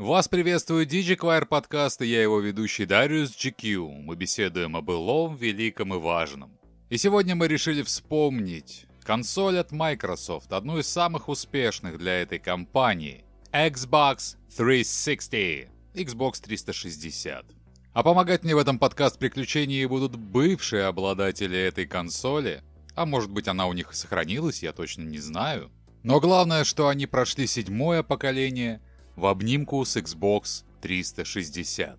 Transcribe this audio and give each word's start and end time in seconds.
Вас 0.00 0.28
приветствует 0.28 0.90
DigiQuire 0.90 1.44
подкаст 1.44 2.00
и 2.00 2.06
я 2.06 2.22
его 2.22 2.40
ведущий 2.40 2.86
Дариус 2.86 3.36
GQ. 3.36 4.00
Мы 4.00 4.16
беседуем 4.16 4.74
о 4.74 4.80
былом, 4.80 5.36
великом 5.36 5.92
и 5.92 5.98
важном. 5.98 6.58
И 6.88 6.96
сегодня 6.96 7.34
мы 7.34 7.48
решили 7.48 7.82
вспомнить 7.82 8.86
консоль 9.02 9.58
от 9.58 9.72
Microsoft, 9.72 10.54
одну 10.54 10.78
из 10.78 10.86
самых 10.86 11.28
успешных 11.28 11.98
для 11.98 12.22
этой 12.22 12.38
компании. 12.38 13.26
Xbox 13.52 14.36
360. 14.56 15.68
Xbox 15.92 16.40
360. 16.44 17.44
А 17.92 18.02
помогать 18.02 18.42
мне 18.42 18.54
в 18.54 18.58
этом 18.58 18.78
подкаст 18.78 19.18
приключений 19.18 19.84
будут 19.84 20.16
бывшие 20.16 20.84
обладатели 20.84 21.58
этой 21.58 21.84
консоли. 21.84 22.62
А 22.94 23.04
может 23.04 23.30
быть 23.30 23.48
она 23.48 23.66
у 23.66 23.74
них 23.74 23.92
сохранилась, 23.92 24.62
я 24.62 24.72
точно 24.72 25.02
не 25.02 25.18
знаю. 25.18 25.70
Но 26.02 26.20
главное, 26.20 26.64
что 26.64 26.88
они 26.88 27.04
прошли 27.04 27.46
седьмое 27.46 28.02
поколение 28.02 28.80
в 29.20 29.26
обнимку 29.26 29.84
с 29.84 29.96
Xbox 29.96 30.64
360. 30.80 31.98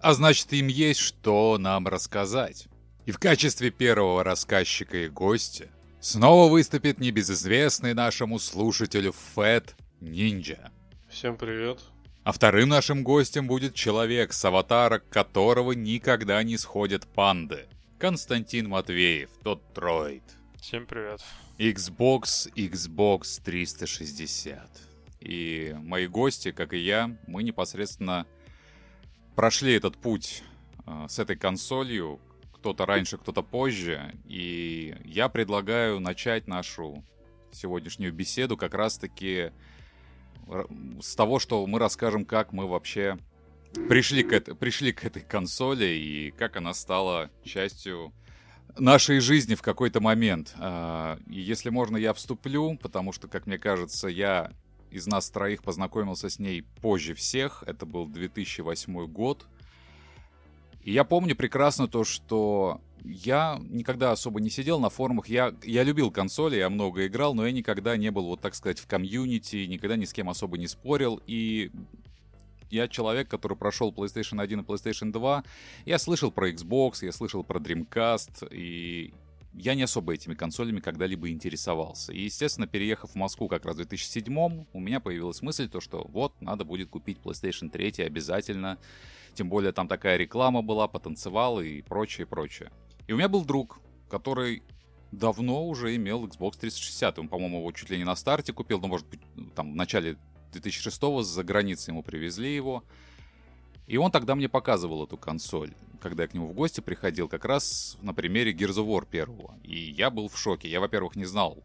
А 0.00 0.14
значит 0.14 0.52
им 0.54 0.68
есть 0.68 1.00
что 1.00 1.58
нам 1.58 1.86
рассказать. 1.86 2.68
И 3.04 3.12
в 3.12 3.18
качестве 3.18 3.70
первого 3.70 4.24
рассказчика 4.24 4.96
и 4.96 5.08
гостя 5.08 5.68
снова 6.00 6.50
выступит 6.50 7.00
небезызвестный 7.00 7.92
нашему 7.92 8.38
слушателю 8.38 9.12
Фэт 9.34 9.74
Нинджа. 10.00 10.70
Всем 11.08 11.36
привет. 11.36 11.80
А 12.22 12.32
вторым 12.32 12.68
нашим 12.68 13.02
гостем 13.02 13.46
будет 13.46 13.74
человек, 13.74 14.32
с 14.32 14.44
аватара 14.44 15.00
которого 15.00 15.72
никогда 15.72 16.42
не 16.42 16.56
сходят 16.56 17.06
панды. 17.06 17.66
Константин 17.98 18.68
Матвеев, 18.68 19.30
тот 19.42 19.74
троид. 19.74 20.22
Всем 20.60 20.86
привет. 20.86 21.20
Xbox, 21.58 22.50
Xbox 22.54 23.42
360. 23.44 24.89
И 25.20 25.74
мои 25.78 26.06
гости, 26.06 26.50
как 26.50 26.72
и 26.72 26.78
я, 26.78 27.16
мы 27.26 27.42
непосредственно 27.42 28.26
прошли 29.36 29.74
этот 29.74 29.96
путь 29.96 30.42
э, 30.86 31.06
с 31.08 31.18
этой 31.18 31.36
консолью. 31.36 32.20
Кто-то 32.52 32.86
раньше, 32.86 33.16
кто-то 33.18 33.42
позже. 33.42 34.14
И 34.26 34.96
я 35.04 35.28
предлагаю 35.28 36.00
начать 36.00 36.46
нашу 36.46 37.04
сегодняшнюю 37.52 38.12
беседу 38.12 38.56
как 38.56 38.74
раз-таки 38.74 39.52
с 41.00 41.14
того, 41.14 41.38
что 41.38 41.66
мы 41.66 41.78
расскажем, 41.78 42.24
как 42.24 42.52
мы 42.52 42.66
вообще 42.66 43.18
пришли 43.88 44.22
к, 44.22 44.32
это, 44.32 44.54
пришли 44.54 44.92
к 44.92 45.04
этой 45.04 45.22
консоли 45.22 45.86
и 45.86 46.30
как 46.32 46.56
она 46.56 46.74
стала 46.74 47.30
частью 47.44 48.12
нашей 48.78 49.20
жизни 49.20 49.54
в 49.54 49.62
какой-то 49.62 50.00
момент. 50.00 50.54
А, 50.58 51.18
и 51.28 51.40
если 51.40 51.70
можно, 51.70 51.96
я 51.96 52.12
вступлю, 52.12 52.76
потому 52.78 53.12
что, 53.12 53.28
как 53.28 53.46
мне 53.46 53.58
кажется, 53.58 54.08
я 54.08 54.52
из 54.90 55.06
нас 55.06 55.30
троих 55.30 55.62
познакомился 55.62 56.28
с 56.28 56.38
ней 56.38 56.62
позже 56.80 57.14
всех. 57.14 57.64
Это 57.66 57.86
был 57.86 58.06
2008 58.06 59.06
год. 59.06 59.46
И 60.82 60.92
я 60.92 61.04
помню 61.04 61.36
прекрасно 61.36 61.88
то, 61.88 62.04
что 62.04 62.80
я 63.04 63.60
никогда 63.68 64.12
особо 64.12 64.40
не 64.40 64.50
сидел 64.50 64.80
на 64.80 64.88
форумах. 64.90 65.28
Я, 65.28 65.54
я 65.62 65.82
любил 65.82 66.10
консоли, 66.10 66.56
я 66.56 66.70
много 66.70 67.06
играл, 67.06 67.34
но 67.34 67.46
я 67.46 67.52
никогда 67.52 67.96
не 67.96 68.10
был, 68.10 68.26
вот 68.26 68.40
так 68.40 68.54
сказать, 68.54 68.78
в 68.78 68.86
комьюнити, 68.86 69.66
никогда 69.66 69.96
ни 69.96 70.04
с 70.04 70.12
кем 70.12 70.28
особо 70.28 70.58
не 70.58 70.66
спорил. 70.66 71.20
И 71.26 71.70
я 72.70 72.88
человек, 72.88 73.28
который 73.28 73.56
прошел 73.56 73.92
PlayStation 73.92 74.40
1 74.40 74.60
и 74.60 74.62
PlayStation 74.62 75.12
2. 75.12 75.44
Я 75.86 75.98
слышал 75.98 76.30
про 76.30 76.50
Xbox, 76.50 77.04
я 77.04 77.12
слышал 77.12 77.42
про 77.42 77.58
Dreamcast, 77.58 78.48
и 78.52 79.12
я 79.52 79.74
не 79.74 79.82
особо 79.82 80.14
этими 80.14 80.34
консолями 80.34 80.80
когда-либо 80.80 81.28
интересовался. 81.30 82.12
И, 82.12 82.22
естественно, 82.22 82.66
переехав 82.66 83.10
в 83.10 83.14
Москву 83.16 83.48
как 83.48 83.64
раз 83.64 83.74
в 83.74 83.78
2007 83.78 84.66
у 84.72 84.80
меня 84.80 85.00
появилась 85.00 85.42
мысль, 85.42 85.68
то, 85.68 85.80
что 85.80 86.06
вот, 86.08 86.40
надо 86.40 86.64
будет 86.64 86.90
купить 86.90 87.18
PlayStation 87.18 87.68
3 87.68 88.04
обязательно. 88.04 88.78
Тем 89.34 89.48
более 89.48 89.72
там 89.72 89.88
такая 89.88 90.16
реклама 90.16 90.62
была, 90.62 90.88
потанцевал 90.88 91.60
и 91.60 91.82
прочее, 91.82 92.26
прочее. 92.26 92.70
И 93.06 93.12
у 93.12 93.16
меня 93.16 93.28
был 93.28 93.44
друг, 93.44 93.80
который 94.08 94.62
давно 95.12 95.66
уже 95.66 95.96
имел 95.96 96.24
Xbox 96.26 96.58
360. 96.58 97.18
Он, 97.18 97.28
по-моему, 97.28 97.58
его 97.58 97.72
чуть 97.72 97.90
ли 97.90 97.98
не 97.98 98.04
на 98.04 98.16
старте 98.16 98.52
купил, 98.52 98.80
но, 98.80 98.88
может 98.88 99.08
быть, 99.08 99.20
там 99.54 99.72
в 99.72 99.76
начале 99.76 100.16
2006 100.52 101.24
за 101.24 101.44
границей 101.44 101.92
ему 101.92 102.02
привезли 102.02 102.54
его. 102.54 102.84
И 103.90 103.96
он 103.96 104.10
тогда 104.10 104.34
мне 104.34 104.48
показывал 104.48 105.04
эту 105.04 105.16
консоль, 105.16 105.72
когда 106.00 106.22
я 106.22 106.28
к 106.28 106.34
нему 106.34 106.46
в 106.46 106.52
гости 106.52 106.80
приходил, 106.80 107.28
как 107.28 107.44
раз 107.44 107.98
на 108.00 108.14
примере 108.14 108.52
Gears 108.52 108.76
of 108.76 108.86
War 108.86 109.06
первого. 109.08 109.54
И 109.64 109.76
я 109.76 110.10
был 110.10 110.28
в 110.28 110.38
шоке. 110.38 110.68
Я, 110.68 110.80
во-первых, 110.80 111.16
не 111.16 111.24
знал 111.24 111.62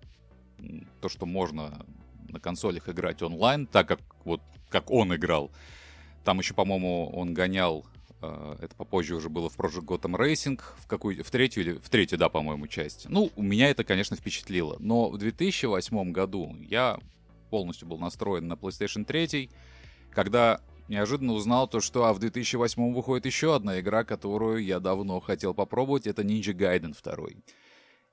то, 1.02 1.10
что 1.10 1.26
можно 1.26 1.86
на 2.30 2.40
консолях 2.40 2.90
играть 2.90 3.22
онлайн, 3.22 3.68
так 3.68 3.88
как 3.88 4.00
вот 4.24 4.42
как 4.70 4.90
он 4.90 5.16
играл. 5.16 5.52
Там 6.24 6.40
еще, 6.40 6.54
по-моему, 6.54 7.10
он 7.14 7.34
гонял 7.34 7.86
Э, 8.26 8.56
это 8.62 8.76
попозже 8.76 9.16
уже 9.16 9.30
было 9.30 9.50
в 9.50 9.58
Project 9.58 9.86
Gotham 9.86 10.16
Racing, 10.16 10.60
в, 10.80 10.88
какую, 10.88 11.24
в 11.24 11.30
третью 11.30 11.64
или 11.64 11.74
в 11.74 11.90
третью, 11.90 12.18
да, 12.18 12.30
по-моему, 12.30 12.68
часть. 12.68 13.08
Ну, 13.10 13.32
у 13.36 13.44
меня 13.44 13.70
это, 13.70 13.84
конечно, 13.84 14.16
впечатлило. 14.16 14.78
Но 14.80 15.10
в 15.10 15.18
2008 15.18 16.12
году 16.12 16.56
я 16.62 17.00
полностью 17.50 17.88
был 17.88 17.98
настроен 17.98 18.48
на 18.48 18.54
PlayStation 18.54 19.06
3, 19.06 19.50
когда 20.12 20.62
неожиданно 20.88 21.34
узнал 21.34 21.68
то, 21.68 21.80
что 21.80 22.06
а 22.06 22.14
в 22.14 22.20
2008 22.20 22.94
выходит 22.94 23.26
еще 23.26 23.56
одна 23.56 23.80
игра, 23.80 24.04
которую 24.04 24.64
я 24.64 24.80
давно 24.80 25.20
хотел 25.20 25.54
попробовать, 25.54 26.08
это 26.08 26.22
Ninja 26.22 26.54
Gaiden 26.54 26.96
2. 27.02 27.42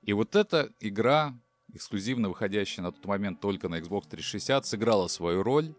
И 0.03 0.13
вот 0.13 0.35
эта 0.35 0.71
игра, 0.79 1.33
эксклюзивно 1.73 2.29
выходящая 2.29 2.85
на 2.85 2.91
тот 2.91 3.05
момент 3.05 3.39
только 3.39 3.69
на 3.69 3.79
Xbox 3.79 4.09
360, 4.09 4.65
сыграла 4.65 5.07
свою 5.07 5.43
роль 5.43 5.73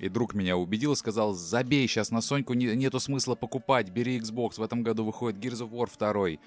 и 0.00 0.08
друг 0.08 0.34
меня 0.34 0.56
убедил 0.56 0.96
сказал, 0.96 1.34
забей, 1.34 1.86
сейчас 1.86 2.10
на 2.10 2.22
Соньку 2.22 2.54
не, 2.54 2.74
нету 2.74 2.98
смысла 2.98 3.34
покупать, 3.34 3.90
бери 3.90 4.18
Xbox, 4.18 4.54
в 4.56 4.62
этом 4.62 4.82
году 4.82 5.04
выходит 5.04 5.38
Gears 5.38 5.68
of 5.68 5.70
War 5.70 5.90
2, 5.98 6.40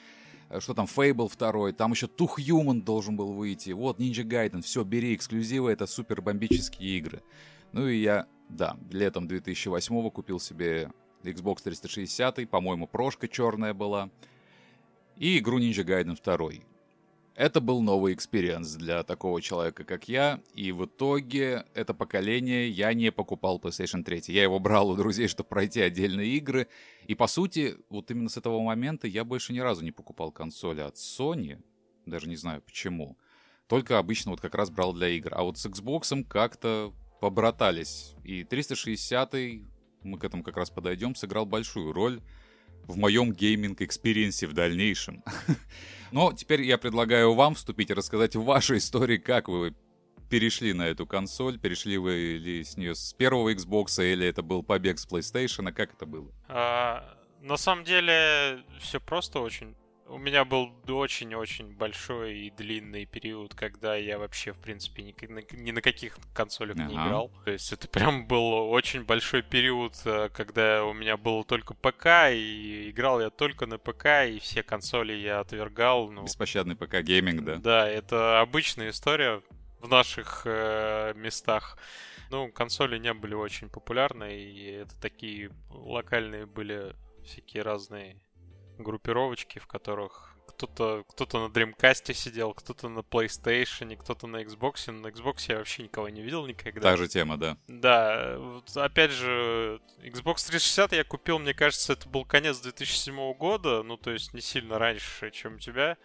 э, 0.49 0.59
что 0.59 0.73
там, 0.73 0.85
Fable 0.85 1.31
2, 1.31 1.73
там 1.73 1.91
еще 1.91 2.07
Two 2.07 2.29
Human 2.37 2.81
должен 2.81 3.15
был 3.15 3.33
выйти, 3.33 3.69
вот, 3.69 3.99
Ninja 3.99 4.23
Gaiden, 4.23 4.63
все, 4.63 4.83
бери 4.83 5.13
эксклюзивы, 5.13 5.71
это 5.71 5.85
супер 5.85 6.21
бомбические 6.21 6.97
игры. 6.97 7.21
Ну 7.73 7.87
и 7.87 8.01
я, 8.01 8.25
да, 8.55 8.77
летом 8.91 9.27
2008 9.27 10.09
купил 10.11 10.39
себе 10.39 10.91
Xbox 11.23 11.63
360, 11.63 12.49
по-моему, 12.49 12.87
прошка 12.87 13.27
черная 13.27 13.73
была, 13.73 14.09
и 15.15 15.37
игру 15.39 15.59
Ninja 15.59 15.83
Gaiden 15.83 16.17
2. 16.21 16.65
Это 17.35 17.61
был 17.61 17.81
новый 17.81 18.13
experience 18.13 18.75
для 18.75 19.01
такого 19.01 19.41
человека, 19.41 19.83
как 19.85 20.07
я, 20.07 20.39
и 20.53 20.71
в 20.71 20.85
итоге 20.85 21.65
это 21.73 21.95
поколение 21.95 22.69
я 22.69 22.93
не 22.93 23.11
покупал 23.11 23.59
PlayStation 23.59 24.03
3. 24.03 24.25
Я 24.27 24.43
его 24.43 24.59
брал 24.59 24.91
у 24.91 24.95
друзей, 24.95 25.27
чтобы 25.27 25.49
пройти 25.49 25.81
отдельные 25.81 26.29
игры, 26.37 26.67
и 27.07 27.15
по 27.15 27.25
сути, 27.25 27.77
вот 27.89 28.11
именно 28.11 28.29
с 28.29 28.37
этого 28.37 28.61
момента 28.61 29.07
я 29.07 29.23
больше 29.23 29.51
ни 29.51 29.59
разу 29.59 29.83
не 29.83 29.91
покупал 29.91 30.31
консоли 30.31 30.81
от 30.81 30.95
Sony, 30.95 31.59
даже 32.05 32.29
не 32.29 32.35
знаю 32.35 32.61
почему. 32.61 33.17
Только 33.67 33.97
обычно 33.97 34.31
вот 34.31 34.41
как 34.41 34.53
раз 34.53 34.69
брал 34.69 34.93
для 34.93 35.07
игр. 35.07 35.33
А 35.33 35.41
вот 35.41 35.57
с 35.57 35.65
Xbox 35.65 36.23
как-то 36.25 36.93
побратались. 37.23 38.15
И 38.25 38.43
360 38.43 39.33
мы 40.01 40.19
к 40.19 40.25
этому 40.25 40.43
как 40.43 40.57
раз 40.57 40.69
подойдем, 40.69 41.15
сыграл 41.15 41.45
большую 41.45 41.93
роль 41.93 42.21
в 42.85 42.97
моем 42.97 43.31
gaming-experience 43.31 44.39
е 44.39 44.45
в 44.45 44.51
дальнейшем. 44.51 45.23
Но 46.11 46.33
теперь 46.33 46.63
я 46.63 46.77
предлагаю 46.77 47.33
вам 47.33 47.55
вступить 47.55 47.91
и 47.91 47.93
рассказать 47.93 48.35
вашу 48.35 48.75
историю, 48.75 49.23
как 49.23 49.47
вы 49.47 49.73
перешли 50.29 50.73
на 50.73 50.85
эту 50.85 51.07
консоль, 51.07 51.57
перешли 51.57 51.97
вы 51.97 52.39
ли 52.43 52.61
с 52.61 52.75
нее 52.75 52.93
с 52.93 53.13
первого 53.13 53.53
Xbox, 53.53 54.03
или 54.03 54.27
это 54.27 54.41
был 54.41 54.61
побег 54.61 54.99
с 54.99 55.07
PlayStation, 55.07 55.69
а 55.69 55.71
как 55.71 55.93
это 55.93 56.05
было? 56.05 56.29
А, 56.49 57.17
на 57.39 57.55
самом 57.55 57.85
деле 57.85 58.65
все 58.81 58.99
просто 58.99 59.39
очень. 59.39 59.77
У 60.07 60.17
меня 60.17 60.43
был 60.43 60.71
очень-очень 60.87 61.75
большой 61.75 62.37
и 62.39 62.51
длинный 62.51 63.05
период, 63.05 63.55
когда 63.55 63.95
я 63.95 64.19
вообще, 64.19 64.51
в 64.51 64.59
принципе, 64.59 65.03
ни, 65.03 65.55
ни 65.55 65.71
на 65.71 65.81
каких 65.81 66.17
консолях 66.33 66.75
ага. 66.75 66.85
не 66.85 66.93
играл. 66.93 67.31
То 67.45 67.51
есть 67.51 67.71
это 67.71 67.87
прям 67.87 68.27
был 68.27 68.69
очень 68.69 69.03
большой 69.05 69.41
период, 69.41 69.95
э, 70.05 70.29
когда 70.33 70.83
у 70.83 70.93
меня 70.93 71.15
был 71.17 71.43
только 71.43 71.73
ПК, 71.73 72.31
и 72.31 72.89
играл 72.89 73.21
я 73.21 73.29
только 73.29 73.65
на 73.65 73.77
ПК, 73.77 74.25
и 74.27 74.39
все 74.39 74.61
консоли 74.61 75.13
я 75.13 75.39
отвергал. 75.39 76.11
Ну, 76.11 76.23
Беспощадный 76.23 76.75
ПК-гейминг, 76.75 77.41
да? 77.41 77.55
Да, 77.55 77.89
это 77.89 78.41
обычная 78.41 78.89
история 78.89 79.41
в 79.79 79.87
наших 79.87 80.43
э, 80.45 81.13
местах. 81.15 81.77
Ну, 82.29 82.51
консоли 82.51 82.97
не 82.97 83.13
были 83.13 83.35
очень 83.35 83.69
популярны, 83.69 84.35
и 84.35 84.71
это 84.71 84.99
такие 84.99 85.51
локальные 85.69 86.45
были 86.45 86.95
всякие 87.23 87.63
разные 87.63 88.19
группировочки, 88.77 89.59
в 89.59 89.67
которых 89.67 90.33
кто-то 90.45 91.03
кто 91.07 91.47
на 91.47 91.51
Dreamcast 91.51 92.13
сидел, 92.13 92.53
кто-то 92.53 92.89
на 92.89 92.99
PlayStation, 92.99 93.95
кто-то 93.97 94.27
на 94.27 94.43
Xbox. 94.43 94.91
На 94.91 95.07
Xbox 95.07 95.45
я 95.49 95.57
вообще 95.57 95.83
никого 95.83 96.09
не 96.09 96.21
видел 96.21 96.45
никогда. 96.45 96.91
Та 96.91 96.97
же 96.97 97.07
тема, 97.07 97.37
да. 97.37 97.57
Да. 97.67 98.35
Вот, 98.37 98.75
опять 98.77 99.11
же, 99.11 99.81
Xbox 99.99 100.47
360 100.47 100.93
я 100.93 101.03
купил, 101.03 101.39
мне 101.39 101.53
кажется, 101.53 101.93
это 101.93 102.07
был 102.07 102.25
конец 102.25 102.59
2007 102.59 103.33
года, 103.33 103.83
ну, 103.83 103.97
то 103.97 104.11
есть 104.11 104.33
не 104.33 104.41
сильно 104.41 104.77
раньше, 104.77 105.31
чем 105.31 105.55
у 105.55 105.59
тебя. 105.59 105.97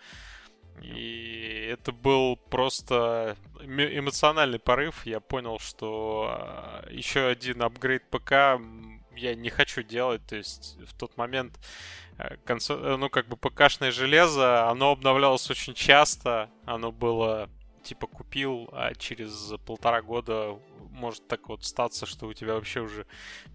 И 0.81 1.69
это 1.70 1.93
был 1.93 2.37
просто 2.37 3.37
эмоциональный 3.61 4.61
порыв. 4.61 5.05
Я 5.06 5.19
понял, 5.20 5.59
что 5.59 6.29
а, 6.31 6.87
еще 6.91 7.26
один 7.26 7.62
апгрейд 7.62 8.09
ПК 8.11 8.61
я 9.19 9.35
не 9.35 9.50
хочу 9.50 9.82
делать. 9.82 10.25
То 10.26 10.37
есть 10.37 10.76
в 10.87 10.97
тот 10.97 11.17
момент 11.17 11.59
э, 12.19 12.37
консоль, 12.44 12.97
ну 12.97 13.11
как 13.11 13.29
бы 13.29 13.37
ПКшное 13.37 13.91
железо, 13.91 14.69
оно 14.69 14.93
обновлялось 14.93 15.50
очень 15.50 15.75
часто. 15.75 16.50
Оно 16.65 16.93
было 16.93 17.50
типа 17.82 18.06
купил, 18.06 18.69
а 18.73 18.94
через 18.94 19.55
полтора 19.67 20.03
года 20.03 20.59
может 20.98 21.26
так 21.28 21.48
вот 21.48 21.64
статься, 21.64 22.06
что 22.06 22.26
у 22.26 22.34
тебя 22.34 22.54
вообще 22.54 22.80
уже 22.80 23.06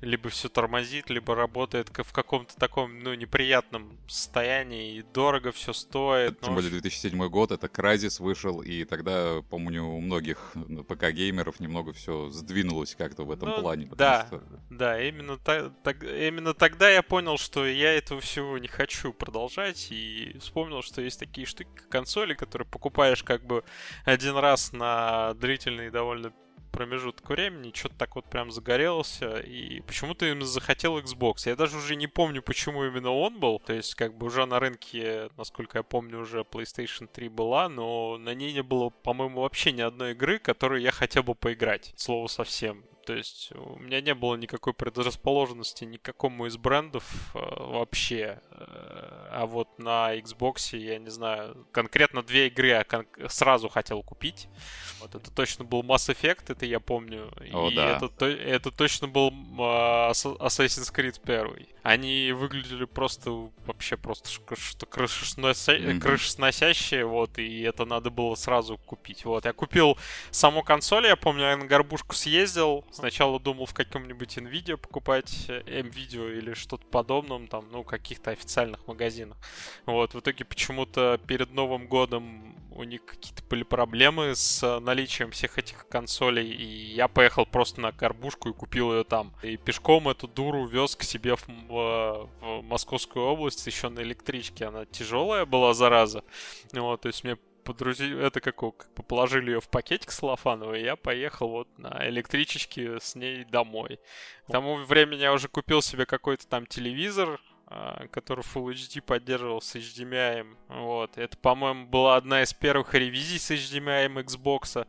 либо 0.01 0.29
все 0.29 0.49
тормозит, 0.49 1.09
либо 1.09 1.35
работает 1.35 1.89
в 1.89 2.11
каком-то 2.11 2.55
таком, 2.57 2.99
ну, 2.99 3.13
неприятном 3.13 3.97
состоянии, 4.07 4.95
и 4.95 5.03
дорого 5.03 5.51
все 5.51 5.73
стоит. 5.73 6.39
Тем 6.39 6.49
ну, 6.49 6.55
более 6.55 6.71
2007 6.71 7.27
год, 7.29 7.51
это 7.51 7.67
Кразис 7.67 8.19
вышел, 8.19 8.61
и 8.61 8.85
тогда, 8.85 9.41
помню, 9.49 9.83
у 9.83 9.99
многих 9.99 10.53
ПК-геймеров 10.87 11.59
немного 11.59 11.93
все 11.93 12.29
сдвинулось 12.29 12.95
как-то 12.95 13.23
в 13.23 13.31
этом 13.31 13.49
ну, 13.49 13.61
плане. 13.61 13.89
Да, 13.95 14.25
что... 14.27 14.43
да, 14.69 15.01
именно, 15.01 15.37
та, 15.37 15.69
так, 15.83 16.03
именно 16.03 16.53
тогда 16.53 16.89
я 16.89 17.03
понял, 17.03 17.37
что 17.37 17.65
я 17.65 17.93
этого 17.93 18.21
всего 18.21 18.57
не 18.57 18.67
хочу 18.67 19.13
продолжать, 19.13 19.87
и 19.91 20.37
вспомнил, 20.39 20.81
что 20.81 21.01
есть 21.01 21.19
такие 21.19 21.45
штуки, 21.45 21.69
консоли, 21.89 22.33
которые 22.33 22.67
покупаешь 22.67 23.23
как 23.23 23.45
бы 23.45 23.63
один 24.05 24.37
раз 24.37 24.71
на 24.71 25.33
длительный 25.35 25.89
довольно 25.91 26.33
промежуток 26.73 27.29
времени, 27.29 27.71
что-то 27.73 27.95
так 27.95 28.15
вот 28.15 28.25
прям 28.25 28.51
загорелся, 28.51 29.39
и 29.39 29.79
почему-то 29.81 30.25
им 30.25 30.41
захотел 30.41 30.97
Xbox. 30.99 31.43
Я 31.45 31.55
даже 31.55 31.77
уже 31.77 31.95
не 31.95 32.07
помню, 32.07 32.41
почему 32.41 32.83
именно 32.83 33.11
он 33.11 33.39
был. 33.39 33.59
То 33.59 33.73
есть, 33.73 33.95
как 33.95 34.17
бы 34.17 34.25
уже 34.25 34.45
на 34.45 34.59
рынке, 34.59 35.29
насколько 35.37 35.77
я 35.77 35.83
помню, 35.83 36.19
уже 36.19 36.41
PlayStation 36.41 37.07
3 37.07 37.29
была, 37.29 37.69
но 37.69 38.17
на 38.17 38.33
ней 38.33 38.53
не 38.53 38.63
было, 38.63 38.89
по-моему, 38.89 39.41
вообще 39.41 39.71
ни 39.71 39.81
одной 39.81 40.11
игры, 40.11 40.39
которую 40.39 40.81
я 40.81 40.91
хотел 40.91 41.23
бы 41.23 41.35
поиграть. 41.35 41.93
Слово 41.95 42.27
совсем. 42.27 42.83
То 43.05 43.13
есть 43.13 43.51
у 43.55 43.79
меня 43.79 44.01
не 44.01 44.13
было 44.13 44.35
никакой 44.35 44.73
предрасположенности 44.73 45.83
ни 45.83 45.97
к 45.97 46.01
какому 46.01 46.45
из 46.45 46.57
брендов 46.57 47.03
э, 47.35 47.39
вообще. 47.39 48.41
Э, 48.51 49.29
а 49.31 49.45
вот 49.45 49.67
на 49.79 50.15
Xbox, 50.17 50.77
я 50.77 51.00
не 51.00 51.09
знаю, 51.09 51.67
конкретно 51.71 52.23
две 52.23 52.47
игры 52.47 52.67
я 52.67 52.83
кон- 52.83 53.07
сразу 53.27 53.67
хотел 53.67 54.03
купить. 54.03 54.47
Вот 55.00 55.15
это 55.15 55.31
точно 55.31 55.65
был 55.65 55.81
Mass 55.81 56.13
Effect, 56.13 56.45
это 56.50 56.65
я 56.65 56.79
помню. 56.79 57.31
О, 57.51 57.69
и 57.69 57.75
да. 57.75 57.97
это, 57.97 58.25
это 58.25 58.71
точно 58.71 59.07
был 59.07 59.29
э, 59.29 60.11
Assassin's 60.11 60.94
Creed 60.94 61.19
1. 61.23 61.67
Они 61.83 62.31
выглядели 62.31 62.85
просто 62.85 63.50
вообще 63.65 63.97
просто 63.97 64.29
что 64.29 64.85
крышесносящие, 64.85 65.94
mm-hmm. 65.94 66.00
крышесносящие, 66.00 67.05
вот, 67.05 67.38
и 67.38 67.61
это 67.61 67.85
надо 67.85 68.09
было 68.09 68.35
сразу 68.35 68.77
купить. 68.77 69.25
Вот, 69.25 69.45
я 69.45 69.53
купил 69.53 69.97
саму 70.31 70.63
консоль, 70.63 71.07
я 71.07 71.15
помню, 71.15 71.44
я 71.44 71.57
на 71.57 71.65
горбушку 71.65 72.15
съездил, 72.15 72.85
Сначала 72.93 73.39
думал 73.39 73.65
в 73.65 73.73
каком-нибудь 73.73 74.37
NVIDIA 74.37 74.77
покупать 74.77 75.47
M-Video 75.49 76.29
э, 76.29 76.37
или 76.37 76.53
что-то 76.53 76.85
подобном, 76.85 77.47
там, 77.47 77.65
ну, 77.71 77.83
каких-то 77.83 78.29
официальных 78.29 78.85
магазинах. 78.85 79.37
Вот, 79.87 80.13
в 80.13 80.19
итоге 80.19 80.45
почему-то 80.45 81.19
перед 81.25 81.51
Новым 81.53 81.87
годом 81.87 82.55
у 82.69 82.83
них 82.83 83.03
какие-то 83.03 83.41
были 83.49 83.63
проблемы 83.63 84.35
с 84.35 84.79
наличием 84.79 85.31
всех 85.31 85.57
этих 85.57 85.87
консолей, 85.87 86.51
и 86.51 86.93
я 86.93 87.07
поехал 87.07 87.47
просто 87.47 87.81
на 87.81 87.91
горбушку 87.91 88.49
и 88.49 88.53
купил 88.53 88.93
ее 88.93 89.03
там. 89.03 89.33
И 89.41 89.57
пешком 89.57 90.07
эту 90.07 90.27
дуру 90.27 90.67
вез 90.67 90.95
к 90.95 91.01
себе 91.01 91.35
в, 91.35 91.47
в, 91.47 92.29
в 92.41 92.61
Московскую 92.61 93.25
область, 93.25 93.65
еще 93.65 93.89
на 93.89 94.01
электричке. 94.01 94.65
Она 94.65 94.85
тяжелая 94.85 95.45
была, 95.47 95.73
зараза. 95.73 96.23
Вот, 96.73 97.01
то 97.01 97.07
есть 97.07 97.23
мне 97.23 97.37
подрузили, 97.63 98.25
это 98.25 98.42
как, 98.42 98.56
как 98.56 98.94
бы 98.95 99.04
положили 99.04 99.51
ее 99.51 99.62
в 99.62 99.69
пакетик 99.69 100.12
салофановый, 100.12 100.81
и 100.81 100.86
я 100.86 100.95
поехал 100.95 101.50
вот 101.50 101.68
на 101.77 102.07
электричечке 102.10 103.00
с 103.00 103.15
ней 103.15 103.44
домой. 103.45 104.00
К 104.48 104.51
тому 104.51 104.75
времени 104.75 105.21
я 105.21 105.33
уже 105.33 105.48
купил 105.48 105.81
себе 105.81 106.06
какой-то 106.06 106.48
там 106.48 106.65
телевизор, 106.65 107.39
а, 107.68 108.07
который 108.07 108.42
Full 108.42 108.74
HD 108.74 109.01
поддерживал 109.01 109.62
с 109.62 109.75
HDMI. 109.75 110.56
Вот. 110.68 111.18
Это, 111.18 111.38
по-моему, 111.38 111.88
была 111.88 112.18
одна 112.18 112.44
из 112.44 112.54
первых 112.54 112.94
ревизий 112.94 113.39
с 113.39 113.50
HDMI 113.51 114.13
Xbox. 114.24 114.86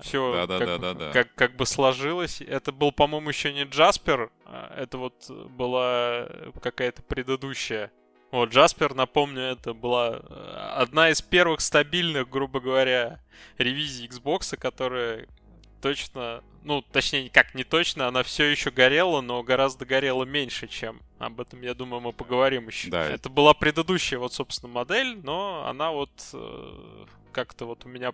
Все 0.00 0.32
да, 0.32 0.46
да, 0.46 0.58
как, 0.58 0.68
да, 0.68 0.78
да, 0.78 0.94
да. 0.94 1.12
Как, 1.12 1.34
как 1.34 1.56
бы 1.56 1.66
сложилось. 1.66 2.40
Это 2.40 2.72
был, 2.72 2.92
по-моему, 2.92 3.28
еще 3.28 3.52
не 3.52 3.64
Джаспер, 3.64 4.30
это 4.46 4.98
вот 4.98 5.28
была 5.28 6.28
какая-то 6.62 7.02
предыдущая 7.02 7.92
вот, 8.30 8.50
Джаспер, 8.50 8.94
напомню, 8.94 9.42
это 9.42 9.72
была 9.72 10.20
э, 10.22 10.72
одна 10.76 11.10
из 11.10 11.22
первых 11.22 11.60
стабильных, 11.60 12.28
грубо 12.28 12.60
говоря, 12.60 13.20
ревизий 13.56 14.06
Xbox, 14.06 14.56
которая 14.56 15.26
точно, 15.80 16.42
ну, 16.62 16.82
точнее, 16.82 17.30
как 17.30 17.54
не 17.54 17.64
точно, 17.64 18.06
она 18.06 18.22
все 18.22 18.44
еще 18.44 18.70
горела, 18.70 19.22
но 19.22 19.42
гораздо 19.42 19.86
горела 19.86 20.24
меньше, 20.24 20.66
чем. 20.66 21.00
Об 21.18 21.40
этом, 21.40 21.62
я 21.62 21.74
думаю, 21.74 22.00
мы 22.00 22.12
поговорим 22.12 22.68
еще. 22.68 22.90
Да. 22.90 23.04
Это 23.04 23.30
была 23.30 23.54
предыдущая, 23.54 24.18
вот, 24.18 24.34
собственно, 24.34 24.72
модель, 24.72 25.18
но 25.22 25.66
она 25.66 25.90
вот 25.90 26.10
э, 26.34 27.04
как-то 27.32 27.64
вот 27.64 27.86
у 27.86 27.88
меня 27.88 28.12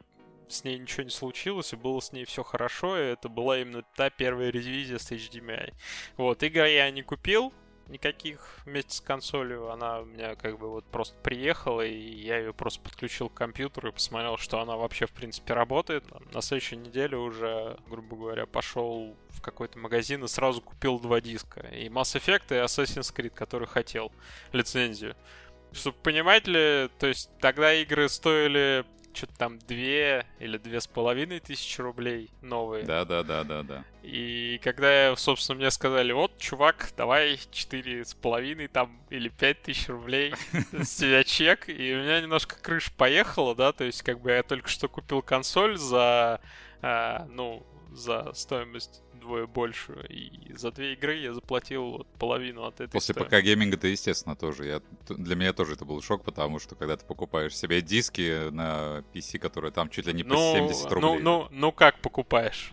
с 0.48 0.62
ней 0.62 0.78
ничего 0.78 1.02
не 1.02 1.10
случилось, 1.10 1.72
и 1.72 1.76
было 1.76 2.00
с 2.00 2.12
ней 2.12 2.24
все 2.24 2.42
хорошо, 2.42 2.98
и 2.98 3.02
это 3.02 3.28
была 3.28 3.58
именно 3.58 3.82
та 3.96 4.10
первая 4.10 4.50
ревизия 4.50 4.98
с 4.98 5.10
HDMI. 5.10 5.72
Вот, 6.16 6.42
игры 6.42 6.70
я 6.70 6.90
не 6.90 7.02
купил, 7.02 7.52
никаких 7.88 8.58
вместе 8.64 8.96
с 8.96 9.00
консолью. 9.00 9.70
Она 9.70 10.00
у 10.00 10.04
меня 10.04 10.34
как 10.34 10.58
бы 10.58 10.70
вот 10.70 10.84
просто 10.86 11.16
приехала, 11.22 11.82
и 11.82 11.96
я 11.96 12.38
ее 12.38 12.52
просто 12.52 12.80
подключил 12.80 13.28
к 13.28 13.34
компьютеру 13.34 13.88
и 13.88 13.92
посмотрел, 13.92 14.36
что 14.36 14.60
она 14.60 14.76
вообще 14.76 15.06
в 15.06 15.12
принципе 15.12 15.54
работает. 15.54 16.04
На 16.32 16.40
следующей 16.40 16.76
неделе 16.76 17.16
уже, 17.16 17.78
грубо 17.88 18.16
говоря, 18.16 18.46
пошел 18.46 19.16
в 19.30 19.40
какой-то 19.40 19.78
магазин 19.78 20.24
и 20.24 20.28
сразу 20.28 20.60
купил 20.60 20.98
два 20.98 21.20
диска. 21.20 21.60
И 21.68 21.88
Mass 21.88 22.18
Effect, 22.18 22.50
и 22.50 22.64
Assassin's 22.64 23.14
Creed, 23.14 23.30
который 23.30 23.66
хотел 23.66 24.12
лицензию. 24.52 25.16
Чтобы 25.72 25.96
понимать 25.98 26.46
ли, 26.46 26.88
то 26.98 27.06
есть 27.06 27.30
тогда 27.40 27.74
игры 27.74 28.08
стоили 28.08 28.84
что-то 29.14 29.34
там 29.36 29.58
две 29.58 30.26
или 30.38 30.58
две 30.58 30.80
с 30.80 30.86
половиной 30.86 31.40
тысячи 31.40 31.80
рублей 31.80 32.30
новые. 32.42 32.84
Да, 32.84 33.04
да, 33.04 33.22
да, 33.22 33.44
да, 33.44 33.62
да. 33.62 33.84
И 34.02 34.60
когда, 34.62 35.14
собственно, 35.16 35.58
мне 35.58 35.70
сказали, 35.70 36.12
вот, 36.12 36.36
чувак, 36.38 36.92
давай 36.96 37.38
четыре 37.50 38.04
с 38.04 38.14
половиной 38.14 38.68
там 38.68 39.00
или 39.10 39.28
пять 39.28 39.62
тысяч 39.62 39.88
рублей 39.88 40.34
с 40.72 40.96
тебя 40.96 41.24
чек, 41.24 41.68
и 41.68 41.94
у 41.94 42.02
меня 42.02 42.20
немножко 42.20 42.56
крыша 42.60 42.92
поехала, 42.96 43.54
да, 43.54 43.72
то 43.72 43.84
есть 43.84 44.02
как 44.02 44.20
бы 44.20 44.32
я 44.32 44.42
только 44.42 44.68
что 44.68 44.88
купил 44.88 45.22
консоль 45.22 45.78
за, 45.78 46.40
а, 46.82 47.26
ну, 47.30 47.64
за 47.92 48.32
стоимость 48.34 49.02
вдвое 49.24 49.46
больше. 49.46 50.04
И 50.08 50.52
за 50.54 50.70
две 50.70 50.92
игры 50.92 51.16
я 51.16 51.32
заплатил 51.32 51.90
вот 51.92 52.06
половину 52.18 52.64
от 52.64 52.80
этой 52.80 52.92
После 52.92 53.14
ПК 53.14 53.40
гейминга 53.40 53.76
то 53.76 53.86
естественно, 53.86 54.36
тоже. 54.36 54.66
Я, 54.66 54.82
для 55.08 55.34
меня 55.34 55.52
тоже 55.52 55.72
это 55.72 55.84
был 55.84 56.00
шок, 56.02 56.24
потому 56.24 56.58
что 56.58 56.74
когда 56.74 56.96
ты 56.96 57.04
покупаешь 57.04 57.56
себе 57.56 57.80
диски 57.80 58.50
на 58.50 59.02
PC, 59.14 59.38
которые 59.38 59.72
там 59.72 59.88
чуть 59.88 60.06
ли 60.06 60.12
не 60.12 60.22
по 60.22 60.34
ну, 60.34 60.54
70 60.54 60.92
рублей. 60.92 61.10
Ну, 61.10 61.18
ну, 61.18 61.48
ну 61.50 61.72
как 61.72 61.98
покупаешь? 62.00 62.70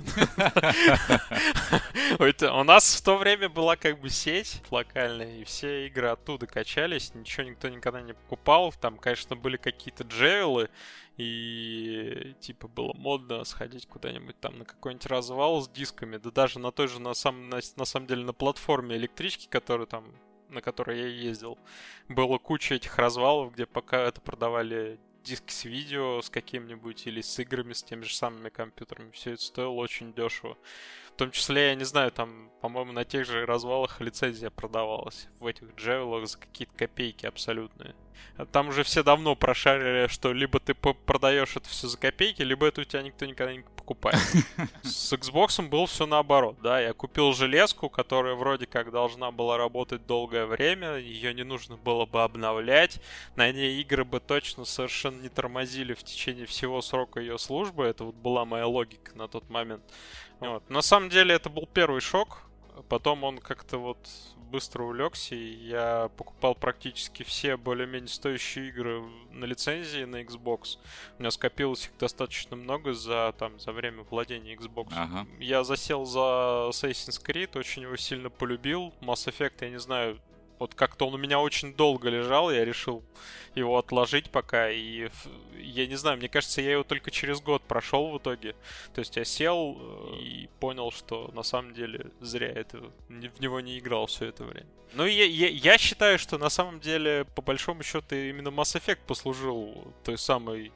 У 2.20 2.64
нас 2.64 2.96
в 2.96 3.04
то 3.04 3.18
время 3.18 3.50
была 3.50 3.76
как 3.78 4.00
бы 4.00 4.10
сеть 4.10 4.62
локальная, 4.70 5.38
и 5.38 5.44
все 5.44 5.88
игры 5.88 6.10
оттуда 6.10 6.46
качались, 6.48 7.14
ничего 7.16 7.44
никто 7.44 7.70
никогда 7.70 8.02
не 8.02 8.14
покупал. 8.14 8.74
Там, 8.80 8.98
конечно, 8.98 9.36
были 9.36 9.58
какие-то 9.58 10.04
джевелы, 10.04 10.70
и 11.22 12.36
типа 12.40 12.68
было 12.68 12.94
модно 12.94 13.44
сходить 13.44 13.86
куда-нибудь 13.86 14.40
там 14.40 14.58
на 14.58 14.66
какой-нибудь 14.66 15.06
развал 15.06 15.62
с 15.62 15.70
дисками, 15.70 16.18
да 16.18 16.32
даже 16.32 16.58
на 16.60 16.72
той 16.72 16.88
же, 16.88 17.00
на, 17.00 17.14
сам, 17.14 17.50
на, 17.50 17.60
на 17.76 17.86
самом 17.86 18.08
деле, 18.08 18.24
на 18.24 18.34
платформе 18.34 18.96
электрички, 18.96 19.48
которую 19.48 19.88
там 19.88 20.06
на 20.50 20.62
которой 20.62 21.00
я 21.00 21.08
ездил, 21.08 21.58
было 22.10 22.38
куча 22.38 22.76
этих 22.76 22.98
развалов, 22.98 23.54
где 23.54 23.66
пока 23.66 24.02
это 24.02 24.20
продавали 24.20 25.00
диски 25.24 25.52
с 25.54 25.66
видео 25.66 26.22
с 26.22 26.30
каким-нибудь 26.30 27.08
или 27.08 27.22
с 27.22 27.40
играми, 27.40 27.74
с 27.74 27.84
теми 27.84 28.04
же 28.04 28.16
самыми 28.16 28.50
компьютерами. 28.50 29.12
Все 29.12 29.34
это 29.34 29.44
стоило 29.44 29.72
очень 29.72 30.14
дешево. 30.14 30.58
Том 31.22 31.30
числе, 31.30 31.68
я 31.68 31.76
не 31.76 31.84
знаю, 31.84 32.10
там, 32.10 32.50
по-моему, 32.62 32.94
на 32.94 33.06
тех 33.06 33.28
же 33.28 33.46
развалах 33.46 34.02
лицензия 34.02 34.50
продавалась. 34.50 35.28
В 35.40 35.46
этих 35.46 35.76
джевелах 35.76 36.28
за 36.28 36.40
какие-то 36.40 36.74
копейки 36.76 37.28
абсолютные. 37.28 37.94
Там 38.52 38.70
уже 38.70 38.82
все 38.82 39.04
давно 39.04 39.36
прошарили, 39.36 40.08
что 40.08 40.34
либо 40.34 40.60
ты 40.60 40.74
продаешь 40.74 41.56
это 41.56 41.70
все 41.70 41.88
за 41.88 42.00
копейки, 42.00 42.42
либо 42.42 42.66
это 42.66 42.82
у 42.82 42.86
тебя 42.86 43.04
никто 43.04 43.28
никогда 43.28 43.54
не 43.54 43.62
покупает. 43.94 44.20
С 44.84 45.14
Xbox 45.14 45.62
было 45.68 45.88
все 45.88 46.06
наоборот, 46.06 46.58
да. 46.62 46.80
Я 46.80 46.94
купил 46.94 47.34
железку, 47.34 47.90
которая 47.90 48.36
вроде 48.36 48.66
как 48.66 48.92
должна 48.92 49.32
была 49.32 49.58
работать 49.58 50.06
долгое 50.06 50.46
время, 50.46 50.98
ее 50.98 51.34
не 51.34 51.44
нужно 51.44 51.78
было 51.78 52.06
бы 52.06 52.24
обновлять, 52.24 53.02
на 53.36 53.52
ней 53.52 53.82
игры 53.82 54.06
бы 54.06 54.20
точно 54.20 54.66
совершенно 54.66 55.22
не 55.22 55.30
тормозили 55.30 55.94
в 55.94 56.04
течение 56.04 56.46
всего 56.46 56.82
срока 56.82 57.20
ее 57.20 57.38
службы. 57.38 57.86
Это 57.86 58.04
вот 58.06 58.16
была 58.16 58.46
моя 58.46 58.68
логика 58.68 59.12
на 59.16 59.28
тот 59.28 59.50
момент. 59.50 59.84
Вот. 60.40 60.68
На 60.70 60.82
самом 60.82 61.10
деле 61.10 61.36
это 61.36 61.50
был 61.50 61.68
первый 61.72 62.02
шок, 62.02 62.44
потом 62.90 63.24
он 63.24 63.40
как-то 63.40 63.78
вот 63.78 63.98
быстро 64.52 64.84
улегся, 64.84 65.34
и 65.34 65.54
я 65.66 66.10
покупал 66.18 66.56
практически 66.56 67.24
все 67.24 67.56
более-менее 67.56 68.10
стоящие 68.10 68.68
игры 68.68 69.02
на 69.32 69.46
лицензии 69.46 70.04
на 70.04 70.22
Xbox. 70.22 70.78
У 71.18 71.22
меня 71.22 71.32
скопилось 71.32 71.86
их 71.86 71.98
достаточно 71.98 72.56
много 72.58 72.94
за, 72.94 73.34
там, 73.40 73.60
за 73.60 73.72
время 73.72 74.04
владения 74.04 74.54
Xbox. 74.56 74.90
Ага. 74.92 75.26
Я 75.40 75.64
засел 75.64 76.06
за 76.06 76.70
Assassin's 76.70 77.24
Creed, 77.24 77.58
очень 77.58 77.84
его 77.84 77.96
сильно 77.96 78.30
полюбил. 78.30 78.94
Mass 79.00 79.28
Effect, 79.28 79.54
я 79.62 79.70
не 79.70 79.80
знаю, 79.80 80.20
вот 80.62 80.76
как-то 80.76 81.08
он 81.08 81.16
у 81.16 81.18
меня 81.18 81.40
очень 81.40 81.74
долго 81.74 82.08
лежал, 82.10 82.52
я 82.52 82.64
решил 82.64 83.04
его 83.56 83.80
отложить 83.80 84.30
пока, 84.30 84.70
и 84.70 85.10
я 85.58 85.88
не 85.88 85.96
знаю, 85.96 86.18
мне 86.18 86.30
кажется, 86.30 86.62
я 86.62 86.74
его 86.74 86.84
только 86.84 87.10
через 87.10 87.42
год 87.42 87.64
прошел 87.64 88.12
в 88.12 88.20
итоге. 88.20 88.56
То 88.94 89.00
есть 89.00 89.18
я 89.18 89.26
сел 89.26 89.76
э, 89.80 90.18
и 90.20 90.50
понял, 90.60 90.92
что 90.92 91.32
на 91.34 91.42
самом 91.42 91.74
деле 91.74 92.12
зря 92.20 92.48
это 92.48 92.78
в 93.10 93.42
него 93.42 93.60
не 93.60 93.80
играл 93.80 94.06
все 94.06 94.26
это 94.28 94.44
время. 94.44 94.70
Ну, 94.94 95.06
я, 95.06 95.26
я, 95.26 95.48
я 95.48 95.78
считаю, 95.80 96.20
что 96.20 96.38
на 96.38 96.50
самом 96.50 96.80
деле, 96.80 97.26
по 97.34 97.42
большому 97.42 97.82
счету, 97.82 98.14
именно 98.14 98.50
Mass 98.50 98.80
Effect 98.80 99.00
послужил 99.08 99.92
той 100.04 100.18
самой 100.20 100.72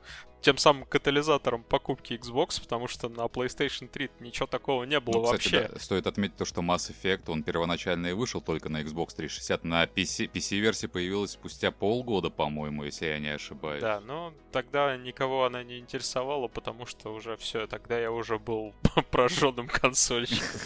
тем 0.46 0.60
самым 0.60 0.86
катализатором 0.86 1.64
покупки 1.64 2.14
Xbox, 2.14 2.62
потому 2.62 2.88
что 2.88 3.10
на 3.10 3.22
PlayStation 3.26 3.88
3 3.88 4.12
ничего 4.20 4.46
такого 4.46 4.84
не 4.84 5.00
было 5.00 5.16
ну, 5.16 5.24
кстати, 5.24 5.56
вообще. 5.56 5.70
Да, 5.74 5.80
стоит 5.80 6.06
отметить 6.06 6.36
то, 6.36 6.46
что 6.46 6.62
Mass 6.62 6.94
Effect, 6.94 7.32
он 7.32 7.42
первоначально 7.42 8.08
и 8.08 8.12
вышел 8.14 8.42
только 8.42 8.70
на 8.70 8.84
Xbox 8.84 9.16
360, 9.16 9.64
на 9.64 9.86
PC, 9.86 10.30
PC-версия 10.32 10.88
появилась 10.88 11.32
спустя 11.32 11.72
полгода, 11.72 12.30
по-моему, 12.30 12.84
если 12.84 13.08
я 13.08 13.18
не 13.18 13.30
ошибаюсь. 13.30 13.82
Да, 13.82 14.00
но 14.02 14.36
тогда 14.52 14.96
никого 14.98 15.46
она 15.46 15.64
не 15.64 15.80
интересовала, 15.80 16.48
потому 16.48 16.86
что 16.86 17.12
уже 17.12 17.38
все, 17.38 17.66
тогда 17.66 17.98
я 17.98 18.12
уже 18.12 18.38
был 18.38 18.76
прожженным 19.10 19.68
консольщиком. 19.68 20.60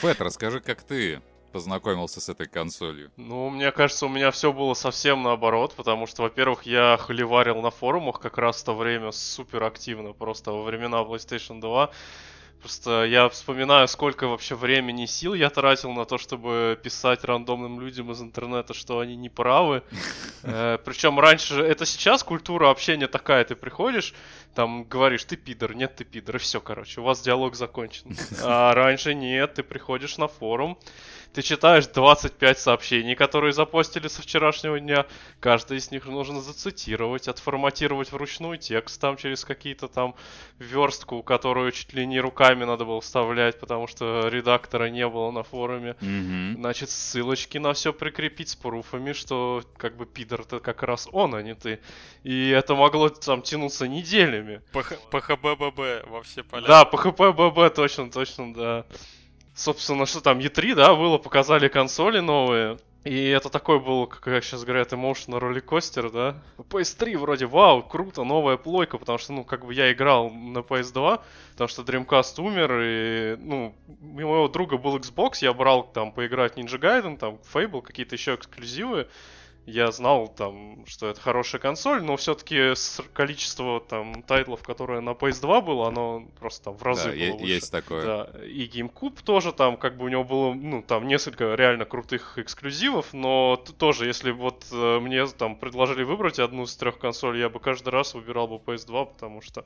Фэт, 0.00 0.20
расскажи, 0.20 0.60
как 0.60 0.84
ты 0.84 1.20
познакомился 1.56 2.20
с 2.20 2.28
этой 2.28 2.46
консолью? 2.46 3.10
Ну, 3.16 3.48
мне 3.48 3.72
кажется, 3.72 4.04
у 4.04 4.10
меня 4.10 4.30
все 4.30 4.52
было 4.52 4.74
совсем 4.74 5.22
наоборот, 5.22 5.72
потому 5.74 6.06
что, 6.06 6.20
во-первых, 6.22 6.64
я 6.66 6.98
холиварил 7.00 7.62
на 7.62 7.70
форумах 7.70 8.20
как 8.20 8.36
раз 8.36 8.60
в 8.60 8.64
то 8.66 8.74
время 8.74 9.10
супер 9.10 9.64
активно, 9.64 10.12
просто 10.12 10.52
во 10.52 10.64
времена 10.64 10.98
PlayStation 11.00 11.58
2. 11.62 11.90
Просто 12.60 13.04
я 13.04 13.28
вспоминаю, 13.28 13.86
сколько 13.88 14.26
вообще 14.26 14.54
времени 14.54 15.04
и 15.04 15.06
сил 15.06 15.34
я 15.34 15.50
тратил 15.50 15.92
на 15.92 16.04
то, 16.04 16.18
чтобы 16.18 16.78
писать 16.82 17.24
рандомным 17.24 17.80
людям 17.80 18.10
из 18.10 18.20
интернета, 18.20 18.74
что 18.74 18.98
они 18.98 19.16
не 19.16 19.30
правы. 19.30 19.82
Э, 20.48 20.78
Причем 20.84 21.18
раньше, 21.18 21.60
это 21.60 21.84
сейчас 21.86 22.22
культура 22.22 22.70
общения 22.70 23.08
такая, 23.08 23.44
ты 23.44 23.56
приходишь, 23.56 24.14
там 24.54 24.84
говоришь, 24.84 25.24
ты 25.24 25.36
пидор, 25.36 25.74
нет, 25.74 25.96
ты 25.96 26.04
пидор, 26.04 26.36
и 26.36 26.38
все, 26.38 26.60
короче, 26.60 27.00
у 27.00 27.04
вас 27.04 27.20
диалог 27.20 27.56
закончен. 27.56 28.16
А 28.42 28.72
раньше 28.74 29.14
нет, 29.14 29.54
ты 29.54 29.62
приходишь 29.64 30.18
на 30.18 30.28
форум, 30.28 30.78
ты 31.36 31.42
читаешь 31.42 31.86
25 31.86 32.58
сообщений, 32.58 33.14
которые 33.14 33.52
запостили 33.52 34.08
со 34.08 34.22
вчерашнего 34.22 34.80
дня. 34.80 35.04
Каждый 35.38 35.76
из 35.76 35.90
них 35.90 36.06
нужно 36.06 36.40
зацитировать, 36.40 37.28
отформатировать 37.28 38.10
вручную 38.10 38.56
текст 38.56 38.98
там 38.98 39.18
через 39.18 39.44
какие-то 39.44 39.86
там 39.86 40.14
верстку, 40.58 41.22
которую 41.22 41.72
чуть 41.72 41.92
ли 41.92 42.06
не 42.06 42.20
руками 42.20 42.64
надо 42.64 42.86
было 42.86 43.02
вставлять, 43.02 43.60
потому 43.60 43.86
что 43.86 44.28
редактора 44.28 44.88
не 44.88 45.06
было 45.06 45.30
на 45.30 45.42
форуме. 45.42 45.94
Mm-hmm. 46.00 46.54
Значит, 46.54 46.88
ссылочки 46.88 47.58
на 47.58 47.74
все 47.74 47.92
прикрепить 47.92 48.48
с 48.48 48.56
пруфами, 48.56 49.12
что 49.12 49.62
как 49.76 49.98
бы 49.98 50.06
пидор-то 50.06 50.58
как 50.58 50.82
раз 50.84 51.06
он, 51.12 51.34
а 51.34 51.42
не 51.42 51.54
ты. 51.54 51.80
И 52.22 52.48
это 52.48 52.74
могло 52.74 53.10
там 53.10 53.42
тянуться 53.42 53.86
неделями. 53.86 54.62
ПХББ 54.72 56.06
во 56.06 56.22
все 56.22 56.42
поля. 56.42 56.66
Да, 56.66 56.84
ПХББ, 56.86 57.74
точно, 57.74 58.10
точно, 58.10 58.54
да 58.54 58.86
собственно, 59.56 60.06
что 60.06 60.20
там, 60.20 60.38
E3, 60.38 60.74
да, 60.74 60.94
было, 60.94 61.18
показали 61.18 61.66
консоли 61.66 62.20
новые. 62.20 62.78
И 63.04 63.28
это 63.28 63.50
такой 63.50 63.78
был, 63.78 64.08
как 64.08 64.42
сейчас 64.42 64.64
говорят, 64.64 64.92
emotional 64.92 65.38
роликостер, 65.38 66.10
да. 66.10 66.42
PS3 66.58 67.16
вроде, 67.16 67.46
вау, 67.46 67.84
круто, 67.84 68.24
новая 68.24 68.56
плойка, 68.56 68.98
потому 68.98 69.18
что, 69.18 69.32
ну, 69.32 69.44
как 69.44 69.64
бы 69.64 69.72
я 69.72 69.92
играл 69.92 70.28
на 70.28 70.58
PS2, 70.58 71.20
потому 71.52 71.68
что 71.68 71.82
Dreamcast 71.82 72.40
умер, 72.42 72.80
и, 72.82 73.36
ну, 73.38 73.74
у 74.02 74.04
моего 74.04 74.48
друга 74.48 74.76
был 74.76 74.98
Xbox, 74.98 75.34
я 75.40 75.52
брал 75.52 75.84
там 75.84 76.10
поиграть 76.10 76.58
Ninja 76.58 76.80
Gaiden, 76.80 77.16
там, 77.16 77.38
Fable, 77.54 77.80
какие-то 77.80 78.16
еще 78.16 78.34
эксклюзивы 78.34 79.06
я 79.66 79.90
знал 79.90 80.28
там, 80.28 80.84
что 80.86 81.08
это 81.08 81.20
хорошая 81.20 81.60
консоль, 81.60 82.02
но 82.02 82.16
все-таки 82.16 82.74
количество 83.12 83.80
там 83.80 84.22
тайтлов, 84.22 84.62
которое 84.62 85.00
на 85.00 85.10
PS2 85.10 85.62
было, 85.62 85.88
оно 85.88 86.24
просто 86.38 86.66
там 86.66 86.76
в 86.76 86.82
разы 86.82 87.10
да, 87.10 87.10
было 87.10 87.38
выше. 87.38 87.52
есть 87.52 87.72
такое. 87.72 88.04
Да. 88.04 88.44
И 88.44 88.68
GameCube 88.68 89.22
тоже 89.24 89.52
там, 89.52 89.76
как 89.76 89.96
бы 89.96 90.04
у 90.04 90.08
него 90.08 90.22
было, 90.22 90.54
ну, 90.54 90.82
там 90.82 91.08
несколько 91.08 91.54
реально 91.54 91.84
крутых 91.84 92.38
эксклюзивов, 92.38 93.12
но 93.12 93.62
тоже, 93.78 94.06
если 94.06 94.30
вот 94.30 94.64
э, 94.70 95.00
мне 95.00 95.26
там 95.26 95.56
предложили 95.56 96.04
выбрать 96.04 96.38
одну 96.38 96.62
из 96.62 96.76
трех 96.76 96.98
консолей, 96.98 97.40
я 97.40 97.48
бы 97.48 97.58
каждый 97.58 97.88
раз 97.88 98.14
выбирал 98.14 98.46
бы 98.46 98.56
PS2, 98.56 99.06
потому 99.06 99.42
что 99.42 99.64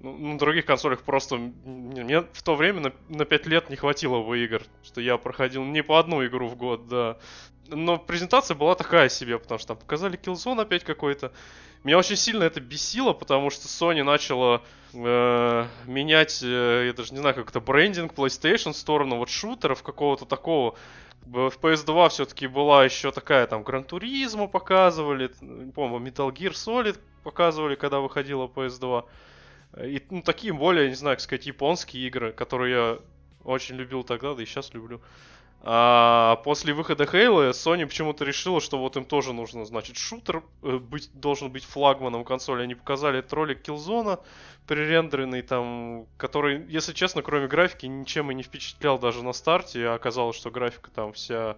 на 0.00 0.38
других 0.38 0.66
консолях 0.66 1.02
просто... 1.02 1.36
Мне 1.36 2.20
в 2.32 2.42
то 2.42 2.54
время 2.54 2.80
на, 2.80 2.92
на 3.08 3.24
5 3.24 3.46
лет 3.46 3.70
не 3.70 3.76
хватило 3.76 4.22
бы 4.22 4.42
игр, 4.44 4.62
что 4.82 5.00
я 5.00 5.16
проходил 5.16 5.64
не 5.64 5.82
по 5.82 5.98
одну 5.98 6.24
игру 6.26 6.48
в 6.48 6.56
год, 6.56 6.88
да. 6.88 7.18
Но 7.68 7.98
презентация 7.98 8.54
была 8.54 8.74
такая 8.74 9.08
себе, 9.08 9.38
потому 9.38 9.58
что 9.58 9.68
там 9.68 9.76
показали 9.76 10.18
Killzone 10.18 10.62
опять 10.62 10.84
какой-то. 10.84 11.32
Меня 11.84 11.98
очень 11.98 12.16
сильно 12.16 12.44
это 12.44 12.60
бесило, 12.60 13.12
потому 13.12 13.50
что 13.50 13.66
Sony 13.66 14.02
начала 14.02 14.62
э, 14.92 15.66
менять, 15.86 16.40
э, 16.42 16.86
я 16.86 16.92
даже 16.92 17.12
не 17.12 17.20
знаю, 17.20 17.34
как 17.34 17.50
это, 17.50 17.60
брендинг 17.60 18.14
PlayStation 18.14 18.72
в 18.72 18.76
сторону 18.76 19.16
вот 19.16 19.28
шутеров 19.28 19.82
какого-то 19.82 20.24
такого. 20.24 20.76
В 21.26 21.52
PS2 21.60 22.08
все-таки 22.08 22.46
была 22.46 22.84
еще 22.84 23.12
такая, 23.12 23.46
там, 23.46 23.62
Гран 23.62 23.84
Туризма 23.84 24.46
показывали, 24.46 25.30
не 25.40 25.70
помню, 25.72 25.98
Metal 25.98 26.32
Gear 26.32 26.52
Solid 26.52 26.98
показывали, 27.22 27.74
когда 27.74 28.00
выходила 28.00 28.46
PS2. 28.46 29.04
И 29.76 30.02
ну, 30.10 30.22
такие 30.22 30.52
более, 30.52 30.88
не 30.88 30.94
знаю, 30.94 31.16
как 31.16 31.20
сказать, 31.20 31.46
японские 31.46 32.06
игры, 32.06 32.32
которые 32.32 32.74
я 32.74 32.98
очень 33.44 33.76
любил 33.76 34.02
тогда, 34.02 34.34
да 34.34 34.42
и 34.42 34.46
сейчас 34.46 34.72
люблю. 34.74 35.00
А 35.60 36.36
после 36.44 36.72
выхода 36.72 37.04
Halo 37.04 37.50
Sony 37.50 37.84
почему-то 37.84 38.24
решила, 38.24 38.60
что 38.60 38.78
вот 38.78 38.96
им 38.96 39.04
тоже 39.04 39.32
нужно, 39.32 39.64
значит, 39.64 39.96
шутер 39.96 40.44
э, 40.62 40.78
быть, 40.78 41.10
должен 41.12 41.50
быть 41.50 41.64
флагманом 41.64 42.24
консоли. 42.24 42.62
Они 42.62 42.76
показали 42.76 43.18
этот 43.18 43.32
ролик 43.32 43.68
Killzone 43.68 44.20
пререндеренный 44.68 45.42
там, 45.42 46.06
который, 46.16 46.64
если 46.68 46.92
честно, 46.92 47.22
кроме 47.22 47.48
графики, 47.48 47.86
ничем 47.86 48.30
и 48.30 48.34
не 48.34 48.44
впечатлял 48.44 48.98
даже 48.98 49.24
на 49.24 49.32
старте. 49.32 49.88
А 49.88 49.94
оказалось, 49.94 50.36
что 50.36 50.50
графика 50.50 50.90
там 50.92 51.12
вся 51.12 51.56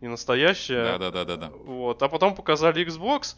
не 0.00 0.08
настоящая. 0.08 0.98
Да-да-да-да. 0.98 1.50
Вот. 1.50 2.02
А 2.02 2.08
потом 2.08 2.34
показали 2.34 2.84
Xbox. 2.84 3.36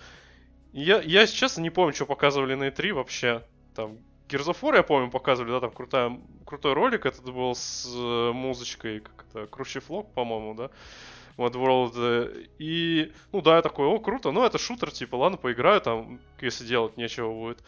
Я, 0.73 1.01
я, 1.03 1.23
если 1.23 1.37
честно, 1.37 1.61
не 1.61 1.71
помню, 1.71 1.95
что 1.95 2.07
показывали 2.07 2.55
на 2.55 2.69
E3 2.69 2.93
вообще. 2.93 3.43
Там 3.75 3.99
Gears 4.29 4.47
of 4.47 4.61
War, 4.61 4.77
я 4.77 4.83
помню, 4.83 5.11
показывали, 5.11 5.51
да, 5.51 5.61
там 5.61 5.71
крутая, 5.71 6.21
крутой 6.45 6.75
ролик, 6.75 7.07
это 7.07 7.23
был 7.23 7.55
с 7.55 7.87
э, 7.95 8.33
музычкой, 8.33 9.01
как 9.01 9.25
это, 9.29 9.47
Крущий 9.47 9.81
Флок, 9.81 10.13
по-моему, 10.13 10.55
да, 10.55 10.71
Mad 11.39 11.53
World, 11.53 11.93
э, 11.97 12.47
и, 12.59 13.13
ну 13.33 13.41
да, 13.41 13.57
я 13.57 13.63
такой, 13.63 13.87
о, 13.87 13.99
круто, 13.99 14.31
ну 14.31 14.45
это 14.45 14.59
шутер, 14.59 14.91
типа, 14.91 15.17
ладно, 15.17 15.39
поиграю 15.39 15.81
там, 15.81 16.21
если 16.41 16.67
делать 16.67 16.97
нечего 16.97 17.33
будет. 17.33 17.63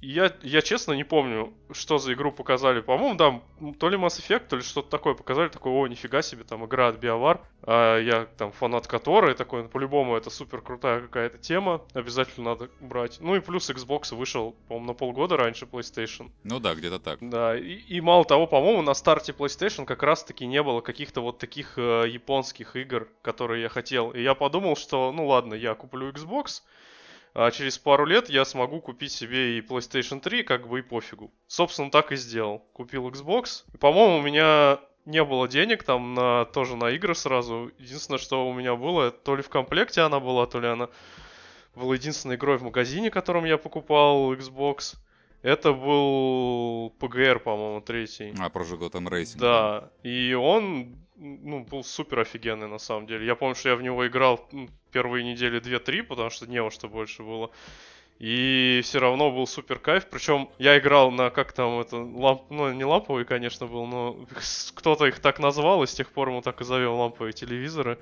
Я, 0.00 0.32
я 0.42 0.62
честно 0.62 0.92
не 0.92 1.04
помню, 1.04 1.52
что 1.72 1.98
за 1.98 2.12
игру 2.12 2.30
показали. 2.30 2.80
По-моему, 2.80 3.16
да, 3.16 3.40
то 3.78 3.88
ли 3.88 3.96
Mass 3.96 4.20
Effect, 4.20 4.48
то 4.48 4.56
ли 4.56 4.62
что-то 4.62 4.88
такое 4.88 5.14
показали. 5.14 5.48
Такой, 5.48 5.72
о, 5.72 5.86
нифига 5.88 6.22
себе, 6.22 6.44
там 6.44 6.64
игра 6.64 6.88
от 6.88 7.02
BioWare. 7.02 7.40
А 7.62 7.98
я 7.98 8.26
там 8.36 8.52
фанат 8.52 8.86
которой, 8.86 9.34
такой, 9.34 9.64
ну, 9.64 9.68
по-любому 9.68 10.16
это 10.16 10.30
супер 10.30 10.60
крутая 10.60 11.00
какая-то 11.00 11.38
тема. 11.38 11.82
Обязательно 11.94 12.50
надо 12.50 12.70
брать. 12.80 13.18
Ну 13.20 13.34
и 13.34 13.40
плюс 13.40 13.68
Xbox 13.70 14.14
вышел, 14.14 14.54
по-моему, 14.68 14.86
на 14.86 14.94
полгода 14.94 15.36
раньше 15.36 15.64
PlayStation. 15.64 16.30
Ну 16.44 16.60
да, 16.60 16.74
где-то 16.74 17.00
так. 17.00 17.18
Да, 17.20 17.58
и, 17.58 17.74
и 17.74 18.00
мало 18.00 18.24
того, 18.24 18.46
по-моему, 18.46 18.82
на 18.82 18.94
старте 18.94 19.32
PlayStation 19.32 19.84
как 19.84 20.02
раз-таки 20.02 20.46
не 20.46 20.62
было 20.62 20.80
каких-то 20.80 21.20
вот 21.20 21.38
таких 21.38 21.76
э, 21.76 22.04
японских 22.08 22.76
игр, 22.76 23.08
которые 23.22 23.62
я 23.62 23.68
хотел. 23.68 24.10
И 24.10 24.22
я 24.22 24.34
подумал, 24.34 24.76
что, 24.76 25.10
ну 25.12 25.26
ладно, 25.26 25.54
я 25.54 25.74
куплю 25.74 26.10
Xbox, 26.10 26.62
а 27.40 27.52
через 27.52 27.78
пару 27.78 28.04
лет 28.04 28.28
я 28.28 28.44
смогу 28.44 28.80
купить 28.80 29.12
себе 29.12 29.58
и 29.58 29.60
PlayStation 29.60 30.18
3, 30.18 30.42
как 30.42 30.66
бы 30.66 30.80
и 30.80 30.82
пофигу. 30.82 31.30
Собственно, 31.46 31.88
так 31.88 32.10
и 32.10 32.16
сделал. 32.16 32.64
Купил 32.72 33.08
Xbox. 33.08 33.62
По-моему, 33.78 34.18
у 34.18 34.22
меня 34.22 34.80
не 35.04 35.22
было 35.22 35.46
денег 35.46 35.84
там 35.84 36.14
на 36.14 36.46
тоже 36.46 36.74
на 36.74 36.90
игры 36.90 37.14
сразу. 37.14 37.70
Единственное, 37.78 38.18
что 38.18 38.48
у 38.48 38.52
меня 38.52 38.74
было, 38.74 39.12
то 39.12 39.36
ли 39.36 39.42
в 39.42 39.50
комплекте 39.50 40.00
она 40.00 40.18
была, 40.18 40.46
то 40.46 40.58
ли 40.58 40.66
она 40.66 40.88
была 41.76 41.94
единственной 41.94 42.34
игрой 42.34 42.58
в 42.58 42.64
магазине, 42.64 43.08
которым 43.08 43.44
я 43.44 43.56
покупал 43.56 44.34
Xbox. 44.34 44.96
Это 45.42 45.72
был 45.72 46.92
PGR, 46.98 47.38
по-моему, 47.38 47.80
третий. 47.82 48.34
А, 48.40 48.48
про 48.48 48.64
Gotham 48.64 49.08
Racing. 49.08 49.38
Да. 49.38 49.92
И 50.02 50.34
он 50.34 50.96
ну, 51.18 51.64
был 51.64 51.84
супер 51.84 52.20
офигенный 52.20 52.68
на 52.68 52.78
самом 52.78 53.06
деле. 53.06 53.26
Я 53.26 53.34
помню, 53.34 53.54
что 53.54 53.70
я 53.70 53.76
в 53.76 53.82
него 53.82 54.06
играл 54.06 54.48
первые 54.92 55.24
недели 55.24 55.60
2-3, 55.60 56.04
потому 56.04 56.30
что 56.30 56.46
не 56.46 56.62
во 56.62 56.70
что 56.70 56.88
больше 56.88 57.22
было. 57.22 57.50
И 58.18 58.80
все 58.82 58.98
равно 58.98 59.30
был 59.30 59.46
супер 59.46 59.78
кайф. 59.78 60.06
Причем 60.08 60.48
я 60.58 60.78
играл 60.78 61.10
на 61.10 61.30
как 61.30 61.52
там 61.52 61.80
это 61.80 61.96
ламп, 61.96 62.42
ну 62.50 62.72
не 62.72 62.84
ламповый, 62.84 63.24
конечно, 63.24 63.66
был, 63.66 63.86
но 63.86 64.26
кто-то 64.74 65.06
их 65.06 65.20
так 65.20 65.38
назвал, 65.38 65.82
и 65.82 65.86
с 65.86 65.94
тех 65.94 66.10
пор 66.10 66.30
мы 66.30 66.42
так 66.42 66.60
и 66.60 66.64
зовем 66.64 66.94
ламповые 66.94 67.32
телевизоры. 67.32 67.98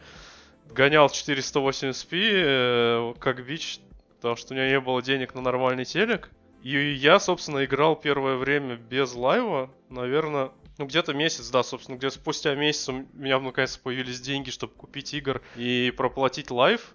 Гонял 0.71 1.07
480p, 1.07 2.09
э, 2.13 3.15
как 3.19 3.45
бич, 3.45 3.81
потому 4.17 4.37
что 4.37 4.55
у 4.55 4.57
меня 4.57 4.69
не 4.69 4.81
было 4.81 5.03
денег 5.03 5.35
на 5.35 5.43
нормальный 5.43 5.85
телек. 5.85 6.31
И 6.63 6.95
я, 6.95 7.21
собственно, 7.21 7.65
играл 7.65 7.95
первое 7.95 8.37
время 8.37 8.77
без 8.77 9.15
Live 9.15 9.52
а, 9.52 9.71
наверное, 9.91 10.51
ну, 10.79 10.87
где-то 10.87 11.15
месяц, 11.15 11.49
да, 11.51 11.63
собственно, 11.63 11.97
где-то 11.97 12.17
спустя 12.17 12.55
месяц 12.55 12.89
у 12.89 13.05
меня 13.15 13.39
наконец 13.39 13.77
появились 13.77 14.21
деньги, 14.21 14.51
чтобы 14.51 14.75
купить 14.75 15.15
игр 15.15 15.43
и 15.57 15.93
проплатить 15.97 16.51
Live. 16.51 16.95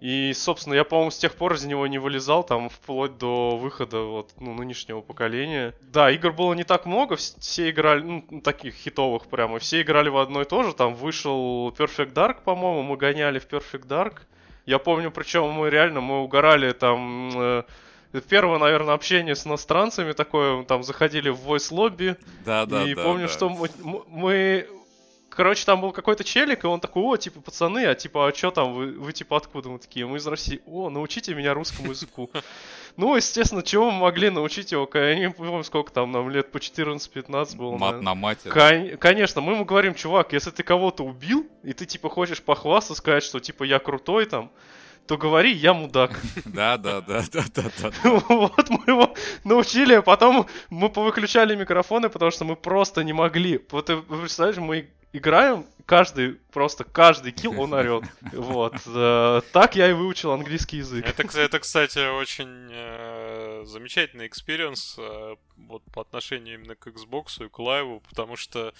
И, 0.00 0.32
собственно, 0.34 0.74
я, 0.74 0.82
по-моему, 0.82 1.12
с 1.12 1.18
тех 1.18 1.32
пор 1.36 1.54
из 1.54 1.64
него 1.64 1.86
не 1.86 1.98
вылезал, 1.98 2.42
там, 2.42 2.68
вплоть 2.68 3.18
до 3.18 3.56
выхода 3.56 4.00
вот, 4.00 4.32
ну, 4.40 4.52
нынешнего 4.52 5.00
поколения. 5.00 5.76
Да, 5.80 6.10
игр 6.10 6.32
было 6.32 6.54
не 6.54 6.64
так 6.64 6.86
много, 6.86 7.14
все 7.14 7.70
играли, 7.70 8.02
ну, 8.02 8.40
таких 8.40 8.74
хитовых 8.74 9.26
прямо, 9.26 9.60
все 9.60 9.82
играли 9.82 10.08
в 10.08 10.16
одно 10.16 10.42
и 10.42 10.44
то 10.44 10.64
же. 10.64 10.74
Там 10.74 10.96
вышел 10.96 11.68
Perfect 11.70 12.14
Dark, 12.14 12.42
по-моему, 12.42 12.82
мы 12.82 12.96
гоняли 12.96 13.38
в 13.38 13.46
Perfect 13.46 13.86
Dark. 13.86 14.22
Я 14.66 14.80
помню, 14.80 15.12
причем 15.12 15.48
мы 15.50 15.70
реально, 15.70 16.00
мы 16.00 16.22
угорали 16.22 16.72
там... 16.72 17.30
Э, 17.36 17.62
Первое, 18.20 18.58
наверное, 18.58 18.94
общение 18.94 19.34
с 19.34 19.46
иностранцами 19.46 20.12
такое, 20.12 20.64
там 20.64 20.82
заходили 20.82 21.30
в 21.30 21.38
voice 21.38 21.72
лобби. 21.72 22.16
Да, 22.44 22.66
да. 22.66 22.84
И 22.84 22.94
да, 22.94 23.02
помню, 23.02 23.26
да. 23.26 23.32
что 23.32 23.48
мы, 23.48 23.70
мы 24.08 24.68
Короче, 25.34 25.64
там 25.64 25.80
был 25.80 25.92
какой-то 25.92 26.24
челик, 26.24 26.64
и 26.64 26.66
он 26.66 26.78
такой, 26.78 27.02
о, 27.02 27.16
типа, 27.16 27.40
пацаны, 27.40 27.86
а 27.86 27.94
типа, 27.94 28.28
а 28.28 28.34
что 28.34 28.50
там, 28.50 28.74
вы, 28.74 28.92
вы 28.92 29.12
типа 29.14 29.38
откуда? 29.38 29.70
Мы 29.70 29.78
такие, 29.78 30.06
мы 30.06 30.18
из 30.18 30.26
России. 30.26 30.60
О, 30.66 30.90
научите 30.90 31.34
меня 31.34 31.54
русскому 31.54 31.90
языку. 31.90 32.30
Ну, 32.98 33.16
естественно, 33.16 33.62
чего 33.62 33.90
мы 33.90 34.00
могли 34.00 34.28
научить 34.28 34.70
его? 34.70 34.86
Я 34.92 35.18
не 35.18 35.30
помню, 35.30 35.64
сколько 35.64 35.90
там 35.90 36.12
нам 36.12 36.28
лет, 36.28 36.52
по 36.52 36.58
14-15 36.58 37.56
было. 37.56 37.78
Мат 37.78 38.02
на 38.02 38.14
мате. 38.14 38.50
Кон- 38.50 38.98
конечно, 38.98 39.40
мы 39.40 39.54
ему 39.54 39.64
говорим, 39.64 39.94
чувак, 39.94 40.34
если 40.34 40.50
ты 40.50 40.62
кого-то 40.62 41.02
убил, 41.02 41.48
и 41.62 41.72
ты, 41.72 41.86
типа, 41.86 42.10
хочешь 42.10 42.42
похвастаться, 42.42 42.94
сказать, 42.94 43.22
что, 43.22 43.40
типа, 43.40 43.64
я 43.64 43.78
крутой 43.78 44.26
там, 44.26 44.50
то 45.06 45.16
говори, 45.16 45.52
я 45.52 45.74
мудак. 45.74 46.20
Да, 46.44 46.76
да, 46.76 47.00
да, 47.00 47.24
да, 47.32 47.44
да, 47.54 47.70
да. 47.80 47.92
Вот 48.28 48.70
мы 48.70 48.82
его 48.86 49.14
научили, 49.44 49.94
а 49.94 50.02
потом 50.02 50.46
мы 50.70 50.88
повыключали 50.88 51.54
микрофоны, 51.56 52.08
потому 52.08 52.30
что 52.30 52.44
мы 52.44 52.56
просто 52.56 53.02
не 53.04 53.12
могли. 53.12 53.64
Вот 53.70 53.86
ты 53.86 53.96
представляешь, 53.96 54.58
мы 54.58 54.90
играем, 55.12 55.66
каждый, 55.86 56.34
просто 56.52 56.84
каждый 56.84 57.32
kill 57.32 57.60
он 57.60 57.74
орет. 57.74 58.04
Вот. 58.32 58.74
Э, 58.86 59.40
так 59.52 59.76
я 59.76 59.90
и 59.90 59.92
выучил 59.92 60.32
английский 60.32 60.78
язык. 60.78 61.06
Это, 61.06 61.38
это 61.38 61.58
кстати, 61.58 62.10
очень 62.18 62.70
э, 62.70 63.62
замечательный 63.66 64.26
experience 64.26 64.96
э, 64.98 65.36
вот 65.56 65.82
по 65.92 66.02
отношению 66.02 66.54
именно 66.54 66.74
к 66.74 66.86
Xbox 66.86 67.44
и 67.44 67.48
к 67.48 67.58
Live 67.58 67.87
у, 67.87 68.02
потому 68.08 68.36
что 68.36 68.72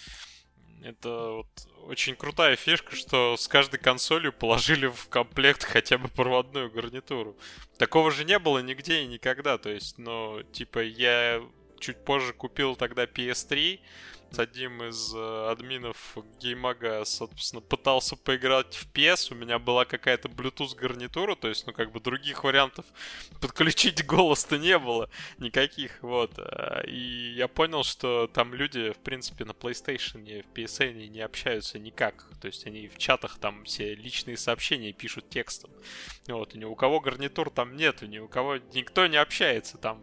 это 0.84 1.32
вот 1.32 1.48
очень 1.86 2.14
крутая 2.14 2.56
фишка, 2.56 2.94
что 2.94 3.36
с 3.36 3.48
каждой 3.48 3.78
консолью 3.78 4.32
положили 4.32 4.86
в 4.86 5.08
комплект 5.08 5.64
хотя 5.64 5.98
бы 5.98 6.08
проводную 6.08 6.70
гарнитуру. 6.70 7.36
Такого 7.78 8.10
же 8.10 8.24
не 8.24 8.38
было 8.38 8.60
нигде 8.60 9.02
и 9.02 9.06
никогда. 9.06 9.58
То 9.58 9.70
есть, 9.70 9.98
ну, 9.98 10.42
типа, 10.52 10.80
я 10.80 11.42
чуть 11.82 12.04
позже 12.04 12.32
купил 12.32 12.76
тогда 12.76 13.04
PS3, 13.04 13.80
с 14.32 14.38
одним 14.38 14.82
из 14.82 15.14
э, 15.14 15.48
админов 15.50 16.16
геймага, 16.40 17.04
собственно, 17.04 17.60
пытался 17.60 18.16
поиграть 18.16 18.74
в 18.74 18.90
PS, 18.92 19.32
у 19.32 19.34
меня 19.34 19.58
была 19.58 19.84
какая-то 19.84 20.28
Bluetooth 20.28 20.74
гарнитура, 20.74 21.34
то 21.34 21.48
есть, 21.48 21.66
ну, 21.66 21.72
как 21.72 21.92
бы 21.92 22.00
других 22.00 22.44
вариантов 22.44 22.86
подключить 23.40 24.06
голос-то 24.06 24.58
не 24.58 24.78
было 24.78 25.10
никаких, 25.38 26.02
вот. 26.02 26.38
Э, 26.38 26.82
и 26.86 27.34
я 27.36 27.48
понял, 27.48 27.84
что 27.84 28.26
там 28.26 28.54
люди, 28.54 28.92
в 28.92 28.98
принципе, 28.98 29.44
на 29.44 29.50
PlayStation, 29.50 30.22
в 30.42 30.56
PSN 30.56 31.08
не 31.08 31.20
общаются 31.20 31.78
никак, 31.78 32.26
то 32.40 32.46
есть 32.46 32.66
они 32.66 32.88
в 32.88 32.96
чатах 32.96 33.38
там 33.38 33.64
все 33.64 33.94
личные 33.94 34.36
сообщения 34.36 34.92
пишут 34.92 35.28
текстом. 35.28 35.70
Вот, 36.28 36.54
и 36.54 36.58
ни 36.58 36.64
у 36.64 36.74
кого 36.74 37.00
гарнитур 37.00 37.50
там 37.50 37.76
нету, 37.76 38.06
ни 38.06 38.18
у 38.18 38.28
кого 38.28 38.56
никто 38.72 39.06
не 39.06 39.16
общается, 39.16 39.76
там 39.76 40.00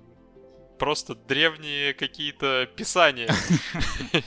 просто 0.80 1.14
древние 1.14 1.94
какие-то 1.94 2.68
писания. 2.76 3.30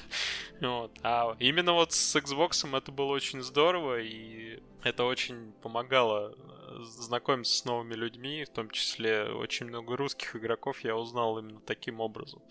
Вот. 0.60 0.92
А 1.02 1.34
именно 1.40 1.72
вот 1.72 1.92
с 1.92 2.14
Xbox 2.14 2.76
это 2.76 2.92
было 2.92 3.12
очень 3.12 3.42
здорово, 3.42 4.00
и 4.00 4.62
это 4.84 5.02
очень 5.02 5.52
помогало 5.60 6.36
э, 6.36 6.82
знакомиться 6.84 7.56
с 7.56 7.64
новыми 7.64 7.94
людьми, 7.94 8.44
в 8.44 8.50
том 8.50 8.70
числе 8.70 9.24
очень 9.24 9.66
много 9.66 9.96
русских 9.96 10.36
игроков 10.36 10.84
я 10.84 10.96
узнал 10.96 11.38
именно 11.38 11.60
таким 11.60 11.98
образом. 11.98 12.42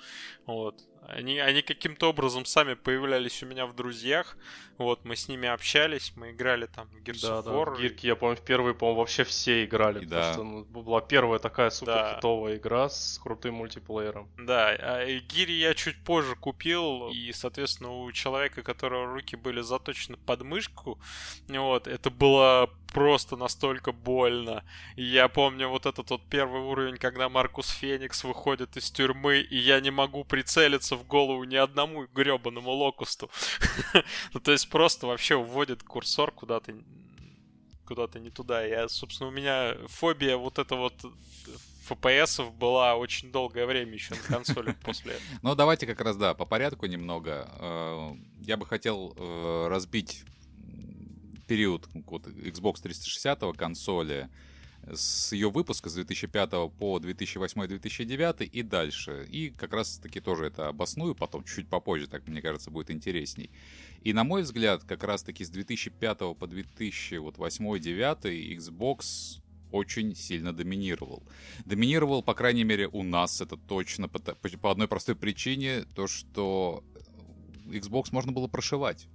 Вот. 0.45 0.75
Они, 1.07 1.39
они 1.39 1.61
каким-то 1.61 2.09
образом 2.09 2.45
сами 2.45 2.75
появлялись 2.75 3.41
у 3.43 3.45
меня 3.45 3.65
в 3.65 3.75
друзьях. 3.75 4.37
Вот, 4.77 5.05
мы 5.05 5.15
с 5.15 5.27
ними 5.27 5.47
общались, 5.47 6.13
мы 6.15 6.31
играли 6.31 6.65
там 6.65 6.87
Gears 7.03 7.21
да, 7.21 7.39
of 7.39 7.43
да, 7.43 7.51
War. 7.51 7.75
в 7.75 7.79
Гирки, 7.79 8.07
я 8.07 8.15
помню, 8.15 8.35
в 8.35 8.41
первые, 8.41 8.73
по-моему, 8.73 9.01
вообще 9.01 9.23
все 9.23 9.63
играли. 9.63 9.99
И 9.99 10.05
потому 10.05 10.21
да. 10.21 10.33
что 10.33 10.43
ну, 10.43 10.63
была 10.63 11.01
первая 11.01 11.39
такая 11.39 11.69
супер 11.69 11.93
Да. 11.93 12.15
хитовая 12.15 12.57
игра 12.57 12.89
с 12.89 13.19
крутым 13.21 13.55
мультиплеером. 13.55 14.29
Да, 14.37 14.69
а 14.69 15.05
гири 15.05 15.53
я 15.53 15.73
чуть 15.75 16.03
позже 16.03 16.35
купил, 16.35 17.09
и, 17.09 17.31
соответственно, 17.31 17.91
у 17.91 18.11
человека, 18.11 18.61
у 18.61 18.63
которого 18.63 19.05
руки 19.05 19.35
были 19.35 19.61
заточены 19.61 20.17
под 20.17 20.41
мышку, 20.41 20.99
вот, 21.47 21.87
это 21.87 22.09
было 22.09 22.69
просто 22.91 23.35
настолько 23.35 23.91
больно. 23.91 24.63
И 24.95 25.03
я 25.03 25.27
помню 25.27 25.69
вот 25.69 25.85
этот 25.85 26.09
вот 26.09 26.21
первый 26.29 26.61
уровень, 26.61 26.97
когда 26.97 27.29
Маркус 27.29 27.69
Феникс 27.69 28.23
выходит 28.23 28.77
из 28.77 28.91
тюрьмы, 28.91 29.39
и 29.39 29.57
я 29.57 29.79
не 29.79 29.91
могу 29.91 30.23
прицелиться 30.23 30.95
в 31.01 31.07
голову 31.07 31.43
ни 31.43 31.55
одному 31.55 32.07
гребаному 32.07 32.71
локусту. 32.71 33.29
Ну, 34.33 34.39
то 34.39 34.51
есть 34.51 34.69
просто 34.69 35.07
вообще 35.07 35.35
уводит 35.35 35.83
курсор 35.83 36.31
куда-то 36.31 36.73
куда-то 37.85 38.19
не 38.19 38.29
туда. 38.29 38.63
Я, 38.63 38.87
собственно, 38.87 39.29
у 39.29 39.33
меня 39.33 39.75
фобия 39.87 40.37
вот 40.37 40.59
это 40.59 40.75
вот 40.75 40.93
FPS 41.89 42.49
была 42.51 42.95
очень 42.95 43.31
долгое 43.31 43.65
время 43.65 43.93
еще 43.93 44.15
на 44.15 44.21
консоли 44.21 44.71
после 44.83 45.13
этого. 45.13 45.39
Ну, 45.41 45.55
давайте 45.55 45.85
как 45.85 45.99
раз, 45.99 46.15
да, 46.15 46.33
по 46.33 46.45
порядку 46.45 46.85
немного. 46.85 47.49
Э, 47.59 48.11
Я 48.41 48.55
бы 48.55 48.65
хотел 48.65 49.13
э, 49.17 49.67
разбить 49.67 50.23
период 51.47 51.87
Xbox 51.93 52.81
360 52.81 53.57
консоли 53.57 54.29
с 54.93 55.31
ее 55.31 55.49
выпуска 55.49 55.89
с 55.89 55.93
2005 55.93 56.49
по 56.77 56.99
2008-2009 56.99 58.43
и 58.45 58.63
дальше. 58.63 59.25
И 59.29 59.49
как 59.49 59.73
раз-таки 59.73 60.19
тоже 60.19 60.45
это 60.45 60.67
обосную 60.67 61.15
потом, 61.15 61.43
чуть 61.43 61.69
попозже, 61.69 62.07
так 62.07 62.27
мне 62.27 62.41
кажется, 62.41 62.71
будет 62.71 62.91
интересней. 62.91 63.49
И 64.01 64.13
на 64.13 64.23
мой 64.23 64.43
взгляд, 64.43 64.83
как 64.83 65.03
раз-таки 65.03 65.43
с 65.45 65.49
2005 65.49 66.19
по 66.19 66.45
2008-2009 66.45 68.57
Xbox 68.57 69.39
очень 69.71 70.15
сильно 70.15 70.53
доминировал. 70.53 71.23
Доминировал, 71.65 72.23
по 72.23 72.33
крайней 72.33 72.63
мере, 72.63 72.87
у 72.87 73.03
нас, 73.03 73.41
это 73.41 73.57
точно, 73.57 74.09
по, 74.09 74.19
по 74.19 74.71
одной 74.71 74.87
простой 74.87 75.15
причине, 75.15 75.83
то, 75.95 76.07
что 76.07 76.83
Xbox 77.67 78.07
можно 78.11 78.31
было 78.31 78.47
прошивать. 78.47 79.07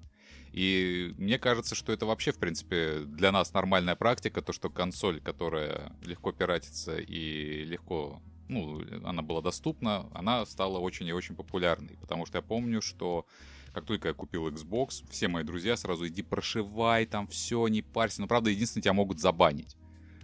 И 0.57 1.15
мне 1.19 1.39
кажется, 1.39 1.75
что 1.75 1.93
это 1.93 2.07
вообще, 2.07 2.33
в 2.33 2.39
принципе, 2.39 3.01
для 3.01 3.31
нас 3.31 3.53
нормальная 3.53 3.95
практика, 3.95 4.41
то, 4.41 4.55
что 4.55 4.71
консоль, 4.71 5.21
которая 5.21 5.93
легко 6.03 6.33
пиратится 6.33 6.97
и 6.97 7.63
легко, 7.65 8.23
ну, 8.49 8.81
она 9.05 9.21
была 9.21 9.43
доступна, 9.43 10.09
она 10.15 10.47
стала 10.47 10.79
очень 10.79 11.07
и 11.09 11.13
очень 11.13 11.37
популярной. 11.37 11.99
Потому 12.01 12.25
что 12.25 12.39
я 12.39 12.43
помню, 12.43 12.81
что 12.81 13.27
как 13.75 13.85
только 13.85 14.09
я 14.09 14.15
купил 14.15 14.49
Xbox, 14.49 15.05
все 15.11 15.29
мои 15.29 15.45
друзья 15.45 15.77
сразу 15.77 16.09
иди 16.09 16.23
прошивай 16.23 17.05
там 17.05 17.29
все, 17.29 17.69
не 17.69 17.83
парься. 17.83 18.23
Но 18.23 18.27
правда, 18.27 18.49
единственное, 18.49 18.83
тебя 18.83 18.95
могут 18.95 19.21
забанить. 19.21 19.77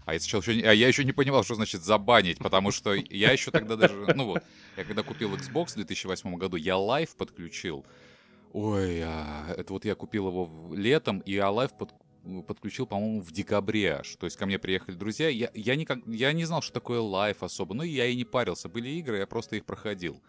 А 0.06 0.14
я, 0.14 0.20
сначала 0.20 0.40
еще, 0.40 0.66
а 0.66 0.72
я 0.72 0.88
еще 0.88 1.04
не 1.04 1.12
понимал, 1.12 1.44
что 1.44 1.56
значит 1.56 1.82
забанить, 1.82 2.38
потому 2.38 2.70
что 2.70 2.94
я 2.94 3.32
еще 3.32 3.50
тогда 3.50 3.76
даже, 3.76 4.14
ну 4.16 4.24
вот, 4.24 4.42
я 4.78 4.84
когда 4.84 5.02
купил 5.02 5.34
Xbox 5.34 5.72
в 5.72 5.74
2008 5.74 6.34
году, 6.36 6.56
я 6.56 6.78
Live 6.78 7.14
подключил. 7.16 7.84
Ой, 8.52 9.00
а, 9.02 9.54
это 9.56 9.72
вот 9.72 9.84
я 9.84 9.94
купил 9.94 10.28
его 10.28 10.74
летом, 10.74 11.20
и 11.20 11.34
Live 11.36 11.72
под- 11.76 11.94
подключил, 12.46 12.86
по-моему, 12.86 13.22
в 13.22 13.32
декабре 13.32 13.94
аж. 13.94 14.16
То 14.16 14.26
есть 14.26 14.36
ко 14.36 14.44
мне 14.44 14.58
приехали 14.58 14.94
друзья. 14.94 15.28
Я, 15.28 15.50
я, 15.54 15.74
никак, 15.74 16.00
я 16.06 16.32
не 16.32 16.44
знал, 16.44 16.60
что 16.60 16.74
такое 16.74 17.00
Live 17.00 17.42
особо. 17.42 17.74
Ну, 17.74 17.82
я 17.82 18.06
и 18.06 18.14
не 18.14 18.24
парился. 18.24 18.68
Были 18.68 18.90
игры, 18.90 19.18
я 19.18 19.26
просто 19.26 19.56
их 19.56 19.64
проходил. 19.64 20.20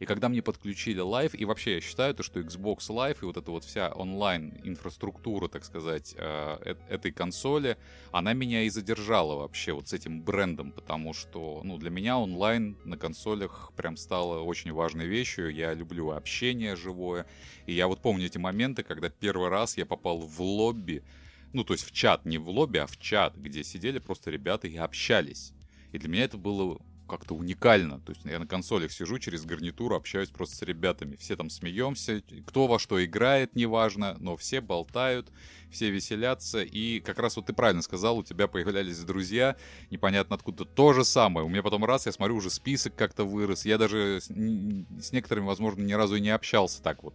И 0.00 0.06
когда 0.06 0.30
мне 0.30 0.40
подключили 0.40 0.98
лайв, 1.00 1.34
и 1.34 1.44
вообще 1.44 1.74
я 1.74 1.80
считаю, 1.82 2.14
то, 2.14 2.22
что 2.22 2.40
Xbox 2.40 2.88
Live 2.88 3.18
и 3.20 3.26
вот 3.26 3.36
эта 3.36 3.50
вот 3.50 3.64
вся 3.64 3.90
онлайн-инфраструктура, 3.90 5.46
так 5.48 5.62
сказать, 5.62 6.14
э, 6.16 6.56
э- 6.64 6.74
этой 6.88 7.12
консоли, 7.12 7.76
она 8.10 8.32
меня 8.32 8.62
и 8.62 8.70
задержала 8.70 9.36
вообще 9.36 9.74
вот 9.74 9.88
с 9.88 9.92
этим 9.92 10.22
брендом, 10.22 10.72
потому 10.72 11.12
что, 11.12 11.60
ну, 11.64 11.76
для 11.76 11.90
меня 11.90 12.18
онлайн 12.18 12.78
на 12.84 12.96
консолях 12.96 13.72
прям 13.76 13.98
стало 13.98 14.40
очень 14.40 14.72
важной 14.72 15.06
вещью. 15.06 15.54
Я 15.54 15.74
люблю 15.74 16.12
общение 16.12 16.76
живое. 16.76 17.26
И 17.66 17.74
я 17.74 17.86
вот 17.86 18.00
помню 18.00 18.24
эти 18.24 18.38
моменты, 18.38 18.82
когда 18.82 19.10
первый 19.10 19.50
раз 19.50 19.76
я 19.76 19.84
попал 19.84 20.18
в 20.18 20.40
лобби, 20.40 21.04
ну, 21.52 21.62
то 21.62 21.74
есть 21.74 21.84
в 21.84 21.92
чат, 21.92 22.24
не 22.24 22.38
в 22.38 22.48
лобби, 22.48 22.78
а 22.78 22.86
в 22.86 22.96
чат, 22.98 23.36
где 23.36 23.62
сидели 23.62 23.98
просто 23.98 24.30
ребята 24.30 24.66
и 24.66 24.78
общались. 24.78 25.52
И 25.92 25.98
для 25.98 26.08
меня 26.08 26.24
это 26.24 26.38
было 26.38 26.80
как-то 27.10 27.34
уникально. 27.34 28.00
То 28.00 28.12
есть 28.12 28.24
я 28.24 28.38
на 28.38 28.46
консолях 28.46 28.92
сижу, 28.92 29.18
через 29.18 29.44
гарнитуру 29.44 29.96
общаюсь 29.96 30.28
просто 30.28 30.56
с 30.56 30.62
ребятами. 30.62 31.16
Все 31.16 31.36
там 31.36 31.50
смеемся, 31.50 32.22
кто 32.46 32.66
во 32.66 32.78
что 32.78 33.04
играет, 33.04 33.56
неважно, 33.56 34.16
но 34.20 34.36
все 34.36 34.60
болтают, 34.60 35.30
все 35.70 35.90
веселятся. 35.90 36.62
И 36.62 37.00
как 37.00 37.18
раз 37.18 37.36
вот 37.36 37.46
ты 37.46 37.52
правильно 37.52 37.82
сказал, 37.82 38.18
у 38.18 38.22
тебя 38.22 38.46
появлялись 38.46 38.98
друзья, 39.00 39.56
непонятно 39.90 40.36
откуда. 40.36 40.64
То 40.64 40.92
же 40.92 41.04
самое. 41.04 41.44
У 41.44 41.48
меня 41.48 41.62
потом 41.62 41.84
раз, 41.84 42.06
я 42.06 42.12
смотрю, 42.12 42.36
уже 42.36 42.48
список 42.50 42.94
как-то 42.94 43.24
вырос. 43.24 43.64
Я 43.64 43.76
даже 43.76 44.20
с, 44.20 44.26
с 44.26 45.12
некоторыми, 45.12 45.46
возможно, 45.46 45.82
ни 45.82 45.92
разу 45.92 46.14
и 46.16 46.20
не 46.20 46.30
общался 46.30 46.82
так 46.82 47.02
вот. 47.02 47.14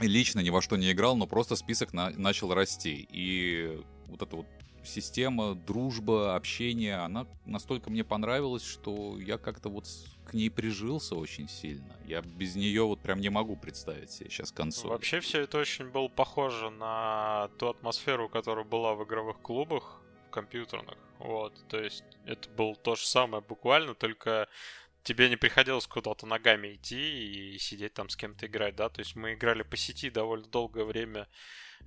Лично 0.00 0.40
ни 0.40 0.50
во 0.50 0.60
что 0.60 0.76
не 0.76 0.92
играл, 0.92 1.16
но 1.16 1.26
просто 1.26 1.56
список 1.56 1.92
на, 1.92 2.10
начал 2.10 2.52
расти. 2.52 3.06
И 3.10 3.80
вот 4.08 4.22
это 4.22 4.36
вот 4.36 4.46
система, 4.86 5.54
дружба, 5.54 6.36
общение, 6.36 6.96
она 6.96 7.26
настолько 7.44 7.90
мне 7.90 8.04
понравилась, 8.04 8.64
что 8.64 9.18
я 9.18 9.38
как-то 9.38 9.68
вот 9.68 9.86
к 10.26 10.34
ней 10.34 10.50
прижился 10.50 11.14
очень 11.14 11.48
сильно. 11.48 11.96
Я 12.04 12.22
без 12.22 12.56
нее 12.56 12.82
вот 12.84 13.00
прям 13.00 13.20
не 13.20 13.28
могу 13.28 13.56
представить 13.56 14.10
себе 14.10 14.30
сейчас 14.30 14.50
консоль. 14.52 14.90
Вообще 14.90 15.20
все 15.20 15.42
это 15.42 15.58
очень 15.58 15.88
было 15.88 16.08
похоже 16.08 16.70
на 16.70 17.48
ту 17.58 17.68
атмосферу, 17.68 18.28
которая 18.28 18.64
была 18.64 18.94
в 18.94 19.04
игровых 19.04 19.40
клубах 19.40 20.02
компьютерных. 20.30 20.98
Вот, 21.18 21.54
то 21.68 21.80
есть 21.80 22.04
это 22.24 22.48
было 22.50 22.74
то 22.74 22.94
же 22.94 23.06
самое 23.06 23.42
буквально, 23.42 23.94
только 23.94 24.48
тебе 25.02 25.28
не 25.28 25.36
приходилось 25.36 25.86
куда-то 25.86 26.26
ногами 26.26 26.74
идти 26.74 27.54
и 27.54 27.58
сидеть 27.58 27.94
там 27.94 28.08
с 28.08 28.16
кем-то 28.16 28.46
играть, 28.46 28.76
да, 28.76 28.88
то 28.88 29.00
есть 29.00 29.16
мы 29.16 29.34
играли 29.34 29.62
по 29.62 29.76
сети 29.76 30.10
довольно 30.10 30.46
долгое 30.48 30.84
время 30.84 31.28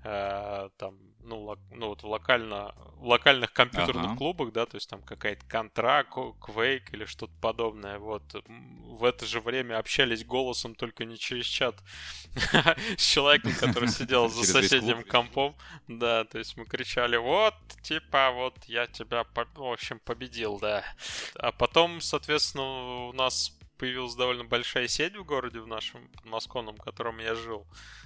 Э, 0.03 0.69
там, 0.77 0.97
ну, 1.23 1.55
ну, 1.71 1.89
вот 1.89 2.03
в, 2.03 2.07
локально, 2.07 2.73
в 2.95 3.07
локальных 3.07 3.51
компьютерных 3.51 4.11
ага. 4.11 4.15
клубах, 4.15 4.53
да, 4.53 4.65
то 4.65 4.75
есть 4.75 4.89
там 4.89 5.01
какая-то 5.01 5.45
контра, 5.47 6.05
Quake 6.09 6.91
или 6.93 7.05
что-то 7.05 7.33
подобное, 7.41 7.99
вот. 7.99 8.23
В 8.47 9.03
это 9.03 9.25
же 9.25 9.41
время 9.41 9.77
общались 9.77 10.25
голосом 10.25 10.75
только 10.75 11.05
не 11.05 11.17
через 11.17 11.45
чат 11.45 11.75
с 12.97 13.05
человеком, 13.05 13.53
который 13.59 13.89
сидел 13.89 14.29
за 14.29 14.45
соседним 14.45 15.03
компом, 15.03 15.55
да, 15.87 16.23
то 16.23 16.37
есть 16.37 16.55
мы 16.55 16.65
кричали, 16.65 17.17
вот, 17.17 17.55
типа, 17.81 18.31
вот 18.31 18.55
я 18.65 18.87
тебя, 18.87 19.25
в 19.55 19.63
общем, 19.63 19.99
победил, 19.99 20.59
да. 20.59 20.83
А 21.35 21.51
потом, 21.51 21.99
соответственно, 21.99 23.09
у 23.09 23.13
нас 23.13 23.58
появилась 23.79 24.13
довольно 24.13 24.43
большая 24.43 24.87
сеть 24.87 25.15
в 25.15 25.23
городе 25.23 25.59
в 25.59 25.67
нашем 25.67 26.07
подмосковном, 26.09 26.75
в 26.75 26.81
котором 26.81 27.19
я 27.19 27.33
жил. 27.33 27.65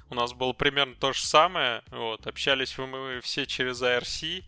У 0.09 0.15
нас 0.15 0.33
было 0.33 0.53
примерно 0.53 0.95
то 0.95 1.11
же 1.11 1.21
самое. 1.25 1.81
Вот, 1.89 2.27
общались 2.27 2.77
мы 2.77 3.19
все 3.21 3.45
через 3.45 3.81
IRC. 3.81 4.43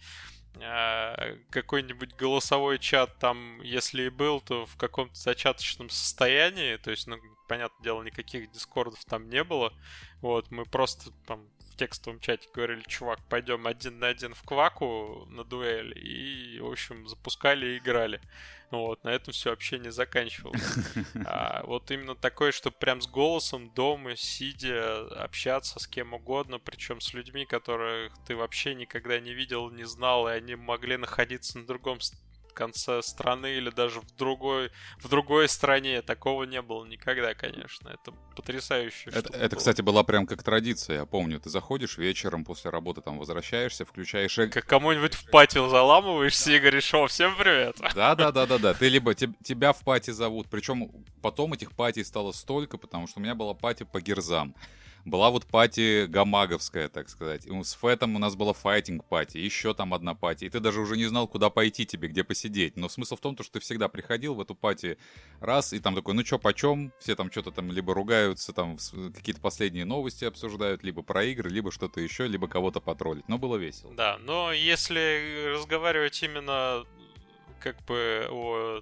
А, 0.62 1.36
какой-нибудь 1.50 2.16
голосовой 2.16 2.80
чат 2.80 3.18
там, 3.18 3.60
если 3.62 4.04
и 4.04 4.10
был, 4.10 4.40
то 4.40 4.66
в 4.66 4.78
каком-то 4.78 5.16
зачаточном 5.16 5.90
состоянии. 5.90 6.78
То 6.78 6.92
есть, 6.92 7.08
ну, 7.08 7.18
понятное 7.48 7.84
дело, 7.84 8.04
никаких 8.04 8.52
дискордов 8.52 9.04
там 9.06 9.28
не 9.30 9.44
было. 9.44 9.74
Вот, 10.22 10.52
мы 10.52 10.66
просто 10.66 11.12
там 11.26 11.50
в 11.76 11.78
текстовом 11.78 12.22
чате 12.22 12.48
говорили, 12.54 12.84
чувак, 12.88 13.20
пойдем 13.30 13.68
один 13.68 14.00
на 14.00 14.08
один 14.08 14.34
в 14.34 14.44
кваку 14.44 15.28
на 15.30 15.44
дуэль. 15.44 15.94
И, 15.98 16.58
в 16.62 16.72
общем, 16.72 17.06
запускали 17.08 17.66
и 17.66 17.78
играли. 17.80 18.22
Вот, 18.72 19.04
на 19.04 19.10
этом 19.10 19.34
все 19.34 19.52
общение 19.52 19.92
заканчивалось. 19.92 20.64
А 21.26 21.64
вот 21.66 21.92
именно 21.92 22.16
такое, 22.16 22.52
что 22.52 22.72
прям 22.72 23.02
с 23.02 23.08
голосом 23.08 23.70
дома, 23.74 24.16
сидя, 24.16 25.06
общаться 25.24 25.80
с 25.80 25.88
кем 25.88 26.14
угодно, 26.14 26.60
причем 26.60 27.02
с 27.02 27.14
людьми, 27.14 27.46
которых 27.46 28.14
ты 28.26 28.36
вообще 28.36 28.74
никогда 28.74 29.20
не 29.20 29.34
видел, 29.34 29.70
не 29.70 29.86
знал, 29.86 30.28
и 30.28 30.32
они 30.32 30.56
могли 30.56 30.98
находиться 30.98 31.60
на 31.60 31.66
другом 31.66 32.00
конце 32.56 33.04
страны 33.04 33.54
или 33.58 33.70
даже 33.70 34.02
в 34.02 34.16
другой, 34.16 34.72
в 34.98 35.08
другой 35.08 35.48
стране. 35.48 36.02
Такого 36.02 36.44
не 36.46 36.62
было 36.62 36.86
никогда, 36.86 37.36
конечно. 37.36 37.90
Это 37.90 38.12
потрясающе. 38.36 39.12
Это, 39.12 39.32
это 39.34 39.50
было. 39.50 39.60
кстати, 39.60 39.82
была 39.82 40.04
прям 40.04 40.26
как 40.26 40.42
традиция. 40.42 41.00
Я 41.00 41.06
помню, 41.06 41.40
ты 41.40 41.50
заходишь 41.50 41.98
вечером 41.98 42.44
после 42.44 42.72
работы, 42.72 43.02
там 43.02 43.20
возвращаешься, 43.20 43.86
включаешь... 43.86 44.36
Как 44.36 44.66
кому-нибудь 44.66 45.14
в 45.14 45.30
пати 45.30 45.58
заламываешься 45.58 46.52
и 46.52 46.60
говоришь, 46.60 46.92
о, 46.94 47.06
всем 47.08 47.36
привет. 47.36 47.78
Да-да-да-да-да. 47.96 48.74
Ты 48.74 48.90
либо 48.90 49.14
тебя 49.14 49.74
в 49.74 49.84
пати 49.84 50.12
зовут, 50.12 50.48
причем 50.50 51.06
потом 51.22 51.54
этих 51.54 51.74
пати 51.74 52.04
стало 52.04 52.32
столько, 52.32 52.78
потому 52.78 53.08
что 53.08 53.20
у 53.20 53.24
меня 53.24 53.36
была 53.36 53.54
пати 53.54 53.84
по 53.84 54.02
герзам. 54.02 54.56
Была 55.06 55.30
вот 55.30 55.46
пати 55.46 56.08
гамаговская, 56.08 56.90
так 56.90 57.10
сказать. 57.10 57.46
С 57.46 57.76
Фэтом 57.76 58.16
у 58.16 58.20
нас 58.20 58.36
была 58.36 58.54
файтинг 58.54 59.06
пати, 59.06 59.38
еще 59.38 59.76
там 59.76 59.94
одна 59.94 60.16
пати. 60.16 60.46
И 60.46 60.50
ты 60.50 60.60
даже 60.60 60.82
уже 60.82 60.98
не 60.98 61.06
знал, 61.06 61.28
куда 61.28 61.52
пойти 61.52 61.86
тебе, 61.86 62.08
где 62.08 62.24
посидеть. 62.24 62.76
Но 62.76 62.90
смысл 62.90 63.16
в 63.16 63.20
том, 63.20 63.38
что 63.38 63.54
ты 63.54 63.60
всегда 63.60 63.88
приходил 63.88 64.34
в 64.34 64.42
эту 64.42 64.56
пати 64.56 64.98
раз, 65.40 65.74
и 65.74 65.80
там 65.80 65.94
такой, 65.94 66.16
ну 66.16 66.24
чё, 66.24 66.40
почем? 66.40 66.92
Все 67.00 67.16
там 67.16 67.32
что-то 67.32 67.52
там 67.52 67.72
либо 67.72 67.94
ругаются, 67.94 68.52
там 68.52 68.78
какие-то 69.14 69.42
последние 69.42 69.86
новости 69.86 70.26
обсуждают, 70.26 70.84
либо 70.84 71.04
про 71.04 71.24
игры, 71.24 71.52
либо 71.52 71.72
что-то 71.72 72.02
еще, 72.02 72.28
либо 72.28 72.48
кого-то 72.48 72.80
потроллить. 72.82 73.30
Но 73.30 73.38
было 73.38 73.58
весело. 73.58 73.94
Да, 73.94 74.18
но 74.18 74.52
если 74.52 75.52
разговаривать 75.54 76.24
именно 76.24 76.84
как 77.60 77.80
бы 77.86 78.28
о 78.32 78.82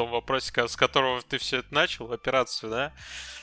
том 0.00 0.10
вопросе, 0.10 0.68
с 0.68 0.76
которого 0.76 1.22
ты 1.22 1.38
все 1.38 1.58
это 1.58 1.74
начал, 1.74 2.12
операцию, 2.12 2.70
да, 2.70 2.92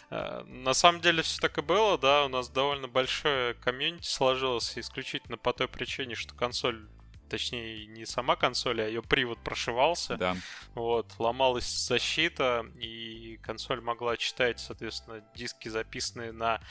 Э, 0.10 0.43
на 0.46 0.74
самом 0.74 1.02
деле 1.02 1.22
все 1.22 1.39
так 1.39 1.58
и 1.58 1.62
было, 1.62 1.98
да, 1.98 2.26
у 2.26 2.30
нас 2.30 2.50
довольно 2.50 2.88
большое 2.88 3.54
комьюнити 3.56 4.08
сложилось 4.08 4.78
исключительно 4.78 5.38
по 5.38 5.54
той 5.54 5.67
причине, 5.67 6.15
что 6.15 6.34
консоль 6.34 6.88
точнее 7.30 7.88
не 7.88 8.06
сама 8.06 8.38
консоль, 8.38 8.82
а 8.82 8.88
ее 8.88 9.02
привод 9.02 9.39
прошивался. 9.39 10.15
Да. 10.15 10.38
Вот, 10.76 11.13
ломалась 11.20 11.70
защита, 11.70 12.65
и 12.80 13.38
консоль 13.43 13.82
могла 13.82 14.15
читать, 14.15 14.62
соответственно, 14.62 15.22
диски, 15.36 15.67
записанные 15.67 16.32
на 16.32 16.62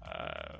э, 0.00 0.56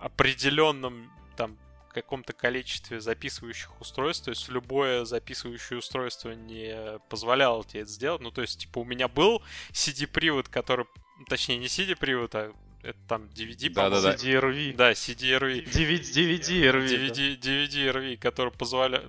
определенном 0.00 1.12
там 1.36 1.56
каком-то 1.88 2.32
количестве 2.32 3.00
записывающих 3.00 3.80
устройств, 3.80 4.24
то 4.24 4.30
есть 4.30 4.48
любое 4.48 5.04
записывающее 5.04 5.78
устройство 5.78 6.30
не 6.30 6.98
позволяло 7.08 7.64
тебе 7.64 7.82
это 7.82 7.90
сделать. 7.90 8.20
Ну, 8.20 8.30
то 8.30 8.42
есть, 8.42 8.60
типа, 8.60 8.78
у 8.80 8.84
меня 8.84 9.08
был 9.08 9.42
CD-привод, 9.72 10.48
который 10.48 10.86
точнее, 11.26 11.58
не 11.58 11.66
CD-привод, 11.66 12.34
а 12.34 12.52
это 12.82 12.98
там 13.08 13.24
DVD, 13.24 13.70
да, 13.70 13.90
да, 13.90 14.00
да. 14.00 14.14
CD-RV. 14.14 14.76
Да, 14.76 14.92
CD-RV. 14.92 15.64
DVD-RV. 15.64 16.86
DVD, 16.86 17.38
DVD-RV, 17.38 18.16
который, 18.18 18.52
позволя... 18.52 19.02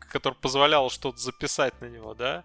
который 0.00 0.34
позволял 0.34 0.88
что-то 0.90 1.18
записать 1.18 1.80
на 1.80 1.86
него, 1.86 2.14
да? 2.14 2.44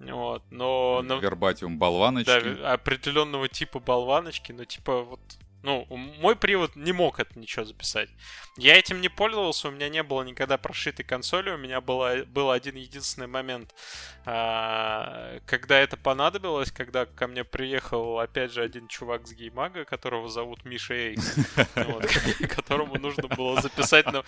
Вот, 0.00 0.42
но... 0.50 1.02
Вербатиум 1.02 1.78
болваночки. 1.78 2.26
Да, 2.26 2.72
определенного 2.72 3.48
типа 3.48 3.80
болваночки, 3.80 4.52
но 4.52 4.64
типа 4.64 5.02
вот 5.02 5.20
ну, 5.62 5.86
мой 5.90 6.36
привод 6.36 6.76
не 6.76 6.92
мог 6.92 7.18
это 7.18 7.38
ничего 7.38 7.64
записать. 7.64 8.08
Я 8.56 8.76
этим 8.76 9.00
не 9.00 9.08
пользовался, 9.08 9.68
у 9.68 9.70
меня 9.70 9.88
не 9.88 10.02
было 10.02 10.22
никогда 10.22 10.56
прошитой 10.56 11.04
консоли, 11.04 11.50
у 11.50 11.56
меня 11.56 11.80
было, 11.80 12.24
был 12.26 12.50
один 12.50 12.76
единственный 12.76 13.26
момент, 13.26 13.74
а, 14.24 15.40
когда 15.46 15.78
это 15.78 15.96
понадобилось, 15.96 16.70
когда 16.70 17.06
ко 17.06 17.26
мне 17.26 17.44
приехал, 17.44 18.18
опять 18.18 18.52
же, 18.52 18.62
один 18.62 18.86
чувак 18.86 19.26
с 19.26 19.32
геймага, 19.32 19.84
которого 19.84 20.28
зовут 20.28 20.64
Миша 20.64 20.94
Эйкс, 20.94 21.36
которому 22.54 22.98
нужно 22.98 23.28
было 23.28 23.60
записать 23.60 24.06
на... 24.12 24.24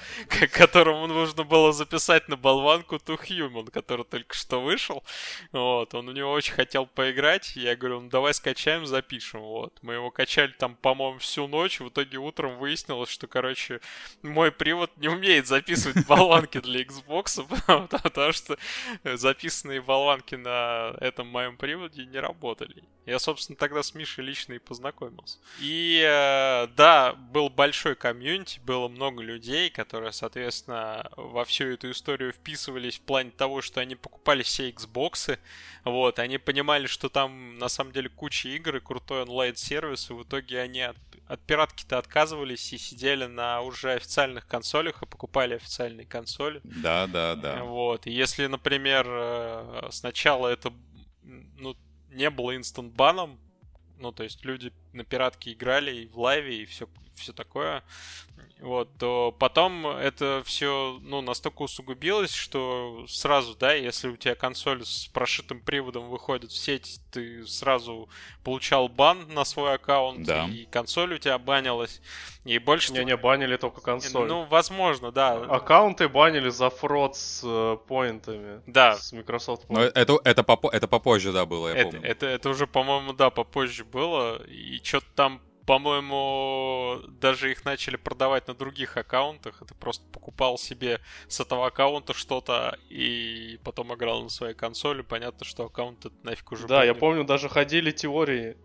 которому 0.52 1.06
нужно 1.06 1.44
было 1.44 1.72
записать 1.72 2.28
на 2.28 2.36
болванку 2.36 2.96
To 2.96 3.20
Human, 3.20 3.70
который 3.70 4.04
только 4.04 4.34
что 4.34 4.60
вышел. 4.60 5.04
Вот, 5.52 5.94
он 5.94 6.08
у 6.08 6.12
него 6.12 6.32
очень 6.32 6.54
хотел 6.54 6.86
поиграть, 6.86 7.54
я 7.54 7.76
говорю, 7.76 8.00
ну 8.00 8.08
давай 8.08 8.34
скачаем, 8.34 8.86
запишем, 8.86 9.40
вот. 9.40 9.78
Мы 9.82 9.94
его 9.94 10.10
качали 10.10 10.52
там, 10.58 10.76
по-моему, 10.76 11.19
всю 11.20 11.46
ночь. 11.46 11.80
В 11.80 11.88
итоге 11.88 12.18
утром 12.18 12.58
выяснилось, 12.58 13.10
что, 13.10 13.26
короче, 13.26 13.80
мой 14.22 14.50
привод 14.52 14.90
не 14.96 15.08
умеет 15.08 15.46
записывать 15.46 16.06
болванки 16.06 16.60
для 16.60 16.82
Xbox, 16.82 17.46
потому 18.02 18.32
что 18.32 18.58
записанные 19.04 19.80
болванки 19.80 20.34
на 20.34 20.94
этом 21.00 21.28
моем 21.28 21.56
приводе 21.56 22.06
не 22.06 22.18
работали. 22.18 22.84
Я, 23.06 23.18
собственно, 23.18 23.56
тогда 23.56 23.82
с 23.82 23.94
Мишей 23.94 24.24
лично 24.24 24.52
и 24.52 24.58
познакомился. 24.58 25.38
И 25.58 26.00
э, 26.06 26.68
да, 26.76 27.14
был 27.14 27.48
большой 27.48 27.96
комьюнити, 27.96 28.60
было 28.60 28.88
много 28.88 29.22
людей, 29.22 29.70
которые, 29.70 30.12
соответственно, 30.12 31.10
во 31.16 31.44
всю 31.44 31.64
эту 31.66 31.90
историю 31.90 32.32
вписывались 32.32 32.98
в 32.98 33.02
плане 33.02 33.30
того, 33.30 33.62
что 33.62 33.80
они 33.80 33.96
покупали 33.96 34.42
все 34.42 34.70
Xbox, 34.70 35.38
вот, 35.84 36.18
они 36.18 36.38
понимали, 36.38 36.86
что 36.86 37.08
там 37.08 37.58
на 37.58 37.68
самом 37.68 37.92
деле 37.92 38.08
куча 38.10 38.48
игр 38.50 38.76
и 38.76 38.80
крутой 38.80 39.22
онлайн-сервис, 39.22 40.10
и 40.10 40.12
в 40.12 40.22
итоге 40.22 40.60
они 40.60 40.80
от, 41.26 41.40
пиратки-то 41.40 41.98
отказывались 41.98 42.72
и 42.72 42.78
сидели 42.78 43.26
на 43.26 43.62
уже 43.62 43.92
официальных 43.92 44.46
консолях 44.46 45.02
и 45.02 45.06
покупали 45.06 45.54
официальные 45.54 46.06
консоли. 46.06 46.60
Да, 46.64 47.06
да, 47.06 47.36
да. 47.36 47.64
Вот, 47.64 48.06
и 48.06 48.10
если, 48.10 48.46
например, 48.46 49.06
э, 49.08 49.88
сначала 49.90 50.48
это, 50.48 50.72
ну, 51.22 51.76
не 52.10 52.30
было 52.30 52.56
инстант-баном, 52.56 53.38
ну, 53.98 54.12
то 54.12 54.22
есть 54.22 54.44
люди 54.44 54.72
на 54.92 55.04
пиратке 55.04 55.52
играли 55.52 55.94
и 55.94 56.06
в 56.06 56.18
лайве, 56.18 56.62
и 56.62 56.64
все, 56.64 56.88
все 57.14 57.32
такое, 57.32 57.84
вот, 58.60 58.90
то 58.98 59.34
потом 59.38 59.86
это 59.86 60.42
все, 60.44 60.98
ну, 61.02 61.20
настолько 61.20 61.62
усугубилось, 61.62 62.32
что 62.32 63.04
сразу, 63.08 63.56
да, 63.56 63.72
если 63.72 64.08
у 64.08 64.16
тебя 64.16 64.34
консоль 64.34 64.84
с 64.84 65.06
прошитым 65.08 65.60
приводом 65.60 66.08
выходит 66.08 66.50
в 66.50 66.56
сеть, 66.56 67.00
ты 67.10 67.46
сразу 67.46 68.08
получал 68.44 68.88
бан 68.88 69.26
на 69.28 69.44
свой 69.44 69.74
аккаунт, 69.74 70.26
да. 70.26 70.46
и 70.46 70.66
консоль 70.66 71.14
у 71.14 71.18
тебя 71.18 71.38
банилась, 71.38 72.00
и 72.44 72.58
больше... 72.58 72.92
Не-не, 72.92 73.16
банили 73.16 73.56
только 73.56 73.80
консоль. 73.80 74.28
Ну, 74.28 74.44
возможно, 74.44 75.10
да. 75.10 75.34
Аккаунты 75.34 76.08
банили 76.08 76.50
за 76.50 76.70
фрод 76.70 77.16
с 77.16 77.42
э, 77.44 77.76
поинтами. 77.86 78.62
Да. 78.66 78.96
С 78.96 79.12
Microsoft 79.12 79.66
Но 79.68 79.80
это, 79.82 80.18
это, 80.24 80.42
попо- 80.42 80.70
это 80.70 80.86
попозже, 80.86 81.32
да, 81.32 81.46
было, 81.46 81.68
я 81.68 81.74
это, 81.74 81.90
помню. 81.90 82.08
Это, 82.08 82.26
это 82.26 82.50
уже, 82.50 82.66
по-моему, 82.66 83.12
да, 83.12 83.30
попозже 83.30 83.84
было, 83.84 84.42
и 84.44 84.80
что-то 84.82 85.06
там 85.14 85.40
по-моему, 85.70 86.98
даже 87.20 87.52
их 87.52 87.64
начали 87.64 87.94
продавать 87.94 88.48
на 88.48 88.54
других 88.54 88.96
аккаунтах. 88.96 89.62
Ты 89.68 89.72
просто 89.72 90.04
покупал 90.10 90.58
себе 90.58 90.98
с 91.28 91.38
этого 91.38 91.68
аккаунта 91.68 92.12
что-то 92.12 92.76
и 92.88 93.60
потом 93.62 93.94
играл 93.94 94.24
на 94.24 94.30
своей 94.30 94.54
консоли. 94.54 95.02
Понятно, 95.02 95.46
что 95.46 95.66
аккаунт 95.66 96.06
это 96.06 96.14
нафиг 96.24 96.50
уже... 96.50 96.66
Да, 96.66 96.82
я 96.82 96.92
помню, 96.92 97.22
даже 97.22 97.48
ходили 97.48 97.92
теории, 97.92 98.56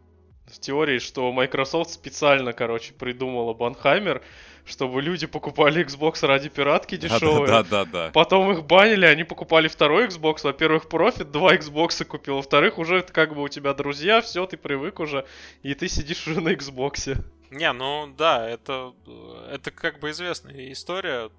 в 0.48 0.60
теории, 0.60 0.98
что 0.98 1.32
Microsoft 1.32 1.92
специально, 1.92 2.54
короче, 2.54 2.92
придумала 2.94 3.54
Банхаймер, 3.54 4.24
чтобы 4.66 5.02
люди 5.02 5.28
покупали 5.28 5.86
Xbox 5.86 6.26
ради 6.26 6.50
пиратки 6.50 6.98
дешевые. 6.98 7.48
Да, 7.48 7.64
да, 7.64 7.86
да, 7.86 7.86
да. 7.86 8.12
Потом 8.12 8.52
их 8.52 8.66
банили, 8.66 9.06
они 9.06 9.24
покупали 9.24 9.68
второй 9.68 10.08
Xbox. 10.08 10.40
Во-первых, 10.44 10.90
профит, 10.90 11.32
два 11.32 11.56
Xbox 11.56 12.04
купил. 12.04 12.38
Во-вторых, 12.38 12.78
уже 12.78 12.98
это 12.98 13.14
как 13.14 13.36
бы 13.36 13.44
у 13.44 13.48
тебя 13.48 13.74
друзья, 13.74 14.22
все, 14.22 14.46
ты 14.48 14.58
привык 14.58 15.00
уже, 15.00 15.26
и 15.62 15.74
ты 15.76 15.88
сидишь 15.88 16.28
уже 16.28 16.42
на 16.42 16.50
Xbox. 16.50 17.24
Не, 17.52 17.72
ну 17.74 18.14
да, 18.18 18.48
это, 18.50 18.94
это 19.52 19.72
как 19.72 20.00
бы 20.00 20.10
известная 20.10 20.72
история. 20.72 21.30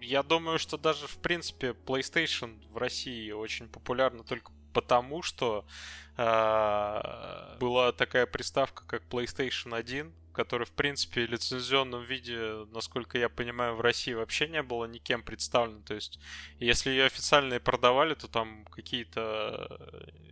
Я 0.00 0.22
думаю, 0.22 0.58
что 0.58 0.78
даже 0.78 1.06
в 1.06 1.18
принципе 1.18 1.74
PlayStation 1.86 2.58
в 2.72 2.78
России 2.78 3.30
очень 3.32 3.68
популярна 3.68 4.24
только 4.24 4.52
потому, 4.72 5.22
что 5.22 5.66
э, 6.16 7.56
была 7.60 7.92
такая 7.92 8.24
приставка, 8.26 8.84
как 8.86 9.02
PlayStation 9.10 9.76
1, 9.76 10.12
который, 10.32 10.66
в 10.66 10.72
принципе, 10.72 11.26
в 11.26 11.30
лицензионном 11.30 12.02
виде, 12.02 12.66
насколько 12.72 13.18
я 13.18 13.28
понимаю, 13.28 13.74
в 13.74 13.80
России 13.80 14.12
вообще 14.12 14.48
не 14.48 14.62
было 14.62 14.86
никем 14.86 15.22
представлено. 15.22 15.82
То 15.82 15.94
есть, 15.94 16.18
если 16.58 16.90
ее 16.90 17.04
официально 17.04 17.54
и 17.54 17.58
продавали, 17.58 18.14
то 18.14 18.28
там 18.28 18.64
какие-то 18.66 19.78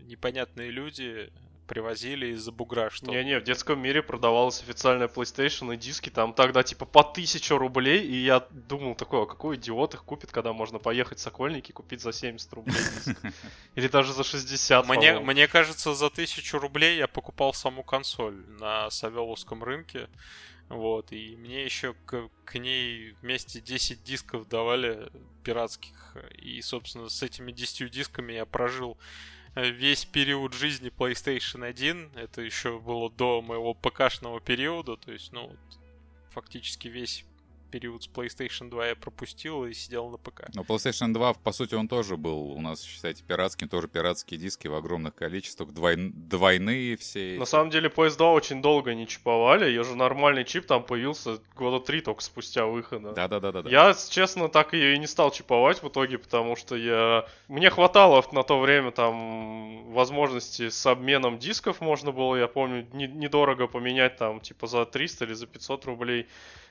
непонятные 0.03 0.71
люди 0.71 1.31
привозили 1.69 2.29
из-за 2.29 2.51
бугра 2.51 2.91
что 2.91 3.13
Не-не, 3.13 3.39
в 3.39 3.45
детском 3.45 3.79
мире 3.79 4.03
продавалась 4.03 4.61
официальная 4.63 5.07
PlayStation 5.07 5.73
и 5.75 5.77
диски, 5.77 6.09
там 6.09 6.33
тогда 6.33 6.63
типа 6.63 6.87
по 6.87 7.01
1000 7.03 7.59
рублей, 7.59 8.05
и 8.05 8.17
я 8.17 8.47
думал 8.51 8.95
такой, 8.95 9.23
а 9.23 9.27
какой 9.27 9.57
идиот 9.57 9.95
их 9.95 10.05
купит, 10.05 10.33
когда 10.33 10.53
можно 10.53 10.79
поехать 10.79 11.19
в 11.19 11.21
Сокольники 11.21 11.71
и 11.71 11.73
купить 11.73 12.01
за 12.01 12.13
70 12.13 12.53
рублей 12.55 12.75
диск? 12.75 13.19
Или 13.77 13.89
даже 13.89 14.13
за 14.13 14.25
60, 14.25 14.89
мне, 14.89 15.21
мне 15.21 15.47
кажется, 15.47 15.95
за 15.95 16.07
1000 16.07 16.59
рублей 16.59 16.97
я 16.97 17.07
покупал 17.07 17.53
саму 17.53 17.85
консоль 17.85 18.37
на 18.59 18.91
Савеловском 18.91 19.63
рынке. 19.63 20.09
Вот, 20.69 21.13
и 21.13 21.35
мне 21.37 21.65
еще 21.65 21.95
к, 22.05 22.29
к 22.45 22.59
ней 22.59 23.15
вместе 23.23 23.61
10 23.61 24.03
дисков 24.03 24.49
давали 24.49 25.11
пиратских. 25.43 26.17
И, 26.37 26.61
собственно, 26.61 27.09
с 27.09 27.23
этими 27.23 27.53
10 27.53 27.91
дисками 27.91 28.35
я 28.35 28.45
прожил 28.45 28.99
весь 29.67 30.05
период 30.05 30.55
жизни 30.55 30.91
PlayStation 30.91 31.65
1. 31.67 32.13
Это 32.15 32.43
еще 32.43 32.79
было 32.79 33.11
до 33.11 33.43
моего 33.43 33.75
ПКшного 33.75 34.41
периода. 34.41 34.97
То 34.97 35.13
есть, 35.13 35.33
ну, 35.33 35.57
фактически 36.31 36.89
весь 36.89 37.25
период 37.71 38.03
с 38.03 38.09
PlayStation 38.09 38.71
2 38.71 38.89
я 38.89 38.97
пропустил 38.97 39.65
и 39.65 39.75
сидел 39.75 40.09
на 40.09 40.17
ПК. 40.17 40.45
Но 40.55 40.63
PlayStation 40.63 41.13
2, 41.13 41.35
по 41.35 41.53
сути, 41.53 41.75
он 41.75 41.89
тоже 41.89 42.17
был 42.17 42.53
у 42.53 42.61
нас, 42.61 42.83
считайте, 42.83 43.23
пиратским, 43.23 43.69
тоже 43.69 43.89
пиратские 43.89 44.39
диски 44.39 44.69
в 44.69 44.75
огромных 44.75 45.15
количествах, 45.15 45.71
двой... 45.71 45.97
двойные 45.97 46.97
все. 46.97 47.37
На 47.39 47.45
самом 47.45 47.71
деле 47.71 47.89
PS2 47.89 48.33
очень 48.33 48.63
долго 48.63 48.95
не 48.95 49.07
чиповали, 49.07 49.67
ее 49.67 49.85
же 49.85 49.97
нормальный 49.97 50.45
чип 50.45 50.67
там 50.67 50.83
появился 50.83 51.39
года 51.57 51.85
три 51.85 52.01
только 52.01 52.23
спустя 52.23 52.67
выхода. 52.67 53.13
Да-да-да. 53.13 53.69
Я, 53.69 53.95
честно, 54.09 54.49
так 54.49 54.73
ее 54.73 54.95
и 54.95 54.99
не 54.99 55.07
стал 55.07 55.31
чиповать 55.31 55.83
в 55.83 55.89
итоге, 55.89 56.19
потому 56.19 56.57
что 56.57 56.77
я... 56.77 57.27
Мне 57.49 57.71
хватало 57.71 58.25
на 58.33 58.43
то 58.43 58.59
время 58.59 58.91
там 58.91 59.93
возможности 59.93 60.69
с 60.69 60.87
обменом 60.87 61.39
дисков 61.39 61.81
можно 61.81 62.13
было, 62.13 62.37
я 62.37 62.49
помню, 62.49 62.87
недорого 62.93 63.67
поменять 63.67 64.17
там 64.17 64.41
типа 64.41 64.67
за 64.67 64.85
300 64.85 65.25
или 65.25 65.33
за 65.35 65.47
500 65.47 65.85
рублей 65.87 66.27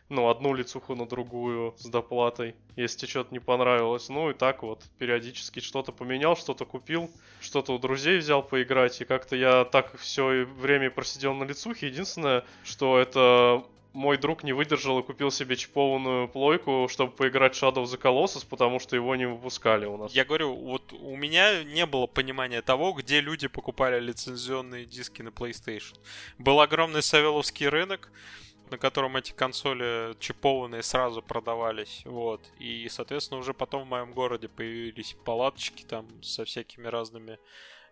ну, 0.10 0.30
одну 0.30 0.54
лицуху 0.54 0.96
на 0.96 1.06
другую 1.06 1.76
с 1.78 1.86
доплатой, 1.86 2.56
если 2.76 3.00
тебе 3.00 3.10
что-то 3.10 3.34
не 3.34 3.39
понравилось. 3.39 4.10
Ну 4.10 4.30
и 4.30 4.34
так 4.34 4.63
вот, 4.63 4.84
периодически 4.98 5.60
что-то 5.60 5.91
поменял, 5.91 6.36
что-то 6.38 6.65
купил, 6.65 7.10
что-то 7.41 7.74
у 7.74 7.80
друзей 7.80 8.20
взял 8.20 8.41
поиграть, 8.41 9.02
и 9.02 9.06
как-то 9.06 9.36
я 9.36 9.65
так 9.65 9.98
все 9.98 10.46
время 10.46 10.89
просидел 10.89 11.34
на 11.34 11.43
лицухе. 11.43 11.88
Единственное, 11.88 12.46
что 12.63 12.98
это 12.98 13.63
мой 13.98 14.17
друг 14.17 14.43
не 14.43 14.54
выдержал 14.54 15.00
и 15.00 15.04
купил 15.04 15.32
себе 15.32 15.56
чипованную 15.56 16.28
плойку, 16.28 16.88
чтобы 16.89 17.12
поиграть 17.12 17.56
в 17.56 17.62
Shadow 17.62 17.84
of 17.84 17.86
the 17.86 18.00
Colossus, 18.00 18.46
потому 18.48 18.80
что 18.80 18.96
его 18.96 19.15
не 19.15 19.28
выпускали 19.28 19.86
у 19.86 19.98
нас. 19.98 20.13
Я 20.13 20.24
говорю, 20.24 20.56
вот 20.56 20.93
у 20.93 21.15
меня 21.15 21.63
не 21.63 21.86
было 21.86 22.06
понимания 22.06 22.62
того, 22.62 22.93
где 22.93 23.22
люди 23.22 23.48
покупали 23.48 24.00
лицензионные 24.00 24.86
диски 24.86 25.24
на 25.24 25.30
PlayStation. 25.30 25.96
Был 26.38 26.62
огромный 26.62 27.02
Савеловский 27.02 27.67
рынок, 27.67 28.12
на 28.71 28.77
котором 28.77 29.17
эти 29.17 29.32
консоли 29.32 30.15
чипованные 30.19 30.84
сразу 30.84 31.21
продавались, 31.21 32.01
вот. 32.06 32.41
И, 32.60 32.88
соответственно, 32.89 33.39
уже 33.39 33.53
потом 33.53 33.84
в 33.84 33.88
моем 33.88 34.13
городе 34.13 34.47
появились 34.47 35.15
палаточки 35.25 35.84
там 35.84 36.08
со 36.23 36.45
всякими 36.45 36.88
разными 36.88 37.39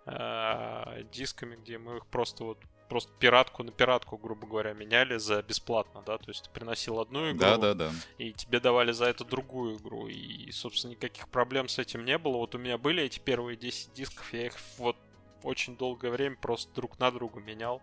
э, 0.05 1.03
дисками, 1.11 1.55
где 1.55 1.77
мы 1.77 1.97
их 1.97 2.05
просто 2.07 2.43
вот 2.43 2.59
просто 2.87 3.11
пиратку 3.19 3.63
на 3.63 3.71
пиратку, 3.71 4.17
грубо 4.17 4.47
говоря, 4.47 4.73
меняли 4.73 5.17
за 5.17 5.41
бесплатно, 5.41 6.03
да, 6.05 6.17
то 6.17 6.29
есть 6.29 6.43
ты 6.43 6.49
приносил 6.51 6.99
одну 6.99 7.31
игру, 7.31 7.39
да, 7.39 7.57
да, 7.57 7.73
да. 7.73 7.91
и 8.17 8.31
тебе 8.31 8.59
давали 8.59 8.91
за 8.91 9.05
это 9.05 9.25
другую 9.25 9.77
игру, 9.77 10.07
и, 10.07 10.51
собственно, 10.51 10.91
никаких 10.91 11.27
проблем 11.29 11.67
с 11.67 11.79
этим 11.79 12.05
не 12.05 12.17
было. 12.17 12.37
Вот 12.37 12.55
у 12.55 12.57
меня 12.57 12.77
были 12.77 13.03
эти 13.03 13.19
первые 13.19 13.57
10 13.57 13.93
дисков, 13.93 14.31
я 14.33 14.47
их 14.47 14.53
вот 14.77 14.97
очень 15.45 15.77
долгое 15.77 16.09
время 16.09 16.35
просто 16.35 16.73
друг 16.73 16.99
на 16.99 17.11
друга 17.11 17.39
менял. 17.39 17.81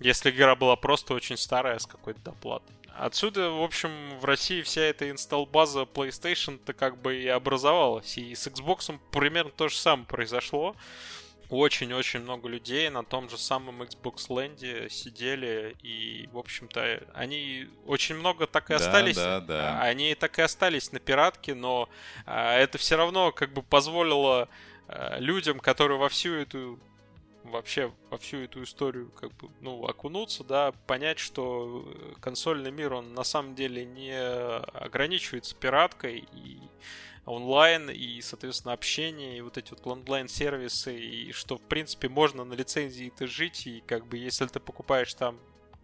Если 0.00 0.30
игра 0.30 0.56
была 0.56 0.76
просто 0.76 1.14
очень 1.14 1.36
старая 1.36 1.78
с 1.78 1.86
какой-то 1.86 2.20
доплатой. 2.20 2.74
Отсюда, 2.94 3.50
в 3.50 3.62
общем, 3.62 4.18
в 4.18 4.24
России 4.24 4.62
вся 4.62 4.82
эта 4.82 5.10
инсталл-база 5.10 5.82
PlayStation-то 5.82 6.72
как 6.72 7.00
бы 7.00 7.16
и 7.16 7.26
образовалась. 7.26 8.18
И 8.18 8.34
с 8.34 8.46
Xbox 8.46 8.98
примерно 9.10 9.50
то 9.50 9.68
же 9.68 9.76
самое 9.76 10.06
произошло. 10.06 10.76
Очень-очень 11.48 12.20
много 12.20 12.48
людей 12.48 12.88
на 12.88 13.04
том 13.04 13.28
же 13.28 13.36
самом 13.36 13.82
Xbox 13.82 14.28
Land 14.28 14.88
сидели, 14.88 15.76
и, 15.82 16.26
в 16.32 16.38
общем-то, 16.38 17.02
они 17.12 17.66
очень 17.84 18.14
много 18.14 18.46
так 18.46 18.70
и 18.70 18.74
остались. 18.74 19.16
Да, 19.16 19.40
да, 19.40 19.46
да. 19.46 19.80
Они 19.82 20.14
так 20.14 20.38
и 20.38 20.42
остались 20.42 20.92
на 20.92 20.98
пиратке, 20.98 21.54
но 21.54 21.90
а, 22.24 22.56
это 22.56 22.78
все 22.78 22.96
равно 22.96 23.32
как 23.32 23.52
бы 23.52 23.62
позволило 23.62 24.48
а, 24.88 25.18
людям, 25.18 25.60
которые 25.60 25.98
во 25.98 26.08
всю 26.08 26.32
эту 26.32 26.78
вообще 27.52 27.92
во 28.10 28.18
всю 28.18 28.38
эту 28.38 28.62
историю 28.64 29.10
как 29.10 29.32
бы, 29.34 29.48
ну, 29.60 29.84
окунуться, 29.86 30.42
да, 30.42 30.72
понять, 30.86 31.18
что 31.18 31.84
э, 31.86 32.14
консольный 32.20 32.70
мир, 32.70 32.94
он 32.94 33.14
на 33.14 33.22
самом 33.22 33.54
деле 33.54 33.84
не 33.84 34.18
ограничивается 34.18 35.54
пираткой 35.54 36.26
и 36.32 36.58
онлайн, 37.24 37.90
и, 37.90 38.20
соответственно, 38.20 38.74
общение, 38.74 39.38
и 39.38 39.40
вот 39.40 39.56
эти 39.56 39.70
вот 39.70 39.86
онлайн-сервисы, 39.86 40.98
и 40.98 41.32
что, 41.32 41.56
в 41.56 41.62
принципе, 41.62 42.08
можно 42.08 42.44
на 42.44 42.54
лицензии-то 42.54 43.26
жить, 43.26 43.66
и 43.66 43.82
как 43.86 44.06
бы, 44.06 44.16
если 44.16 44.46
ты 44.46 44.58
покупаешь 44.58 45.14
там 45.14 45.38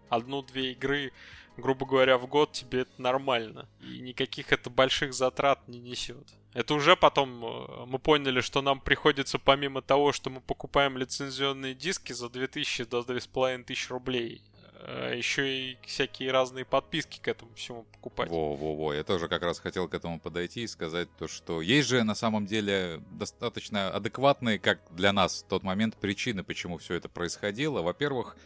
одну-две 0.09 0.73
игры, 0.73 1.13
грубо 1.59 1.87
говоря, 1.87 2.19
в 2.19 2.27
год, 2.27 2.53
тебе 2.53 2.81
это 2.81 3.03
нормально. 3.03 3.69
И 3.81 4.01
никаких 4.01 4.53
это 4.53 4.71
больших 4.71 5.13
затрат 5.13 5.67
не 5.69 5.81
несет. 5.81 6.27
Это 6.55 6.75
уже 6.75 6.97
потом 6.97 7.45
э, 7.45 7.85
мы 7.87 7.99
поняли, 7.99 8.41
что 8.41 8.63
нам 8.63 8.81
приходится 8.81 9.39
помимо 9.39 9.83
того, 9.83 10.13
что 10.13 10.31
мы 10.31 10.41
покупаем 10.41 10.97
лицензионные 10.97 11.75
диски 11.75 12.13
за 12.13 12.31
2000 12.31 12.85
до 12.85 13.03
2500 13.03 13.91
рублей, 13.91 14.43
э, 14.81 15.15
еще 15.17 15.49
и 15.49 15.79
всякие 15.85 16.33
разные 16.33 16.65
подписки 16.65 17.21
к 17.21 17.29
этому 17.29 17.53
всему 17.55 17.85
покупать. 17.93 18.31
Во-во-во, 18.31 18.95
я 18.95 19.05
тоже 19.05 19.29
как 19.29 19.43
раз 19.43 19.59
хотел 19.59 19.89
к 19.89 19.95
этому 19.95 20.19
подойти 20.19 20.63
и 20.63 20.67
сказать 20.67 21.09
то, 21.19 21.29
что 21.29 21.61
есть 21.61 21.89
же 21.89 22.03
на 22.03 22.15
самом 22.15 22.47
деле 22.47 23.03
достаточно 23.11 23.91
адекватные, 23.91 24.59
как 24.59 24.81
для 24.91 25.13
нас 25.13 25.43
в 25.43 25.49
тот 25.49 25.63
момент, 25.63 25.97
причины, 25.97 26.43
почему 26.43 26.79
все 26.79 26.95
это 26.95 27.09
происходило. 27.11 27.83
Во-первых, 27.83 28.37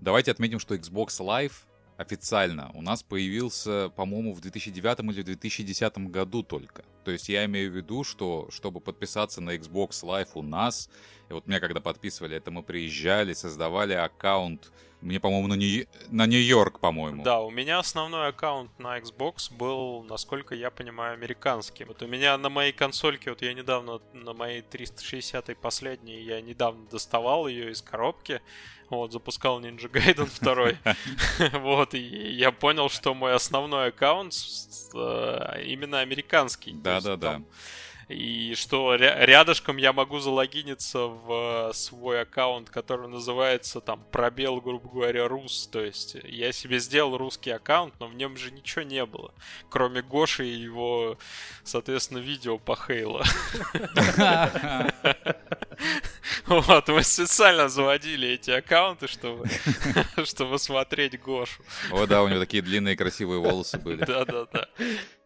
давайте 0.00 0.32
отметим, 0.32 0.58
что 0.58 0.74
Xbox 0.74 1.20
Live 1.20 1.52
официально 1.98 2.70
у 2.74 2.80
нас 2.80 3.02
появился, 3.02 3.90
по-моему, 3.90 4.32
в 4.32 4.40
2009 4.40 5.00
или 5.00 5.22
2010 5.22 5.98
году 6.10 6.42
только. 6.42 6.84
То 7.04 7.10
есть 7.10 7.28
я 7.28 7.44
имею 7.44 7.70
в 7.72 7.76
виду, 7.76 8.04
что 8.04 8.48
чтобы 8.50 8.80
подписаться 8.80 9.40
на 9.40 9.56
Xbox 9.56 10.04
Live 10.04 10.30
у 10.34 10.42
нас, 10.42 10.88
и 11.28 11.32
вот 11.32 11.46
меня 11.46 11.60
когда 11.60 11.80
подписывали, 11.80 12.36
это 12.36 12.50
мы 12.50 12.62
приезжали, 12.62 13.34
создавали 13.34 13.94
аккаунт 13.94 14.70
Мне, 15.00 15.20
по-моему, 15.20 15.48
на, 15.48 15.54
Нью... 15.54 15.86
на 16.10 16.26
Нью-Йорк, 16.26 16.80
по-моему. 16.80 17.22
Да, 17.22 17.40
у 17.40 17.50
меня 17.50 17.78
основной 17.78 18.28
аккаунт 18.28 18.76
на 18.78 18.98
Xbox 18.98 19.52
был, 19.52 20.04
насколько 20.04 20.54
я 20.54 20.70
понимаю, 20.70 21.14
американский. 21.14 21.84
Вот 21.84 22.02
у 22.02 22.06
меня 22.06 22.38
на 22.38 22.48
моей 22.48 22.72
консольке, 22.72 23.30
вот 23.30 23.42
я 23.42 23.54
недавно 23.54 24.00
на 24.12 24.34
моей 24.34 24.62
360 24.62 25.56
последней, 25.60 26.22
я 26.22 26.40
недавно 26.40 26.86
доставал 26.86 27.48
ее 27.48 27.70
из 27.70 27.82
коробки. 27.82 28.40
Вот, 28.90 29.12
запускал 29.12 29.60
Ninja 29.60 29.90
Gaiden 29.90 30.30
2. 30.40 31.58
Вот, 31.60 31.94
и 31.94 31.98
я 31.98 32.52
понял, 32.52 32.88
что 32.88 33.14
мой 33.14 33.34
основной 33.34 33.88
аккаунт 33.88 34.34
э, 34.94 35.62
именно 35.64 36.00
американский. 36.00 36.72
Да-да-да. 36.72 37.42
И 38.08 38.54
что 38.54 38.94
рядышком 38.94 39.76
я 39.76 39.92
могу 39.92 40.18
залогиниться 40.18 40.98
в 41.08 41.72
свой 41.74 42.22
аккаунт, 42.22 42.70
который 42.70 43.06
называется 43.06 43.82
там 43.82 44.02
пробел, 44.10 44.62
грубо 44.62 44.88
говоря, 44.88 45.28
рус. 45.28 45.68
То 45.70 45.80
есть 45.80 46.16
я 46.24 46.50
себе 46.52 46.78
сделал 46.78 47.18
русский 47.18 47.50
аккаунт, 47.50 47.92
но 48.00 48.06
в 48.06 48.14
нем 48.14 48.38
же 48.38 48.50
ничего 48.50 48.82
не 48.82 49.04
было. 49.04 49.34
Кроме 49.68 50.00
Гоши 50.00 50.46
и 50.46 50.56
его, 50.56 51.18
соответственно, 51.64 52.18
видео 52.18 52.56
по 52.56 52.76
Хейла. 52.76 53.26
Вот, 56.46 56.88
мы 56.88 57.02
специально 57.02 57.68
заводили 57.68 58.28
эти 58.28 58.50
аккаунты, 58.50 59.08
чтобы, 59.08 59.46
чтобы 60.24 60.58
смотреть 60.58 61.20
Гошу. 61.20 61.62
О, 61.90 62.06
да, 62.06 62.22
у 62.22 62.28
него 62.28 62.40
такие 62.40 62.62
длинные 62.62 62.96
красивые 62.96 63.40
волосы 63.40 63.78
были. 63.78 64.04
Да-да-да. 64.04 64.68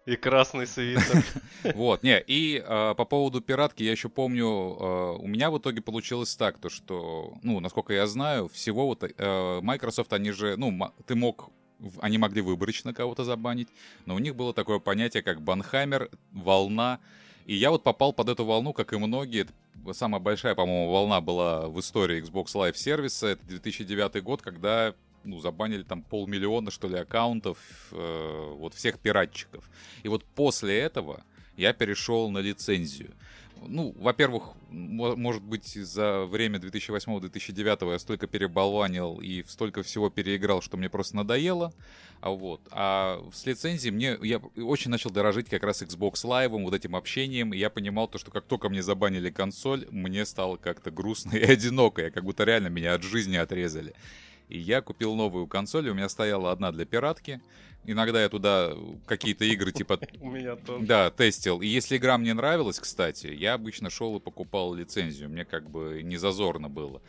И 0.05 0.17
красный 0.17 0.67
свитер. 0.67 1.25
Вот, 1.75 2.03
не, 2.03 2.21
и 2.21 2.59
э, 2.59 2.95
по 2.97 3.05
поводу 3.05 3.41
пиратки 3.41 3.85
я 3.85 3.93
еще 3.93 4.09
помню, 4.09 4.47
э, 4.47 5.17
у 5.21 5.27
меня 5.29 5.51
в 5.51 5.59
итоге 5.59 5.81
получилось 5.81 6.35
так, 6.35 6.59
то 6.59 6.69
что, 6.69 7.35
ну, 7.43 7.61
насколько 7.61 7.93
я 7.93 8.09
знаю, 8.09 8.49
всего 8.49 8.87
вот 8.87 9.05
э, 9.05 9.61
Microsoft, 9.63 10.13
они 10.13 10.33
же, 10.33 10.57
ну, 10.57 10.93
ты 11.07 11.15
мог 11.15 11.51
они 12.01 12.19
могли 12.19 12.43
выборочно 12.43 12.95
кого-то 12.95 13.25
забанить, 13.25 13.69
но 14.07 14.15
у 14.15 14.19
них 14.19 14.37
было 14.37 14.55
такое 14.55 14.79
понятие, 14.79 15.23
как 15.23 15.43
банхаймер, 15.43 16.11
волна, 16.31 17.01
и 17.47 17.55
я 17.55 17.71
вот 17.71 17.83
попал 17.83 18.13
под 18.13 18.29
эту 18.29 18.45
волну, 18.45 18.73
как 18.73 18.93
и 18.93 18.99
многие. 18.99 19.47
Самая 19.93 20.21
большая, 20.21 20.55
по-моему, 20.55 20.93
волна 20.93 21.21
была 21.21 21.69
в 21.69 21.81
истории 21.81 22.23
Xbox 22.23 22.55
Live 22.55 22.77
сервиса. 22.77 23.29
Это 23.29 23.45
2009 23.47 24.23
год, 24.23 24.43
когда 24.43 24.95
ну, 25.25 25.41
забанили 25.41 25.83
там 25.83 26.03
полмиллиона, 26.03 26.71
что 26.71 26.89
ли, 26.89 26.97
аккаунтов 26.97 27.59
э, 27.93 28.55
вот 28.57 28.75
всех 28.75 28.99
пиратчиков. 28.99 29.69
И 30.03 30.09
вот 30.09 30.25
после 30.25 30.79
этого 30.79 31.23
я 31.57 31.73
перешел 31.73 32.31
на 32.31 32.39
лицензию. 32.39 33.13
Ну, 33.69 33.95
во-первых, 33.99 34.55
может 34.71 35.43
быть, 35.43 35.75
за 35.75 36.25
время 36.25 36.59
2008-2009 36.59 37.93
я 37.93 37.99
столько 37.99 38.27
переболванил 38.27 39.21
и 39.21 39.45
столько 39.47 39.83
всего 39.83 40.11
переиграл, 40.11 40.63
что 40.63 40.77
мне 40.77 40.89
просто 40.89 41.17
надоело. 41.17 41.73
А 42.23 42.31
вот. 42.31 42.61
А 42.71 43.21
с 43.33 43.45
лицензией 43.47 43.93
мне 43.93 44.17
я 44.23 44.39
очень 44.39 44.93
начал 44.93 45.11
дорожить 45.11 45.49
как 45.49 45.65
раз 45.65 45.83
Xbox 45.83 46.25
Live, 46.25 46.51
вот 46.51 46.73
этим 46.73 46.95
общением. 46.95 47.53
И 47.53 47.59
я 47.59 47.69
понимал 47.69 48.07
то, 48.07 48.17
что 48.17 48.31
как 48.31 48.45
только 48.45 48.69
мне 48.69 48.81
забанили 48.81 49.29
консоль, 49.29 49.89
мне 49.91 50.25
стало 50.25 50.57
как-то 50.57 50.93
грустно 50.93 51.37
и 51.37 51.43
одиноко. 51.53 52.03
Я 52.03 52.11
как 52.11 52.23
будто 52.23 52.45
реально 52.45 52.69
меня 52.69 52.95
от 52.95 53.03
жизни 53.03 53.35
отрезали. 53.35 53.93
И 54.49 54.57
я 54.57 54.83
купил 54.83 55.17
новую 55.17 55.49
консоль, 55.49 55.89
у 55.89 55.95
меня 55.95 56.09
стояла 56.09 56.53
одна 56.53 56.71
для 56.71 56.85
пиратки. 56.85 57.41
Иногда 57.87 58.23
я 58.23 58.29
туда 58.29 58.73
какие-то 59.07 59.45
игры 59.45 59.73
типа... 59.73 59.99
У 60.21 60.31
меня 60.31 60.55
тоже. 60.55 60.87
Да, 60.87 61.11
тестил. 61.11 61.61
И 61.61 61.67
если 61.67 61.97
игра 61.97 62.19
мне 62.19 62.35
нравилась, 62.35 62.79
кстати, 62.79 63.27
я 63.27 63.55
обычно 63.55 63.91
шел 63.91 64.17
и 64.17 64.21
покупал 64.21 64.75
лицензию. 64.75 65.29
Мне 65.29 65.45
как 65.45 65.69
бы 65.69 66.03
не 66.05 66.19
зазорно 66.19 66.69
было. 66.69 67.03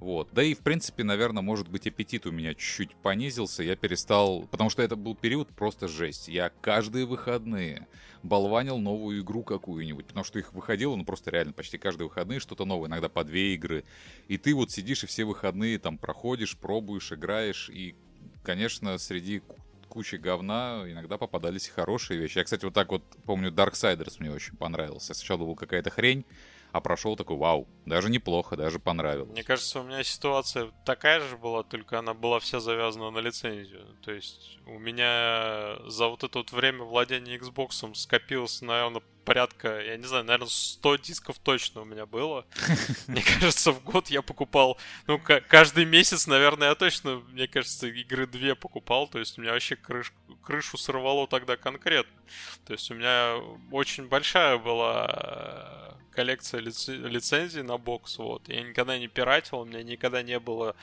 Вот. 0.00 0.30
Да 0.32 0.42
и, 0.42 0.54
в 0.54 0.60
принципе, 0.60 1.04
наверное, 1.04 1.42
может 1.42 1.68
быть, 1.68 1.86
аппетит 1.86 2.26
у 2.26 2.32
меня 2.32 2.54
чуть-чуть 2.54 2.94
понизился. 2.96 3.62
Я 3.62 3.76
перестал... 3.76 4.42
Потому 4.50 4.70
что 4.70 4.82
это 4.82 4.96
был 4.96 5.14
период 5.14 5.48
просто 5.48 5.88
жесть. 5.88 6.28
Я 6.28 6.50
каждые 6.62 7.04
выходные 7.04 7.86
болванил 8.22 8.78
новую 8.78 9.20
игру 9.20 9.42
какую-нибудь, 9.42 10.06
потому 10.06 10.24
что 10.24 10.38
их 10.38 10.54
выходило, 10.54 10.96
ну, 10.96 11.04
просто 11.04 11.30
реально 11.30 11.52
почти 11.52 11.78
каждые 11.78 12.08
выходные 12.08 12.40
что-то 12.40 12.64
новое, 12.64 12.88
иногда 12.88 13.08
по 13.08 13.24
две 13.24 13.54
игры. 13.54 13.84
И 14.28 14.38
ты 14.38 14.54
вот 14.54 14.70
сидишь 14.70 15.04
и 15.04 15.06
все 15.06 15.24
выходные 15.24 15.78
там 15.78 15.98
проходишь, 15.98 16.56
пробуешь, 16.56 17.12
играешь, 17.12 17.70
и, 17.70 17.94
конечно, 18.42 18.96
среди 18.98 19.42
кучи 19.88 20.16
говна 20.16 20.84
иногда 20.86 21.18
попадались 21.18 21.68
хорошие 21.68 22.18
вещи. 22.20 22.38
Я, 22.38 22.44
кстати, 22.44 22.64
вот 22.64 22.74
так 22.74 22.90
вот 22.90 23.02
помню, 23.24 23.50
Darksiders 23.50 24.16
мне 24.18 24.30
очень 24.30 24.56
понравился. 24.56 25.12
Сначала 25.14 25.38
была 25.38 25.54
какая-то 25.54 25.90
хрень, 25.90 26.24
а 26.72 26.80
прошел 26.80 27.16
такой, 27.16 27.36
вау, 27.36 27.68
даже 27.86 28.10
неплохо, 28.10 28.56
даже 28.56 28.78
понравилось. 28.78 29.32
Мне 29.32 29.42
кажется, 29.42 29.80
у 29.80 29.82
меня 29.82 30.02
ситуация 30.02 30.70
такая 30.84 31.20
же 31.20 31.36
была, 31.36 31.62
только 31.62 31.98
она 31.98 32.14
была 32.14 32.38
вся 32.40 32.60
завязана 32.60 33.10
на 33.10 33.18
лицензию. 33.18 33.86
То 34.02 34.12
есть 34.12 34.58
у 34.66 34.78
меня 34.78 35.76
за 35.86 36.08
вот 36.08 36.24
это 36.24 36.38
вот 36.38 36.52
время 36.52 36.84
владения 36.84 37.36
Xbox 37.36 37.94
скопилось, 37.94 38.62
наверное, 38.62 39.02
порядка, 39.30 39.80
я 39.80 39.96
не 39.96 40.06
знаю, 40.06 40.24
наверное, 40.24 40.48
100 40.48 40.96
дисков 40.96 41.38
точно 41.38 41.82
у 41.82 41.84
меня 41.84 42.04
было. 42.04 42.44
Мне 43.06 43.22
кажется, 43.22 43.70
в 43.70 43.80
год 43.84 44.08
я 44.08 44.22
покупал, 44.22 44.76
ну, 45.06 45.20
каждый 45.48 45.84
месяц, 45.84 46.26
наверное, 46.26 46.70
я 46.70 46.74
точно, 46.74 47.22
мне 47.30 47.46
кажется, 47.46 47.86
игры 47.86 48.26
две 48.26 48.56
покупал, 48.56 49.06
то 49.06 49.20
есть 49.20 49.38
у 49.38 49.40
меня 49.40 49.52
вообще 49.52 49.76
крыш, 49.76 50.12
крышу 50.42 50.76
сорвало 50.78 51.28
тогда 51.28 51.56
конкретно. 51.56 52.20
То 52.66 52.72
есть 52.72 52.90
у 52.90 52.94
меня 52.94 53.36
очень 53.70 54.08
большая 54.08 54.58
была 54.58 55.94
коллекция 56.10 56.60
лици- 56.60 57.08
лицензий 57.08 57.62
на 57.62 57.78
бокс, 57.78 58.18
вот. 58.18 58.48
Я 58.48 58.62
никогда 58.62 58.98
не 58.98 59.06
пиратил, 59.06 59.60
у 59.60 59.64
меня 59.64 59.84
никогда 59.84 60.24
не 60.24 60.40
было 60.40 60.74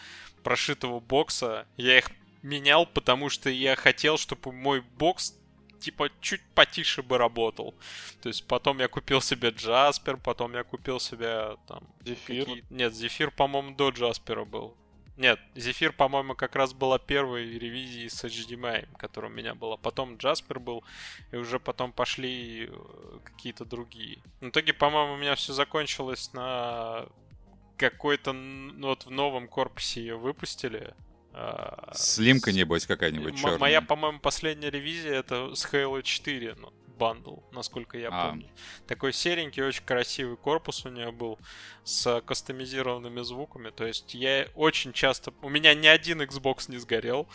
прошитого 0.44 1.02
бокса. 1.02 1.68
Я 1.76 1.98
их 1.98 2.12
менял, 2.44 2.86
потому 2.86 3.28
что 3.28 3.50
я 3.50 3.76
хотел, 3.76 4.18
чтобы 4.18 4.54
мой 4.54 4.80
бокс 4.98 5.34
типа 5.80 6.10
чуть 6.22 6.42
потише 6.56 7.02
бы 7.02 7.18
работал. 7.18 7.76
То 8.22 8.30
есть 8.30 8.48
потом 8.48 8.80
я 8.80 8.88
купил 8.88 9.22
себе 9.22 9.50
Джаспер, 9.50 10.18
потом 10.18 10.54
я 10.54 10.64
купил 10.64 11.00
себе 11.00 11.58
там... 11.68 11.84
Зефир? 12.06 12.46
Какие... 12.46 12.64
Нет, 12.70 12.94
Зефир, 12.94 13.32
по-моему, 13.32 13.76
до 13.76 13.90
Джаспера 13.90 14.46
был. 14.46 14.76
Нет, 15.18 15.40
Зефир, 15.56 15.94
по-моему, 15.94 16.36
как 16.36 16.56
раз 16.56 16.74
была 16.74 17.00
первой 17.00 17.58
ревизией 17.58 18.08
с 18.08 18.24
HDMI, 18.24 18.88
которая 18.98 19.32
у 19.32 19.34
меня 19.34 19.56
была. 19.56 19.76
Потом 19.76 20.18
Джаспер 20.18 20.60
был, 20.60 20.84
и 21.32 21.38
уже 21.38 21.60
потом 21.60 21.92
пошли 21.92 22.70
э, 22.70 23.20
какие-то 23.24 23.66
другие. 23.66 24.20
В 24.42 24.50
итоге, 24.50 24.74
по-моему, 24.74 25.14
у 25.14 25.18
меня 25.18 25.34
все 25.34 25.54
закончилось 25.54 26.34
на 26.34 27.08
какой-то... 27.78 28.32
Ну, 28.32 28.90
вот 28.90 29.06
в 29.06 29.10
новом 29.10 29.48
корпусе 29.48 30.02
ее 30.02 30.18
выпустили. 30.18 30.94
Слимка, 31.94 32.52
небось, 32.52 32.86
какая-нибудь 32.86 33.38
черная. 33.38 33.58
Моя, 33.58 33.82
по-моему, 33.82 34.20
последняя 34.20 34.70
ревизия 34.70 35.14
это 35.14 35.54
с 35.56 35.66
Halo 35.66 36.02
4. 36.02 36.56
Ну, 36.56 36.74
бандл, 36.98 37.38
насколько 37.52 37.98
я 37.98 38.10
а. 38.12 38.30
помню. 38.30 38.50
Такой 38.88 39.14
серенький, 39.14 39.64
очень 39.64 39.84
красивый 39.86 40.38
корпус 40.38 40.86
у 40.86 40.90
нее 40.90 41.12
был 41.12 41.40
с 41.84 42.22
кастомизированными 42.22 43.22
звуками. 43.22 43.70
То 43.70 43.86
есть 43.86 44.14
я 44.14 44.48
очень 44.56 44.94
часто... 44.94 45.34
У 45.42 45.50
меня 45.50 45.74
ни 45.74 45.88
один 45.88 46.22
Xbox 46.22 46.70
не 46.70 46.78
сгорел. 46.78 47.28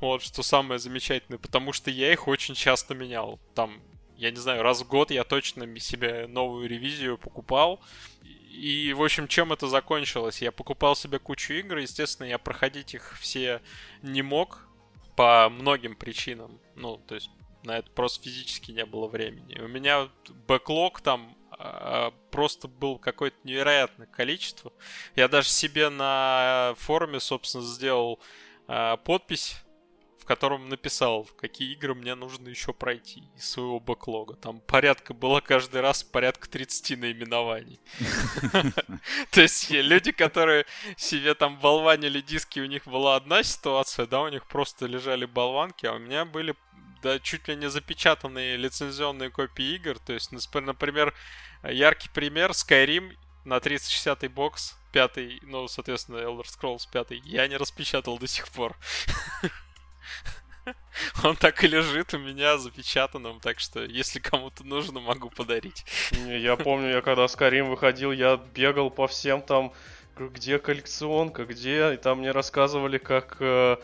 Вот, 0.00 0.22
что 0.22 0.42
самое 0.42 0.78
замечательное, 0.78 1.38
потому 1.38 1.72
что 1.72 1.90
я 1.90 2.12
их 2.12 2.28
очень 2.28 2.54
часто 2.54 2.94
менял. 2.94 3.38
Там, 3.54 3.82
я 4.20 4.30
не 4.30 4.36
знаю, 4.36 4.62
раз 4.62 4.82
в 4.82 4.86
год 4.86 5.10
я 5.10 5.24
точно 5.24 5.80
себе 5.80 6.26
новую 6.26 6.68
ревизию 6.68 7.16
покупал. 7.16 7.80
И, 8.22 8.92
в 8.92 9.02
общем, 9.02 9.26
чем 9.26 9.50
это 9.50 9.66
закончилось? 9.66 10.42
Я 10.42 10.52
покупал 10.52 10.94
себе 10.94 11.18
кучу 11.18 11.54
игр, 11.54 11.78
естественно, 11.78 12.26
я 12.26 12.36
проходить 12.36 12.92
их 12.92 13.16
все 13.18 13.62
не 14.02 14.20
мог 14.20 14.68
по 15.16 15.48
многим 15.48 15.96
причинам. 15.96 16.60
Ну, 16.76 16.98
то 16.98 17.14
есть 17.14 17.30
на 17.62 17.78
это 17.78 17.90
просто 17.92 18.22
физически 18.22 18.72
не 18.72 18.84
было 18.84 19.06
времени. 19.06 19.58
У 19.58 19.68
меня 19.68 20.10
бэклог 20.46 21.00
там 21.00 21.34
э, 21.58 22.10
просто 22.30 22.68
был 22.68 22.98
какое-то 22.98 23.38
невероятное 23.44 24.06
количество. 24.06 24.70
Я 25.16 25.28
даже 25.28 25.48
себе 25.48 25.88
на 25.88 26.74
форуме, 26.76 27.20
собственно, 27.20 27.64
сделал 27.64 28.20
э, 28.68 28.98
подпись, 29.02 29.56
котором 30.30 30.68
написал, 30.68 31.28
какие 31.40 31.72
игры 31.72 31.92
мне 31.92 32.14
нужно 32.14 32.50
еще 32.50 32.72
пройти 32.72 33.24
из 33.36 33.50
своего 33.50 33.80
бэклога. 33.80 34.36
Там 34.36 34.60
порядка 34.60 35.12
было 35.12 35.40
каждый 35.40 35.80
раз 35.80 36.04
порядка 36.04 36.48
30 36.48 37.00
наименований. 37.00 37.80
То 39.32 39.40
есть 39.40 39.68
люди, 39.72 40.12
которые 40.12 40.66
себе 40.96 41.34
там 41.34 41.58
болванили 41.58 42.20
диски, 42.20 42.60
у 42.60 42.66
них 42.66 42.86
была 42.86 43.16
одна 43.16 43.42
ситуация, 43.42 44.06
да, 44.06 44.20
у 44.20 44.28
них 44.28 44.46
просто 44.46 44.86
лежали 44.86 45.24
болванки, 45.24 45.84
а 45.84 45.94
у 45.94 45.98
меня 45.98 46.24
были 46.24 46.54
да 47.02 47.18
чуть 47.18 47.48
ли 47.48 47.56
не 47.56 47.68
запечатанные 47.68 48.56
лицензионные 48.56 49.30
копии 49.30 49.74
игр. 49.74 49.98
То 49.98 50.12
есть, 50.12 50.30
например, 50.54 51.12
яркий 51.64 52.08
пример 52.08 52.52
Skyrim 52.52 53.16
на 53.44 53.58
360 53.58 54.30
бокс, 54.30 54.78
пятый, 54.92 55.40
ну, 55.42 55.66
соответственно, 55.66 56.18
Elder 56.18 56.44
Scrolls 56.44 56.88
5, 56.92 57.20
я 57.24 57.48
не 57.48 57.56
распечатал 57.56 58.16
до 58.16 58.28
сих 58.28 58.46
пор. 58.46 58.76
Он 61.24 61.36
так 61.36 61.62
и 61.64 61.68
лежит 61.68 62.14
у 62.14 62.18
меня 62.18 62.58
запечатанным, 62.58 63.40
так 63.40 63.60
что 63.60 63.82
если 63.84 64.18
кому-то 64.18 64.64
нужно, 64.64 65.00
могу 65.00 65.30
подарить. 65.30 65.84
Я 66.26 66.56
помню, 66.56 66.90
я 66.90 67.00
когда 67.02 67.24
Skyrim 67.24 67.70
выходил, 67.70 68.12
я 68.12 68.40
бегал 68.54 68.90
по 68.90 69.06
всем 69.06 69.42
там 69.42 69.72
где 70.16 70.58
коллекционка, 70.58 71.46
где? 71.46 71.94
И 71.94 71.96
там 71.96 72.18
мне 72.18 72.30
рассказывали, 72.30 72.98
как 72.98 73.36
э, 73.40 73.76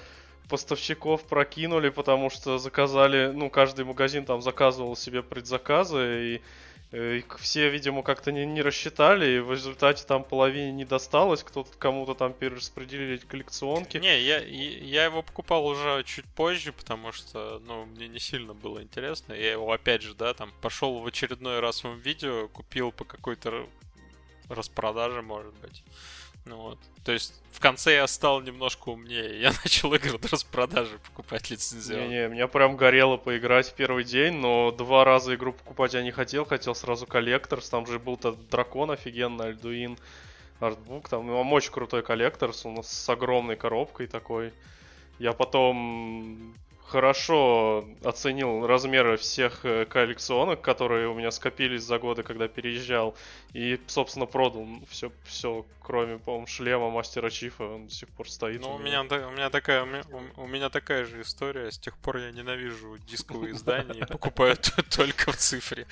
поставщиков 0.48 1.26
прокинули, 1.26 1.88
потому 1.88 2.30
что 2.30 2.58
заказали, 2.58 3.32
ну, 3.32 3.50
каждый 3.50 3.84
магазин 3.84 4.24
там 4.24 4.42
заказывал 4.42 4.96
себе 4.96 5.22
предзаказы, 5.22 6.34
и 6.34 6.42
все, 7.38 7.68
видимо, 7.68 8.02
как-то 8.02 8.32
не, 8.32 8.46
не 8.46 8.62
рассчитали, 8.62 9.36
и 9.36 9.40
в 9.40 9.52
результате 9.52 10.04
там 10.06 10.24
половине 10.24 10.72
не 10.72 10.84
досталось, 10.84 11.42
кто-то 11.42 11.70
кому-то 11.78 12.14
там 12.14 12.32
перераспределили 12.32 13.18
коллекционки. 13.18 13.98
Не, 13.98 14.20
я, 14.20 14.38
я 14.40 15.04
его 15.04 15.22
покупал 15.22 15.66
уже 15.66 16.04
чуть 16.04 16.26
позже, 16.26 16.72
потому 16.72 17.12
что, 17.12 17.60
ну, 17.66 17.86
мне 17.86 18.08
не 18.08 18.18
сильно 18.18 18.54
было 18.54 18.82
интересно. 18.82 19.32
Я 19.32 19.52
его, 19.52 19.70
опять 19.72 20.02
же, 20.02 20.14
да, 20.14 20.34
там, 20.34 20.52
пошел 20.60 21.00
в 21.00 21.06
очередной 21.06 21.60
раз 21.60 21.84
в 21.84 21.94
видео, 21.94 22.48
купил 22.48 22.92
по 22.92 23.04
какой-то 23.04 23.66
распродаже, 24.48 25.22
может 25.22 25.54
быть. 25.54 25.82
Ну 26.46 26.56
вот. 26.58 26.78
То 27.04 27.12
есть 27.12 27.34
в 27.52 27.60
конце 27.60 27.94
я 27.94 28.06
стал 28.06 28.40
немножко 28.40 28.88
умнее. 28.88 29.40
Я 29.40 29.52
начал 29.64 29.92
игры 29.94 30.16
до 30.18 30.28
распродажи 30.28 30.98
покупать 30.98 31.50
лицензионно. 31.50 32.06
Не-не, 32.06 32.28
меня 32.28 32.46
прям 32.48 32.76
горело 32.76 33.16
поиграть 33.16 33.68
в 33.68 33.74
первый 33.74 34.04
день, 34.04 34.34
но 34.34 34.70
два 34.70 35.04
раза 35.04 35.34
игру 35.34 35.52
покупать 35.52 35.94
я 35.94 36.02
не 36.02 36.12
хотел. 36.12 36.44
Хотел 36.44 36.74
сразу 36.74 37.06
коллектор. 37.06 37.60
Там 37.60 37.86
же 37.86 37.98
был 37.98 38.16
тот 38.16 38.48
дракон 38.48 38.92
офигенный, 38.92 39.46
Альдуин, 39.46 39.98
артбук. 40.60 41.08
Там 41.08 41.26
ну, 41.26 41.40
очень 41.50 41.72
крутой 41.72 42.02
коллектор 42.02 42.52
с 42.54 43.08
огромной 43.08 43.56
коробкой 43.56 44.06
такой. 44.06 44.52
Я 45.18 45.32
потом 45.32 46.54
хорошо 46.88 47.84
оценил 48.04 48.66
размеры 48.66 49.16
всех 49.16 49.64
э, 49.64 49.84
коллекционок, 49.86 50.60
которые 50.60 51.08
у 51.08 51.14
меня 51.14 51.30
скопились 51.30 51.82
за 51.82 51.98
годы, 51.98 52.22
когда 52.22 52.48
переезжал. 52.48 53.16
И, 53.52 53.80
собственно, 53.86 54.26
продал 54.26 54.66
все, 54.88 55.10
все 55.24 55.66
кроме, 55.86 56.18
по-моему, 56.18 56.46
шлема 56.46 56.90
мастера 56.90 57.30
Чифа. 57.30 57.64
Он 57.64 57.86
до 57.86 57.92
сих 57.92 58.08
пор 58.10 58.28
стоит. 58.28 58.60
Ну, 58.60 58.74
у 58.74 58.78
меня, 58.78 59.02
у 59.02 59.30
меня 59.30 59.50
такая, 59.50 59.84
у, 59.84 60.42
у 60.42 60.46
меня 60.46 60.68
такая 60.68 61.04
же 61.04 61.22
история. 61.22 61.70
С 61.70 61.78
тех 61.78 61.96
пор 61.98 62.18
я 62.18 62.30
ненавижу 62.32 62.98
дисковые 62.98 63.52
издания 63.52 64.00
и 64.00 64.04
покупаю 64.04 64.56
только 64.96 65.32
в 65.32 65.36
цифре. 65.36 65.86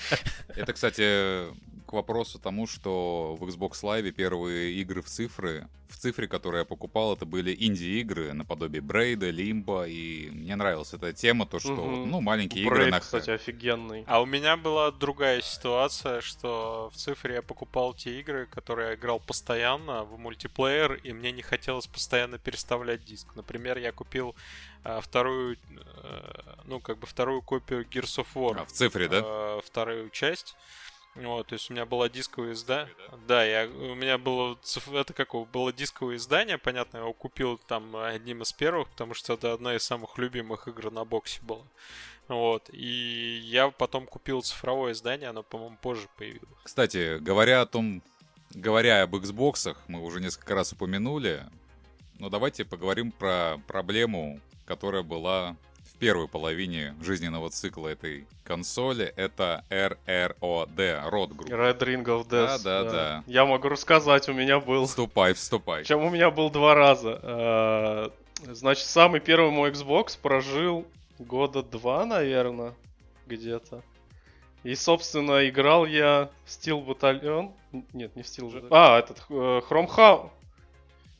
Это, 0.49 0.73
кстати, 0.73 1.47
вопросу 1.95 2.39
тому, 2.39 2.67
что 2.67 3.37
в 3.41 3.45
Xbox 3.45 3.83
Live 3.83 4.11
первые 4.13 4.73
игры 4.75 5.03
в 5.03 5.07
цифры, 5.07 5.69
в 5.89 5.97
цифре, 5.97 6.27
которые 6.29 6.61
я 6.61 6.65
покупал, 6.65 7.15
это 7.15 7.25
были 7.25 7.57
инди-игры 7.59 8.33
наподобие 8.33 8.83
Брейда, 8.83 9.31
Лимба, 9.31 9.87
и 9.87 10.31
мне 10.31 10.57
нравилась 10.57 10.93
эта 10.93 11.13
тема, 11.13 11.47
то, 11.47 11.59
что, 11.59 11.73
угу. 11.73 12.07
ну, 12.07 12.21
маленькие 12.21 12.67
Брейд, 12.69 12.81
игры 12.81 12.91
на... 12.91 13.01
кстати, 13.01 13.31
офигенный. 13.31 14.05
А 14.07 14.21
у 14.21 14.27
меня 14.27 14.57
была 14.57 14.91
другая 14.91 15.41
ситуация, 15.41 16.21
что 16.21 16.91
в 16.93 16.97
цифре 16.97 17.37
я 17.37 17.43
покупал 17.43 17.95
те 17.95 18.21
игры, 18.21 18.47
которые 18.47 18.91
я 18.91 18.95
играл 18.95 19.21
постоянно 19.21 20.05
в 20.05 20.19
мультиплеер, 20.19 20.95
и 20.95 21.13
мне 21.13 21.33
не 21.33 21.43
хотелось 21.43 21.87
постоянно 21.87 22.39
переставлять 22.39 23.05
диск. 23.05 23.35
Например, 23.37 23.79
я 23.79 23.93
купил 23.93 24.35
а, 24.83 25.01
вторую, 25.01 25.57
а, 26.03 26.59
ну, 26.65 26.81
как 26.81 26.99
бы 26.99 27.07
вторую 27.07 27.41
копию 27.43 27.87
Gears 27.87 28.23
of 28.23 28.27
War. 28.35 28.61
А, 28.61 28.65
в 28.65 28.73
цифре, 28.73 29.09
да? 29.09 29.23
А, 29.25 29.61
вторую 29.65 30.11
часть. 30.11 30.57
Вот, 31.15 31.47
то 31.47 31.53
есть 31.53 31.71
у 31.71 31.75
меня 31.75 31.87
было 31.87 32.09
дисковое 32.09 32.55
издание. 32.55 32.93
Да, 33.29 33.45
я, 33.45 33.69
у 33.69 33.95
меня 33.95 34.19
было, 34.19 34.59
это 34.93 35.13
какого, 35.13 35.45
было 35.45 35.73
дисковое 35.73 36.17
издание, 36.17 36.59
понятно, 36.59 36.97
я 36.97 37.03
его 37.03 37.13
купил 37.13 37.59
там 37.69 37.95
одним 37.97 38.43
из 38.43 38.53
первых, 38.53 38.89
потому 38.89 39.15
что 39.15 39.35
это 39.35 39.53
одна 39.53 39.77
из 39.77 39.85
самых 39.85 40.19
любимых 40.19 40.67
игр 40.67 40.91
на 40.91 41.05
боксе 41.05 41.41
была. 41.43 41.63
Вот, 42.27 42.69
и 42.73 43.41
я 43.45 43.71
потом 43.71 44.07
купил 44.07 44.43
цифровое 44.43 44.93
издание, 44.93 45.29
оно, 45.29 45.43
по-моему, 45.43 45.77
позже 45.81 46.09
появилось. 46.17 46.49
Кстати, 46.65 47.19
говоря 47.19 47.61
о 47.61 47.67
том, 47.67 48.03
говоря 48.51 49.03
об 49.03 49.15
Xbox, 49.15 49.77
мы 49.87 50.03
уже 50.03 50.21
несколько 50.21 50.55
раз 50.55 50.73
упомянули, 50.73 51.45
но 52.19 52.29
давайте 52.29 52.65
поговорим 52.65 53.13
про 53.13 53.59
проблему, 53.67 54.41
которая 54.67 55.03
была 55.03 55.57
в 55.95 55.99
первой 55.99 56.29
половине 56.29 56.95
жизненного 57.01 57.51
цикла 57.51 57.89
этой 57.89 58.27
консоли, 58.43 59.13
это 59.17 59.65
RROD, 59.71 60.77
Rod 60.77 61.31
Group. 61.31 61.49
Red 61.49 61.79
Ring 61.79 62.05
of 62.05 62.29
Death. 62.29 62.29
Да, 62.29 62.59
да, 62.59 62.85
да. 62.85 62.91
да. 62.91 63.25
Я 63.27 63.47
могу 63.47 63.69
рассказать, 63.69 64.29
у 64.29 64.33
меня 64.33 64.61
был... 64.61 64.87
Вступай, 64.87 65.35
вступай. 65.35 65.85
Чем 65.85 66.05
у 66.05 66.11
меня 66.11 66.31
был 66.31 66.51
два 66.51 66.75
раза. 66.75 67.21
Э, 67.23 68.09
значит, 68.53 68.87
самый 68.87 69.21
первый 69.21 69.51
мой 69.51 69.71
Xbox 69.71 70.19
прожил 70.21 70.85
года 71.19 71.63
два, 71.63 72.05
наверное, 72.05 72.75
где-то. 73.27 73.83
И, 74.65 74.75
собственно, 74.75 75.49
играл 75.49 75.87
я 75.87 76.31
в 76.45 76.49
Steel 76.49 76.85
Battalion. 76.85 77.53
Нет, 77.93 78.17
не 78.17 78.23
в 78.23 78.27
Steel 78.27 78.51
Battalion. 78.51 78.69
А, 78.71 78.99
этот, 78.99 79.19
э, 79.29 79.61
Chrome 79.69 79.89
House. 79.89 80.31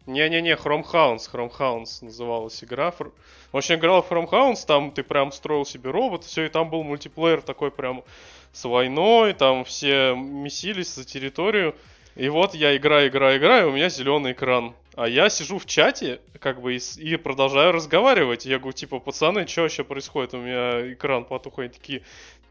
Не-не-не, 0.07 0.55
Chrome 0.55 0.85
Hounds, 0.85 1.31
Chrome 1.33 1.53
Hounds 1.59 2.05
называлась 2.05 2.63
игра. 2.63 2.91
В 2.91 3.57
общем, 3.57 3.77
играл 3.77 4.03
в 4.03 4.11
Chrome 4.11 4.29
Hounds, 4.29 4.67
там 4.67 4.91
ты 4.91 5.03
прям 5.03 5.33
строил 5.33 5.65
себе 5.65 5.91
робот, 5.91 6.25
все, 6.25 6.45
и 6.45 6.49
там 6.49 6.69
был 6.69 6.83
мультиплеер 6.83 7.41
такой 7.41 7.71
прям 7.71 8.05
с 8.53 8.65
войной, 8.65 9.33
там 9.33 9.65
все 9.65 10.15
месились 10.15 10.95
за 10.95 11.05
территорию. 11.05 11.75
И 12.17 12.29
вот 12.29 12.55
я 12.55 12.77
играю, 12.77 13.09
играю, 13.09 13.39
играю, 13.39 13.71
у 13.71 13.73
меня 13.73 13.89
зеленый 13.89 14.33
экран. 14.33 14.75
А 14.95 15.09
я 15.09 15.29
сижу 15.29 15.59
в 15.59 15.67
чате, 15.67 16.21
как 16.39 16.61
бы, 16.61 16.77
и, 16.77 16.81
и 16.99 17.17
продолжаю 17.17 17.73
разговаривать. 17.73 18.47
Я 18.47 18.59
говорю, 18.59 18.75
типа, 18.75 19.01
пацаны, 19.01 19.47
что 19.49 19.63
вообще 19.63 19.83
происходит? 19.83 20.35
У 20.35 20.39
меня 20.39 20.93
экран 20.93 21.25
потух. 21.25 21.59
Они 21.59 21.71
такие, 21.71 22.03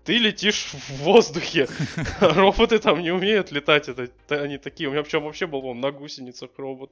ты 0.03 0.17
летишь 0.17 0.71
в 0.73 0.89
воздухе. 1.03 1.69
Роботы 2.19 2.79
там 2.79 3.01
не 3.01 3.11
умеют 3.11 3.51
летать. 3.51 3.87
Это, 3.87 4.09
они 4.27 4.57
такие. 4.57 4.89
У 4.89 4.91
меня 4.91 5.03
причем 5.03 5.23
вообще 5.23 5.47
был 5.47 5.65
он 5.65 5.79
на 5.79 5.91
гусеницах 5.91 6.49
робот. 6.57 6.91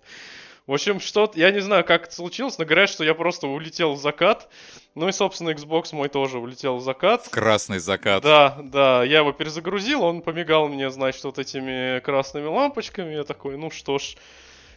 В 0.68 0.74
общем, 0.74 1.00
что 1.00 1.32
я 1.36 1.52
не 1.52 1.60
знаю, 1.60 1.84
как 1.84 2.06
это 2.06 2.16
случилось, 2.16 2.58
но 2.58 2.66
говорят, 2.66 2.90
что 2.90 3.04
я 3.04 3.16
просто 3.16 3.48
улетел 3.48 3.94
в 3.94 4.00
закат. 4.00 4.48
Ну 4.94 5.08
и, 5.08 5.12
собственно, 5.12 5.50
Xbox 5.50 5.94
мой 5.94 6.08
тоже 6.08 6.38
улетел 6.38 6.78
в 6.78 6.82
закат. 6.82 7.26
В 7.26 7.30
красный 7.30 7.80
закат. 7.80 8.22
Да, 8.22 8.58
да, 8.62 9.04
я 9.04 9.20
его 9.20 9.32
перезагрузил, 9.32 10.04
он 10.04 10.22
помигал 10.22 10.68
мне, 10.68 10.92
значит, 10.92 11.24
вот 11.24 11.40
этими 11.40 12.00
красными 12.00 12.46
лампочками. 12.46 13.14
Я 13.14 13.24
такой, 13.24 13.58
ну 13.58 13.72
что 13.72 13.98
ж. 13.98 14.16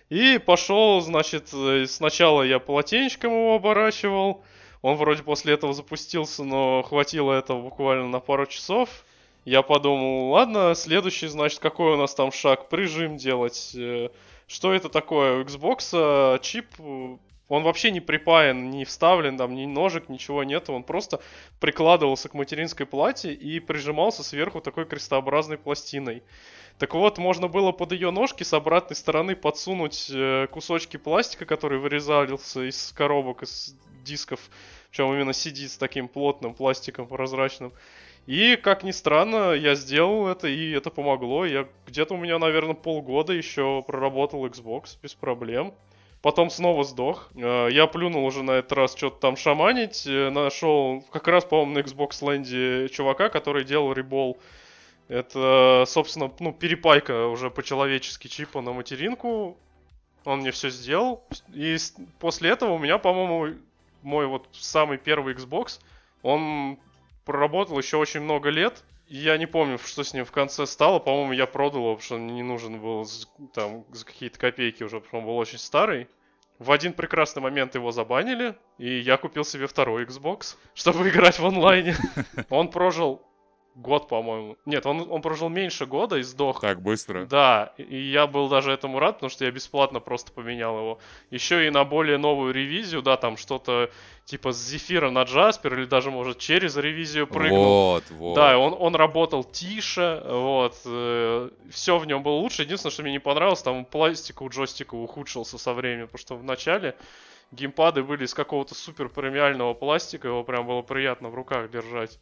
И 0.09 0.39
пошел, 0.39 1.01
значит, 1.01 1.51
э, 1.53 1.87
сначала 1.87 2.43
я 2.43 2.59
полотенечком 2.59 3.33
его 3.33 3.55
оборачивал. 3.57 4.43
Он 4.81 4.97
вроде 4.97 5.23
после 5.23 5.55
этого 5.55 5.73
запустился, 5.73 6.45
но 6.45 6.83
хватило 6.83 7.33
этого 7.33 7.61
буквально 7.63 8.09
на 8.09 8.21
пару 8.21 8.47
часов. 8.47 8.89
Я 9.45 9.63
подумал, 9.63 10.31
ладно, 10.31 10.75
следующий, 10.75 11.27
значит, 11.27 11.59
какой 11.59 11.93
у 11.93 11.97
нас 11.97 12.15
там 12.15 12.33
шаг? 12.33 12.69
Прижим 12.69 13.17
делать. 13.17 13.77
Э, 14.47 14.51
что 14.51 14.73
это 14.73 14.89
такое? 14.89 15.39
У 15.39 15.43
Xbox 15.43 15.91
э, 15.93 16.39
чип, 16.41 16.67
он 17.49 17.63
вообще 17.63 17.91
не 17.91 18.01
припаян, 18.01 18.71
не 18.71 18.85
вставлен, 18.85 19.37
там 19.37 19.55
ни 19.55 19.67
ножек, 19.67 20.09
ничего 20.09 20.45
нет. 20.45 20.71
Он 20.71 20.83
просто 20.83 21.21
прикладывался 21.61 22.29
к 22.29 22.35
материнской 22.35 22.87
плате 22.87 23.33
и 23.33 23.61
прижимался 23.61 24.23
сверху 24.23 24.61
такой 24.61 24.87
крестообразной 24.87 25.59
пластиной. 25.59 26.23
Так 26.79 26.95
вот, 26.95 27.19
можно 27.19 27.47
было 27.47 27.71
под 27.71 27.93
ее 27.93 28.11
ножки 28.11 28.43
с 28.43 28.53
обратной 28.53 28.97
стороны 28.97 29.37
подсунуть 29.37 30.11
э, 30.13 30.49
кусочки 30.51 30.97
пластика, 30.97 31.47
который 31.47 31.79
вырезался 31.79 32.69
из 32.69 32.93
коробок, 32.93 33.45
из 33.45 33.77
дисков. 34.05 34.41
Причем 34.91 35.13
именно 35.13 35.33
сидит 35.33 35.71
с 35.71 35.77
таким 35.77 36.09
плотным 36.09 36.55
пластиком 36.55 37.07
прозрачным. 37.07 37.73
И, 38.27 38.57
как 38.57 38.83
ни 38.83 38.91
странно, 38.91 39.53
я 39.53 39.75
сделал 39.75 40.29
это, 40.29 40.49
и 40.49 40.71
это 40.71 40.91
помогло. 40.91 41.45
Я 41.45 41.69
где-то 41.87 42.15
у 42.15 42.17
меня, 42.17 42.39
наверное, 42.39 42.75
полгода 42.75 43.33
еще 43.33 43.83
проработал 43.87 44.47
Xbox 44.47 44.97
без 45.03 45.15
проблем. 45.15 45.75
Потом 46.23 46.49
снова 46.49 46.85
сдох. 46.85 47.29
Э, 47.35 47.69
я 47.71 47.87
плюнул 47.87 48.25
уже 48.25 48.43
на 48.43 48.53
этот 48.53 48.73
раз 48.73 48.97
что-то 48.97 49.19
там 49.21 49.37
шаманить. 49.37 50.07
Э, 50.07 50.31
нашел 50.31 51.05
как 51.13 51.29
раз, 51.29 51.45
по-моему, 51.45 51.73
на 51.75 51.79
Xbox 51.81 52.23
Land 52.23 52.89
чувака, 52.89 53.29
который 53.29 53.63
делал 53.63 53.93
ребол. 53.93 54.39
Это, 55.09 55.85
собственно, 55.87 56.33
ну, 56.41 56.55
перепайка 56.55 57.27
уже 57.27 57.51
по-человечески 57.51 58.29
чипа 58.29 58.63
на 58.63 58.73
материнку. 58.73 59.59
Он 60.25 60.39
мне 60.39 60.51
все 60.51 60.71
сделал. 60.71 61.23
И 61.53 61.77
после 62.19 62.49
этого 62.49 62.73
у 62.73 62.79
меня, 62.79 62.97
по-моему, 62.97 63.59
мой 64.01 64.27
вот 64.27 64.49
самый 64.53 64.97
первый 64.97 65.35
Xbox, 65.35 65.79
он 66.23 66.79
проработал 67.25 67.79
еще 67.79 67.97
очень 67.97 68.21
много 68.21 68.51
лет. 68.51 68.85
Я 69.07 69.37
не 69.37 69.47
помню, 69.47 69.79
что 69.79 70.03
с 70.03 70.15
ним 70.15 70.25
в 70.25 70.33
конце 70.33 70.67
стало. 70.67 70.99
По-моему, 70.99 71.33
я 71.33 71.47
продал 71.47 71.81
его, 71.81 71.95
потому 71.95 72.05
что 72.05 72.15
он 72.17 72.27
не 72.29 72.43
нужен 72.43 72.81
был 72.81 73.07
там 73.53 73.85
за 73.93 74.05
какие-то 74.05 74.39
копейки 74.39 74.83
уже, 74.83 75.01
потому 75.01 75.09
что 75.09 75.19
он 75.19 75.25
был 75.27 75.37
очень 75.37 75.59
старый. 75.59 76.09
В 76.59 76.71
один 76.71 76.93
прекрасный 76.93 77.43
момент 77.43 77.75
его 77.75 77.91
забанили, 77.91 78.57
и 78.79 78.99
я 78.99 79.17
купил 79.17 79.45
себе 79.45 79.67
второй 79.67 80.05
Xbox, 80.05 80.57
чтобы 80.75 81.09
играть 81.09 81.39
в 81.39 81.47
онлайне. 81.47 81.97
Он 82.49 82.71
прожил 82.71 83.23
год, 83.75 84.09
по-моему. 84.09 84.57
Нет, 84.67 84.87
он, 84.87 85.07
он 85.11 85.23
прожил 85.23 85.49
меньше 85.49 85.87
года 85.87 86.17
и 86.17 86.23
сдох. 86.23 86.61
Так 86.61 86.81
быстро? 86.81 87.27
Да, 87.27 87.73
и 87.77 87.97
я 87.97 88.27
был 88.27 88.49
даже 88.49 88.73
этому 88.73 88.99
рад, 88.99 89.17
потому 89.17 89.31
что 89.31 89.45
я 89.45 89.51
бесплатно 89.51 90.01
просто 90.01 90.33
поменял 90.33 90.79
его. 90.79 90.99
Еще 91.31 91.67
и 91.67 91.71
на 91.71 91.85
более 91.85 92.19
новую 92.19 92.53
ревизию, 92.53 93.03
да, 93.03 93.17
там 93.17 93.37
что-то 93.37 93.91
типа 94.25 94.53
с 94.53 94.59
Зефира 94.59 95.11
на 95.11 95.25
Джаспер, 95.25 95.79
или 95.79 95.85
даже, 95.85 96.11
может, 96.11 96.39
через 96.39 96.77
ревизию 96.77 97.27
прыгнул. 97.27 97.65
Вот, 97.65 98.05
вот. 98.11 98.35
Да, 98.35 98.59
он, 98.59 98.75
он 98.79 98.95
работал 98.95 99.45
тише, 99.45 100.23
вот, 100.25 100.81
э, 100.87 101.51
все 101.71 101.99
в 101.99 102.07
нем 102.07 102.23
было 102.23 102.35
лучше. 102.35 102.63
Единственное, 102.63 102.93
что 102.93 103.03
мне 103.03 103.13
не 103.13 103.19
понравилось, 103.19 103.63
там 103.63 103.85
пластик 103.85 104.41
у 104.41 104.49
джойстика 104.49 104.95
ухудшился 104.95 105.59
со 105.59 105.75
временем, 105.75 106.07
потому 106.07 106.21
что 106.21 106.37
в 106.37 106.45
начале 106.45 106.97
геймпады 107.51 108.03
были 108.03 108.25
из 108.25 108.35
какого-то 108.35 108.75
супер 108.75 109.09
премиального 109.09 109.75
пластика, 109.75 110.29
его 110.29 110.43
прям 110.43 110.67
было 110.67 110.83
приятно 110.83 111.29
в 111.29 111.35
руках 111.35 111.71
держать. 111.71 112.19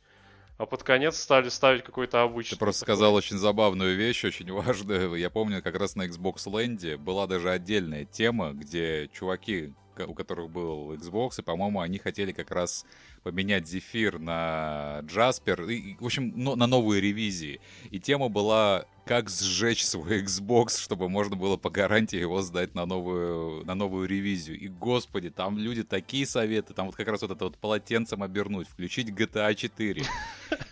А 0.59 0.66
под 0.66 0.82
конец 0.82 1.16
стали 1.18 1.48
ставить 1.48 1.82
какой-то 1.82 2.22
обычный. 2.22 2.57
Ты 2.57 2.59
просто 2.59 2.82
такой. 2.82 2.94
сказал 2.94 3.14
очень 3.14 3.38
забавную 3.38 3.96
вещь, 3.96 4.24
очень 4.24 4.53
важную. 4.53 5.14
Я 5.16 5.30
помню, 5.30 5.62
как 5.62 5.76
раз 5.76 5.96
на 5.96 6.07
Xbox 6.07 6.46
Land 6.46 6.98
была 6.98 7.26
даже 7.26 7.50
отдельная 7.50 8.05
тема, 8.05 8.53
где 8.53 9.09
чуваки, 9.12 9.74
у 10.07 10.14
которых 10.14 10.50
был 10.50 10.94
Xbox, 10.94 11.40
и, 11.40 11.42
по-моему, 11.42 11.80
они 11.80 11.98
хотели 11.98 12.32
как 12.32 12.50
раз 12.50 12.86
поменять 13.22 13.66
Зефир 13.66 14.18
на 14.18 15.00
Джаспер, 15.04 15.62
и, 15.68 15.96
в 15.98 16.04
общем, 16.04 16.32
но, 16.34 16.56
на 16.56 16.66
новые 16.66 17.00
ревизии. 17.00 17.60
И 17.90 17.98
тема 17.98 18.28
была 18.28 18.86
как 19.04 19.28
сжечь 19.30 19.84
свой 19.84 20.22
Xbox, 20.22 20.78
чтобы 20.80 21.08
можно 21.08 21.34
было 21.34 21.56
по 21.56 21.70
гарантии 21.70 22.18
его 22.18 22.40
сдать 22.40 22.74
на 22.74 22.86
новую, 22.86 23.64
на 23.64 23.74
новую 23.74 24.08
ревизию. 24.08 24.58
И, 24.58 24.68
господи, 24.68 25.28
там 25.30 25.58
люди 25.58 25.82
такие 25.82 26.24
советы, 26.24 26.72
там 26.72 26.86
вот 26.86 26.94
как 26.94 27.08
раз 27.08 27.22
вот 27.22 27.32
это 27.32 27.44
вот 27.44 27.58
полотенцем 27.58 28.22
обернуть, 28.22 28.68
включить 28.68 29.08
GTA 29.08 29.54
4. 29.54 30.04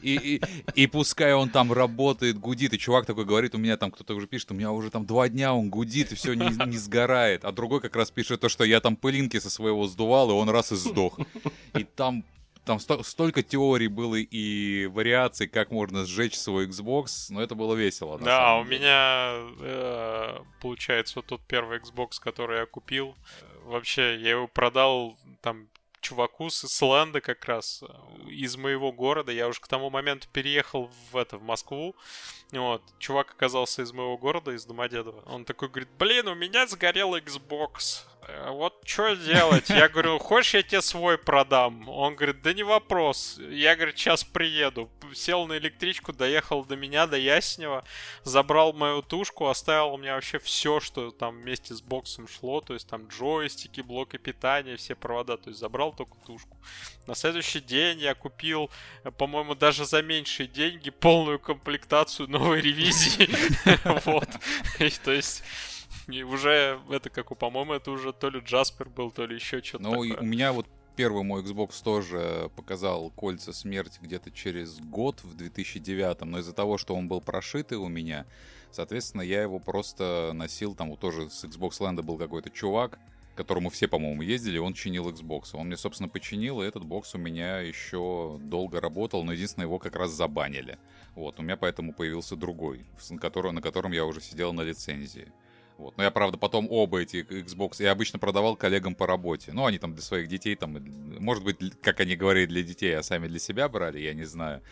И, 0.02 0.14
и, 0.14 0.42
и 0.74 0.86
пускай 0.86 1.34
он 1.34 1.50
там 1.50 1.72
работает, 1.72 2.38
гудит, 2.38 2.72
и 2.72 2.78
чувак 2.78 3.06
такой 3.06 3.24
говорит, 3.24 3.54
у 3.54 3.58
меня 3.58 3.76
там 3.76 3.90
кто-то 3.90 4.14
уже 4.14 4.26
пишет, 4.26 4.52
у 4.52 4.54
меня 4.54 4.70
уже 4.70 4.90
там 4.90 5.06
два 5.06 5.28
дня 5.28 5.52
он 5.52 5.68
гудит, 5.68 6.12
и 6.12 6.14
все 6.14 6.34
не, 6.34 6.48
не 6.66 6.78
сгорает. 6.78 7.44
А 7.44 7.52
другой 7.52 7.80
как 7.80 7.96
раз 7.96 8.10
пишет 8.10 8.40
то, 8.40 8.48
что 8.48 8.62
я 8.62 8.80
там 8.80 8.94
пылинки 8.94 9.40
со 9.40 9.50
своего 9.50 9.86
сдувал, 9.88 10.30
и 10.30 10.34
он 10.34 10.48
раз 10.50 10.70
и 10.70 10.76
сдох. 10.76 11.18
И 11.74 11.84
там 11.84 12.24
там 12.70 12.78
сто- 12.78 13.02
столько 13.02 13.42
теорий 13.42 13.88
было 13.88 14.14
и 14.14 14.86
вариаций, 14.86 15.48
как 15.48 15.72
можно 15.72 16.06
сжечь 16.06 16.38
свой 16.38 16.68
Xbox, 16.68 17.26
но 17.30 17.42
это 17.42 17.56
было 17.56 17.74
весело. 17.74 18.16
да, 18.16 18.58
у 18.58 18.64
меня 18.64 19.32
э, 19.58 20.38
получается 20.60 21.14
вот 21.16 21.26
тот 21.26 21.40
первый 21.48 21.80
Xbox, 21.80 22.20
который 22.20 22.60
я 22.60 22.66
купил. 22.66 23.16
Вообще, 23.64 24.16
я 24.20 24.30
его 24.30 24.46
продал 24.46 25.18
там 25.42 25.66
чуваку 26.00 26.48
с 26.48 26.64
Исланда 26.64 27.20
как 27.20 27.44
раз 27.46 27.82
э, 27.82 28.30
из 28.30 28.56
моего 28.56 28.92
города. 28.92 29.32
Я 29.32 29.48
уже 29.48 29.60
к 29.60 29.66
тому 29.66 29.90
моменту 29.90 30.28
переехал 30.32 30.92
в 31.10 31.16
это 31.16 31.38
в 31.38 31.42
Москву. 31.42 31.96
Вот. 32.52 32.82
Чувак 33.00 33.32
оказался 33.32 33.82
из 33.82 33.92
моего 33.92 34.16
города, 34.16 34.52
из 34.52 34.64
Домодедова. 34.64 35.24
Он 35.26 35.44
такой 35.44 35.70
говорит, 35.70 35.88
блин, 35.98 36.28
у 36.28 36.36
меня 36.36 36.68
сгорел 36.68 37.16
Xbox. 37.16 38.04
Вот 38.48 38.82
что 38.84 39.14
делать? 39.14 39.68
Я 39.68 39.88
говорю, 39.88 40.18
хочешь, 40.18 40.54
я 40.54 40.62
тебе 40.62 40.82
свой 40.82 41.18
продам? 41.18 41.88
Он 41.88 42.14
говорит, 42.14 42.42
да 42.42 42.52
не 42.52 42.62
вопрос. 42.62 43.38
Я, 43.38 43.76
говорит, 43.76 43.98
сейчас 43.98 44.24
приеду. 44.24 44.90
Сел 45.14 45.46
на 45.46 45.58
электричку, 45.58 46.12
доехал 46.12 46.64
до 46.64 46.76
меня, 46.76 47.06
до 47.06 47.16
Яснева, 47.16 47.84
забрал 48.22 48.72
мою 48.72 49.02
тушку, 49.02 49.48
оставил 49.48 49.94
у 49.94 49.98
меня 49.98 50.14
вообще 50.14 50.38
все, 50.38 50.80
что 50.80 51.10
там 51.10 51.36
вместе 51.36 51.74
с 51.74 51.82
боксом 51.82 52.28
шло, 52.28 52.60
то 52.60 52.74
есть 52.74 52.88
там 52.88 53.08
джойстики, 53.08 53.80
блоки 53.80 54.18
питания, 54.18 54.76
все 54.76 54.94
провода, 54.94 55.36
то 55.36 55.50
есть 55.50 55.60
забрал 55.60 55.92
только 55.92 56.16
тушку. 56.26 56.56
На 57.06 57.14
следующий 57.14 57.60
день 57.60 57.98
я 58.00 58.14
купил, 58.14 58.70
по-моему, 59.18 59.54
даже 59.54 59.84
за 59.84 60.02
меньшие 60.02 60.46
деньги 60.46 60.90
полную 60.90 61.38
комплектацию 61.38 62.28
новой 62.28 62.60
ревизии. 62.60 63.28
Вот. 64.04 64.28
То 65.04 65.12
есть 65.12 65.42
и 66.10 66.22
уже 66.22 66.80
это 66.90 67.10
как 67.10 67.30
у, 67.30 67.34
по-моему, 67.34 67.74
это 67.74 67.90
уже 67.90 68.12
то 68.12 68.30
ли 68.30 68.40
Джаспер 68.40 68.88
был, 68.88 69.10
то 69.10 69.26
ли 69.26 69.34
еще 69.34 69.62
что-то 69.62 69.84
Ну, 69.84 69.98
у 70.00 70.24
меня 70.24 70.52
вот 70.52 70.66
первый 70.96 71.22
мой 71.22 71.42
Xbox 71.42 71.82
тоже 71.82 72.50
показал 72.56 73.10
кольца 73.10 73.52
смерти 73.52 73.98
где-то 74.00 74.30
через 74.30 74.78
год, 74.80 75.22
в 75.22 75.36
2009, 75.36 76.22
но 76.22 76.38
из-за 76.40 76.52
того, 76.52 76.78
что 76.78 76.94
он 76.94 77.08
был 77.08 77.20
прошитый 77.20 77.78
у 77.78 77.88
меня, 77.88 78.26
соответственно, 78.70 79.22
я 79.22 79.42
его 79.42 79.58
просто 79.58 80.32
носил, 80.34 80.74
там 80.74 80.90
вот 80.90 81.00
тоже 81.00 81.30
с 81.30 81.44
Xbox 81.44 81.80
Land 81.80 82.02
был 82.02 82.18
какой-то 82.18 82.50
чувак, 82.50 82.98
которому 83.40 83.70
все, 83.70 83.88
по-моему, 83.88 84.20
ездили, 84.20 84.58
он 84.58 84.74
чинил 84.74 85.08
Xbox. 85.08 85.50
Он 85.54 85.68
мне, 85.68 85.76
собственно, 85.78 86.10
починил, 86.10 86.60
и 86.60 86.66
этот 86.66 86.84
бокс 86.84 87.14
у 87.14 87.18
меня 87.18 87.60
еще 87.60 88.38
долго 88.42 88.80
работал, 88.80 89.24
но 89.24 89.32
единственное, 89.32 89.66
его 89.66 89.78
как 89.78 89.96
раз 89.96 90.10
забанили. 90.10 90.78
Вот, 91.14 91.38
у 91.38 91.42
меня 91.42 91.56
поэтому 91.56 91.94
появился 91.94 92.36
другой, 92.36 92.84
на 93.08 93.18
котором, 93.18 93.54
на 93.54 93.62
котором 93.62 93.92
я 93.92 94.04
уже 94.04 94.20
сидел 94.20 94.52
на 94.52 94.60
лицензии. 94.60 95.32
Вот. 95.80 95.96
Но 95.96 96.02
я, 96.04 96.10
правда, 96.10 96.36
потом 96.36 96.66
оба 96.70 97.00
эти 97.00 97.24
Xbox 97.24 97.82
я 97.82 97.92
обычно 97.92 98.18
продавал 98.18 98.54
коллегам 98.54 98.94
по 98.94 99.06
работе. 99.06 99.52
Ну, 99.52 99.64
они 99.64 99.78
там 99.78 99.94
для 99.94 100.02
своих 100.02 100.28
детей, 100.28 100.54
там, 100.54 100.76
может 101.18 101.42
быть, 101.42 101.56
как 101.80 102.00
они 102.00 102.16
говорили, 102.16 102.46
для 102.46 102.62
детей, 102.62 102.96
а 102.98 103.02
сами 103.02 103.28
для 103.28 103.38
себя 103.38 103.66
брали, 103.68 103.98
я 103.98 104.12
не 104.12 104.24
знаю. 104.24 104.62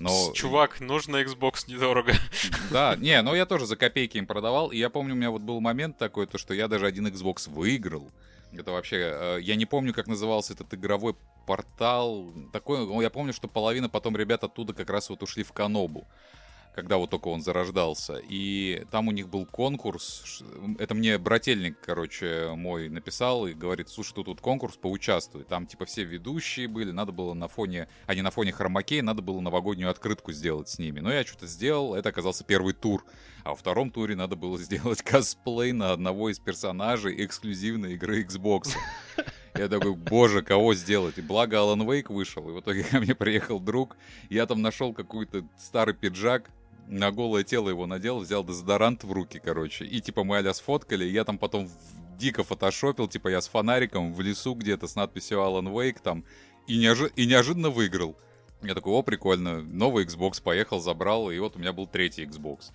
Но... 0.00 0.32
Чувак, 0.34 0.80
нужно 0.80 1.22
Xbox 1.22 1.68
недорого. 1.68 2.12
Да, 2.72 2.96
не, 2.96 3.22
но 3.22 3.36
я 3.36 3.46
тоже 3.46 3.64
за 3.66 3.76
копейки 3.76 4.18
им 4.18 4.26
продавал. 4.26 4.70
И 4.72 4.76
я 4.76 4.90
помню, 4.90 5.14
у 5.14 5.16
меня 5.16 5.30
вот 5.30 5.42
был 5.42 5.60
момент 5.60 5.98
такой, 5.98 6.26
то, 6.26 6.36
что 6.36 6.52
я 6.52 6.66
даже 6.66 6.84
один 6.84 7.06
Xbox 7.06 7.48
выиграл. 7.48 8.10
Это 8.52 8.72
вообще... 8.72 8.96
Э, 8.96 9.38
я 9.40 9.54
не 9.54 9.66
помню, 9.66 9.94
как 9.94 10.08
назывался 10.08 10.52
этот 10.54 10.74
игровой 10.74 11.14
портал. 11.46 12.34
Такой, 12.52 13.02
я 13.04 13.10
помню, 13.10 13.32
что 13.32 13.46
половина 13.46 13.88
потом 13.88 14.16
ребят 14.16 14.42
оттуда 14.42 14.74
как 14.74 14.90
раз 14.90 15.10
вот 15.10 15.22
ушли 15.22 15.44
в 15.44 15.52
Канобу 15.52 16.08
когда 16.76 16.98
вот 16.98 17.08
только 17.08 17.28
он 17.28 17.40
зарождался. 17.40 18.20
И 18.28 18.84
там 18.90 19.08
у 19.08 19.10
них 19.10 19.30
был 19.30 19.46
конкурс. 19.46 20.42
Это 20.78 20.94
мне 20.94 21.16
брательник, 21.16 21.80
короче, 21.80 22.52
мой 22.54 22.90
написал 22.90 23.46
и 23.46 23.54
говорит, 23.54 23.88
слушай, 23.88 24.12
тут 24.12 24.28
вот 24.28 24.42
конкурс, 24.42 24.76
поучаствуй. 24.76 25.44
Там 25.44 25.66
типа 25.66 25.86
все 25.86 26.04
ведущие 26.04 26.68
были, 26.68 26.90
надо 26.90 27.12
было 27.12 27.32
на 27.32 27.48
фоне, 27.48 27.88
а 28.06 28.14
не 28.14 28.20
на 28.20 28.30
фоне 28.30 28.52
хромакей, 28.52 29.00
надо 29.00 29.22
было 29.22 29.40
новогоднюю 29.40 29.90
открытку 29.90 30.32
сделать 30.32 30.68
с 30.68 30.78
ними. 30.78 31.00
Но 31.00 31.10
я 31.10 31.24
что-то 31.24 31.46
сделал, 31.46 31.94
это 31.94 32.10
оказался 32.10 32.44
первый 32.44 32.74
тур. 32.74 33.06
А 33.42 33.50
во 33.50 33.56
втором 33.56 33.90
туре 33.90 34.14
надо 34.14 34.36
было 34.36 34.58
сделать 34.58 35.00
косплей 35.02 35.72
на 35.72 35.92
одного 35.92 36.28
из 36.28 36.38
персонажей 36.38 37.24
эксклюзивной 37.24 37.94
игры 37.94 38.22
Xbox. 38.22 38.68
Я 39.54 39.68
такой, 39.68 39.94
боже, 39.94 40.42
кого 40.42 40.74
сделать? 40.74 41.16
И 41.16 41.22
благо 41.22 41.58
Алан 41.58 41.90
Вейк 41.90 42.10
вышел, 42.10 42.46
и 42.50 42.52
в 42.52 42.60
итоге 42.60 42.84
ко 42.84 43.00
мне 43.00 43.14
приехал 43.14 43.60
друг. 43.60 43.96
Я 44.28 44.44
там 44.44 44.60
нашел 44.60 44.92
какой-то 44.92 45.46
старый 45.56 45.94
пиджак, 45.94 46.50
на 46.88 47.10
голое 47.12 47.44
тело 47.44 47.68
его 47.68 47.86
надел, 47.86 48.20
взял 48.20 48.44
дезодорант 48.44 49.04
в 49.04 49.12
руки, 49.12 49.40
короче. 49.42 49.84
И 49.84 50.00
типа 50.00 50.24
мы 50.24 50.38
а 50.38 50.54
сфоткали, 50.54 51.04
я 51.04 51.24
там 51.24 51.38
потом 51.38 51.68
дико 52.18 52.44
фотошопил, 52.44 53.08
типа 53.08 53.28
я 53.28 53.40
с 53.40 53.48
фонариком 53.48 54.14
в 54.14 54.20
лесу 54.20 54.54
где-то 54.54 54.86
с 54.88 54.96
надписью 54.96 55.38
Alan 55.38 55.72
Wake 55.72 55.98
там, 56.02 56.24
и, 56.66 56.78
неожи- 56.78 57.12
и 57.16 57.26
неожиданно 57.26 57.70
выиграл. 57.70 58.16
Я 58.62 58.74
такой, 58.74 58.92
о, 58.94 59.02
прикольно, 59.02 59.62
новый 59.62 60.06
Xbox 60.06 60.42
поехал, 60.42 60.80
забрал, 60.80 61.30
и 61.30 61.38
вот 61.38 61.56
у 61.56 61.58
меня 61.58 61.72
был 61.72 61.86
третий 61.86 62.24
Xbox. 62.24 62.72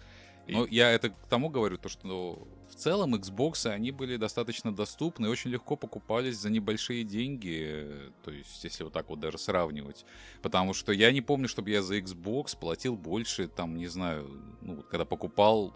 Ну, 0.47 0.65
я 0.65 0.91
это 0.91 1.09
к 1.09 1.27
тому 1.29 1.49
говорю, 1.49 1.77
то, 1.77 1.89
что 1.89 2.47
в 2.71 2.75
целом 2.75 3.15
Xbox, 3.15 3.69
они 3.69 3.91
были 3.91 4.15
достаточно 4.15 4.73
доступны 4.73 5.25
и 5.25 5.29
очень 5.29 5.51
легко 5.51 5.75
покупались 5.75 6.37
за 6.37 6.49
небольшие 6.49 7.03
деньги, 7.03 7.91
то 8.23 8.31
есть, 8.31 8.63
если 8.63 8.83
вот 8.85 8.93
так 8.93 9.09
вот 9.09 9.19
даже 9.19 9.37
сравнивать. 9.37 10.05
Потому 10.41 10.73
что 10.73 10.93
я 10.93 11.11
не 11.11 11.21
помню, 11.21 11.47
чтобы 11.47 11.69
я 11.69 11.81
за 11.81 11.97
Xbox 11.99 12.57
платил 12.57 12.95
больше, 12.95 13.47
там, 13.47 13.75
не 13.75 13.87
знаю, 13.87 14.29
ну, 14.61 14.75
вот 14.75 14.87
когда 14.87 15.05
покупал 15.05 15.75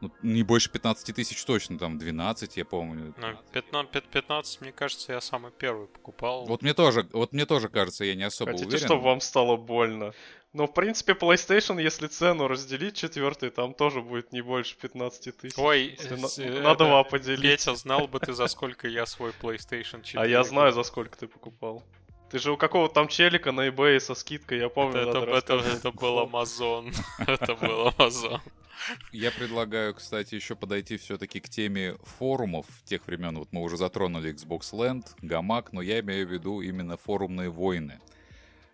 ну, 0.00 0.10
не 0.22 0.42
больше 0.42 0.70
15 0.70 1.14
тысяч 1.14 1.44
точно, 1.44 1.78
там 1.78 1.98
12, 1.98 2.56
я 2.56 2.64
помню. 2.64 3.14
Ну, 3.18 3.36
15, 3.52 4.04
15, 4.06 4.60
мне 4.62 4.72
кажется, 4.72 5.12
я 5.12 5.20
самый 5.20 5.52
первый 5.52 5.88
покупал. 5.88 6.46
Вот 6.46 6.62
мне 6.62 6.72
тоже, 6.72 7.06
вот 7.12 7.32
мне 7.32 7.44
тоже 7.44 7.68
кажется, 7.68 8.04
я 8.04 8.14
не 8.14 8.22
особо 8.22 8.52
Хотите, 8.52 8.68
уверен. 8.68 8.86
чтобы 8.86 9.02
вам 9.02 9.20
стало 9.20 9.58
больно? 9.58 10.14
Но, 10.52 10.66
в 10.66 10.74
принципе, 10.74 11.12
PlayStation, 11.12 11.80
если 11.80 12.08
цену 12.08 12.48
разделить, 12.48 12.96
четвертый, 12.96 13.50
там 13.50 13.72
тоже 13.72 14.02
будет 14.02 14.32
не 14.32 14.42
больше 14.42 14.76
15 14.76 15.36
тысяч. 15.36 15.56
Ой, 15.56 15.96
на, 16.10 16.62
на 16.62 16.74
два 16.74 17.04
поделить. 17.04 17.42
Петя, 17.42 17.76
знал 17.76 18.08
бы 18.08 18.18
ты, 18.18 18.32
за 18.32 18.46
сколько 18.48 18.88
я 18.88 19.06
свой 19.06 19.30
PlayStation 19.30 20.02
4 20.02 20.20
А 20.20 20.26
я 20.26 20.42
знаю, 20.42 20.72
за 20.72 20.82
сколько 20.82 21.16
ты 21.16 21.28
покупал. 21.28 21.84
Ты 22.30 22.38
же 22.38 22.52
у 22.52 22.56
какого-то 22.56 22.94
там 22.94 23.08
челика 23.08 23.52
на 23.52 23.68
eBay 23.68 24.00
со 24.00 24.14
скидкой, 24.14 24.58
я 24.58 24.68
помню. 24.68 25.00
Это, 25.00 25.18
это, 25.18 25.54
это, 25.54 25.68
это 25.68 25.92
был 25.92 26.20
Amazon. 26.20 26.94
Это 27.26 27.54
был 27.54 27.88
Amazon. 27.88 28.40
Я 29.12 29.30
предлагаю, 29.30 29.94
кстати, 29.94 30.36
еще 30.36 30.56
подойти 30.56 30.96
все-таки 30.96 31.40
к 31.40 31.48
теме 31.48 31.96
форумов 32.18 32.66
тех 32.84 33.06
времен. 33.06 33.36
Вот 33.36 33.48
мы 33.52 33.62
уже 33.62 33.76
затронули 33.76 34.32
Xbox 34.32 34.72
Land, 34.72 35.06
Гамак, 35.22 35.72
но 35.72 35.82
я 35.82 36.00
имею 36.00 36.26
в 36.26 36.30
виду 36.30 36.60
именно 36.60 36.96
форумные 36.96 37.50
войны. 37.50 38.00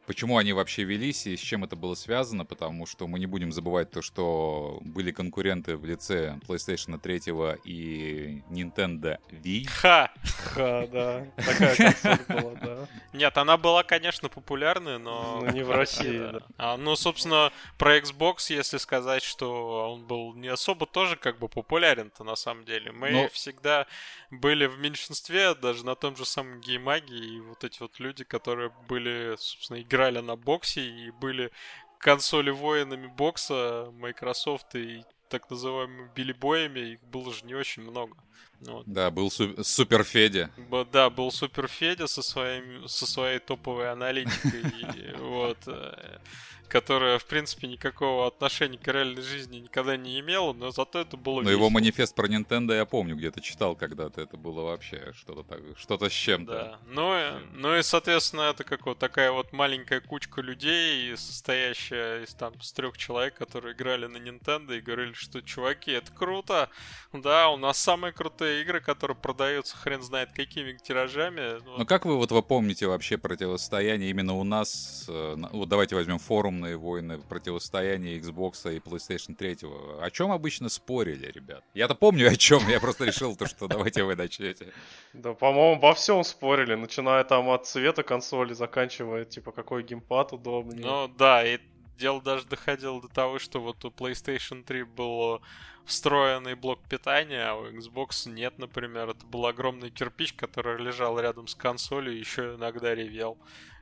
Почему 0.06 0.38
они 0.38 0.52
вообще 0.52 0.84
велись 0.84 1.26
и 1.26 1.36
с 1.36 1.40
чем 1.40 1.64
это 1.64 1.76
было 1.76 1.94
связано, 1.94 2.44
потому 2.44 2.86
что 2.86 3.06
мы 3.06 3.18
не 3.18 3.26
будем 3.26 3.52
забывать 3.52 3.90
то, 3.90 4.02
что 4.02 4.78
были 4.82 5.10
конкуренты 5.10 5.76
в 5.76 5.84
лице 5.84 6.38
PlayStation 6.46 6.98
3 6.98 7.16
и 7.64 8.42
Nintendo 8.50 9.18
Wii. 9.30 9.66
Ха! 9.66 10.12
Ха, 10.54 10.86
да. 10.86 11.26
Такая 11.36 11.76
консоль 11.76 12.18
была, 12.28 12.54
да. 12.54 12.88
Нет, 13.12 13.36
она 13.38 13.56
была, 13.56 13.82
конечно, 13.82 14.28
популярной, 14.28 14.98
но... 14.98 15.40
Но 15.42 15.50
не 15.50 15.62
в 15.62 15.70
России, 15.70 16.18
да. 16.18 16.40
А, 16.58 16.76
ну, 16.76 16.96
собственно, 16.96 17.52
про 17.78 17.98
Xbox, 17.98 18.52
если 18.52 18.78
сказать, 18.78 19.22
что 19.22 19.92
он 19.92 20.06
был 20.06 20.34
не 20.34 20.48
особо 20.48 20.86
тоже 20.86 21.16
как 21.16 21.38
бы 21.38 21.48
популярен-то 21.48 22.24
на 22.24 22.36
самом 22.36 22.64
деле. 22.64 22.92
Мы 22.92 23.10
Но- 23.10 23.28
всегда 23.28 23.86
были 24.30 24.66
в 24.66 24.78
меньшинстве, 24.78 25.54
даже 25.54 25.84
на 25.84 25.94
том 25.94 26.16
же 26.16 26.24
самом 26.24 26.60
геймаге, 26.60 27.16
и 27.16 27.40
вот 27.40 27.64
эти 27.64 27.80
вот 27.80 27.98
люди, 28.00 28.24
которые 28.24 28.70
были, 28.88 29.36
собственно, 29.38 29.78
играли 29.96 30.20
на 30.20 30.36
боксе 30.36 30.82
и 30.82 31.10
были 31.10 31.50
консоли 31.98 32.50
воинами 32.50 33.06
бокса 33.06 33.88
Microsoft 33.92 34.74
и 34.74 35.02
так 35.28 35.50
называемыми 35.50 36.10
билибоями, 36.14 36.80
их 36.94 37.00
было 37.04 37.32
же 37.32 37.44
не 37.46 37.54
очень 37.54 37.82
много. 37.82 38.16
Вот. 38.60 38.86
Да, 38.86 39.10
был 39.10 39.30
су- 39.30 39.62
Супер 39.64 40.04
Федя. 40.04 40.50
Б- 40.56 40.86
Да, 40.92 41.10
был 41.10 41.30
Супер 41.32 41.66
Федя 41.68 42.06
со, 42.06 42.22
своим, 42.22 42.86
со 42.88 43.06
своей 43.06 43.38
топовой 43.38 43.90
аналитикой, 43.90 44.62
вот, 45.18 45.58
э, 45.66 46.18
которая, 46.66 47.18
в 47.18 47.24
принципе, 47.26 47.66
никакого 47.66 48.26
отношения 48.26 48.78
к 48.78 48.86
реальной 48.88 49.22
жизни 49.22 49.58
никогда 49.58 49.96
не 49.96 50.20
имела, 50.20 50.52
но 50.52 50.70
зато 50.70 51.00
это 51.00 51.16
было 51.16 51.42
Но 51.42 51.50
его 51.50 51.64
весело. 51.66 51.74
манифест 51.74 52.14
про 52.14 52.28
Nintendo 52.28 52.74
я 52.74 52.84
помню, 52.84 53.16
где-то 53.16 53.40
читал 53.40 53.76
когда-то. 53.76 54.20
Это 54.20 54.36
было 54.36 54.62
вообще 54.62 55.12
что-то 55.14 55.42
так, 55.42 55.60
что-то 55.78 56.08
с 56.08 56.12
чем-то. 56.12 56.52
Да. 56.52 56.78
Ну, 56.86 57.14
ну 57.54 57.76
и, 57.76 57.82
соответственно, 57.82 58.42
это 58.42 58.64
как 58.64 58.86
вот 58.86 58.98
такая 58.98 59.32
вот 59.32 59.52
маленькая 59.52 60.00
кучка 60.00 60.40
людей, 60.40 61.16
состоящая 61.16 62.22
из 62.24 62.34
там 62.34 62.60
с 62.60 62.72
трех 62.72 62.98
человек, 62.98 63.34
которые 63.34 63.74
играли 63.74 64.06
на 64.06 64.16
Nintendo 64.18 64.76
и 64.76 64.80
говорили, 64.80 65.12
что 65.12 65.40
чуваки, 65.42 65.92
это 65.92 66.12
круто. 66.12 66.68
Да, 67.12 67.48
у 67.50 67.56
нас 67.56 67.78
самые 67.78 68.12
крутые 68.12 68.62
игры, 68.62 68.80
которые 68.80 69.16
продаются 69.16 69.76
хрен 69.76 70.02
знает 70.02 70.32
какими 70.32 70.72
тиражами. 70.76 71.60
Вот. 71.60 71.78
Ну 71.78 71.86
как 71.86 72.04
вы 72.04 72.16
вот 72.16 72.30
вы 72.32 72.42
помните 72.42 72.86
вообще 72.86 73.16
противостояние 73.16 74.10
именно 74.10 74.34
у 74.34 74.44
нас? 74.44 75.06
э, 75.08 75.36
Вот 75.52 75.68
давайте 75.68 75.94
возьмем 75.94 76.18
форумные 76.56 76.76
войны, 76.76 77.18
противостояние 77.18 78.18
Xbox 78.18 78.74
и 78.74 78.78
PlayStation 78.78 79.34
3. 79.34 79.58
О 80.00 80.10
чем 80.10 80.32
обычно 80.32 80.68
спорили, 80.68 81.30
ребят? 81.30 81.62
Я-то 81.74 81.94
помню 81.94 82.28
о 82.28 82.36
чем, 82.36 82.66
я 82.68 82.80
просто 82.80 83.04
решил 83.04 83.36
то, 83.36 83.46
что 83.46 83.68
давайте 83.68 84.04
вы 84.04 84.16
начнете. 84.16 84.72
Да, 85.12 85.34
по-моему, 85.34 85.80
во 85.80 85.92
всем 85.94 86.24
спорили, 86.24 86.74
начиная 86.74 87.24
там 87.24 87.48
от 87.50 87.66
цвета 87.66 88.02
консоли, 88.02 88.54
заканчивая, 88.54 89.24
типа, 89.24 89.52
какой 89.52 89.82
геймпад 89.82 90.32
удобнее. 90.32 90.84
Ну 90.84 91.08
да, 91.08 91.46
и 91.46 91.58
дело 91.98 92.22
даже 92.22 92.46
доходило 92.46 93.00
до 93.00 93.08
того, 93.08 93.38
что 93.38 93.60
вот 93.60 93.84
у 93.84 93.88
PlayStation 93.88 94.62
3 94.62 94.84
был 94.84 95.42
встроенный 95.86 96.54
блок 96.54 96.80
питания, 96.88 97.48
а 97.48 97.54
у 97.54 97.66
Xbox 97.68 98.28
нет, 98.28 98.58
например. 98.58 99.10
Это 99.10 99.24
был 99.26 99.46
огромный 99.46 99.90
кирпич, 99.90 100.32
который 100.34 100.82
лежал 100.82 101.18
рядом 101.18 101.46
с 101.46 101.54
консолью 101.54 102.14
и 102.14 102.18
еще 102.18 102.56
иногда 102.56 102.94
ревел. 102.94 103.38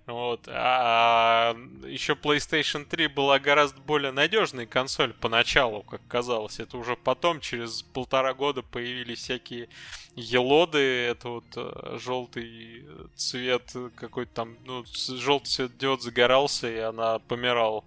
Вот. 0.07 0.43
А 0.49 1.57
еще 1.87 2.13
PlayStation 2.13 2.85
3 2.85 3.07
была 3.07 3.39
гораздо 3.39 3.81
более 3.81 4.13
надежной 4.13 4.67
консоль 4.67 5.15
поначалу, 5.15 5.83
как 5.83 6.03
казалось. 6.09 6.61
Это 6.61 6.77
уже 6.77 6.95
потом, 6.95 7.41
через 7.41 7.83
полтора 7.83 8.35
года, 8.35 8.61
появились 8.61 9.21
всякие 9.21 9.69
елоды. 10.15 10.79
Это 10.79 11.29
вот 11.31 11.45
э, 11.57 11.99
желтый 11.99 12.85
цвет 13.17 13.75
какой-то 13.97 14.35
там, 14.35 14.57
ну, 14.67 14.85
желтый 14.85 15.51
цвет 15.51 15.79
диод 15.79 16.03
загорался, 16.03 16.71
и 16.71 16.79
она 16.79 17.19
помирала. 17.21 17.83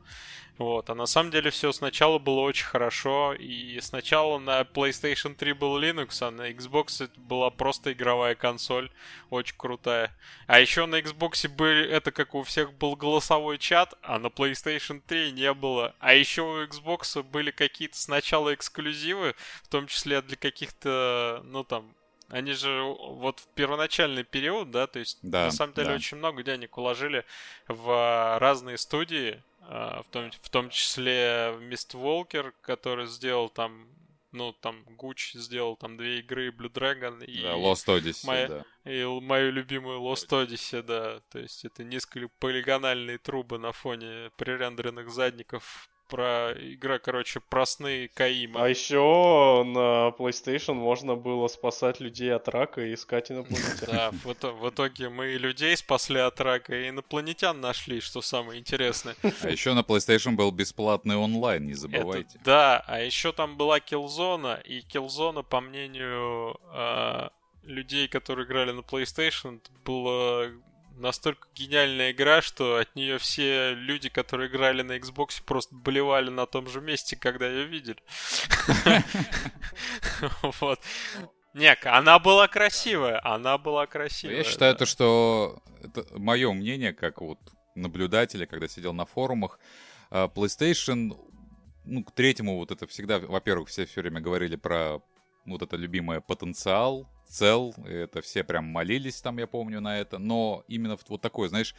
Вот. 0.57 0.89
А 0.89 0.95
на 0.95 1.05
самом 1.05 1.31
деле 1.31 1.51
все 1.51 1.71
сначала 1.71 2.17
было 2.17 2.39
очень 2.41 2.65
хорошо. 2.65 3.33
И 3.33 3.79
сначала 3.81 4.39
на 4.39 4.61
PlayStation 4.61 5.35
3 5.35 5.53
был 5.53 5.79
Linux, 5.79 6.25
а 6.25 6.31
на 6.31 6.49
Xbox 6.51 7.03
это 7.03 7.19
была 7.19 7.49
просто 7.49 7.93
игровая 7.93 8.35
консоль. 8.35 8.89
Очень 9.29 9.55
крутая. 9.57 10.15
А 10.47 10.59
еще 10.59 10.85
на 10.85 10.99
Xbox 10.99 11.47
были, 11.47 11.87
это 11.87 12.11
как 12.11 12.33
у 12.33 12.43
всех 12.43 12.73
был 12.73 12.95
голосовой 12.95 13.57
чат, 13.57 13.93
а 14.01 14.17
на 14.19 14.27
PlayStation 14.27 15.01
3 15.05 15.31
не 15.31 15.53
было. 15.53 15.95
А 15.99 16.13
еще 16.13 16.41
у 16.41 16.63
Xbox 16.63 17.21
были 17.23 17.51
какие-то 17.51 17.97
сначала 17.97 18.53
эксклюзивы, 18.53 19.35
в 19.63 19.67
том 19.67 19.87
числе 19.87 20.21
для 20.21 20.37
каких-то, 20.37 21.41
ну 21.45 21.63
там, 21.63 21.93
они 22.29 22.53
же 22.53 22.81
вот 22.81 23.39
в 23.39 23.47
первоначальный 23.55 24.23
период, 24.23 24.71
да, 24.71 24.87
то 24.87 24.99
есть 24.99 25.19
Да, 25.21 25.45
на 25.45 25.51
самом 25.51 25.73
деле 25.73 25.89
да. 25.89 25.95
очень 25.95 26.17
много 26.17 26.43
денег 26.43 26.77
уложили 26.77 27.25
в 27.67 27.89
а, 27.89 28.39
разные 28.39 28.77
студии, 28.77 29.41
в 29.69 30.05
том, 30.11 30.31
в 30.31 30.49
том 30.49 30.69
числе 30.69 31.51
в 31.57 31.61
Mist 31.61 31.93
Walker, 31.93 32.53
который 32.61 33.05
сделал 33.07 33.49
там, 33.49 33.87
ну, 34.31 34.53
там, 34.53 34.83
Гуч 34.95 35.33
сделал 35.33 35.75
там 35.75 35.97
две 35.97 36.19
игры, 36.19 36.49
Blue 36.49 36.71
Dragon 36.71 37.23
и, 37.25 37.41
Да, 37.41 37.53
Lost 37.55 37.87
Odyssey, 37.87 38.25
моя- 38.27 38.47
да. 38.47 38.65
и 38.85 39.03
мою 39.05 39.51
любимую 39.51 39.99
Lost 39.99 40.29
Odyssey, 40.29 40.81
да. 40.81 41.21
То 41.31 41.39
есть 41.39 41.65
это 41.65 41.83
несколько 41.83 42.29
полигональные 42.39 43.17
трубы 43.17 43.57
на 43.57 43.71
фоне 43.71 44.31
пререндеренных 44.37 45.09
задников. 45.09 45.89
Про 46.07 46.53
игра, 46.57 46.99
короче, 46.99 47.41
про 47.41 47.65
сны 47.65 48.09
Каима. 48.13 48.63
А 48.63 48.69
еще 48.69 49.63
на 49.65 50.09
PlayStation 50.17 50.73
можно 50.73 51.15
было 51.15 51.47
спасать 51.49 51.99
людей 51.99 52.33
от 52.33 52.47
рака 52.47 52.81
и 52.81 52.93
искать 52.93 53.29
инопланетян. 53.31 53.87
Да, 53.87 54.11
в, 54.11 54.25
ито- 54.27 54.53
в 54.53 54.69
итоге 54.69 55.09
мы 55.09 55.33
и 55.33 55.37
людей 55.37 55.75
спасли 55.75 56.19
от 56.19 56.39
рака, 56.39 56.73
и 56.75 56.89
инопланетян 56.89 57.59
нашли, 57.59 57.99
что 57.99 58.21
самое 58.21 58.59
интересное. 58.59 59.15
А 59.41 59.49
еще 59.49 59.73
на 59.73 59.81
PlayStation 59.81 60.31
был 60.35 60.51
бесплатный 60.51 61.17
онлайн, 61.17 61.65
не 61.65 61.73
Это- 61.73 61.81
забывайте. 61.81 62.39
да, 62.45 62.83
а 62.87 62.99
еще 63.01 63.33
там 63.33 63.57
была 63.57 63.79
Killzone, 63.79 64.63
и 64.63 64.79
Killzone, 64.81 65.43
по 65.43 65.59
мнению 65.59 66.57
а, 66.71 67.31
людей, 67.63 68.07
которые 68.07 68.45
играли 68.45 68.71
на 68.71 68.79
PlayStation, 68.79 69.57
это 69.57 69.71
была 69.83 70.45
настолько 70.97 71.47
гениальная 71.55 72.11
игра, 72.11 72.41
что 72.41 72.77
от 72.77 72.95
нее 72.95 73.17
все 73.17 73.73
люди, 73.73 74.09
которые 74.09 74.49
играли 74.49 74.81
на 74.81 74.97
Xbox, 74.97 75.41
просто 75.43 75.75
болевали 75.75 76.29
на 76.29 76.45
том 76.45 76.67
же 76.67 76.81
месте, 76.81 77.15
когда 77.15 77.47
ее 77.47 77.65
видели. 77.65 78.01
Вот. 80.61 80.79
Не, 81.53 81.73
она 81.85 82.19
была 82.19 82.47
красивая, 82.47 83.19
она 83.23 83.57
была 83.57 83.87
красивая. 83.87 84.37
Я 84.37 84.43
считаю 84.43 84.75
то, 84.75 84.85
что 84.85 85.61
это 85.83 86.05
мое 86.17 86.51
мнение, 86.53 86.93
как 86.93 87.21
вот 87.21 87.39
наблюдателя, 87.75 88.45
когда 88.45 88.67
сидел 88.67 88.93
на 88.93 89.05
форумах, 89.05 89.59
а, 90.09 90.27
PlayStation, 90.27 91.15
ну, 91.85 92.03
к 92.03 92.11
третьему 92.11 92.57
вот 92.57 92.71
это 92.71 92.85
всегда, 92.87 93.19
во-первых, 93.19 93.69
все 93.69 93.85
все 93.85 94.01
время 94.01 94.21
говорили 94.21 94.55
про 94.55 95.01
вот 95.45 95.61
это 95.61 95.75
любимое 95.77 96.21
потенциал, 96.21 97.09
цел, 97.27 97.73
это 97.85 98.21
все 98.21 98.43
прям 98.43 98.65
молились 98.65 99.21
там, 99.21 99.37
я 99.37 99.47
помню, 99.47 99.81
на 99.81 99.99
это, 99.99 100.17
но 100.17 100.63
именно 100.67 100.97
вот 101.07 101.21
такой, 101.21 101.49
знаешь, 101.49 101.75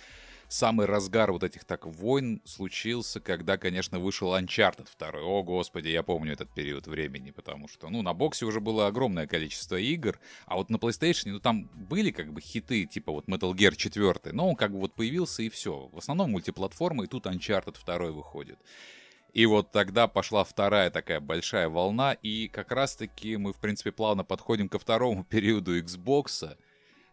самый 0.49 0.87
разгар 0.87 1.31
вот 1.31 1.45
этих 1.45 1.65
так 1.65 1.87
войн 1.87 2.41
случился, 2.45 3.21
когда, 3.21 3.59
конечно, 3.59 3.99
вышел 3.99 4.35
Uncharted 4.35 4.89
2. 4.99 5.21
О, 5.21 5.43
господи, 5.43 5.89
я 5.89 6.03
помню 6.03 6.33
этот 6.33 6.51
период 6.51 6.87
времени, 6.87 7.31
потому 7.31 7.69
что, 7.69 7.89
ну, 7.91 8.03
на 8.03 8.15
боксе 8.15 8.47
уже 8.47 8.61
было 8.61 8.87
огромное 8.87 9.27
количество 9.27 9.77
игр, 9.77 10.19
а 10.47 10.57
вот 10.57 10.71
на 10.71 10.77
PlayStation, 10.77 11.33
ну, 11.33 11.41
там 11.41 11.69
были 11.75 12.11
как 12.11 12.33
бы 12.33 12.41
хиты, 12.41 12.87
типа 12.87 13.13
вот 13.13 13.27
Metal 13.27 13.53
Gear 13.53 13.77
4, 13.77 14.33
но 14.33 14.49
он 14.49 14.57
как 14.57 14.73
бы 14.73 14.81
вот 14.81 14.95
появился 14.95 15.43
и 15.43 15.49
все. 15.49 15.89
В 15.93 15.99
основном 15.99 16.31
мультиплатформа, 16.31 17.05
и 17.05 17.07
тут 17.07 17.27
Uncharted 17.27 17.77
2 17.85 17.99
выходит. 18.11 18.59
И 19.33 19.47
вот 19.47 19.73
тогда 19.73 20.09
пошла 20.09 20.43
вторая 20.45 20.91
такая 20.91 21.21
большая 21.21 21.69
волна, 21.69 22.15
и 22.15 22.49
как 22.49 22.73
раз-таки 22.73 23.37
мы, 23.37 23.53
в 23.53 23.59
принципе, 23.59 23.93
плавно 23.93 24.25
подходим 24.25 24.69
ко 24.69 24.79
второму 24.79 25.25
периоду 25.31 25.79
Xbox, 25.79 26.57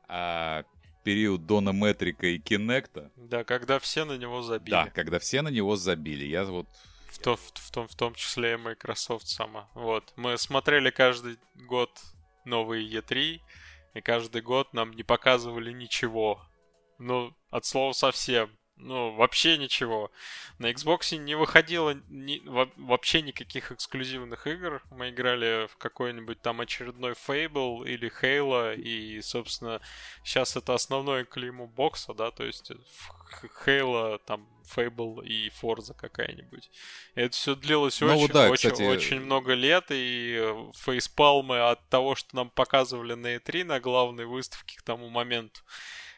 а, 0.08 0.64
период 1.04 1.46
Дона 1.46 1.72
Метрика 1.72 2.28
и 2.28 2.40
Кинекта. 2.40 3.12
Да, 3.16 3.44
когда 3.44 3.80
все 3.80 4.06
на 4.06 4.18
него 4.18 4.42
забили. 4.42 4.72
Да, 4.72 4.90
когда 4.90 5.20
все 5.20 5.42
на 5.42 5.50
него 5.50 5.76
забили. 5.76 6.26
Я 6.26 6.46
вот... 6.46 6.68
В, 7.08 7.20
то- 7.20 7.36
в, 7.36 7.52
в 7.54 7.72
том, 7.72 7.88
в 7.88 7.96
том 7.96 8.14
числе 8.16 8.54
и 8.54 8.58
Microsoft 8.58 9.28
сама. 9.28 9.70
Вот. 9.74 10.14
Мы 10.16 10.38
смотрели 10.38 10.90
каждый 10.90 11.38
год 11.56 11.92
новые 12.44 12.90
E3, 12.90 13.40
и 13.94 14.02
каждый 14.02 14.42
год 14.42 14.74
нам 14.74 14.92
не 14.92 15.04
показывали 15.04 15.72
ничего. 15.72 16.42
Ну, 16.98 17.34
от 17.50 17.66
слова 17.66 17.94
совсем. 17.94 18.50
Ну, 18.78 19.14
вообще 19.16 19.58
ничего. 19.58 20.12
На 20.60 20.70
Xbox 20.70 21.16
не 21.18 21.36
выходило 21.36 21.96
ни- 22.10 22.42
во- 22.46 22.70
вообще 22.76 23.22
никаких 23.22 23.72
эксклюзивных 23.72 24.48
игр. 24.48 24.82
Мы 24.92 25.10
играли 25.12 25.68
в 25.68 25.78
какой-нибудь 25.78 26.42
там 26.42 26.60
очередной 26.60 27.14
Fable 27.14 27.88
или 27.88 28.12
Halo, 28.22 28.76
и, 28.76 29.22
собственно, 29.22 29.80
сейчас 30.24 30.58
это 30.58 30.74
основное 30.74 31.24
клеймо 31.24 31.68
бокса, 31.68 32.14
да, 32.14 32.32
то 32.32 32.44
есть 32.44 32.72
Halo, 33.66 34.20
там, 34.26 34.48
Fable 34.76 35.26
и 35.26 35.50
Forza 35.50 35.94
какая-нибудь. 35.94 36.70
Это 37.16 37.36
все 37.36 37.56
длилось 37.56 38.02
Ну 38.02 38.18
очень, 38.18 38.34
да, 38.34 38.50
очень, 38.50 38.72
кстати, 38.72 38.88
очень 38.88 39.22
много 39.22 39.54
лет, 39.54 39.86
и 39.90 40.38
э, 40.42 40.72
фейспалмы 40.76 41.60
от 41.70 41.88
того, 41.90 42.16
что 42.16 42.36
нам 42.36 42.50
показывали 42.50 43.14
на 43.14 43.36
E3 43.36 43.64
на 43.64 43.80
главной 43.80 44.26
выставке 44.26 44.78
к 44.78 44.82
тому 44.82 45.10
моменту, 45.10 45.62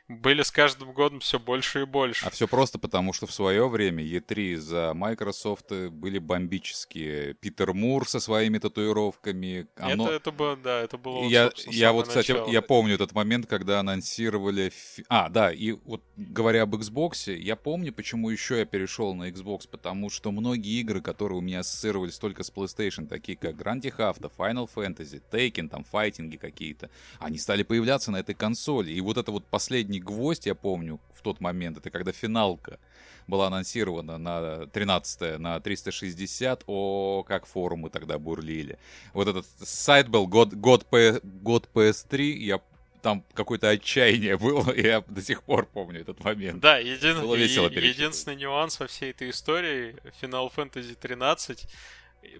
были 0.07 0.41
с 0.41 0.51
каждым 0.51 0.93
годом 0.93 1.19
все 1.19 1.37
больше 1.39 1.81
и 1.81 1.85
больше. 1.85 2.25
А 2.25 2.29
все 2.29 2.47
просто 2.47 2.79
потому, 2.79 3.11
что 3.11 3.27
в 3.27 3.33
свое 3.33 3.67
время 3.67 4.03
E3 4.03 4.55
за 4.55 4.93
Microsoft 4.93 5.71
были 5.71 6.17
бомбические. 6.19 7.33
Питер 7.33 7.73
Мур 7.73 8.07
со 8.07 8.19
своими 8.19 8.57
татуировками. 8.57 9.67
Оно... 9.75 10.05
Это, 10.05 10.15
это 10.15 10.31
было, 10.31 10.55
да, 10.55 10.81
это 10.81 10.97
было 10.97 11.19
вот, 11.19 11.29
Я, 11.29 11.51
я 11.67 11.91
вот, 11.91 12.07
кстати, 12.07 12.33
я 12.49 12.61
помню 12.61 12.95
этот 12.95 13.11
момент, 13.13 13.47
когда 13.47 13.79
анонсировали... 13.81 14.71
А, 15.09 15.29
да, 15.29 15.51
и 15.51 15.73
вот 15.73 16.01
говоря 16.15 16.63
об 16.63 16.75
Xbox, 16.75 17.33
я 17.35 17.55
помню, 17.57 17.91
почему 17.91 18.29
еще 18.29 18.59
я 18.59 18.65
перешел 18.65 19.13
на 19.13 19.29
Xbox, 19.29 19.67
потому 19.69 20.09
что 20.09 20.31
многие 20.31 20.79
игры, 20.79 21.01
которые 21.01 21.37
у 21.37 21.41
меня 21.41 21.59
ассоциировались 21.59 22.17
только 22.17 22.43
с 22.43 22.51
PlayStation, 22.51 23.07
такие 23.07 23.37
как 23.37 23.55
Grand 23.55 23.81
Theft 23.81 23.97
Auto, 23.97 24.31
Final 24.37 24.69
Fantasy, 24.73 25.21
Taken, 25.31 25.67
там, 25.67 25.83
файтинги 25.83 26.37
какие-то, 26.37 26.89
они 27.19 27.37
стали 27.37 27.63
появляться 27.63 28.11
на 28.11 28.17
этой 28.17 28.35
консоли. 28.35 28.91
И 28.91 29.01
вот 29.01 29.17
это 29.17 29.31
вот 29.31 29.45
последний 29.45 29.96
гвоздь, 29.99 30.45
я 30.45 30.55
помню, 30.55 30.99
в 31.13 31.21
тот 31.21 31.39
момент, 31.41 31.77
это 31.77 31.89
когда 31.89 32.11
финалка 32.11 32.79
была 33.27 33.47
анонсирована 33.47 34.17
на 34.17 34.67
13 34.67 35.39
на 35.39 35.59
360, 35.59 36.63
о, 36.67 37.23
как 37.27 37.45
форумы 37.45 37.89
тогда 37.89 38.17
бурлили. 38.17 38.77
Вот 39.13 39.27
этот 39.27 39.45
сайт 39.61 40.07
был 40.07 40.27
год, 40.27 40.53
год, 40.53 40.85
P, 40.85 41.19
год 41.23 41.69
PS3, 41.73 42.21
я 42.21 42.61
там 43.01 43.23
какое-то 43.33 43.69
отчаяние 43.69 44.37
было, 44.37 44.71
и 44.71 44.81
я 44.85 45.01
до 45.01 45.21
сих 45.21 45.43
пор 45.43 45.65
помню 45.65 46.01
этот 46.01 46.23
момент. 46.23 46.59
Да, 46.59 46.77
един... 46.77 47.17
е- 47.35 47.87
единственный 47.87 48.35
нюанс 48.35 48.79
во 48.79 48.87
всей 48.87 49.11
этой 49.11 49.29
истории 49.29 49.95
Final 50.21 50.51
Fantasy 50.55 50.95
13 50.99 51.67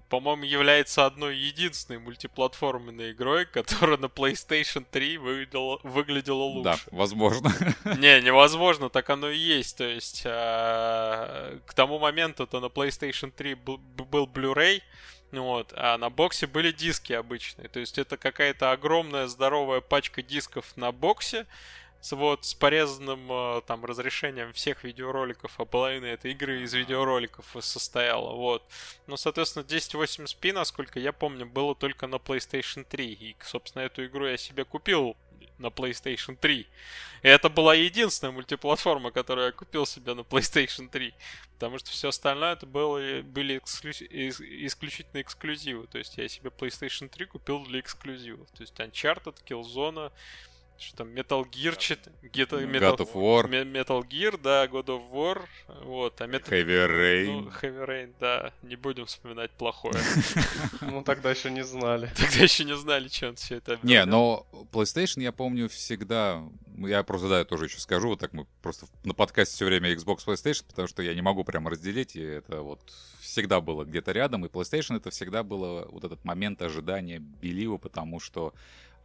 по-моему, 0.09 0.43
является 0.43 1.05
одной 1.05 1.35
единственной 1.37 1.99
мультиплатформенной 1.99 3.11
игрой, 3.11 3.45
которая 3.45 3.97
на 3.97 4.05
PlayStation 4.05 4.85
3 4.89 5.17
выглядела, 5.17 5.79
выглядела 5.83 6.43
лучше. 6.43 6.63
Да, 6.63 6.77
возможно. 6.91 7.51
Не, 7.97 8.21
невозможно, 8.21 8.89
так 8.89 9.09
оно 9.09 9.29
и 9.29 9.37
есть. 9.37 9.77
То 9.77 9.83
есть 9.83 10.23
а, 10.25 11.59
к 11.65 11.73
тому 11.73 11.99
моменту 11.99 12.47
то 12.47 12.59
на 12.59 12.67
PlayStation 12.67 13.31
3 13.31 13.55
был, 13.55 13.77
был 13.77 14.25
Blu-ray, 14.25 14.81
вот, 15.31 15.73
а 15.75 15.97
на 15.97 16.09
боксе 16.09 16.47
были 16.47 16.71
диски 16.71 17.13
обычные. 17.13 17.67
То 17.67 17.79
есть 17.79 17.97
это 17.97 18.17
какая-то 18.17 18.71
огромная 18.71 19.27
здоровая 19.27 19.81
пачка 19.81 20.21
дисков 20.21 20.65
на 20.77 20.91
боксе, 20.91 21.45
с, 22.01 22.11
вот, 22.15 22.45
с 22.45 22.53
порезанным 22.53 23.31
э, 23.31 23.61
там 23.67 23.83
разрешением 23.85 24.53
всех 24.53 24.83
видеороликов, 24.83 25.59
а 25.59 25.65
половина 25.65 26.05
этой 26.05 26.31
игры 26.31 26.61
из 26.61 26.73
видеороликов 26.73 27.45
состояла, 27.59 28.33
вот. 28.33 28.63
Но, 29.07 29.17
соответственно, 29.17 29.63
1080p, 29.63 30.53
насколько 30.53 30.99
я 30.99 31.11
помню, 31.11 31.45
было 31.45 31.75
только 31.75 32.07
на 32.07 32.15
PlayStation 32.15 32.83
3, 32.83 33.05
и, 33.13 33.35
собственно, 33.43 33.83
эту 33.83 34.05
игру 34.05 34.27
я 34.27 34.37
себе 34.37 34.65
купил 34.65 35.15
на 35.57 35.67
PlayStation 35.67 36.35
3. 36.35 36.67
И 37.23 37.27
это 37.27 37.49
была 37.49 37.73
единственная 37.73 38.31
мультиплатформа, 38.31 39.11
которую 39.11 39.47
я 39.47 39.51
купил 39.51 39.85
себе 39.85 40.13
на 40.13 40.21
PlayStation 40.21 40.87
3. 40.89 41.13
Потому 41.53 41.79
что 41.79 41.89
все 41.89 42.09
остальное 42.09 42.53
это 42.53 42.65
было, 42.65 43.21
были 43.23 43.57
эксклю... 43.57 43.91
исключительно 43.91 45.21
эксклюзивы. 45.21 45.87
То 45.87 45.97
есть 45.97 46.17
я 46.17 46.27
себе 46.27 46.51
PlayStation 46.51 47.09
3 47.09 47.25
купил 47.25 47.63
для 47.65 47.79
эксклюзивов. 47.79 48.47
То 48.51 48.61
есть 48.61 48.75
Uncharted, 48.75 49.35
Killzone, 49.45 50.11
что 50.79 50.97
там 50.97 51.09
Metal 51.09 51.43
Gear, 51.49 51.75
чит... 51.77 52.07
Metal... 52.21 52.61
God 52.61 52.97
of 52.97 53.13
War. 53.13 53.49
Metal 53.49 54.01
Gear, 54.07 54.39
да, 54.41 54.65
God 54.65 54.85
of 54.85 55.11
War, 55.11 55.41
вот, 55.83 56.21
а 56.21 56.25
Metal... 56.25 56.49
Heavy 56.49 56.87
Rain. 56.87 57.25
Ну, 57.25 57.49
Heavy 57.49 57.85
Rain, 57.85 58.13
да, 58.19 58.51
не 58.63 58.75
будем 58.75 59.05
вспоминать 59.05 59.51
плохое. 59.51 59.95
Ну, 60.81 61.03
тогда 61.03 61.31
еще 61.31 61.49
не 61.49 61.63
знали. 61.63 62.09
Тогда 62.15 62.43
еще 62.43 62.63
не 62.63 62.75
знали, 62.75 63.09
он 63.23 63.35
все 63.35 63.55
это 63.55 63.79
Не, 63.83 64.05
но 64.05 64.45
PlayStation, 64.71 65.21
я 65.21 65.31
помню, 65.31 65.69
всегда... 65.69 66.43
Я 66.77 67.03
просто, 67.03 67.27
да, 67.29 67.39
я 67.39 67.45
тоже 67.45 67.65
еще 67.65 67.79
скажу, 67.79 68.09
вот 68.09 68.19
так 68.19 68.33
мы 68.33 68.45
просто 68.61 68.85
на 69.03 69.13
подкасте 69.13 69.55
все 69.55 69.65
время 69.65 69.93
Xbox, 69.93 70.19
PlayStation, 70.25 70.63
потому 70.67 70.87
что 70.87 71.01
я 71.01 71.13
не 71.15 71.21
могу 71.21 71.43
прямо 71.43 71.71
разделить, 71.71 72.15
и 72.15 72.21
это 72.21 72.61
вот 72.61 72.79
всегда 73.19 73.61
было 73.61 73.83
где-то 73.83 74.11
рядом, 74.11 74.45
и 74.45 74.49
PlayStation 74.49 74.97
это 74.97 75.09
всегда 75.09 75.43
было 75.43 75.87
вот 75.91 76.03
этот 76.03 76.23
момент 76.23 76.61
ожидания 76.61 77.19
белива, 77.19 77.77
потому 77.77 78.19
что 78.19 78.53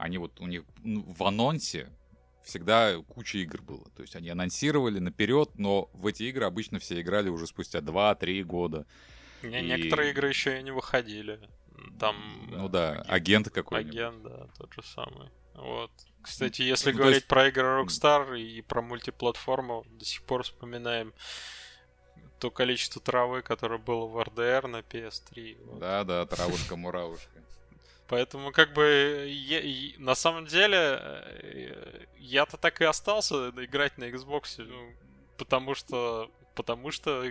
они 0.02 0.18
вот 0.18 0.40
у 0.40 0.46
них 0.46 0.64
ну, 0.82 1.02
в 1.02 1.22
анонсе 1.22 1.88
всегда 2.44 2.96
куча 3.08 3.38
игр 3.38 3.62
было. 3.62 3.84
То 3.96 4.02
есть 4.02 4.16
они 4.16 4.28
анонсировали 4.30 4.98
наперед, 4.98 5.50
но 5.56 5.88
в 5.92 6.06
эти 6.06 6.24
игры 6.24 6.44
обычно 6.44 6.78
все 6.80 7.00
играли 7.00 7.28
уже 7.28 7.46
спустя 7.46 7.78
2-3 7.78 8.42
года. 8.42 8.86
Не, 9.42 9.60
и... 9.60 9.62
Некоторые 9.62 10.10
игры 10.10 10.28
еще 10.28 10.58
и 10.58 10.62
не 10.62 10.72
выходили. 10.72 11.40
Там... 11.98 12.16
Ну 12.48 12.68
да, 12.68 13.02
агент 13.08 13.48
какой-нибудь. 13.50 13.94
Агент, 13.94 14.22
да, 14.22 14.48
тот 14.58 14.72
же 14.74 14.82
самый. 14.82 15.30
Вот. 15.54 15.90
Кстати, 16.20 16.62
если 16.62 16.92
ну, 16.92 16.98
говорить 16.98 17.16
есть... 17.16 17.28
про 17.28 17.48
игры 17.48 17.82
Rockstar 17.82 18.40
и 18.40 18.60
про 18.62 18.82
мультиплатформу, 18.82 19.84
до 19.90 20.04
сих 20.04 20.22
пор 20.22 20.42
вспоминаем 20.42 21.12
то 22.38 22.50
количество 22.50 23.00
травы, 23.00 23.42
которое 23.42 23.78
было 23.78 24.06
в 24.06 24.18
RDR 24.18 24.66
на 24.66 24.78
PS3. 24.78 25.64
Вот. 25.64 25.78
Да, 25.78 26.02
да, 26.02 26.26
травушка-муравушка. 26.26 27.41
Поэтому, 28.08 28.52
как 28.52 28.74
бы, 28.74 29.26
я, 29.28 29.60
на 29.98 30.14
самом 30.14 30.46
деле, 30.46 30.78
э, 30.78 32.04
я-то 32.18 32.56
так 32.56 32.80
и 32.80 32.84
остался 32.84 33.50
играть 33.50 33.96
на 33.98 34.04
Xbox, 34.04 34.62
ну, 34.62 34.92
потому 35.38 35.74
что, 35.74 36.30
потому 36.54 36.90
что 36.90 37.24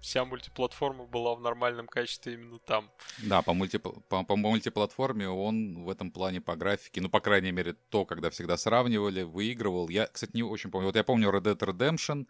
вся 0.00 0.24
мультиплатформа 0.24 1.04
была 1.04 1.34
в 1.34 1.40
нормальном 1.40 1.86
качестве 1.86 2.34
именно 2.34 2.58
там. 2.58 2.90
Да, 3.18 3.42
по, 3.42 3.52
мульти... 3.52 3.78
по, 3.78 4.24
по 4.24 4.36
мультиплатформе 4.36 5.28
он 5.28 5.84
в 5.84 5.90
этом 5.90 6.10
плане 6.10 6.40
по 6.40 6.56
графике, 6.56 7.00
ну, 7.00 7.08
по 7.08 7.20
крайней 7.20 7.52
мере, 7.52 7.74
то, 7.90 8.04
когда 8.04 8.30
всегда 8.30 8.56
сравнивали, 8.56 9.22
выигрывал. 9.22 9.88
Я, 9.88 10.06
кстати, 10.06 10.32
не 10.34 10.42
очень 10.42 10.70
помню. 10.70 10.88
Вот 10.88 10.96
я 10.96 11.04
помню 11.04 11.30
Red 11.30 11.42
Dead 11.42 11.58
Redemption, 11.58 12.26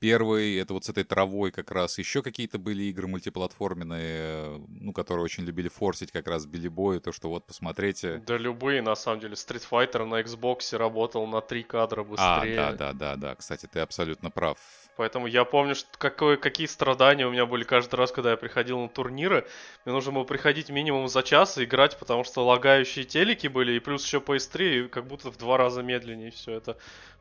Первый, 0.00 0.56
это 0.58 0.74
вот 0.74 0.84
с 0.84 0.88
этой 0.88 1.02
травой 1.02 1.50
как 1.50 1.72
раз. 1.72 1.98
Еще 1.98 2.22
какие-то 2.22 2.58
были 2.58 2.84
игры 2.84 3.08
мультиплатформенные, 3.08 4.60
ну, 4.68 4.92
которые 4.92 5.24
очень 5.24 5.44
любили 5.44 5.68
форсить 5.68 6.12
как 6.12 6.28
раз 6.28 6.46
Билли 6.46 6.68
Бой, 6.68 7.00
то, 7.00 7.10
что 7.10 7.28
вот, 7.28 7.46
посмотрите. 7.46 8.22
Да 8.26 8.36
любые, 8.36 8.80
на 8.80 8.94
самом 8.94 9.20
деле. 9.20 9.34
Street 9.34 9.64
Fighter 9.68 10.04
на 10.04 10.20
Xbox 10.20 10.76
работал 10.76 11.26
на 11.26 11.40
три 11.40 11.64
кадра 11.64 12.04
быстрее. 12.04 12.60
А, 12.60 12.72
да, 12.72 12.72
да, 12.72 12.92
да, 12.92 13.16
да. 13.16 13.34
Кстати, 13.34 13.66
ты 13.66 13.80
абсолютно 13.80 14.30
прав. 14.30 14.58
Поэтому 14.98 15.28
я 15.28 15.44
помню, 15.44 15.76
что 15.76 15.88
какое, 15.96 16.36
какие 16.36 16.66
страдания 16.66 17.24
у 17.24 17.30
меня 17.30 17.46
были 17.46 17.62
каждый 17.62 17.94
раз, 17.94 18.10
когда 18.10 18.32
я 18.32 18.36
приходил 18.36 18.80
на 18.80 18.88
турниры. 18.88 19.46
Мне 19.84 19.94
нужно 19.94 20.10
было 20.10 20.24
приходить 20.24 20.70
минимум 20.70 21.06
за 21.06 21.22
час 21.22 21.56
и 21.56 21.64
играть, 21.64 21.96
потому 21.98 22.24
что 22.24 22.44
лагающие 22.44 23.04
телеки 23.04 23.46
были, 23.46 23.72
и 23.72 23.78
плюс 23.78 24.04
еще 24.04 24.18
PS3, 24.18 24.86
и 24.86 24.88
как 24.88 25.06
будто 25.06 25.30
в 25.30 25.36
два 25.38 25.56
раза 25.56 25.82
медленнее 25.82 26.32
все 26.32 26.54
это. 26.54 26.76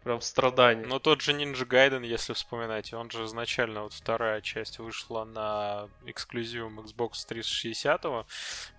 Прям 0.08 0.22
страдание. 0.22 0.88
Но 0.88 1.00
тот 1.00 1.22
же 1.22 1.34
Ninja 1.34 1.68
Gaiden, 1.68 2.06
если 2.06 2.32
вспоминать, 2.32 2.94
он 2.94 3.12
же 3.12 3.26
изначально, 3.26 3.84
вот 3.84 3.92
вторая 3.92 4.40
часть 4.40 4.80
вышла 4.80 5.26
на 5.26 5.90
эксклюзивом 6.06 6.80
Xbox 6.80 7.26
360. 7.28 8.06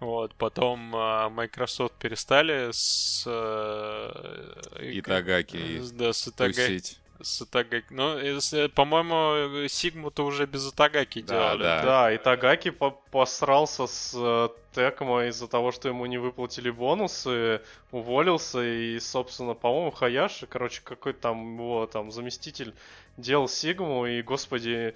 Вот, 0.01 0.35
потом 0.37 0.97
э, 0.97 1.29
Microsoft 1.29 1.97
перестали 1.97 2.71
с... 2.73 3.25
Э, 3.27 4.61
Итагаки. 4.81 5.83
Да, 5.93 6.15
с 6.15 6.29
Итагаки 6.29 6.97
с 7.21 7.43
Итагаки. 7.43 7.87
Ну, 7.91 8.69
по-моему, 8.75 9.69
Сигму-то 9.69 10.25
уже 10.25 10.47
без 10.47 10.71
Итагаки 10.71 11.23
да, 11.23 11.35
делали. 11.35 11.63
Да, 11.63 11.83
да. 11.83 12.17
Итагаки 12.17 12.71
по 12.71 12.91
посрался 13.11 13.87
с 13.87 14.13
э, 14.15 14.49
Текмо 14.75 15.23
из-за 15.25 15.49
того, 15.49 15.73
что 15.73 15.89
ему 15.89 16.07
не 16.07 16.19
выплатили 16.19 16.71
бонусы, 16.71 17.63
уволился, 17.91 18.63
и, 18.63 19.01
собственно, 19.01 19.55
по-моему, 19.55 19.91
Хаяши, 19.91 20.47
короче, 20.47 20.83
какой-то 20.85 21.21
там 21.21 21.55
его 21.55 21.87
там 21.87 22.11
заместитель 22.11 22.75
делал 23.17 23.49
Сигму, 23.49 24.07
и, 24.07 24.23
господи, 24.23 24.95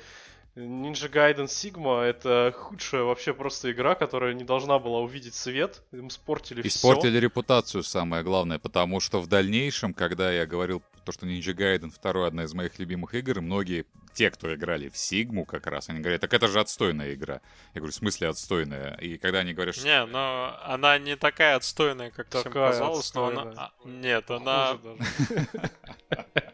Ninja 0.54 1.08
Gaiden 1.08 1.46
Sigma 1.46 2.02
это 2.02 2.54
худшая 2.54 3.04
вообще 3.04 3.32
просто 3.32 3.72
игра, 3.72 3.94
которая 3.94 4.34
не 4.34 4.44
должна 4.44 4.78
была 4.78 5.00
увидеть 5.00 5.34
свет. 5.34 5.82
Им 5.92 6.08
испортили 6.08 6.60
все. 6.60 6.68
Испортили 6.68 7.18
репутацию, 7.18 7.82
самое 7.82 8.22
главное, 8.22 8.58
потому 8.58 9.00
что 9.00 9.20
в 9.20 9.28
дальнейшем, 9.28 9.94
когда 9.94 10.30
я 10.30 10.44
говорил 10.44 10.82
то, 11.04 11.12
что 11.12 11.26
Ninja 11.26 11.54
Gaiden 11.54 11.90
второй 11.90 12.28
одна 12.28 12.44
из 12.44 12.52
моих 12.52 12.78
любимых 12.78 13.14
игр, 13.14 13.40
многие, 13.40 13.86
те, 14.12 14.30
кто 14.30 14.54
играли 14.54 14.90
в 14.90 14.96
Сигму 14.96 15.46
как 15.46 15.66
раз, 15.66 15.88
они 15.88 16.00
говорят, 16.00 16.20
так 16.20 16.34
это 16.34 16.48
же 16.48 16.60
отстойная 16.60 17.14
игра. 17.14 17.40
Я 17.72 17.80
говорю, 17.80 17.92
в 17.92 17.96
смысле 17.96 18.28
отстойная? 18.28 18.96
И 18.96 19.16
когда 19.16 19.38
они 19.38 19.54
говорят, 19.54 19.74
что... 19.74 19.86
Не, 19.86 20.04
но 20.04 20.54
она 20.64 20.98
не 20.98 21.16
такая 21.16 21.56
отстойная, 21.56 22.10
как 22.10 22.26
такая 22.28 22.42
всем 22.42 22.52
казалось, 22.52 23.06
отстойная. 23.06 23.44
но 23.44 23.50
она... 23.50 23.62
А, 23.62 23.88
нет, 23.88 24.30
она... 24.30 24.78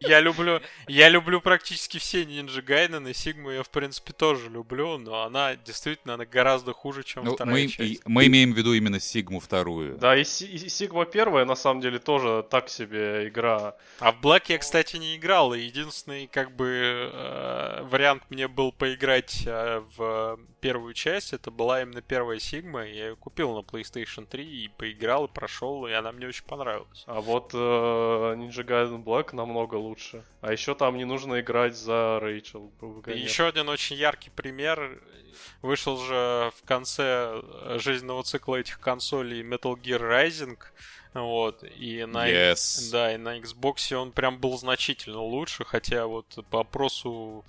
я 0.00 0.20
люблю, 0.20 0.60
я 0.86 1.08
люблю 1.08 1.40
практически 1.40 1.98
все 1.98 2.22
Ninja 2.22 2.64
Gaiden, 2.64 3.10
и 3.10 3.14
Сигму 3.14 3.50
я, 3.50 3.62
в 3.62 3.70
принципе, 3.70 4.12
тоже 4.12 4.48
люблю, 4.48 4.98
но 4.98 5.22
она 5.22 5.56
действительно, 5.56 6.14
она 6.14 6.24
гораздо 6.24 6.72
хуже, 6.72 7.02
чем 7.02 7.24
ну, 7.24 7.34
вторая 7.34 7.54
мы, 7.54 7.68
часть. 7.68 8.02
мы 8.06 8.26
имеем 8.26 8.52
в 8.52 8.56
виду 8.56 8.72
именно 8.72 9.00
Сигму 9.00 9.40
вторую. 9.40 9.98
Да, 9.98 10.16
и, 10.16 10.22
и 10.22 10.24
Сигма 10.68 11.04
первая, 11.04 11.44
на 11.44 11.56
самом 11.56 11.80
деле, 11.80 11.98
тоже 11.98 12.44
так 12.48 12.68
себе 12.68 13.28
игра. 13.28 13.74
А 13.98 14.12
в 14.12 14.20
Black 14.20 14.44
я, 14.48 14.58
кстати, 14.58 14.96
не 14.96 15.16
играл, 15.16 15.54
и 15.54 15.60
единственный, 15.60 16.26
как 16.26 16.54
бы, 16.54 17.10
э, 17.12 17.82
вариант 17.84 18.24
мне 18.30 18.48
был 18.48 18.72
поиграть 18.72 19.42
э, 19.46 19.82
в 19.96 20.38
первую 20.60 20.94
часть, 20.94 21.32
это 21.32 21.50
была 21.50 21.82
именно 21.82 22.02
первая 22.02 22.38
Сигма, 22.38 22.84
я 22.84 23.08
ее 23.08 23.16
купил 23.16 23.54
на 23.54 23.60
PlayStation 23.60 24.26
3 24.26 24.44
и 24.44 24.68
поиграл, 24.68 25.26
и 25.26 25.28
прошел, 25.28 25.86
и 25.86 25.92
она 25.92 26.12
мне 26.12 26.26
очень 26.26 26.44
понравилась. 26.44 27.04
А 27.06 27.20
вот 27.20 27.50
э, 27.54 27.56
Ninja 27.56 28.64
Gaiden 28.64 29.02
Black 29.02 29.34
намного 29.34 29.74
лучше. 29.74 29.87
А 30.40 30.52
еще 30.52 30.74
там 30.74 30.96
не 30.96 31.04
нужно 31.04 31.40
играть 31.40 31.76
за 31.76 32.18
Рэйчел. 32.20 32.72
Еще 33.06 33.46
один 33.46 33.68
очень 33.68 33.96
яркий 33.96 34.30
пример. 34.30 35.00
Вышел 35.62 35.98
же 35.98 36.52
в 36.56 36.66
конце 36.66 37.42
жизненного 37.78 38.22
цикла 38.22 38.56
этих 38.56 38.80
консолей 38.80 39.42
Metal 39.42 39.74
Gear 39.74 40.00
Rising. 40.00 40.58
Вот, 41.14 41.64
и 41.64 42.04
на, 42.04 42.28
yes. 42.28 42.90
да, 42.92 43.14
и 43.14 43.16
на 43.16 43.38
Xbox 43.38 43.94
он 43.94 44.12
прям 44.12 44.38
был 44.38 44.58
значительно 44.58 45.20
лучше, 45.20 45.64
хотя 45.64 46.06
вот 46.06 46.38
по 46.50 46.60
опросу 46.60 47.44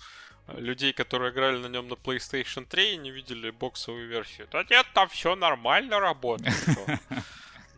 людей, 0.57 0.93
которые 0.93 1.31
играли 1.31 1.57
на 1.57 1.67
нем 1.67 1.87
на 1.87 1.93
PlayStation 1.93 2.65
3 2.65 2.93
и 2.93 2.97
не 2.97 3.11
видели 3.11 3.49
боксовую 3.51 4.07
версию. 4.07 4.47
Да 4.51 4.63
нет, 4.69 4.85
там 4.93 5.09
все 5.09 5.35
нормально 5.35 5.99
работает. 5.99 6.55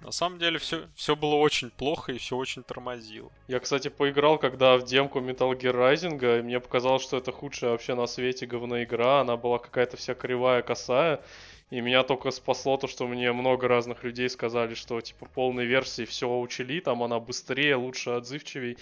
На 0.01 0.11
самом 0.11 0.39
деле 0.39 0.57
все, 0.57 0.89
все 0.95 1.15
было 1.15 1.35
очень 1.35 1.69
плохо 1.69 2.11
и 2.11 2.17
все 2.17 2.35
очень 2.35 2.63
тормозило. 2.63 3.31
Я, 3.47 3.59
кстати, 3.59 3.87
поиграл, 3.87 4.39
когда 4.39 4.77
в 4.77 4.83
демку 4.83 5.19
Metal 5.19 5.57
Gear 5.57 5.75
Rising, 5.75 6.39
и 6.39 6.41
мне 6.41 6.59
показалось, 6.59 7.03
что 7.03 7.17
это 7.17 7.31
худшая 7.31 7.71
вообще 7.71 7.93
на 7.93 8.07
свете 8.07 8.47
говно 8.47 8.83
игра. 8.83 9.21
Она 9.21 9.37
была 9.37 9.59
какая-то 9.59 9.97
вся 9.97 10.15
кривая, 10.15 10.63
косая. 10.63 11.21
И 11.69 11.79
меня 11.79 12.03
только 12.03 12.31
спасло 12.31 12.77
то, 12.77 12.87
что 12.87 13.07
мне 13.07 13.31
много 13.31 13.67
разных 13.67 14.03
людей 14.03 14.29
сказали, 14.29 14.73
что 14.73 14.99
типа 14.99 15.25
полной 15.27 15.65
версии 15.65 16.03
все 16.03 16.27
учили, 16.27 16.81
там 16.81 17.01
она 17.01 17.19
быстрее, 17.19 17.75
лучше, 17.75 18.09
отзывчивей. 18.09 18.77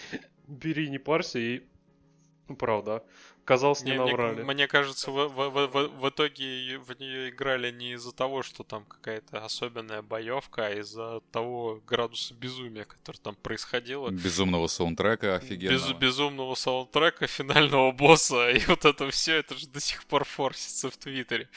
Бери, 0.48 0.90
не 0.90 0.98
парься, 0.98 1.38
и 1.38 1.62
правда. 2.58 3.04
Казалось, 3.46 3.82
не, 3.82 3.92
не 3.92 3.98
наврали. 3.98 4.44
Мне, 4.44 4.54
мне 4.54 4.68
кажется, 4.68 5.10
в, 5.10 5.28
в, 5.28 5.50
в, 5.50 5.88
в 5.88 6.10
итоге 6.10 6.78
в 6.78 7.00
нее 7.00 7.30
играли 7.30 7.72
не 7.72 7.94
из-за 7.94 8.12
того, 8.12 8.44
что 8.44 8.64
там 8.64 8.86
какая-то 8.86 9.44
особенная 9.44 10.02
боевка, 10.02 10.68
а 10.68 10.74
из-за 10.76 11.22
того 11.32 11.82
градуса 11.88 12.34
безумия, 12.36 12.86
который 12.86 13.18
там 13.18 13.36
происходило. 13.36 14.10
Безумного 14.10 14.68
саундтрека 14.68 15.36
офигенного. 15.36 15.90
Без, 15.90 15.94
безумного 15.94 16.56
саундтрека, 16.56 17.28
финального 17.28 17.92
босса, 17.92 18.50
и 18.52 18.60
вот 18.68 18.86
это 18.86 19.10
все, 19.10 19.38
это 19.38 19.58
же 19.58 19.68
до 19.68 19.80
сих 19.80 20.06
пор 20.06 20.26
форсится 20.26 20.90
в 20.92 20.98
Твиттере. 20.98 21.50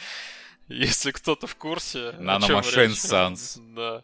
Если 0.69 1.11
кто-то 1.11 1.47
в 1.47 1.57
курсе... 1.57 2.15
Nanomachine 2.19 2.93
Sans. 2.93 3.61
Да. 3.75 4.03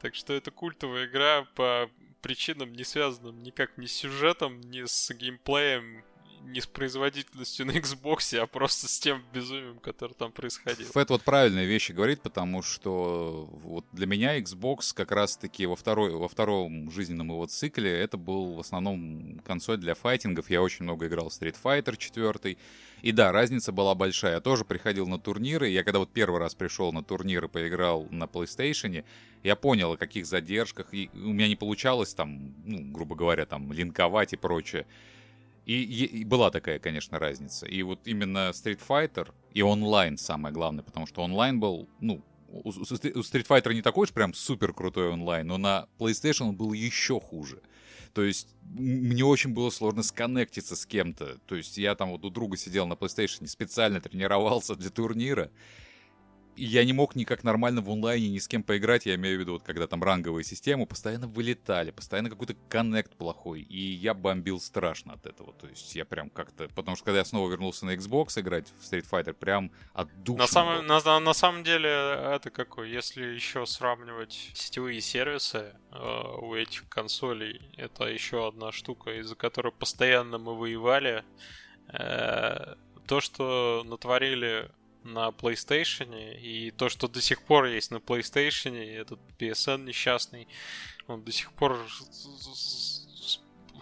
Так 0.00 0.14
что 0.14 0.32
это 0.32 0.50
культовая 0.50 1.06
игра 1.06 1.46
по 1.54 1.90
причинам, 2.22 2.72
не 2.72 2.84
связанным 2.84 3.42
никак 3.42 3.76
ни 3.76 3.86
с 3.86 3.92
сюжетом, 3.92 4.60
ни 4.60 4.84
с 4.84 5.10
геймплеем, 5.12 6.04
не 6.44 6.60
с 6.60 6.66
производительностью 6.66 7.66
на 7.66 7.72
Xbox, 7.72 8.36
а 8.36 8.46
просто 8.46 8.88
с 8.88 8.98
тем 8.98 9.22
безумием, 9.32 9.78
который 9.78 10.14
там 10.14 10.32
происходил. 10.32 10.86
Фэт 10.86 11.10
вот 11.10 11.22
правильные 11.22 11.66
вещи 11.66 11.92
говорит, 11.92 12.22
потому 12.22 12.62
что 12.62 13.48
вот 13.52 13.84
для 13.92 14.06
меня 14.06 14.38
Xbox 14.38 14.92
как 14.94 15.12
раз-таки 15.12 15.66
во, 15.66 15.76
второй, 15.76 16.10
во 16.10 16.28
втором 16.28 16.90
жизненном 16.90 17.28
его 17.28 17.46
цикле 17.46 17.90
это 17.90 18.16
был 18.16 18.54
в 18.54 18.60
основном 18.60 19.40
консоль 19.44 19.78
для 19.78 19.94
файтингов. 19.94 20.50
Я 20.50 20.62
очень 20.62 20.84
много 20.84 21.06
играл 21.06 21.28
в 21.28 21.32
Street 21.32 21.56
Fighter 21.62 21.96
4. 21.96 22.56
И 23.02 23.12
да, 23.12 23.32
разница 23.32 23.72
была 23.72 23.94
большая. 23.94 24.34
Я 24.34 24.40
тоже 24.40 24.64
приходил 24.64 25.06
на 25.06 25.18
турниры. 25.18 25.68
Я 25.68 25.84
когда 25.84 25.98
вот 26.00 26.12
первый 26.12 26.40
раз 26.40 26.54
пришел 26.54 26.92
на 26.92 27.02
турниры, 27.02 27.48
поиграл 27.48 28.06
на 28.10 28.24
PlayStation, 28.24 29.04
я 29.42 29.56
понял, 29.56 29.92
о 29.92 29.96
каких 29.96 30.26
задержках. 30.26 30.92
И 30.92 31.10
у 31.14 31.32
меня 31.32 31.48
не 31.48 31.56
получалось 31.56 32.14
там, 32.14 32.54
ну, 32.64 32.92
грубо 32.92 33.14
говоря, 33.14 33.46
там, 33.46 33.72
линковать 33.72 34.32
и 34.32 34.36
прочее. 34.36 34.86
И, 35.66 35.82
и, 35.82 36.24
была 36.24 36.50
такая, 36.50 36.78
конечно, 36.78 37.18
разница. 37.18 37.66
И 37.66 37.82
вот 37.82 38.00
именно 38.06 38.50
Street 38.50 38.80
Fighter 38.86 39.28
и 39.52 39.62
онлайн 39.62 40.16
самое 40.16 40.52
главное, 40.52 40.82
потому 40.82 41.06
что 41.06 41.22
онлайн 41.22 41.60
был, 41.60 41.88
ну, 42.00 42.24
у, 42.48 42.68
у 42.68 42.72
Street 42.72 43.46
Fighter 43.46 43.72
не 43.74 43.82
такой 43.82 44.04
уж 44.04 44.12
прям 44.12 44.34
супер 44.34 44.72
крутой 44.72 45.10
онлайн, 45.10 45.46
но 45.46 45.58
на 45.58 45.86
PlayStation 45.98 46.48
он 46.48 46.56
был 46.56 46.72
еще 46.72 47.20
хуже. 47.20 47.62
То 48.12 48.22
есть 48.22 48.48
мне 48.62 49.24
очень 49.24 49.50
было 49.50 49.70
сложно 49.70 50.02
сконнектиться 50.02 50.74
с 50.74 50.84
кем-то. 50.84 51.38
То 51.46 51.54
есть 51.54 51.78
я 51.78 51.94
там 51.94 52.10
вот 52.10 52.24
у 52.24 52.30
друга 52.30 52.56
сидел 52.56 52.86
на 52.86 52.94
PlayStation, 52.94 53.46
специально 53.46 54.00
тренировался 54.00 54.74
для 54.74 54.90
турнира, 54.90 55.50
я 56.56 56.84
не 56.84 56.92
мог 56.92 57.14
никак 57.14 57.44
нормально 57.44 57.80
в 57.80 57.90
онлайне 57.90 58.28
ни 58.28 58.38
с 58.38 58.48
кем 58.48 58.62
поиграть, 58.62 59.06
я 59.06 59.14
имею 59.14 59.38
в 59.38 59.40
виду, 59.40 59.52
вот 59.52 59.62
когда 59.62 59.86
там 59.86 60.02
ранговые 60.02 60.44
системы 60.44 60.86
постоянно 60.86 61.26
вылетали, 61.26 61.90
постоянно 61.90 62.30
какой-то 62.30 62.54
коннект 62.68 63.16
плохой, 63.16 63.62
и 63.62 63.78
я 63.78 64.14
бомбил 64.14 64.60
страшно 64.60 65.14
от 65.14 65.26
этого, 65.26 65.52
то 65.52 65.66
есть 65.68 65.94
я 65.94 66.04
прям 66.04 66.30
как-то, 66.30 66.68
потому 66.68 66.96
что 66.96 67.04
когда 67.04 67.18
я 67.18 67.24
снова 67.24 67.50
вернулся 67.50 67.86
на 67.86 67.94
Xbox 67.94 68.40
играть 68.40 68.66
в 68.80 68.92
Street 68.92 69.06
Fighter, 69.10 69.32
прям 69.32 69.72
от 69.92 70.22
души. 70.22 70.38
На, 70.38 70.46
самом, 70.46 70.86
на, 70.86 71.20
на 71.20 71.34
самом 71.34 71.64
деле 71.64 71.88
это 71.88 72.50
какой, 72.50 72.90
если 72.90 73.24
еще 73.24 73.66
сравнивать 73.66 74.50
сетевые 74.54 75.00
сервисы 75.00 75.74
э, 75.92 76.22
у 76.40 76.54
этих 76.54 76.88
консолей, 76.88 77.60
это 77.76 78.04
еще 78.04 78.48
одна 78.48 78.72
штука, 78.72 79.18
из-за 79.20 79.34
которой 79.34 79.72
постоянно 79.72 80.38
мы 80.38 80.56
воевали. 80.56 81.24
Э, 81.92 82.74
то, 83.06 83.20
что 83.20 83.82
натворили 83.84 84.70
на 85.04 85.28
PlayStation, 85.28 86.38
и 86.38 86.70
то, 86.70 86.88
что 86.88 87.08
до 87.08 87.20
сих 87.20 87.42
пор 87.42 87.66
есть 87.66 87.90
на 87.90 87.96
PlayStation, 87.96 88.76
этот 88.76 89.20
PSN 89.38 89.84
несчастный, 89.84 90.48
он 91.06 91.22
до 91.24 91.32
сих 91.32 91.52
пор 91.52 91.78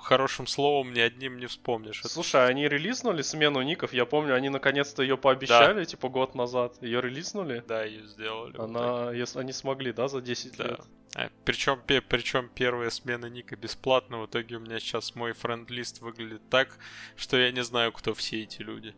хорошим 0.08 0.46
словом 0.46 0.94
ни 0.94 1.00
одним 1.00 1.38
не 1.38 1.46
вспомнишь. 1.46 2.00
Слушай, 2.04 2.48
они 2.48 2.66
релизнули 2.66 3.20
смену 3.20 3.60
ников? 3.60 3.92
Я 3.92 4.06
помню, 4.06 4.34
они 4.34 4.48
наконец-то 4.48 5.02
ее 5.02 5.18
пообещали, 5.18 5.80
да. 5.80 5.84
типа 5.84 6.08
год 6.08 6.34
назад. 6.34 6.76
Ее 6.80 7.02
релизнули? 7.02 7.62
Да, 7.68 7.84
ее 7.84 8.06
сделали. 8.06 8.58
Она, 8.58 9.04
вот 9.04 9.12
если 9.12 9.40
они 9.40 9.52
смогли, 9.52 9.92
да, 9.92 10.08
за 10.08 10.22
10 10.22 10.56
да. 10.56 10.64
лет? 10.64 10.80
А, 11.14 11.30
причем, 11.44 11.80
причем 12.08 12.48
первая 12.54 12.90
смена 12.90 13.26
ника 13.26 13.56
бесплатна. 13.56 14.18
В 14.18 14.26
итоге 14.26 14.56
у 14.56 14.60
меня 14.60 14.78
сейчас 14.78 15.14
мой 15.14 15.32
френд-лист 15.32 16.00
выглядит 16.00 16.42
так, 16.50 16.78
что 17.16 17.36
я 17.36 17.50
не 17.50 17.64
знаю, 17.64 17.92
кто 17.92 18.14
все 18.14 18.42
эти 18.42 18.62
люди. 18.62 18.94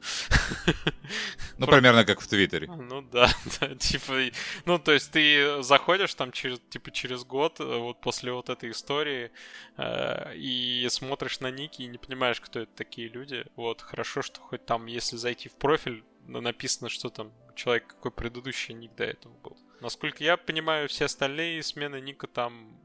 Ну, 1.58 1.66
примерно 1.66 2.04
как 2.04 2.20
в 2.20 2.26
Твиттере. 2.26 2.66
Ну 2.66 3.02
да, 3.02 3.28
да, 3.60 3.74
типа, 3.74 4.30
ну 4.64 4.78
то 4.78 4.92
есть 4.92 5.12
ты 5.12 5.62
заходишь 5.62 6.14
там 6.14 6.32
через, 6.32 6.58
типа, 6.70 6.90
через 6.90 7.24
год, 7.24 7.60
э, 7.60 7.64
вот 7.64 8.00
после 8.00 8.32
вот 8.32 8.48
этой 8.48 8.70
истории, 8.70 9.30
э, 9.76 10.36
и 10.36 10.86
смотришь 11.00 11.40
на 11.40 11.50
ники 11.50 11.82
и 11.82 11.86
не 11.86 11.98
понимаешь, 11.98 12.40
кто 12.40 12.60
это 12.60 12.72
такие 12.74 13.08
люди. 13.08 13.46
Вот, 13.56 13.80
хорошо, 13.80 14.22
что 14.22 14.40
хоть 14.40 14.66
там, 14.66 14.86
если 14.86 15.16
зайти 15.16 15.48
в 15.48 15.56
профиль, 15.56 16.04
написано, 16.26 16.88
что 16.88 17.08
там 17.08 17.32
человек 17.56 17.86
какой 17.88 18.10
предыдущий 18.10 18.74
ник 18.74 18.94
до 18.94 19.04
этого 19.04 19.32
был. 19.38 19.56
Насколько 19.80 20.22
я 20.22 20.36
понимаю, 20.36 20.88
все 20.88 21.06
остальные 21.06 21.62
смены 21.62 22.00
ника 22.00 22.26
там 22.26 22.78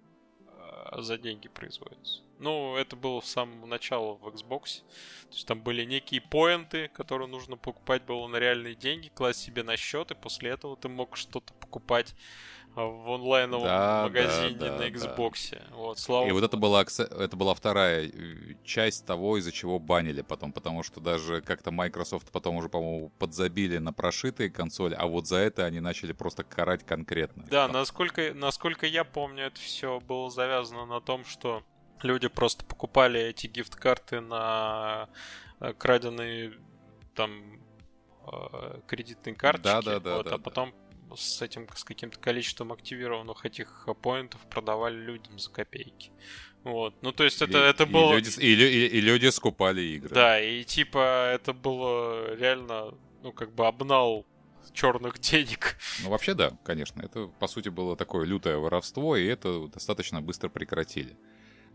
э, 0.47 1.01
за 1.01 1.17
деньги 1.17 1.49
производятся. 1.49 2.21
Ну, 2.39 2.75
это 2.75 2.95
было 2.95 3.21
с 3.21 3.31
самого 3.31 3.65
начала 3.65 4.13
в 4.13 4.27
Xbox. 4.27 4.83
То 5.29 5.35
есть 5.35 5.47
там 5.47 5.61
были 5.61 5.83
некие 5.83 6.21
поинты, 6.21 6.87
которые 6.89 7.27
нужно 7.27 7.57
покупать 7.57 8.03
было 8.03 8.27
на 8.27 8.37
реальные 8.37 8.75
деньги, 8.75 9.09
класть 9.09 9.41
себе 9.41 9.63
на 9.63 9.77
счет, 9.77 10.11
и 10.11 10.15
после 10.15 10.51
этого 10.51 10.77
ты 10.77 10.87
мог 10.87 11.17
что-то 11.17 11.53
покупать 11.53 12.15
в 12.75 13.09
онлайновом 13.09 13.65
да, 13.65 14.03
магазине 14.03 14.57
да, 14.57 14.69
да, 14.69 14.77
на 14.77 14.89
Xbox. 14.89 15.51
Да. 15.51 15.75
Вот, 15.75 15.99
слава 15.99 16.27
И 16.27 16.31
вот 16.31 16.43
это 16.43 16.57
была, 16.57 16.81
это 16.81 17.35
была 17.37 17.53
вторая 17.53 18.07
э, 18.07 18.55
часть 18.65 19.05
того, 19.05 19.37
из-за 19.37 19.51
чего 19.51 19.79
банили 19.79 20.21
потом, 20.21 20.51
потому 20.51 20.83
что 20.83 20.99
даже 20.99 21.41
как-то 21.41 21.71
Microsoft 21.71 22.31
потом 22.31 22.57
уже, 22.57 22.67
по-моему, 22.67 23.09
подзабили 23.17 23.77
на 23.77 23.93
прошитые 23.93 24.49
консоли, 24.49 24.93
а 24.93 25.07
вот 25.07 25.27
за 25.27 25.37
это 25.37 25.63
они 25.65 25.79
начали 25.79 26.11
просто 26.11 26.43
карать 26.43 26.85
конкретно. 26.85 27.45
Да, 27.49 27.67
насколько, 27.67 28.33
насколько 28.33 28.85
я 28.85 29.05
помню, 29.05 29.45
это 29.45 29.59
все 29.61 30.01
было 30.01 30.29
завязано 30.29 30.85
на 30.85 30.99
том, 30.99 31.23
что 31.23 31.63
люди 32.01 32.27
просто 32.27 32.65
покупали 32.65 33.21
эти 33.21 33.47
гифт-карты 33.47 34.19
на 34.19 35.07
э, 35.61 35.73
краденые 35.73 36.53
там 37.15 37.61
э, 38.27 38.81
кредитные 38.85 39.35
карточки, 39.35 39.63
да, 39.63 39.81
да, 39.81 39.99
да, 39.99 40.17
вот, 40.17 40.25
да, 40.25 40.35
а 40.35 40.37
потом 40.37 40.73
с 41.15 41.41
этим, 41.41 41.67
с 41.75 41.83
каким-то 41.83 42.19
количеством 42.19 42.71
активированных 42.73 43.45
этих 43.45 43.87
поинтов 44.01 44.41
продавали 44.49 44.95
людям 44.95 45.39
за 45.39 45.49
копейки. 45.49 46.11
Вот. 46.63 46.95
Ну, 47.01 47.11
то 47.11 47.23
есть 47.23 47.41
это, 47.41 47.59
и, 47.59 47.69
это 47.69 47.85
было... 47.85 48.13
И 48.13 48.15
люди, 48.15 48.39
и, 48.39 48.53
и, 48.53 48.87
и 48.87 49.01
люди 49.01 49.27
скупали 49.27 49.81
игры. 49.81 50.13
Да, 50.13 50.41
и 50.41 50.63
типа 50.63 51.31
это 51.33 51.53
было 51.53 52.35
реально, 52.35 52.95
ну, 53.21 53.31
как 53.31 53.53
бы 53.53 53.67
обнал 53.67 54.25
черных 54.73 55.19
денег. 55.19 55.77
Ну, 56.03 56.09
вообще, 56.09 56.33
да, 56.33 56.57
конечно. 56.63 57.01
Это, 57.01 57.27
по 57.39 57.47
сути, 57.47 57.69
было 57.69 57.95
такое 57.95 58.25
лютое 58.25 58.57
воровство, 58.57 59.15
и 59.15 59.25
это 59.25 59.67
достаточно 59.67 60.21
быстро 60.21 60.49
прекратили. 60.49 61.15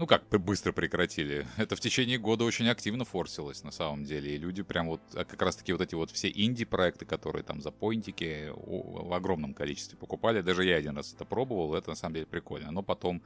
Ну 0.01 0.07
как 0.07 0.27
быстро 0.31 0.73
прекратили, 0.73 1.47
это 1.59 1.77
в 1.77 1.81
течение 1.81 2.17
года 2.17 2.45
очень 2.45 2.67
активно 2.69 3.05
форсилось 3.05 3.63
на 3.63 3.71
самом 3.71 4.05
деле, 4.05 4.35
и 4.35 4.39
люди 4.39 4.63
прям 4.63 4.89
вот, 4.89 5.03
а 5.15 5.27
как 5.27 5.43
раз 5.43 5.57
таки 5.57 5.73
вот 5.73 5.83
эти 5.83 5.95
вот 5.95 6.11
все 6.11 6.33
инди-проекты, 6.35 7.05
которые 7.05 7.43
там 7.43 7.61
за 7.61 7.71
поинтики 7.71 8.51
в 8.51 9.13
огромном 9.13 9.53
количестве 9.53 9.99
покупали, 9.99 10.41
даже 10.41 10.65
я 10.65 10.77
один 10.77 10.97
раз 10.97 11.13
это 11.13 11.27
пробовал, 11.27 11.75
это 11.75 11.91
на 11.91 11.97
самом 11.97 12.15
деле 12.15 12.27
прикольно, 12.27 12.71
но 12.71 12.83
потом 12.83 13.23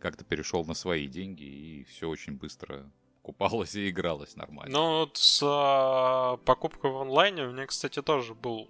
как-то 0.00 0.24
перешел 0.24 0.64
на 0.64 0.74
свои 0.74 1.06
деньги, 1.06 1.44
и 1.44 1.84
все 1.84 2.08
очень 2.08 2.32
быстро 2.32 2.90
купалось 3.22 3.76
и 3.76 3.88
игралось 3.88 4.34
нормально. 4.34 4.76
Ну, 4.76 4.98
вот 4.98 5.16
с 5.18 5.40
а, 5.44 6.38
покупкой 6.38 6.90
в 6.90 6.96
онлайне 6.96 7.44
у 7.44 7.52
меня, 7.52 7.66
кстати, 7.66 8.02
тоже 8.02 8.34
был 8.34 8.68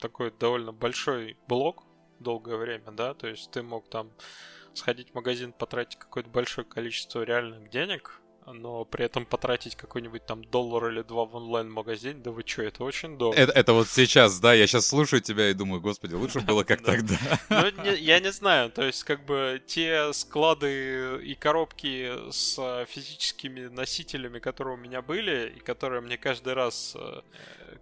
такой 0.00 0.32
довольно 0.32 0.72
большой 0.72 1.36
блок 1.46 1.84
долгое 2.18 2.56
время, 2.56 2.90
да, 2.90 3.14
то 3.14 3.28
есть 3.28 3.48
ты 3.52 3.62
мог 3.62 3.88
там 3.88 4.10
сходить 4.74 5.10
в 5.10 5.14
магазин, 5.14 5.52
потратить 5.52 5.98
какое-то 5.98 6.30
большое 6.30 6.66
количество 6.66 7.22
реальных 7.22 7.70
денег, 7.70 8.20
но 8.46 8.84
при 8.84 9.04
этом 9.04 9.26
потратить 9.26 9.76
какой-нибудь 9.76 10.26
там 10.26 10.44
доллар 10.44 10.88
или 10.88 11.02
два 11.02 11.24
в 11.24 11.34
онлайн-магазин, 11.36 12.22
да 12.22 12.30
вы 12.30 12.42
что, 12.46 12.62
это 12.62 12.84
очень 12.84 13.16
дорого. 13.16 13.40
Это, 13.40 13.52
это 13.52 13.72
вот 13.72 13.88
сейчас, 13.88 14.40
да, 14.40 14.54
я 14.54 14.66
сейчас 14.66 14.86
слушаю 14.86 15.20
тебя 15.20 15.50
и 15.50 15.54
думаю, 15.54 15.80
господи, 15.80 16.14
лучше 16.14 16.40
было 16.46 16.64
как 16.64 16.82
тогда. 16.82 17.16
Ну, 17.48 17.92
я 17.94 18.20
не 18.20 18.32
знаю, 18.32 18.70
то 18.70 18.82
есть 18.82 19.04
как 19.04 19.24
бы 19.24 19.62
те 19.66 20.12
склады 20.12 21.20
и 21.22 21.34
коробки 21.34 22.30
с 22.30 22.86
физическими 22.88 23.66
носителями, 23.66 24.38
которые 24.38 24.74
у 24.74 24.80
меня 24.80 25.02
были, 25.02 25.52
и 25.56 25.60
которые 25.60 26.00
мне 26.00 26.16
каждый 26.16 26.54
раз 26.54 26.96
э, 26.98 27.20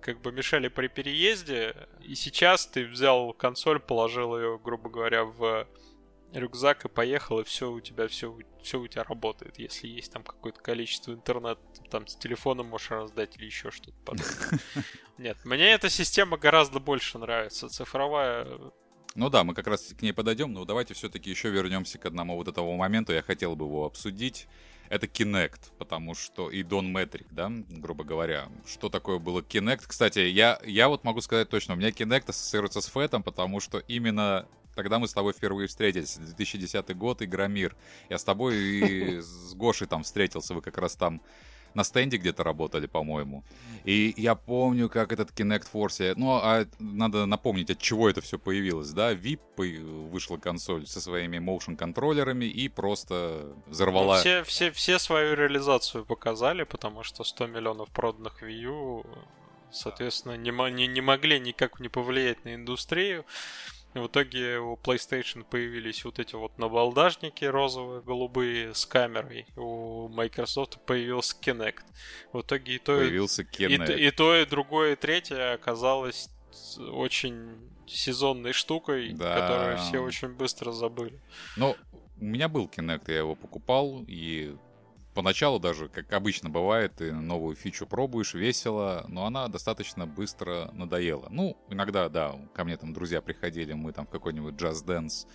как 0.01 0.21
бы 0.21 0.33
мешали 0.33 0.69
при 0.69 0.89
переезде, 0.89 1.75
и 2.03 2.15
сейчас 2.15 2.67
ты 2.67 2.85
взял 2.85 3.33
консоль, 3.33 3.81
положил 3.81 4.37
ее, 4.37 4.61
грубо 4.63 4.91
говоря, 4.91 5.25
в 5.25 5.67
рюкзак 6.33 6.85
и 6.85 6.89
поехал, 6.89 7.41
и 7.41 7.45
все 7.45 7.71
у 7.71 7.81
тебя, 7.81 8.09
все, 8.09 8.37
все 8.63 8.81
у 8.81 8.87
тебя 8.87 9.05
работает. 9.05 9.59
Если 9.59 9.89
есть 9.89 10.13
там 10.13 10.23
какое-то 10.23 10.61
количество 10.61 11.13
интернет, 11.13 11.59
там 11.91 12.07
с 12.07 12.17
телефоном 12.17 12.67
можешь 12.67 12.91
раздать 12.91 13.37
или 13.37 13.47
еще 13.47 13.71
что-то 13.71 13.97
подобное. 14.05 14.61
Нет, 15.19 15.39
мне 15.45 15.73
эта 15.73 15.89
система 15.91 16.37
гораздо 16.37 16.81
больше 16.81 17.19
нравится. 17.19 17.69
Цифровая 17.69 18.47
ну 19.15 19.31
да, 19.31 19.43
мы 19.43 19.53
как 19.55 19.67
раз 19.67 19.95
к 19.99 20.03
ней 20.03 20.13
подойдем, 20.13 20.53
но 20.53 20.65
давайте 20.65 20.95
все-таки 20.95 21.29
еще 21.29 21.51
вернемся 21.51 21.99
к 21.99 22.07
одному 22.07 22.37
вот 22.37 22.47
этого 22.47 22.77
моменту. 22.77 23.13
Я 23.13 23.23
хотел 23.23 23.57
бы 23.57 23.65
его 23.65 23.85
обсудить. 23.85 24.47
Это 24.91 25.07
Kinect, 25.07 25.73
потому 25.77 26.15
что 26.15 26.51
и 26.51 26.63
Don 26.63 26.93
Metric, 26.93 27.27
да, 27.31 27.51
грубо 27.69 28.05
говоря. 28.05 28.49
Что 28.67 28.89
такое 28.89 29.19
было 29.19 29.41
Kinect? 29.41 29.83
Кстати, 29.89 30.21
я, 30.21 30.61
я 30.65 30.89
вот 30.89 31.05
могу 31.05 31.21
сказать 31.21 31.49
точно, 31.49 31.75
у 31.75 31.77
меня 31.77 31.91
Kinect 31.91 32.31
ассоциируется 32.31 32.81
с 32.81 32.87
Фэтом, 32.87 33.23
потому 33.23 33.61
что 33.61 33.79
именно 33.81 34.47
Тогда 34.79 35.01
мы 35.01 35.09
с 35.09 35.13
тобой 35.13 35.33
впервые 35.33 35.67
встретились. 35.67 36.15
2010 36.19 36.97
год, 36.97 37.21
Игромир. 37.21 37.75
Я 38.09 38.17
с 38.17 38.23
тобой 38.23 38.57
и 38.57 39.21
с 39.21 39.53
Гошей 39.55 39.89
там 39.89 40.05
встретился. 40.05 40.55
Вы 40.55 40.63
как 40.63 40.79
раз 40.79 40.95
там 40.95 41.21
на 41.75 41.83
стенде 41.83 42.17
где-то 42.17 42.45
работали, 42.45 42.87
по-моему. 42.87 43.43
И 43.83 44.15
я 44.17 44.37
помню, 44.37 44.89
как 44.89 45.13
этот 45.13 45.33
Kinect 45.33 45.67
Force... 45.73 46.15
Ну, 46.15 46.31
а 46.31 46.65
надо 46.79 47.27
напомнить, 47.27 47.71
от 47.71 47.81
чего 47.81 48.09
это 48.09 48.21
все 48.21 48.39
появилось, 48.39 48.91
да? 48.91 49.15
VIP 49.15 50.09
вышла 50.11 50.37
консоль 50.37 50.87
со 50.87 51.01
своими 51.01 51.39
motion 51.39 51.75
контроллерами 51.75 52.45
и 52.45 52.69
просто 52.69 53.53
взорвала... 53.67 54.15
Ну, 54.15 54.21
все, 54.21 54.45
все, 54.45 54.71
все 54.71 55.01
свою 55.01 55.35
реализацию 55.35 56.05
показали, 56.05 56.63
потому 56.63 57.03
что 57.03 57.25
100 57.25 57.49
миллионов 57.49 57.89
проданных 57.89 58.45
Wii 58.45 58.61
U, 58.61 59.07
соответственно, 59.73 60.37
не, 60.37 60.53
не, 60.71 60.87
не 60.87 61.01
могли 61.01 61.41
никак 61.41 61.81
не 61.81 61.89
повлиять 61.89 62.45
на 62.45 62.55
индустрию. 62.55 63.25
В 63.95 64.07
итоге 64.07 64.59
у 64.59 64.77
PlayStation 64.77 65.45
появились 65.49 66.05
вот 66.05 66.19
эти 66.19 66.35
вот 66.35 66.59
набалдажники 66.59 67.45
розовые, 67.45 68.03
голубые 68.03 68.75
с 68.75 68.85
камерой. 68.87 69.47
У 69.57 70.09
Microsoft 70.09 70.79
появился 70.85 71.37
Kinect. 71.41 71.83
В 72.33 72.43
итоге 72.43 72.75
и 72.75 72.79
то, 72.79 72.97
появился 72.97 73.43
Kinect. 73.43 73.97
И, 73.97 74.07
и 74.07 74.11
то, 74.11 74.37
и 74.37 74.45
другое, 74.45 74.93
и 74.93 74.97
третье 74.97 75.55
оказалось 75.55 76.29
очень 76.79 77.57
сезонной 77.87 78.53
штукой, 78.53 79.13
да. 79.15 79.35
которую 79.35 79.79
все 79.79 79.99
очень 80.01 80.29
быстро 80.29 80.73
забыли. 80.73 81.21
Ну, 81.57 81.75
у 82.21 82.25
меня 82.25 82.49
был 82.49 82.67
Kinect, 82.67 83.05
я 83.09 83.19
его 83.19 83.35
покупал, 83.35 84.05
и 84.07 84.55
поначалу 85.19 85.59
даже, 85.59 85.89
как 85.89 86.13
обычно 86.13 86.49
бывает, 86.49 86.95
ты 86.95 87.13
новую 87.13 87.57
фичу 87.57 87.89
пробуешь, 87.89 88.35
весело, 88.35 89.05
но 89.09 89.27
она 89.27 89.49
достаточно 89.49 90.07
быстро 90.07 90.71
надоела. 90.73 91.27
Ну, 91.29 91.57
иногда, 91.69 92.09
да, 92.09 92.37
ко 92.55 92.63
мне 92.63 92.77
там 92.77 92.93
друзья 92.93 93.21
приходили, 93.21 93.73
мы 93.73 93.93
там 93.93 94.07
в 94.07 94.11
какой-нибудь 94.11 94.55
Just 94.55 94.87
Dance 94.87 95.27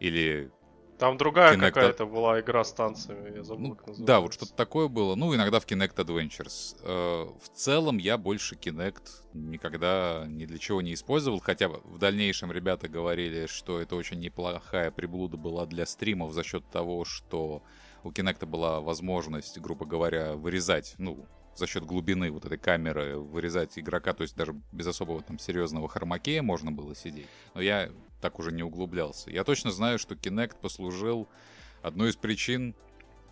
или 0.00 0.50
там 0.98 1.16
другая 1.18 1.54
Kinect... 1.56 1.60
какая-то 1.60 2.06
была 2.06 2.40
игра 2.40 2.64
с 2.64 2.72
танцами, 2.72 3.36
я 3.36 3.44
забыл, 3.44 3.68
ну, 3.68 3.74
как 3.76 3.86
называется. 3.86 4.06
Да, 4.06 4.20
вот 4.20 4.34
что-то 4.34 4.54
такое 4.54 4.88
было. 4.88 5.14
Ну, 5.14 5.32
иногда 5.36 5.60
в 5.60 5.66
Kinect 5.66 5.94
Adventures. 5.94 6.76
Э, 6.82 7.28
в 7.40 7.48
целом 7.48 7.98
я 7.98 8.18
больше 8.18 8.56
Kinect 8.56 9.02
никогда 9.34 10.24
ни 10.26 10.46
для 10.46 10.58
чего 10.58 10.82
не 10.82 10.94
использовал, 10.94 11.38
хотя 11.38 11.68
в 11.68 11.98
дальнейшем 11.98 12.50
ребята 12.50 12.88
говорили, 12.88 13.46
что 13.46 13.80
это 13.80 13.94
очень 13.94 14.18
неплохая 14.18 14.90
приблуда 14.90 15.36
была 15.36 15.66
для 15.66 15.86
стримов 15.86 16.32
за 16.32 16.42
счет 16.42 16.68
того, 16.72 17.04
что 17.04 17.62
у 18.04 18.10
Kinect 18.10 18.46
была 18.46 18.80
возможность, 18.80 19.58
грубо 19.58 19.86
говоря, 19.86 20.34
вырезать, 20.34 20.94
ну, 20.98 21.26
за 21.54 21.66
счет 21.66 21.84
глубины 21.84 22.30
вот 22.30 22.44
этой 22.44 22.58
камеры 22.58 23.18
вырезать 23.18 23.78
игрока, 23.78 24.12
то 24.14 24.22
есть 24.22 24.36
даже 24.36 24.54
без 24.72 24.86
особого 24.86 25.22
там 25.22 25.38
серьезного 25.38 25.88
хромакея 25.88 26.42
можно 26.42 26.72
было 26.72 26.94
сидеть. 26.94 27.26
Но 27.54 27.60
я 27.60 27.90
так 28.20 28.38
уже 28.38 28.52
не 28.52 28.62
углублялся. 28.62 29.30
Я 29.30 29.44
точно 29.44 29.70
знаю, 29.70 29.98
что 29.98 30.14
Kinect 30.14 30.56
послужил 30.60 31.28
одной 31.82 32.10
из 32.10 32.16
причин 32.16 32.74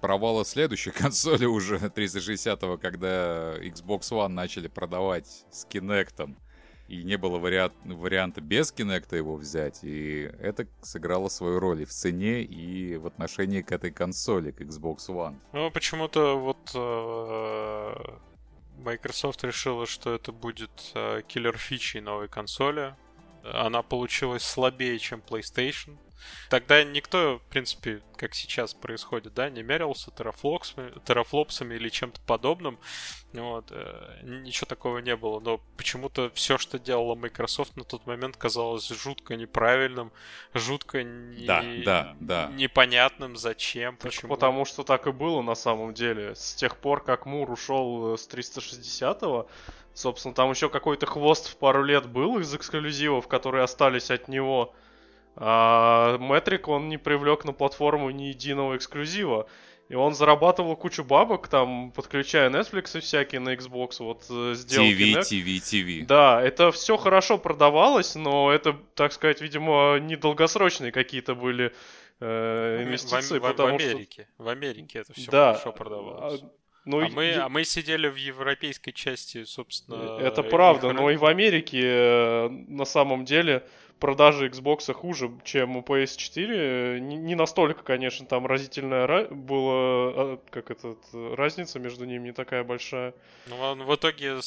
провала 0.00 0.44
следующей 0.44 0.90
консоли 0.92 1.44
уже 1.44 1.76
360-го, 1.76 2.78
когда 2.78 3.56
Xbox 3.58 4.10
One 4.10 4.28
начали 4.28 4.68
продавать 4.68 5.46
с 5.50 5.66
Kinect 5.66 6.34
и 6.90 7.04
не 7.04 7.16
было 7.16 7.38
вариант, 7.38 7.72
варианта 7.84 8.40
без 8.40 8.72
Kinect 8.72 9.16
его 9.16 9.36
взять, 9.36 9.78
и 9.84 10.28
это 10.40 10.66
сыграло 10.82 11.28
свою 11.28 11.60
роль 11.60 11.82
и 11.82 11.84
в 11.84 11.90
цене, 11.90 12.42
и 12.42 12.96
в 12.96 13.06
отношении 13.06 13.62
к 13.62 13.70
этой 13.70 13.92
консоли, 13.92 14.50
к 14.50 14.60
Xbox 14.60 15.08
One. 15.08 15.36
Ну, 15.52 15.70
почему-то 15.70 16.36
вот 16.36 16.58
э, 16.74 17.94
Microsoft 18.78 19.44
решила, 19.44 19.86
что 19.86 20.12
это 20.12 20.32
будет 20.32 20.90
э, 20.94 21.22
киллер 21.28 21.56
фичей 21.56 22.00
новой 22.00 22.26
консоли. 22.26 22.96
Она 23.44 23.82
получилась 23.82 24.42
слабее, 24.42 24.98
чем 24.98 25.20
PlayStation. 25.20 25.96
Тогда 26.48 26.82
никто, 26.84 27.38
в 27.38 27.50
принципе, 27.50 28.02
как 28.16 28.34
сейчас 28.34 28.74
происходит, 28.74 29.34
да, 29.34 29.48
не 29.48 29.62
мерился 29.62 30.10
терафлопсами, 30.10 30.92
терафлопсами 31.04 31.74
или 31.74 31.88
чем-то 31.88 32.20
подобным. 32.26 32.78
Вот, 33.32 33.66
э, 33.70 34.20
ничего 34.22 34.66
такого 34.66 34.98
не 34.98 35.16
было. 35.16 35.40
Но 35.40 35.60
почему-то 35.76 36.30
все, 36.34 36.58
что 36.58 36.78
делала 36.78 37.14
Microsoft 37.14 37.76
на 37.76 37.84
тот 37.84 38.06
момент, 38.06 38.36
казалось 38.36 38.88
жутко 38.88 39.36
неправильным, 39.36 40.12
жутко 40.52 41.02
не... 41.02 41.46
да, 41.46 41.64
да, 41.84 42.16
да. 42.20 42.50
непонятным, 42.52 43.36
зачем, 43.36 43.96
так 43.96 44.10
почему. 44.10 44.34
Потому 44.34 44.64
что 44.64 44.82
так 44.82 45.06
и 45.06 45.12
было 45.12 45.42
на 45.42 45.54
самом 45.54 45.94
деле. 45.94 46.34
С 46.34 46.54
тех 46.54 46.76
пор, 46.76 47.02
как 47.02 47.24
Мур 47.26 47.50
ушел 47.50 48.18
с 48.18 48.28
360-го, 48.28 49.48
собственно, 49.94 50.34
там 50.34 50.50
еще 50.50 50.68
какой-то 50.68 51.06
хвост 51.06 51.48
в 51.48 51.56
пару 51.56 51.82
лет 51.82 52.06
был 52.06 52.38
из 52.38 52.54
эксклюзивов, 52.54 53.28
которые 53.28 53.64
остались 53.64 54.10
от 54.10 54.28
него. 54.28 54.74
А 55.36 56.18
Метрик, 56.18 56.68
он 56.68 56.88
не 56.88 56.98
привлек 56.98 57.44
на 57.44 57.52
платформу 57.52 58.10
ни 58.10 58.24
единого 58.24 58.76
эксклюзива. 58.76 59.46
И 59.88 59.94
он 59.96 60.14
зарабатывал 60.14 60.76
кучу 60.76 61.02
бабок, 61.02 61.48
там, 61.48 61.90
подключая 61.90 62.48
Netflix 62.48 62.96
и 62.96 63.00
всякие 63.00 63.40
на 63.40 63.54
Xbox, 63.54 63.96
вот 63.98 64.22
сделал 64.56 64.86
TV, 64.86 65.14
Kinect. 65.14 65.22
TV, 65.22 65.56
TV. 65.56 66.06
Да, 66.06 66.40
это 66.40 66.70
все 66.70 66.96
хорошо 66.96 67.38
продавалось, 67.38 68.14
но 68.14 68.52
это, 68.52 68.76
так 68.94 69.12
сказать, 69.12 69.40
видимо, 69.40 69.98
недолгосрочные 69.98 70.92
какие-то 70.92 71.34
были 71.34 71.72
э, 72.20 72.82
инвестиции. 72.84 73.40
В, 73.40 73.42
в, 73.42 73.48
потому 73.48 73.78
в 73.78 73.82
Америке. 73.82 74.28
Что... 74.32 74.44
В 74.44 74.48
Америке 74.48 74.98
это 75.00 75.12
все 75.12 75.28
да. 75.28 75.52
хорошо 75.54 75.72
продавалось. 75.72 76.40
А, 76.40 76.50
ну, 76.84 77.00
а, 77.00 77.06
и... 77.06 77.10
мы, 77.10 77.32
а 77.34 77.48
мы 77.48 77.64
сидели 77.64 78.06
в 78.08 78.14
европейской 78.14 78.92
части, 78.92 79.42
собственно. 79.42 80.20
Это 80.20 80.44
правда, 80.44 80.92
но 80.92 81.10
и 81.10 81.16
в 81.16 81.24
Америке 81.24 81.80
э, 81.82 82.48
на 82.48 82.84
самом 82.84 83.24
деле 83.24 83.66
продажи 84.00 84.48
Xbox 84.48 84.92
хуже, 84.92 85.30
чем 85.44 85.76
у 85.76 85.82
PS4. 85.82 86.98
Не, 86.98 87.16
не 87.16 87.34
настолько, 87.34 87.82
конечно, 87.82 88.26
там 88.26 88.46
разительная 88.46 89.26
была, 89.30 89.72
а, 89.74 90.38
как 90.50 90.70
этот, 90.70 90.98
разница 91.12 91.78
между 91.78 92.06
ними 92.06 92.28
не 92.28 92.32
такая 92.32 92.64
большая. 92.64 93.14
Ну, 93.48 93.84
в 93.84 93.94
итоге, 93.94 94.40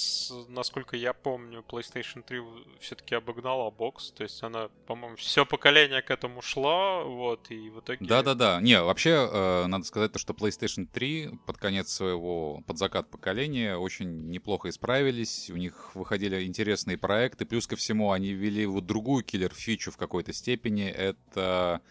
насколько 0.50 0.98
я 0.98 1.14
помню, 1.14 1.64
PlayStation 1.68 2.24
3 2.24 2.42
все-таки 2.80 3.16
обогнала 3.16 3.70
Box, 3.70 4.14
то 4.16 4.24
есть 4.24 4.42
она, 4.44 4.70
по-моему, 4.88 5.16
все 5.18 5.46
поколение 5.46 6.02
к 6.02 6.12
этому 6.12 6.42
шло, 6.42 7.04
вот, 7.06 7.52
и 7.52 7.70
в 7.70 7.80
итоге... 7.80 8.06
Да-да-да, 8.06 8.60
не, 8.62 8.82
вообще, 8.82 9.30
э, 9.32 9.66
надо 9.68 9.86
сказать 9.86 10.12
то, 10.12 10.20
что 10.20 10.34
PlayStation 10.34 10.88
3 10.92 11.32
под 11.46 11.58
конец 11.58 11.90
своего, 11.90 12.62
под 12.66 12.78
закат 12.78 13.10
поколения 13.10 13.78
очень 13.78 14.30
неплохо 14.30 14.70
исправились, 14.70 15.50
у 15.50 15.58
них 15.58 15.96
выходили 15.96 16.44
интересные 16.44 16.98
проекты, 16.98 17.46
плюс 17.46 17.68
ко 17.68 17.76
всему 17.76 18.12
они 18.12 18.32
ввели 18.32 18.66
вот 18.66 18.86
другую 18.86 19.24
киллер 19.24 19.43
киллер-фичу 19.44 19.92
в 19.92 19.98
какой-то 19.98 20.34
степени. 20.34 20.88
Это 20.88 21.82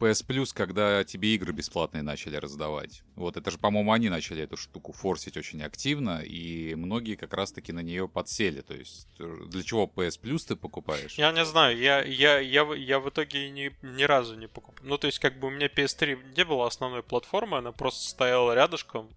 PS 0.00 0.26
Plus, 0.26 0.50
когда 0.52 1.04
тебе 1.04 1.34
игры 1.34 1.52
бесплатные 1.52 2.02
начали 2.02 2.36
раздавать. 2.36 3.02
Вот 3.14 3.36
это 3.36 3.50
же, 3.50 3.58
по-моему, 3.58 3.92
они 3.92 4.08
начали 4.08 4.42
эту 4.42 4.56
штуку 4.56 4.92
форсить 4.92 5.36
очень 5.36 5.62
активно, 5.62 6.22
и 6.22 6.74
многие 6.74 7.14
как 7.14 7.34
раз-таки 7.34 7.72
на 7.72 7.80
нее 7.80 8.08
подсели. 8.08 8.62
То 8.62 8.74
есть 8.74 9.08
э, 9.20 9.44
для 9.46 9.62
чего 9.62 9.84
PS 9.94 10.20
Plus 10.20 10.48
ты 10.48 10.56
покупаешь? 10.56 11.14
Я 11.14 11.30
не 11.30 11.44
знаю, 11.44 11.78
я, 11.78 12.02
я, 12.02 12.40
я, 12.40 12.62
я 12.74 12.98
в 12.98 13.08
итоге 13.10 13.50
ни, 13.50 13.72
ни 13.82 14.02
разу 14.02 14.36
не 14.36 14.48
покупал. 14.48 14.84
Ну, 14.84 14.98
то 14.98 15.06
есть, 15.06 15.20
как 15.20 15.38
бы 15.38 15.48
у 15.48 15.50
меня 15.50 15.68
PS3 15.68 16.34
не 16.36 16.44
было 16.44 16.66
основной 16.66 17.02
платформы, 17.02 17.58
она 17.58 17.70
просто 17.70 18.08
стояла 18.08 18.54
рядышком, 18.54 19.08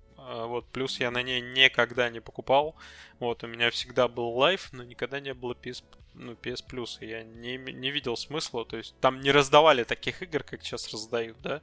вот, 0.48 0.66
плюс 0.68 1.00
я 1.00 1.12
на 1.12 1.22
ней 1.22 1.42
никогда 1.42 2.10
не 2.10 2.20
покупал. 2.20 2.76
Вот, 3.20 3.44
у 3.44 3.48
меня 3.48 3.70
всегда 3.72 4.08
был 4.08 4.30
лайф, 4.32 4.70
но 4.72 4.84
никогда 4.84 5.20
не 5.20 5.34
было 5.34 5.54
PS, 5.54 5.84
ну, 6.14 6.34
PS 6.34 6.66
Plus. 6.68 7.06
Я 7.06 7.24
не, 7.24 7.58
не 7.58 7.92
видел 7.92 8.16
смысла. 8.16 8.66
То 8.66 8.78
есть 8.78 8.96
там 9.00 9.22
не 9.22 9.32
раздавали 9.32 9.84
таких 9.84 10.22
игр, 10.22 10.44
как 10.44 10.64
сейчас 10.64 10.92
раздают, 10.92 11.38
да? 11.42 11.60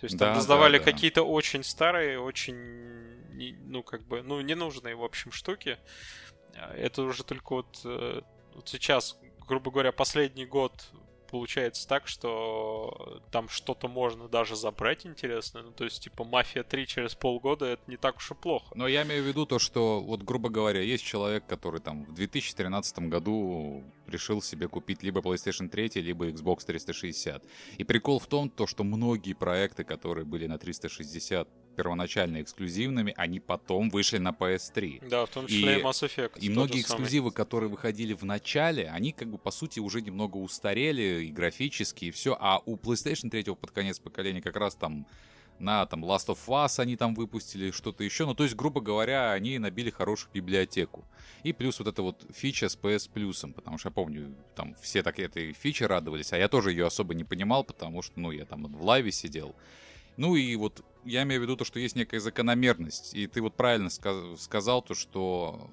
То 0.00 0.04
есть 0.04 0.18
там 0.18 0.32
да, 0.32 0.34
раздавали 0.36 0.78
да, 0.78 0.84
да. 0.84 0.92
какие-то 0.92 1.22
очень 1.22 1.64
старые, 1.64 2.20
очень, 2.20 2.56
ну, 3.66 3.82
как 3.82 4.02
бы, 4.02 4.22
ну, 4.22 4.40
ненужные, 4.40 4.94
в 4.94 5.04
общем, 5.04 5.32
штуки. 5.32 5.78
А, 6.56 6.74
это 6.74 7.02
уже 7.02 7.24
только 7.24 7.54
вот, 7.54 7.80
э, 7.84 8.20
вот 8.54 8.68
сейчас, 8.68 9.18
грубо 9.46 9.70
говоря, 9.70 9.92
последний 9.92 10.46
год 10.46 10.72
получается 11.32 11.88
так, 11.88 12.06
что 12.06 13.22
там 13.30 13.48
что-то 13.48 13.88
можно 13.88 14.28
даже 14.28 14.54
забрать 14.54 15.06
интересное. 15.06 15.62
Ну, 15.62 15.72
то 15.72 15.84
есть, 15.84 16.04
типа, 16.04 16.24
Мафия 16.24 16.62
3 16.62 16.86
через 16.86 17.14
полгода 17.14 17.64
это 17.64 17.82
не 17.86 17.96
так 17.96 18.18
уж 18.18 18.30
и 18.30 18.34
плохо. 18.34 18.66
Но 18.74 18.86
я 18.86 19.02
имею 19.02 19.24
в 19.24 19.26
виду 19.26 19.46
то, 19.46 19.58
что, 19.58 20.00
вот, 20.00 20.22
грубо 20.22 20.50
говоря, 20.50 20.82
есть 20.82 21.04
человек, 21.04 21.46
который 21.46 21.80
там 21.80 22.04
в 22.04 22.12
2013 22.12 22.98
году 23.08 23.82
решил 24.06 24.42
себе 24.42 24.68
купить 24.68 25.02
либо 25.02 25.20
PlayStation 25.20 25.68
3, 25.68 26.02
либо 26.02 26.28
Xbox 26.28 26.66
360. 26.66 27.42
И 27.78 27.84
прикол 27.84 28.18
в 28.18 28.26
том, 28.26 28.50
то, 28.50 28.66
что 28.66 28.84
многие 28.84 29.32
проекты, 29.32 29.84
которые 29.84 30.26
были 30.26 30.46
на 30.46 30.58
360 30.58 31.48
первоначально 31.74 32.42
эксклюзивными, 32.42 33.14
они 33.16 33.40
потом 33.40 33.90
вышли 33.90 34.18
на 34.18 34.30
PS3. 34.30 35.08
Да, 35.08 35.26
в 35.26 35.30
том 35.30 35.46
числе 35.46 35.76
и, 35.76 35.80
и 35.80 35.82
Mass 35.82 36.06
Effect. 36.06 36.38
И 36.40 36.48
многие 36.48 36.80
эксклюзивы, 36.80 37.30
самый. 37.30 37.36
которые 37.36 37.70
выходили 37.70 38.14
в 38.14 38.24
начале, 38.24 38.88
они 38.90 39.12
как 39.12 39.28
бы 39.28 39.38
по 39.38 39.50
сути 39.50 39.80
уже 39.80 40.00
немного 40.00 40.36
устарели 40.36 41.24
и 41.24 41.32
графически, 41.32 42.06
и 42.06 42.10
все. 42.10 42.36
А 42.38 42.60
у 42.64 42.76
PlayStation 42.76 43.30
3 43.30 43.44
под 43.54 43.70
конец 43.70 43.98
поколения 43.98 44.42
как 44.42 44.56
раз 44.56 44.74
там 44.74 45.06
на 45.62 45.86
там 45.86 46.04
Last 46.04 46.26
of 46.26 46.38
Us 46.48 46.80
они 46.80 46.96
там 46.96 47.14
выпустили, 47.14 47.70
что-то 47.70 48.04
еще. 48.04 48.26
Ну, 48.26 48.34
то 48.34 48.42
есть, 48.42 48.56
грубо 48.56 48.80
говоря, 48.80 49.32
они 49.32 49.58
набили 49.58 49.90
хорошую 49.90 50.32
библиотеку. 50.32 51.04
И 51.44 51.52
плюс 51.52 51.78
вот 51.78 51.88
эта 51.88 52.02
вот 52.02 52.24
фича 52.34 52.68
с 52.68 52.76
PS 52.76 53.10
Plus, 53.12 53.52
потому 53.52 53.78
что 53.78 53.88
я 53.88 53.92
помню, 53.92 54.34
там 54.54 54.74
все 54.80 55.02
так 55.02 55.18
этой 55.18 55.52
фичи 55.52 55.84
радовались, 55.84 56.32
а 56.32 56.38
я 56.38 56.48
тоже 56.48 56.70
ее 56.70 56.86
особо 56.86 57.14
не 57.14 57.24
понимал, 57.24 57.64
потому 57.64 58.02
что, 58.02 58.18
ну, 58.20 58.30
я 58.30 58.44
там 58.44 58.66
в 58.66 58.84
лайве 58.84 59.12
сидел. 59.12 59.54
Ну 60.16 60.36
и 60.36 60.54
вот 60.56 60.84
я 61.04 61.22
имею 61.22 61.40
в 61.40 61.44
виду 61.44 61.56
то, 61.56 61.64
что 61.64 61.80
есть 61.80 61.96
некая 61.96 62.20
закономерность. 62.20 63.14
И 63.14 63.26
ты 63.26 63.40
вот 63.40 63.54
правильно 63.54 63.90
сказ- 63.90 64.40
сказал 64.40 64.82
то, 64.82 64.94
что 64.94 65.70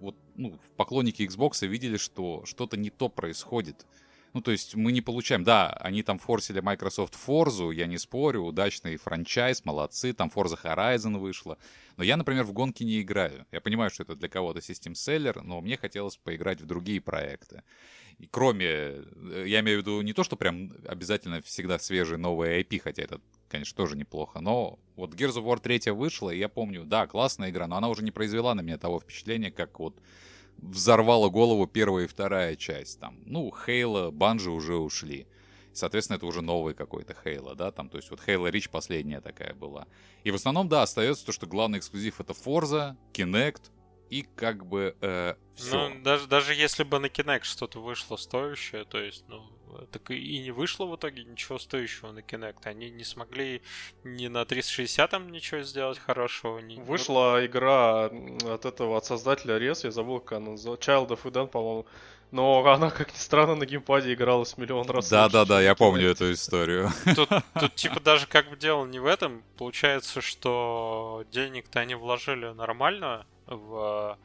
вот, 0.00 0.16
ну, 0.36 0.58
поклонники 0.76 1.22
Xbox 1.22 1.66
видели, 1.66 1.96
что 1.96 2.44
что-то 2.44 2.76
не 2.76 2.90
то 2.90 3.08
происходит. 3.08 3.86
Ну, 4.32 4.40
то 4.40 4.50
есть 4.50 4.74
мы 4.74 4.92
не 4.92 5.02
получаем... 5.02 5.44
Да, 5.44 5.70
они 5.80 6.02
там 6.02 6.18
форсили 6.18 6.60
Microsoft 6.60 7.14
Forza, 7.14 7.72
я 7.72 7.86
не 7.86 7.98
спорю, 7.98 8.44
удачный 8.44 8.96
франчайз, 8.96 9.64
молодцы, 9.64 10.14
там 10.14 10.30
Forza 10.34 10.58
Horizon 10.62 11.18
вышла. 11.18 11.58
Но 11.96 12.04
я, 12.04 12.16
например, 12.16 12.44
в 12.44 12.52
гонки 12.52 12.82
не 12.82 13.02
играю. 13.02 13.46
Я 13.52 13.60
понимаю, 13.60 13.90
что 13.90 14.04
это 14.04 14.16
для 14.16 14.28
кого-то 14.28 14.60
System 14.60 14.94
Seller, 14.94 15.42
но 15.42 15.60
мне 15.60 15.76
хотелось 15.76 16.16
поиграть 16.16 16.62
в 16.62 16.66
другие 16.66 17.00
проекты. 17.00 17.62
И 18.18 18.26
кроме... 18.26 18.66
Э, 18.66 19.44
я 19.46 19.60
имею 19.60 19.78
в 19.78 19.82
виду 19.82 20.00
не 20.00 20.14
то, 20.14 20.24
что 20.24 20.36
прям 20.36 20.72
обязательно 20.86 21.42
всегда 21.42 21.78
свежие 21.78 22.16
новые 22.16 22.62
IP, 22.62 22.78
хотя 22.78 23.02
это, 23.02 23.20
конечно, 23.48 23.76
тоже 23.76 23.96
неплохо, 23.96 24.40
но 24.40 24.78
вот 24.96 25.14
Gears 25.14 25.34
of 25.34 25.44
War 25.44 25.60
3 25.60 25.90
вышла, 25.92 26.30
и 26.30 26.38
я 26.38 26.48
помню, 26.48 26.84
да, 26.84 27.06
классная 27.06 27.50
игра, 27.50 27.66
но 27.66 27.76
она 27.76 27.88
уже 27.88 28.02
не 28.02 28.10
произвела 28.10 28.54
на 28.54 28.62
меня 28.62 28.78
того 28.78 29.00
впечатления, 29.00 29.50
как 29.50 29.78
вот 29.78 30.00
взорвала 30.62 31.28
голову 31.28 31.66
первая 31.66 32.04
и 32.04 32.08
вторая 32.08 32.56
часть. 32.56 33.00
Там, 33.00 33.18
ну, 33.26 33.52
Хейла, 33.52 34.10
Банжи 34.10 34.50
уже 34.50 34.76
ушли. 34.76 35.26
Соответственно, 35.74 36.16
это 36.16 36.26
уже 36.26 36.42
новый 36.42 36.74
какой-то 36.74 37.14
Хейла, 37.24 37.54
да, 37.54 37.70
там, 37.70 37.88
то 37.88 37.96
есть 37.96 38.10
вот 38.10 38.20
Хейла 38.20 38.48
Рич 38.48 38.68
последняя 38.68 39.20
такая 39.20 39.54
была. 39.54 39.86
И 40.22 40.30
в 40.30 40.34
основном, 40.34 40.68
да, 40.68 40.82
остается 40.82 41.24
то, 41.24 41.32
что 41.32 41.46
главный 41.46 41.78
эксклюзив 41.78 42.20
это 42.20 42.34
Forza, 42.34 42.96
Kinect, 43.12 43.70
и 44.10 44.22
как 44.36 44.66
бы 44.66 44.94
э, 45.00 45.34
все. 45.54 45.88
Ну, 45.88 46.02
даже, 46.02 46.26
даже 46.26 46.54
если 46.54 46.84
бы 46.84 46.98
на 46.98 47.06
Kinect 47.06 47.44
что-то 47.44 47.80
вышло 47.80 48.16
стоящее, 48.16 48.84
то 48.84 48.98
есть, 48.98 49.24
ну, 49.28 49.50
так 49.90 50.10
и 50.10 50.38
не 50.38 50.50
вышло 50.50 50.86
в 50.86 50.96
итоге 50.96 51.24
ничего 51.24 51.58
стоящего 51.58 52.12
на 52.12 52.20
Kinect. 52.20 52.64
Они 52.64 52.90
не 52.90 53.04
смогли 53.04 53.62
ни 54.04 54.28
на 54.28 54.44
360 54.44 55.10
там 55.10 55.30
ничего 55.30 55.62
сделать 55.62 55.98
хорошего. 55.98 56.58
Ни... 56.58 56.80
Вышла 56.80 57.44
игра 57.44 58.06
от 58.06 58.64
этого, 58.64 58.96
от 58.96 59.04
создателя 59.04 59.58
Res, 59.58 59.80
я 59.84 59.90
забыл, 59.90 60.20
как 60.20 60.38
она 60.38 60.52
называется, 60.52 60.90
Child 60.90 61.08
of 61.08 61.22
Eden, 61.24 61.48
по-моему. 61.48 61.86
Но 62.32 62.66
она, 62.66 62.90
как 62.90 63.12
ни 63.12 63.18
странно, 63.18 63.54
на 63.54 63.66
геймпаде 63.66 64.14
игралась 64.14 64.56
миллион 64.56 64.88
раз. 64.88 65.10
Да, 65.10 65.28
да, 65.28 65.44
да, 65.44 65.60
я 65.60 65.74
помню 65.74 66.08
эту 66.08 66.32
историю. 66.32 66.88
Тут, 67.14 67.28
тут 67.60 67.74
типа 67.74 68.00
даже 68.00 68.26
как 68.26 68.48
бы 68.48 68.56
дело 68.56 68.86
не 68.86 68.98
в 68.98 69.04
этом. 69.04 69.42
Получается, 69.58 70.22
что 70.22 71.24
денег-то 71.30 71.80
они 71.80 71.94
вложили 71.94 72.46
нормально 72.46 73.26
в 73.46 74.18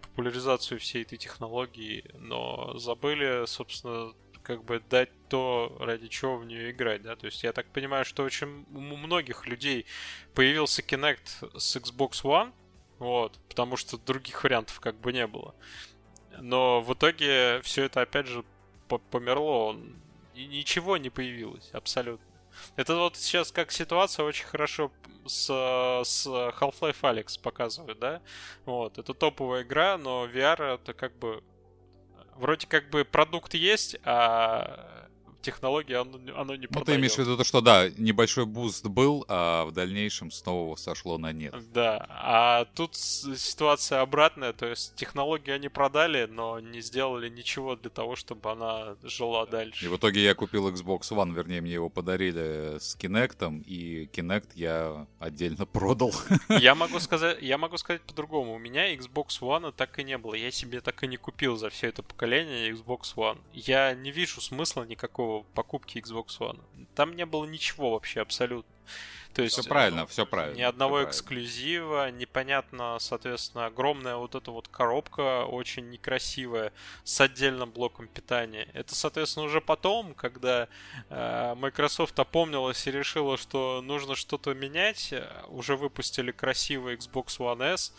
популяризацию 0.00 0.78
всей 0.78 1.02
этой 1.02 1.18
технологии, 1.18 2.04
но 2.14 2.78
забыли, 2.78 3.46
собственно, 3.46 4.12
как 4.50 4.64
бы 4.64 4.82
дать 4.90 5.10
то, 5.28 5.76
ради 5.78 6.08
чего 6.08 6.36
в 6.36 6.44
нее 6.44 6.72
играть, 6.72 7.02
да, 7.02 7.14
то 7.14 7.26
есть 7.26 7.44
я 7.44 7.52
так 7.52 7.66
понимаю, 7.66 8.04
что 8.04 8.24
очень 8.24 8.66
у 8.74 8.80
многих 8.80 9.46
людей 9.46 9.86
появился 10.34 10.82
Kinect 10.82 11.56
с 11.56 11.76
Xbox 11.76 12.24
One, 12.24 12.52
вот, 12.98 13.38
потому 13.48 13.76
что 13.76 13.96
других 13.96 14.42
вариантов 14.42 14.80
как 14.80 14.96
бы 14.96 15.12
не 15.12 15.28
было. 15.28 15.54
Но 16.40 16.80
в 16.80 16.92
итоге 16.94 17.60
все 17.62 17.84
это 17.84 18.00
опять 18.00 18.26
же 18.26 18.44
померло, 19.12 19.76
и 20.34 20.46
ничего 20.46 20.96
не 20.96 21.10
появилось, 21.10 21.70
абсолютно. 21.72 22.26
Это 22.74 22.96
вот 22.96 23.16
сейчас 23.16 23.52
как 23.52 23.70
ситуация 23.70 24.24
очень 24.24 24.46
хорошо 24.46 24.90
с, 25.26 25.44
с 26.04 26.26
Half-Life 26.26 27.02
Alex 27.02 27.40
показывает, 27.40 28.00
да? 28.00 28.20
Вот, 28.64 28.98
это 28.98 29.14
топовая 29.14 29.62
игра, 29.62 29.96
но 29.96 30.26
VR 30.26 30.74
это 30.74 30.92
как 30.92 31.16
бы 31.20 31.44
вроде 32.40 32.66
как 32.66 32.90
бы 32.90 33.04
продукт 33.04 33.54
есть, 33.54 33.96
а 34.04 35.08
технологии 35.42 35.94
оно, 35.94 36.18
оно 36.36 36.54
не 36.56 36.66
Ну, 36.70 36.84
ты 36.84 36.96
имеешь 36.96 37.14
в 37.14 37.18
виду 37.18 37.36
то, 37.36 37.44
что 37.44 37.60
да, 37.60 37.88
небольшой 37.96 38.46
буст 38.46 38.86
был, 38.86 39.24
а 39.28 39.64
в 39.64 39.72
дальнейшем 39.72 40.30
снова 40.30 40.76
сошло 40.76 41.18
на 41.18 41.32
нет. 41.32 41.54
Да, 41.72 42.06
а 42.08 42.64
тут 42.74 42.96
ситуация 42.96 44.00
обратная, 44.00 44.52
то 44.52 44.66
есть 44.66 44.94
технологии 44.94 45.50
они 45.50 45.68
продали, 45.68 46.26
но 46.26 46.60
не 46.60 46.80
сделали 46.80 47.28
ничего 47.28 47.76
для 47.76 47.90
того, 47.90 48.16
чтобы 48.16 48.50
она 48.50 48.96
жила 49.02 49.46
дальше. 49.46 49.84
И 49.84 49.88
в 49.88 49.96
итоге 49.96 50.22
я 50.22 50.34
купил 50.34 50.68
Xbox 50.68 51.02
One, 51.10 51.34
вернее, 51.34 51.60
мне 51.60 51.72
его 51.72 51.88
подарили 51.88 52.78
с 52.78 52.96
Kinect, 52.96 53.64
и 53.64 54.08
Kinect 54.12 54.50
я 54.54 55.06
отдельно 55.18 55.66
продал. 55.66 56.12
Я 56.48 56.74
могу 56.74 56.98
сказать, 57.00 57.38
я 57.40 57.58
могу 57.58 57.76
сказать 57.76 58.02
по-другому. 58.02 58.54
У 58.54 58.58
меня 58.58 58.94
Xbox 58.94 59.40
One 59.40 59.72
так 59.72 59.98
и 59.98 60.04
не 60.04 60.18
было. 60.18 60.34
Я 60.34 60.50
себе 60.50 60.80
так 60.80 61.02
и 61.02 61.06
не 61.06 61.16
купил 61.16 61.56
за 61.56 61.70
все 61.70 61.88
это 61.88 62.02
поколение 62.02 62.70
Xbox 62.70 63.14
One. 63.16 63.38
Я 63.52 63.94
не 63.94 64.10
вижу 64.10 64.40
смысла 64.40 64.84
никакого 64.84 65.29
покупки 65.54 65.98
Xbox 65.98 66.38
One. 66.38 66.60
Там 66.94 67.16
не 67.16 67.26
было 67.26 67.44
ничего 67.44 67.92
вообще 67.92 68.20
абсолютно. 68.20 68.70
То 69.32 69.42
есть, 69.42 69.56
все 69.56 69.68
правильно, 69.68 70.06
все 70.06 70.26
правильно. 70.26 70.56
Ни 70.58 70.62
одного 70.62 71.04
эксклюзива, 71.04 72.10
непонятно, 72.10 72.96
соответственно, 72.98 73.66
огромная 73.66 74.16
вот 74.16 74.34
эта 74.34 74.50
вот 74.50 74.66
коробка, 74.66 75.44
очень 75.44 75.88
некрасивая, 75.90 76.72
с 77.04 77.20
отдельным 77.20 77.70
блоком 77.70 78.08
питания. 78.08 78.68
Это, 78.72 78.96
соответственно, 78.96 79.46
уже 79.46 79.60
потом, 79.60 80.14
когда 80.14 80.66
э, 81.10 81.54
Microsoft 81.54 82.18
опомнилась 82.18 82.84
и 82.88 82.90
решила, 82.90 83.36
что 83.36 83.80
нужно 83.82 84.16
что-то 84.16 84.52
менять, 84.52 85.14
уже 85.46 85.76
выпустили 85.76 86.32
красивый 86.32 86.96
Xbox 86.96 87.38
One 87.38 87.62
S, 87.74 87.94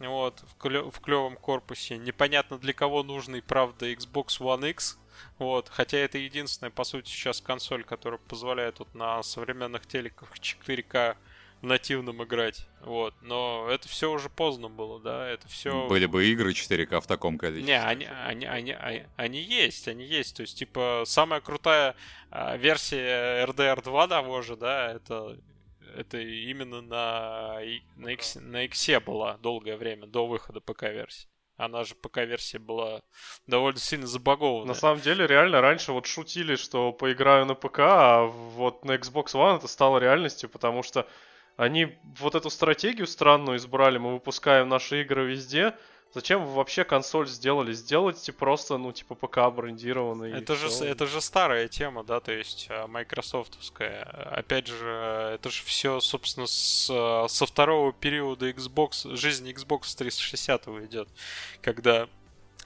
вот, 0.00 0.40
в, 0.40 0.60
клё- 0.60 0.90
в 0.90 0.98
клевом 1.00 1.36
корпусе. 1.36 1.96
Непонятно 1.96 2.58
для 2.58 2.72
кого 2.72 3.04
нужный, 3.04 3.40
правда, 3.40 3.88
Xbox 3.92 4.40
One 4.40 4.70
X, 4.70 4.98
вот, 5.38 5.68
хотя 5.68 5.98
это 5.98 6.18
единственная, 6.18 6.70
по 6.70 6.84
сути, 6.84 7.08
сейчас 7.08 7.40
консоль, 7.40 7.84
которая 7.84 8.18
позволяет 8.18 8.78
вот 8.78 8.94
на 8.94 9.22
современных 9.22 9.86
телеках 9.86 10.32
4К 10.38 11.16
нативном 11.62 12.22
играть. 12.24 12.66
Вот. 12.80 13.14
Но 13.22 13.68
это 13.70 13.88
все 13.88 14.10
уже 14.10 14.28
поздно 14.28 14.68
было, 14.68 15.00
да. 15.00 15.28
Это 15.28 15.48
все. 15.48 15.86
Были 15.88 16.06
бы 16.06 16.26
игры 16.26 16.52
4К 16.52 17.00
в 17.00 17.06
таком 17.06 17.38
количестве. 17.38 17.74
Не, 17.74 17.82
они, 17.82 18.04
они, 18.04 18.46
они, 18.46 18.72
они, 18.72 19.04
они 19.16 19.40
есть, 19.40 19.88
они 19.88 20.04
есть. 20.04 20.36
То 20.36 20.42
есть, 20.42 20.58
типа, 20.58 21.04
самая 21.06 21.40
крутая 21.40 21.94
а, 22.30 22.56
версия 22.56 23.44
RDR 23.44 23.82
2 23.82 24.08
того 24.08 24.42
же, 24.42 24.56
да, 24.56 24.92
это 24.92 25.38
это 25.94 26.18
именно 26.18 26.80
на, 26.80 27.58
на, 27.96 28.08
X, 28.12 28.36
на 28.40 28.64
X 28.64 28.88
была 29.04 29.36
долгое 29.38 29.76
время, 29.76 30.06
до 30.06 30.26
выхода 30.26 30.60
ПК-версии. 30.60 31.28
Она 31.62 31.84
же 31.84 31.94
ПК-версия 31.94 32.58
была 32.58 33.02
довольно 33.46 33.78
сильно 33.78 34.08
забагована. 34.08 34.66
На 34.66 34.74
самом 34.74 35.00
деле, 35.00 35.28
реально, 35.28 35.60
раньше 35.60 35.92
вот 35.92 36.06
шутили, 36.06 36.56
что 36.56 36.92
поиграю 36.92 37.46
на 37.46 37.54
ПК, 37.54 37.78
а 37.80 38.24
вот 38.24 38.84
на 38.84 38.96
Xbox 38.96 39.26
One 39.34 39.58
это 39.58 39.68
стало 39.68 39.98
реальностью, 39.98 40.48
потому 40.48 40.82
что 40.82 41.06
они 41.56 41.96
вот 42.18 42.34
эту 42.34 42.50
стратегию 42.50 43.06
странную 43.06 43.58
избрали, 43.58 43.98
мы 43.98 44.14
выпускаем 44.14 44.68
наши 44.68 45.02
игры 45.02 45.30
везде, 45.30 45.74
Зачем 46.14 46.44
вы 46.44 46.52
вообще 46.52 46.84
консоль 46.84 47.26
сделали? 47.26 47.72
Сделайте 47.72 48.32
просто, 48.32 48.76
ну, 48.76 48.92
типа, 48.92 49.14
ПК 49.14 49.38
брендированный. 49.50 50.32
Это 50.32 50.56
же, 50.56 50.68
все. 50.68 50.84
это 50.84 51.06
же 51.06 51.20
старая 51.20 51.68
тема, 51.68 52.04
да, 52.04 52.20
то 52.20 52.32
есть 52.32 52.66
а, 52.68 52.86
майкрософтовская. 52.86 54.02
Опять 54.02 54.66
же, 54.66 55.32
это 55.34 55.50
же 55.50 55.62
все, 55.64 56.00
собственно, 56.00 56.46
с, 56.46 56.86
со 57.28 57.46
второго 57.46 57.92
периода 57.94 58.50
Xbox, 58.50 59.16
жизни 59.16 59.54
Xbox 59.54 59.96
360 59.96 60.68
идет, 60.68 61.08
когда 61.62 62.08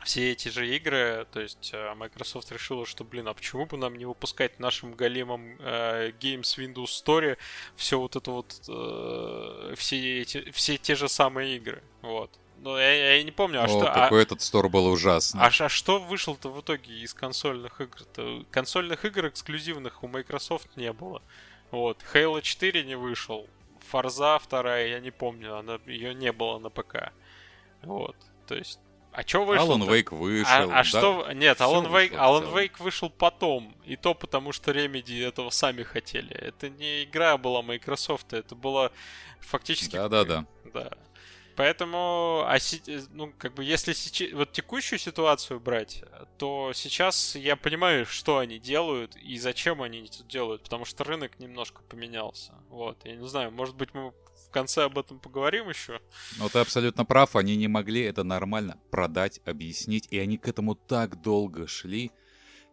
все 0.07 0.33
эти 0.33 0.49
же 0.49 0.69
игры, 0.75 1.27
то 1.33 1.41
есть 1.41 1.71
а, 1.75 1.95
Microsoft 1.95 2.51
решила, 2.53 2.87
что, 2.87 3.05
блин, 3.05 3.29
а 3.29 3.35
почему 3.35 3.67
бы 3.67 3.77
нам 3.77 3.97
не 3.97 4.07
выпускать 4.07 4.59
нашим 4.61 4.95
големам 4.95 5.57
э, 5.59 6.13
Games 6.21 6.57
Windows 6.57 7.05
Store 7.05 7.37
все 7.75 7.99
вот 7.99 8.17
это 8.17 8.31
вот, 8.31 8.61
э, 8.69 9.75
все 9.77 10.23
эти, 10.23 10.51
все 10.53 10.79
те 10.79 10.95
же 10.95 11.09
самые 11.09 11.57
игры, 11.57 11.83
вот. 12.03 12.31
Ну, 12.61 12.77
я, 12.77 13.17
я 13.17 13.23
не 13.23 13.31
помню, 13.31 13.61
а 13.61 13.65
О, 13.65 13.69
что... 13.69 13.93
какой 13.93 14.21
а, 14.21 14.23
этот 14.23 14.41
стор 14.41 14.69
был 14.69 14.87
ужасный. 14.87 15.41
А, 15.41 15.47
а 15.47 15.69
что 15.69 15.99
вышло-то 16.01 16.49
в 16.51 16.61
итоге 16.61 16.93
из 17.01 17.15
консольных 17.15 17.81
игр? 17.81 17.99
-то? 18.15 18.47
Консольных 18.51 19.05
игр 19.05 19.29
эксклюзивных 19.29 20.03
у 20.03 20.09
Microsoft 20.09 20.77
не 20.77 20.93
было. 20.93 21.23
Вот. 21.71 21.99
Halo 22.13 22.41
4 22.41 22.85
не 22.85 22.97
вышел. 22.97 23.47
Forza 23.93 24.39
вторая, 24.43 24.89
я 24.89 25.01
не 25.01 25.11
помню, 25.11 25.57
она, 25.57 25.79
ее 25.87 26.15
не 26.15 26.33
было 26.33 26.59
на 26.59 26.71
ПК. 26.71 27.13
Вот. 27.83 28.17
То 28.47 28.55
есть 28.55 28.81
а 29.17 29.23
что 29.27 29.47
вышло? 29.47 29.79
Alan 29.79 29.89
Wake 29.89 30.15
вышел. 30.15 30.53
А, 30.53 30.65
а 30.65 30.67
да? 30.69 30.85
что? 30.85 31.33
Нет, 31.33 31.59
Alan 31.61 31.91
Wake, 31.91 32.13
Alan 32.13 32.53
Wake 32.53 32.75
вышел 32.81 33.09
потом. 33.09 33.75
И 33.87 33.97
то 33.97 34.13
потому, 34.13 34.53
что 34.53 34.73
Remedy 34.73 35.27
этого 35.27 35.49
сами 35.49 35.85
хотели. 35.85 36.35
Это 36.35 36.69
не 36.69 37.05
игра 37.05 37.39
была 37.39 37.63
Microsoft, 37.63 38.35
это 38.35 38.55
была 38.55 38.91
фактически... 39.41 39.97
Да-да-да. 39.97 40.45
Да. 40.75 40.91
Поэтому, 41.57 42.45
а, 42.47 42.59
ну, 43.13 43.33
как 43.39 43.55
бы, 43.55 43.65
если 43.65 43.95
сейчас, 43.95 44.33
вот 44.33 44.53
текущую 44.53 44.99
ситуацию 44.99 45.59
брать, 45.59 46.05
то 46.37 46.73
сейчас 46.75 47.35
я 47.35 47.57
понимаю, 47.57 48.05
что 48.05 48.39
они 48.39 48.59
делают 48.59 49.17
и 49.17 49.39
зачем 49.39 49.81
они 49.81 50.05
это 50.05 50.23
делают, 50.25 50.65
потому 50.65 50.85
что 50.85 51.03
рынок 51.05 51.41
немножко 51.41 51.83
поменялся. 51.89 52.53
Вот, 52.69 52.99
я 53.05 53.17
не 53.17 53.27
знаю, 53.27 53.51
может 53.53 53.75
быть, 53.75 53.95
мы 53.95 54.13
в 54.47 54.51
конце 54.51 54.85
об 54.85 54.99
этом 54.99 55.19
поговорим 55.19 55.71
еще. 55.71 56.01
Но 56.39 56.51
ты 56.51 56.59
абсолютно 56.59 57.07
прав, 57.07 57.37
они 57.37 57.57
не 57.57 57.69
могли 57.69 58.03
это 58.03 58.23
нормально 58.23 58.79
продать, 58.91 59.41
объяснить, 59.47 60.09
и 60.11 60.19
они 60.19 60.37
к 60.37 60.49
этому 60.49 60.75
так 60.75 61.23
долго 61.23 61.67
шли, 61.67 62.13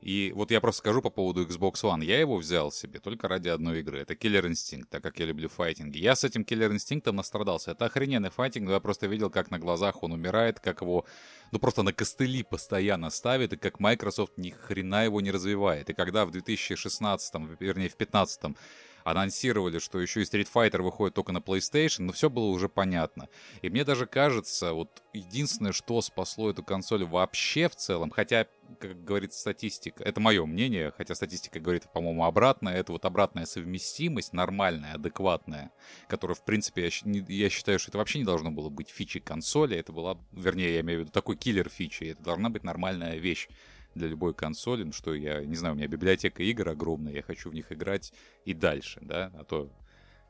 и 0.04 0.34
вот 0.36 0.52
я 0.52 0.60
просто 0.60 0.80
скажу 0.80 1.02
по 1.02 1.10
поводу 1.10 1.46
Xbox 1.46 1.76
One. 1.84 2.04
Я 2.04 2.20
его 2.20 2.36
взял 2.36 2.74
себе 2.74 3.00
только 3.00 3.30
ради 3.30 3.48
одной 3.48 3.80
игры. 3.80 4.00
Это 4.00 4.16
Killer 4.16 4.44
Instinct, 4.50 4.88
так 4.90 5.02
как 5.02 5.18
я 5.20 5.26
люблю 5.26 5.48
файтинги. 5.48 5.98
Я 5.98 6.16
с 6.16 6.26
этим 6.26 6.42
Killer 6.42 6.72
Instinct 6.72 7.10
настрадался. 7.12 7.72
Это 7.72 7.86
охрененный 7.86 8.30
файтинг, 8.30 8.68
но 8.68 8.74
я 8.74 8.80
просто 8.82 9.08
видел, 9.08 9.30
как 9.30 9.50
на 9.50 9.60
глазах 9.60 10.04
он 10.04 10.12
умирает, 10.12 10.60
как 10.60 10.82
его, 10.82 11.06
ну 11.52 11.60
просто 11.60 11.84
на 11.84 11.94
костыли 11.94 12.44
постоянно 12.44 13.10
ставит, 13.10 13.54
и 13.54 13.58
как 13.58 13.80
Microsoft 13.80 14.38
ни 14.38 14.50
хрена 14.50 15.06
его 15.06 15.22
не 15.22 15.32
развивает. 15.32 15.90
И 15.90 15.94
когда 15.94 16.26
в 16.26 16.32
2016, 16.32 17.36
вернее 17.62 17.88
в 17.88 17.98
2015 17.98 18.58
анонсировали, 19.04 19.80
что 19.80 20.00
еще 20.00 20.22
и 20.22 20.24
Street 20.24 20.48
Fighter 20.54 20.82
выходит 20.82 21.16
только 21.16 21.32
на 21.32 21.40
PlayStation, 21.40 22.04
но 22.04 22.12
все 22.12 22.30
было 22.30 22.46
уже 22.46 22.70
понятно. 22.70 23.30
И 23.62 23.70
мне 23.70 23.84
даже 23.84 24.06
кажется, 24.06 24.74
вот 24.74 25.04
единственное, 25.14 25.72
что 25.72 26.02
спасло 26.02 26.50
эту 26.50 26.64
консоль 26.64 27.04
вообще 27.06 27.70
в 27.70 27.76
целом, 27.76 28.10
хотя, 28.10 28.48
как 28.80 29.04
говорит 29.04 29.34
статистика, 29.34 30.04
это 30.04 30.20
мое 30.20 30.46
мнение, 30.46 30.94
хотя 30.98 31.16
статистика 31.16 31.60
говорит, 31.60 31.92
по-моему, 31.94 32.26
обратное, 32.26 32.76
это 32.76 32.92
вот 32.92 33.06
обратная 33.06 33.46
совместимость, 33.46 34.34
нормальная, 34.34 34.96
адекватная, 34.96 35.72
которая, 36.08 36.36
в 36.36 36.44
принципе, 36.44 36.90
я, 37.06 37.26
я 37.28 37.50
считаю, 37.50 37.80
что 37.80 37.92
это 37.92 37.98
вообще 37.98 38.20
не 38.20 38.26
должно 38.26 38.52
было 38.52 38.70
быть 38.70 38.90
фичей 38.90 39.22
консоли, 39.22 39.78
это 39.78 39.92
была, 39.92 40.18
вернее, 40.32 40.76
я 40.76 40.82
имею 40.82 41.00
в 41.00 41.02
виду 41.04 41.12
такой 41.12 41.36
киллер 41.36 41.70
фичи, 41.70 42.06
это 42.06 42.24
должна 42.24 42.50
быть 42.50 42.64
нормальная 42.64 43.18
вещь 43.18 43.48
для 43.96 44.08
любой 44.08 44.34
консоли, 44.34 44.84
ну 44.84 44.92
что 44.92 45.14
я, 45.14 45.44
не 45.44 45.56
знаю, 45.56 45.76
у 45.76 45.78
меня 45.78 45.88
библиотека 45.88 46.44
игр 46.44 46.70
огромная, 46.70 47.14
я 47.14 47.22
хочу 47.22 47.50
в 47.50 47.54
них 47.54 47.72
играть 47.72 48.14
и 48.46 48.54
дальше, 48.54 49.00
да, 49.02 49.32
а 49.36 49.44
то 49.44 49.72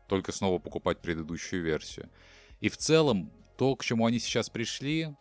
только 0.07 0.31
снова 0.31 0.59
покупать 0.59 0.99
предыдущую 0.99 1.63
версию. 1.63 2.09
И 2.59 2.69
в 2.69 2.77
целом, 2.77 3.31
то, 3.57 3.75
к 3.75 3.83
чему 3.83 4.05
они 4.05 4.19
сейчас 4.19 4.49
пришли, 4.49 5.15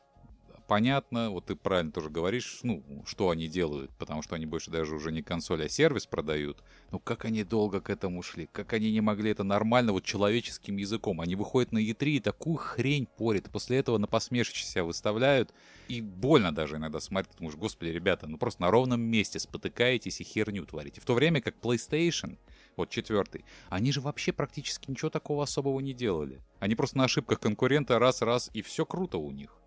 понятно, 0.72 1.28
вот 1.28 1.44
ты 1.44 1.54
правильно 1.54 1.92
тоже 1.92 2.08
говоришь, 2.08 2.60
ну, 2.62 2.82
что 3.04 3.28
они 3.28 3.46
делают, 3.46 3.90
потому 3.98 4.22
что 4.22 4.36
они 4.36 4.46
больше 4.46 4.70
даже 4.70 4.94
уже 4.94 5.12
не 5.12 5.20
консоль, 5.20 5.66
а 5.66 5.68
сервис 5.68 6.06
продают. 6.06 6.64
Ну, 6.90 6.98
как 6.98 7.26
они 7.26 7.44
долго 7.44 7.82
к 7.82 7.90
этому 7.90 8.22
шли, 8.22 8.48
как 8.50 8.72
они 8.72 8.90
не 8.90 9.02
могли 9.02 9.32
это 9.32 9.44
нормально, 9.44 9.92
вот 9.92 10.04
человеческим 10.04 10.78
языком. 10.78 11.20
Они 11.20 11.36
выходят 11.36 11.72
на 11.72 11.78
E3 11.78 12.12
и 12.12 12.20
такую 12.20 12.56
хрень 12.56 13.04
порят, 13.04 13.50
после 13.50 13.76
этого 13.76 13.98
на 13.98 14.06
посмешище 14.06 14.64
себя 14.64 14.84
выставляют, 14.84 15.52
и 15.88 16.00
больно 16.00 16.54
даже 16.54 16.76
иногда 16.76 17.00
смотреть, 17.00 17.32
потому 17.32 17.50
что, 17.50 17.58
господи, 17.58 17.90
ребята, 17.90 18.26
ну 18.26 18.38
просто 18.38 18.62
на 18.62 18.70
ровном 18.70 19.02
месте 19.02 19.38
спотыкаетесь 19.40 20.22
и 20.22 20.24
херню 20.24 20.64
творите. 20.64 21.02
В 21.02 21.04
то 21.04 21.12
время 21.12 21.42
как 21.42 21.56
PlayStation, 21.60 22.38
вот 22.78 22.88
четвертый, 22.88 23.44
они 23.68 23.92
же 23.92 24.00
вообще 24.00 24.32
практически 24.32 24.90
ничего 24.90 25.10
такого 25.10 25.42
особого 25.42 25.80
не 25.80 25.92
делали. 25.92 26.40
Они 26.60 26.74
просто 26.76 26.96
на 26.96 27.04
ошибках 27.04 27.40
конкурента 27.40 27.98
раз-раз, 27.98 28.48
и 28.54 28.62
все 28.62 28.86
круто 28.86 29.18
у 29.18 29.30
них. 29.32 29.61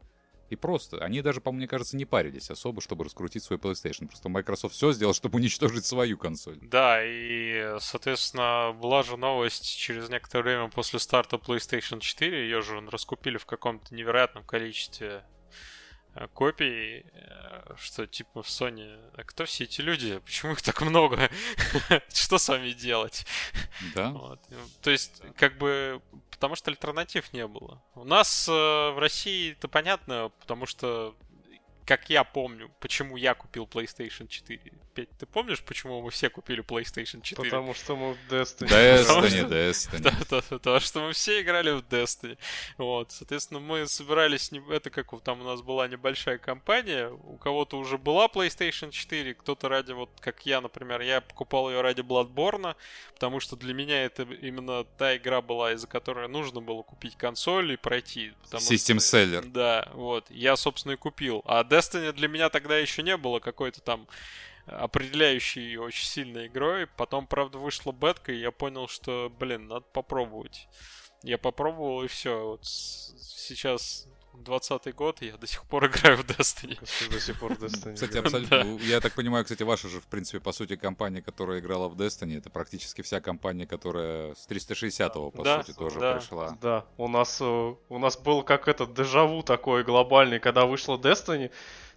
И 0.50 0.56
просто, 0.56 0.98
они 1.04 1.22
даже, 1.22 1.42
по 1.42 1.52
мне 1.52 1.68
кажется, 1.68 1.98
не 1.98 2.06
парились 2.06 2.52
особо, 2.52 2.82
чтобы 2.82 3.06
раскрутить 3.06 3.44
свой 3.44 3.58
PlayStation. 3.58 4.08
Просто 4.08 4.30
Microsoft 4.30 4.76
все 4.76 4.92
сделал, 4.92 5.14
чтобы 5.14 5.38
уничтожить 5.40 5.86
свою 5.86 6.18
консоль. 6.18 6.58
Да, 6.62 7.00
и, 7.04 7.78
соответственно, 7.80 8.76
была 8.80 9.04
же 9.04 9.18
новость 9.18 9.66
через 9.66 10.10
некоторое 10.10 10.44
время 10.44 10.70
после 10.70 11.00
старта 11.00 11.38
PlayStation 11.38 12.00
4. 12.00 12.44
Ее 12.44 12.62
же 12.62 12.80
раскупили 12.90 13.38
в 13.38 13.46
каком-то 13.46 13.94
невероятном 13.96 14.44
количестве 14.44 15.24
копий, 16.34 17.06
э, 17.14 17.76
что 17.78 18.08
типа 18.08 18.42
в 18.42 18.48
Sony, 18.48 18.98
а 19.16 19.24
кто 19.24 19.46
все 19.46 19.66
эти 19.66 19.82
люди? 19.82 20.20
Почему 20.20 20.54
их 20.54 20.62
так 20.62 20.82
много? 20.82 21.30
что 22.14 22.38
с 22.38 22.48
вами 22.48 22.72
делать? 22.72 23.26
Да. 23.94 24.10
Вот. 24.10 24.40
То 24.82 24.92
есть, 24.92 25.22
как 25.36 25.58
бы, 25.58 26.02
потому 26.32 26.56
что 26.56 26.72
альтернатив 26.72 27.34
не 27.34 27.46
было. 27.48 27.82
У 27.96 28.04
нас 28.04 28.48
э, 28.48 28.52
в 28.52 29.00
России 29.00 29.52
это 29.54 29.68
понятно, 29.68 30.32
потому 30.40 30.66
что 30.66 31.16
как 31.86 32.10
я 32.10 32.24
помню, 32.24 32.72
почему 32.80 33.16
я 33.16 33.36
купил 33.36 33.66
PlayStation 33.66 34.28
4. 34.28 34.60
Петь, 34.96 35.10
ты 35.20 35.26
помнишь, 35.26 35.62
почему 35.62 36.02
мы 36.02 36.10
все 36.10 36.30
купили 36.30 36.64
PlayStation 36.64 37.22
4? 37.22 37.44
Потому 37.44 37.74
что 37.74 37.96
мы 37.96 38.14
в 38.14 38.18
Destiny. 38.32 38.70
Destiny, 38.70 39.50
Destiny. 39.50 40.00
Да, 40.00 40.12
да, 40.30 40.42
потому 40.50 40.80
что 40.80 41.02
мы 41.02 41.14
все 41.14 41.42
играли 41.42 41.72
в 41.72 41.82
Destiny. 41.82 42.38
Вот, 42.78 43.12
соответственно, 43.12 43.60
мы 43.60 43.88
собирались, 43.88 44.52
не... 44.52 44.64
это 44.74 44.90
как 44.90 45.08
там 45.22 45.42
у 45.42 45.44
нас 45.44 45.62
была 45.62 45.88
небольшая 45.88 46.38
компания, 46.38 47.10
у 47.10 47.38
кого-то 47.38 47.78
уже 47.78 47.98
была 47.98 48.28
PlayStation 48.28 48.90
4, 48.90 49.36
кто-то 49.36 49.70
ради, 49.70 49.92
вот 49.92 50.10
как 50.20 50.46
я, 50.46 50.62
например, 50.62 51.02
я 51.02 51.22
покупал 51.22 51.70
ее 51.70 51.82
ради 51.82 52.02
Bloodborne, 52.02 52.76
потому 53.14 53.40
что 53.40 53.56
для 53.56 53.74
меня 53.74 54.06
это 54.06 54.24
именно 54.24 54.86
та 54.98 55.18
игра 55.18 55.42
была, 55.42 55.74
из-за 55.74 55.88
которой 55.88 56.28
нужно 56.30 56.62
было 56.62 56.82
купить 56.82 57.16
консоль 57.16 57.74
и 57.74 57.78
пройти. 57.78 58.34
System. 58.52 58.98
Seller. 58.98 59.46
Да, 59.46 59.90
вот, 59.94 60.26
я, 60.30 60.56
собственно, 60.56 60.94
и 60.94 60.96
купил. 60.96 61.44
А 61.46 61.64
Destiny 61.64 61.75
для 61.82 62.28
меня 62.28 62.50
тогда 62.50 62.78
еще 62.78 63.04
не 63.04 63.18
было 63.18 63.40
какой-то 63.40 63.82
там 63.82 64.08
определяющей 64.66 65.78
очень 65.78 66.06
сильной 66.06 66.48
игрой. 66.48 66.88
Потом, 66.88 67.28
правда, 67.28 67.58
вышла 67.58 67.92
бетка, 67.92 68.32
и 68.32 68.40
я 68.40 68.52
понял, 68.52 68.88
что, 68.88 69.32
блин, 69.40 69.68
надо 69.68 69.86
попробовать. 69.94 70.68
Я 71.24 71.38
попробовал, 71.38 72.04
и 72.04 72.08
все. 72.08 72.50
Вот 72.50 72.66
сейчас 72.66 74.08
20 74.44 74.96
год, 74.96 75.22
я 75.22 75.38
до 75.38 75.48
сих 75.48 75.64
пор 75.64 75.86
играю 75.88 76.18
в 76.18 76.26
Destiny. 76.26 76.78
До 77.12 77.20
сих 77.20 77.40
пор 77.40 77.54
в 77.54 77.64
Destiny. 77.64 77.94
Кстати, 77.94 78.18
абсолютно. 78.18 78.78
Я 78.82 79.00
так 79.02 79.14
понимаю, 79.14 79.44
кстати, 79.44 79.64
ваша 79.64 79.88
же, 79.88 80.00
в 80.00 80.06
принципе, 80.06 80.40
по 80.40 80.52
сути, 80.52 80.76
компания, 80.76 81.22
которая 81.22 81.60
играла 81.60 81.88
в 81.88 81.96
Destiny, 81.96 82.38
это 82.38 82.50
практически 82.50 83.02
вся 83.02 83.22
компания, 83.22 83.66
которая 83.66 84.34
с 84.36 84.48
360-го, 84.48 85.32
по 85.32 85.44
сути, 85.44 85.78
тоже 85.78 86.00
пришла. 86.00 86.58
Да, 86.62 86.86
у 86.98 87.08
нас, 87.08 87.40
э, 87.42 87.76
у 87.90 88.00
нас 88.00 88.18
был 88.18 88.44
как 88.44 88.68
этот 88.68 88.94
дежаву 88.94 89.44
такой 89.44 89.84
глобальный, 89.84 90.40
когда 90.40 90.66
вышла 90.66 90.98
Destiny, 90.98 91.52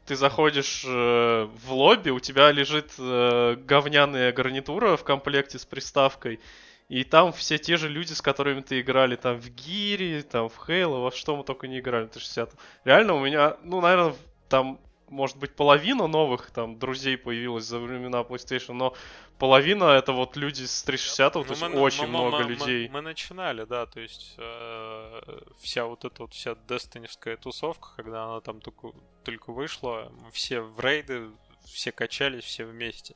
ты 0.09 0.16
заходишь 0.16 0.85
э, 0.86 1.48
в 1.66 1.73
лобби, 1.73 2.10
у 2.10 2.19
тебя 2.19 2.51
лежит 2.51 2.93
э, 2.98 3.56
говняная 3.56 4.32
гарнитура 4.32 4.97
в 4.97 5.05
комплекте 5.05 5.59
с 5.59 5.66
приставкой, 5.66 6.40
и 6.89 7.05
там 7.05 7.32
все 7.32 7.59
те 7.59 7.77
же 7.77 7.89
люди, 7.89 8.12
с 8.12 8.23
которыми 8.23 8.60
ты 8.60 8.81
играли 8.81 9.16
там 9.16 9.39
в 9.39 9.51
Гире, 9.51 10.23
там 10.23 10.48
в 10.48 10.56
Хейло, 10.56 10.98
во 10.98 11.10
что 11.10 11.36
мы 11.36 11.44
только 11.44 11.69
не 11.69 11.81
играли, 11.81 12.06
360. 12.06 12.55
Реально 12.85 13.15
у 13.15 13.24
меня, 13.24 13.56
ну, 13.62 13.81
наверное, 13.81 14.15
там 14.48 14.78
может 15.10 15.36
быть, 15.36 15.55
половина 15.55 16.06
новых 16.06 16.51
там 16.51 16.78
друзей 16.78 17.16
появилась 17.16 17.65
за 17.65 17.78
времена 17.78 18.20
PlayStation, 18.20 18.73
но 18.73 18.94
половина 19.39 19.85
это 19.85 20.12
вот 20.12 20.36
люди 20.36 20.65
с 20.65 20.82
360, 20.82 21.35
ну, 21.35 21.44
то 21.44 21.51
есть 21.51 21.62
мы, 21.62 21.81
очень 21.81 22.06
мы, 22.06 22.09
много 22.09 22.39
мы, 22.39 22.51
людей. 22.51 22.89
Мы, 22.89 22.94
мы 22.94 23.01
начинали, 23.01 23.65
да, 23.65 23.86
то 23.86 24.01
есть 24.01 24.35
э, 24.39 25.20
вся 25.60 25.86
вот 25.86 26.05
эта 26.05 26.23
вот 26.23 26.35
вся 26.35 26.56
дестиневская 26.69 27.36
тусовка, 27.36 27.89
когда 27.97 28.24
она 28.24 28.40
там 28.40 28.60
только, 28.60 28.93
только 29.24 29.52
вышла, 29.52 30.12
все 30.32 30.60
в 30.60 30.78
рейды 30.81 31.28
все 31.73 31.93
качались, 31.93 32.45
все 32.45 32.65
вместе. 32.65 33.15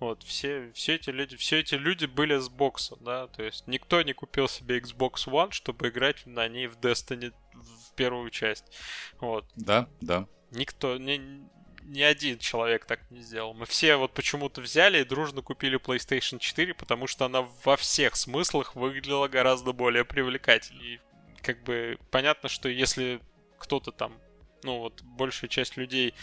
Вот, 0.00 0.22
все, 0.22 0.70
все 0.74 0.94
эти 0.94 1.10
люди, 1.10 1.36
все 1.36 1.60
эти 1.60 1.74
люди 1.74 2.06
были 2.06 2.38
с 2.38 2.48
бокса, 2.48 2.96
да, 3.00 3.26
то 3.28 3.42
есть 3.42 3.66
никто 3.66 4.02
не 4.02 4.12
купил 4.12 4.48
себе 4.48 4.78
Xbox 4.78 5.26
One, 5.26 5.52
чтобы 5.52 5.88
играть 5.88 6.26
на 6.26 6.46
ней 6.48 6.66
в 6.66 6.78
Destiny 6.78 7.32
в 7.54 7.94
первую 7.94 8.30
часть. 8.30 8.64
Вот. 9.20 9.46
Да, 9.56 9.88
да. 10.00 10.26
Никто, 10.50 10.98
ни, 10.98 11.44
ни 11.84 12.02
один 12.02 12.38
человек 12.38 12.86
так 12.86 13.10
не 13.10 13.20
сделал. 13.20 13.54
Мы 13.54 13.66
все 13.66 13.96
вот 13.96 14.14
почему-то 14.14 14.60
взяли 14.60 15.00
и 15.00 15.04
дружно 15.04 15.42
купили 15.42 15.78
PlayStation 15.78 16.38
4, 16.38 16.74
потому 16.74 17.06
что 17.06 17.24
она 17.26 17.42
во 17.64 17.76
всех 17.76 18.16
смыслах 18.16 18.74
выглядела 18.74 19.28
гораздо 19.28 19.72
более 19.72 20.04
привлекательней. 20.04 20.94
И 20.94 21.00
как 21.42 21.62
бы 21.62 21.98
понятно, 22.10 22.48
что 22.48 22.68
если 22.68 23.20
кто-то 23.58 23.92
там, 23.92 24.18
ну 24.62 24.78
вот 24.78 25.02
большая 25.02 25.48
часть 25.48 25.76
людей 25.76 26.14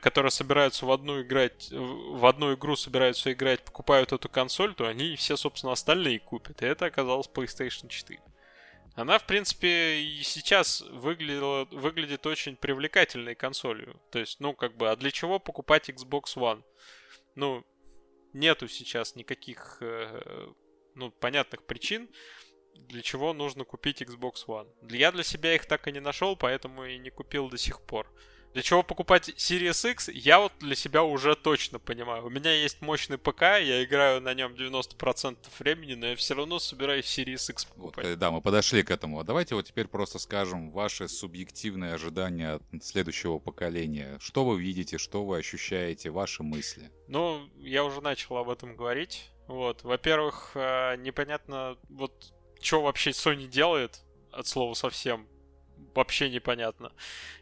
которые 0.00 0.30
собираются 0.30 0.84
в 0.84 0.90
одну 0.90 1.22
играть, 1.22 1.70
в 1.70 2.26
одну 2.26 2.54
игру 2.54 2.76
собираются 2.76 3.32
играть, 3.32 3.64
покупают 3.64 4.12
эту 4.12 4.28
консоль, 4.28 4.74
то 4.74 4.86
они 4.86 5.14
все, 5.16 5.36
собственно, 5.36 5.72
остальные 5.72 6.18
купят. 6.18 6.62
И 6.62 6.66
это 6.66 6.86
оказалось 6.86 7.28
PlayStation 7.28 7.88
4. 7.88 8.20
Она, 8.94 9.18
в 9.18 9.26
принципе, 9.26 10.00
и 10.00 10.22
сейчас 10.22 10.80
выглядела, 10.82 11.66
выглядит 11.70 12.26
очень 12.26 12.56
привлекательной 12.56 13.34
консолью. 13.34 14.00
То 14.10 14.18
есть, 14.18 14.40
ну, 14.40 14.52
как 14.52 14.76
бы, 14.76 14.90
а 14.90 14.96
для 14.96 15.10
чего 15.10 15.38
покупать 15.38 15.88
Xbox 15.88 16.36
One? 16.36 16.62
Ну, 17.36 17.64
нету 18.32 18.68
сейчас 18.68 19.14
никаких, 19.14 19.78
э, 19.80 20.48
ну, 20.96 21.10
понятных 21.12 21.62
причин, 21.64 22.10
для 22.74 23.02
чего 23.02 23.32
нужно 23.32 23.64
купить 23.64 24.02
Xbox 24.02 24.46
One. 24.46 24.68
Я 24.90 25.12
для 25.12 25.22
себя 25.22 25.54
их 25.54 25.66
так 25.66 25.86
и 25.86 25.92
не 25.92 26.00
нашел, 26.00 26.36
поэтому 26.36 26.84
и 26.84 26.98
не 26.98 27.10
купил 27.10 27.48
до 27.48 27.58
сих 27.58 27.80
пор. 27.82 28.12
Для 28.52 28.62
чего 28.62 28.82
покупать 28.82 29.28
Series 29.28 29.92
X, 29.92 30.08
я 30.08 30.40
вот 30.40 30.52
для 30.58 30.74
себя 30.74 31.04
уже 31.04 31.36
точно 31.36 31.78
понимаю. 31.78 32.26
У 32.26 32.30
меня 32.30 32.52
есть 32.52 32.80
мощный 32.80 33.16
ПК, 33.16 33.42
я 33.42 33.84
играю 33.84 34.20
на 34.20 34.34
нем 34.34 34.54
90% 34.54 35.36
времени, 35.58 35.94
но 35.94 36.06
я 36.06 36.16
все 36.16 36.34
равно 36.34 36.58
собираюсь 36.58 37.06
Series 37.06 37.52
X 37.52 37.64
покупать. 37.66 38.04
Вот, 38.04 38.12
э, 38.12 38.16
да, 38.16 38.32
мы 38.32 38.40
подошли 38.40 38.82
к 38.82 38.90
этому. 38.90 39.22
Давайте 39.22 39.54
вот 39.54 39.66
теперь 39.66 39.86
просто 39.86 40.18
скажем 40.18 40.72
ваши 40.72 41.06
субъективные 41.06 41.94
ожидания 41.94 42.54
от 42.54 42.84
следующего 42.84 43.38
поколения. 43.38 44.18
Что 44.20 44.44
вы 44.44 44.60
видите, 44.60 44.98
что 44.98 45.24
вы 45.24 45.38
ощущаете, 45.38 46.10
ваши 46.10 46.42
мысли? 46.42 46.90
Ну, 47.06 47.48
я 47.58 47.84
уже 47.84 48.00
начал 48.00 48.36
об 48.36 48.50
этом 48.50 48.74
говорить. 48.74 49.30
Вот, 49.46 49.84
во-первых, 49.84 50.52
э, 50.54 50.96
непонятно, 50.96 51.76
вот, 51.88 52.32
что 52.60 52.82
вообще 52.82 53.10
Sony 53.10 53.46
делает, 53.46 54.00
от 54.32 54.46
слова 54.46 54.74
совсем 54.74 55.26
вообще 55.94 56.30
непонятно 56.30 56.92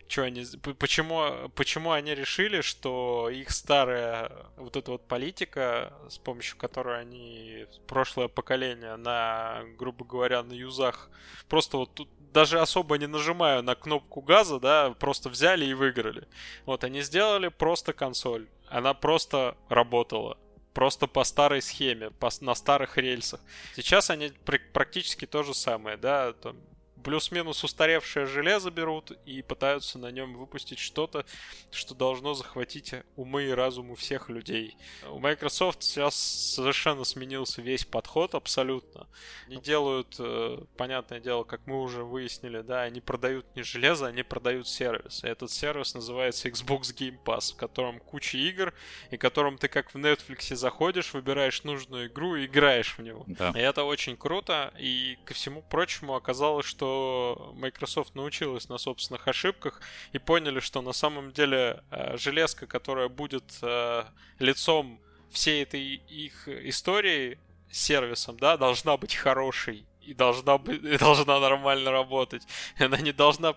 что 0.08 0.22
они, 0.22 0.44
почему, 0.78 1.50
почему 1.54 1.92
они 1.92 2.14
решили, 2.14 2.62
что 2.62 3.28
их 3.30 3.50
старая 3.50 4.32
вот 4.56 4.76
эта 4.76 4.92
вот 4.92 5.06
политика, 5.06 5.92
с 6.08 6.18
помощью 6.18 6.56
которой 6.56 7.00
они 7.00 7.66
прошлое 7.86 8.28
поколение 8.28 8.96
на, 8.96 9.62
грубо 9.76 10.04
говоря, 10.04 10.42
на 10.42 10.54
юзах, 10.54 11.10
просто 11.48 11.76
вот 11.76 11.94
тут 11.94 12.08
даже 12.32 12.60
особо 12.60 12.98
не 12.98 13.06
нажимая 13.06 13.62
на 13.62 13.74
кнопку 13.74 14.20
газа, 14.20 14.58
да, 14.60 14.90
просто 14.98 15.28
взяли 15.28 15.64
и 15.64 15.74
выиграли. 15.74 16.26
Вот 16.66 16.84
они 16.84 17.00
сделали 17.02 17.48
просто 17.48 17.92
консоль. 17.92 18.48
Она 18.68 18.94
просто 18.94 19.56
работала 19.68 20.38
просто 20.74 21.08
по 21.08 21.24
старой 21.24 21.60
схеме, 21.60 22.10
по, 22.10 22.30
на 22.40 22.54
старых 22.54 22.98
рельсах. 22.98 23.40
Сейчас 23.74 24.10
они 24.10 24.30
практически 24.72 25.26
то 25.26 25.42
же 25.42 25.52
самое, 25.52 25.96
да, 25.96 26.32
там 26.34 26.56
плюс-минус 27.04 27.64
устаревшее 27.64 28.26
железо 28.26 28.70
берут 28.70 29.12
и 29.24 29.42
пытаются 29.42 29.98
на 29.98 30.10
нем 30.10 30.34
выпустить 30.34 30.78
что-то, 30.78 31.24
что 31.70 31.94
должно 31.94 32.34
захватить 32.34 32.94
умы 33.16 33.44
и 33.44 33.50
разум 33.50 33.90
у 33.90 33.94
всех 33.94 34.28
людей. 34.28 34.76
У 35.10 35.18
Microsoft 35.18 35.82
сейчас 35.82 36.14
совершенно 36.14 37.04
сменился 37.04 37.62
весь 37.62 37.84
подход 37.84 38.34
абсолютно. 38.34 39.06
Они 39.46 39.60
делают, 39.60 40.16
э, 40.18 40.58
понятное 40.76 41.20
дело, 41.20 41.44
как 41.44 41.66
мы 41.66 41.82
уже 41.82 42.04
выяснили, 42.04 42.60
да, 42.60 42.82
они 42.82 43.00
продают 43.00 43.46
не 43.54 43.62
железо, 43.62 44.06
они 44.06 44.22
продают 44.22 44.68
сервис. 44.68 45.24
И 45.24 45.28
этот 45.28 45.50
сервис 45.50 45.94
называется 45.94 46.48
Xbox 46.48 46.94
Game 46.94 47.18
Pass, 47.24 47.52
в 47.52 47.56
котором 47.56 48.00
куча 48.00 48.38
игр, 48.38 48.74
и 49.10 49.16
в 49.16 49.20
котором 49.20 49.58
ты 49.58 49.68
как 49.68 49.92
в 49.92 49.96
Netflix 49.96 50.54
заходишь, 50.54 51.12
выбираешь 51.12 51.64
нужную 51.64 52.08
игру 52.08 52.36
и 52.36 52.46
играешь 52.46 52.96
в 52.96 53.02
него. 53.02 53.24
Да. 53.26 53.52
И 53.54 53.58
это 53.58 53.84
очень 53.84 54.16
круто, 54.16 54.72
и 54.78 55.18
ко 55.24 55.34
всему 55.34 55.62
прочему 55.62 56.14
оказалось, 56.14 56.66
что 56.66 56.97
что 56.98 57.52
Microsoft 57.56 58.14
научилась 58.14 58.68
на 58.68 58.78
собственных 58.78 59.28
ошибках 59.28 59.80
и 60.12 60.18
поняли, 60.18 60.60
что 60.60 60.82
на 60.82 60.92
самом 60.92 61.32
деле 61.32 61.82
э, 61.90 62.16
железка, 62.16 62.66
которая 62.66 63.08
будет 63.08 63.44
э, 63.62 64.04
лицом 64.38 65.00
всей 65.30 65.62
этой 65.62 65.82
их 65.82 66.48
истории 66.48 67.38
сервисом, 67.70 68.38
да, 68.38 68.56
должна 68.56 68.96
быть 68.96 69.14
хорошей 69.14 69.86
и 70.00 70.14
должна 70.14 70.58
быть 70.58 70.82
и 70.94 70.98
должна 70.98 71.38
нормально 71.40 71.90
работать. 71.90 72.46
Она 72.78 72.98
не 72.98 73.12
должна 73.12 73.54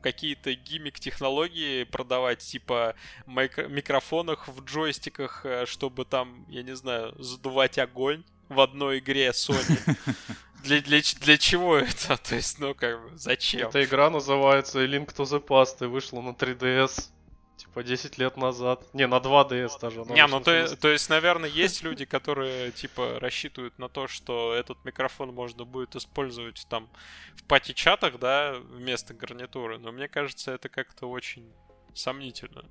какие-то 0.00 0.54
гиммик-технологии 0.54 1.84
продавать, 1.84 2.38
типа 2.38 2.94
микро- 3.26 3.68
микрофонах 3.68 4.46
в 4.48 4.64
джойстиках, 4.64 5.46
э, 5.46 5.66
чтобы 5.66 6.04
там, 6.04 6.44
я 6.48 6.62
не 6.62 6.76
знаю, 6.76 7.14
задувать 7.18 7.78
огонь 7.78 8.24
в 8.52 8.60
одной 8.60 8.98
игре 9.00 9.30
Sony. 9.30 9.96
для, 10.62 10.80
для, 10.80 11.00
для 11.20 11.38
чего 11.38 11.76
это? 11.76 12.16
То 12.16 12.36
есть, 12.36 12.58
ну, 12.58 12.74
как 12.74 13.02
бы, 13.02 13.16
зачем? 13.16 13.68
Эта 13.68 13.84
игра 13.84 14.10
называется 14.10 14.84
Link 14.84 15.14
to 15.14 15.24
the 15.24 15.44
Past 15.44 15.84
и 15.84 15.86
вышла 15.86 16.20
на 16.20 16.30
3DS. 16.30 17.10
Типа 17.56 17.84
10 17.84 18.18
лет 18.18 18.36
назад. 18.36 18.82
Не, 18.92 19.06
на 19.06 19.16
2DS 19.16 19.78
даже. 19.80 20.00
Не, 20.00 20.26
ну 20.26 20.40
то, 20.40 20.76
то 20.76 20.88
есть, 20.88 21.08
наверное, 21.10 21.48
есть 21.48 21.82
люди, 21.82 22.04
которые, 22.04 22.72
типа, 22.72 23.18
рассчитывают 23.20 23.78
на 23.78 23.88
то, 23.88 24.08
что 24.08 24.52
этот 24.54 24.84
микрофон 24.84 25.32
можно 25.32 25.64
будет 25.64 25.94
использовать 25.94 26.66
там 26.68 26.90
в 27.36 27.44
пати-чатах, 27.44 28.18
да, 28.18 28.54
вместо 28.54 29.14
гарнитуры. 29.14 29.78
Но 29.78 29.92
мне 29.92 30.08
кажется, 30.08 30.52
это 30.52 30.68
как-то 30.68 31.06
очень 31.08 31.52
сомнительно. 31.94 32.64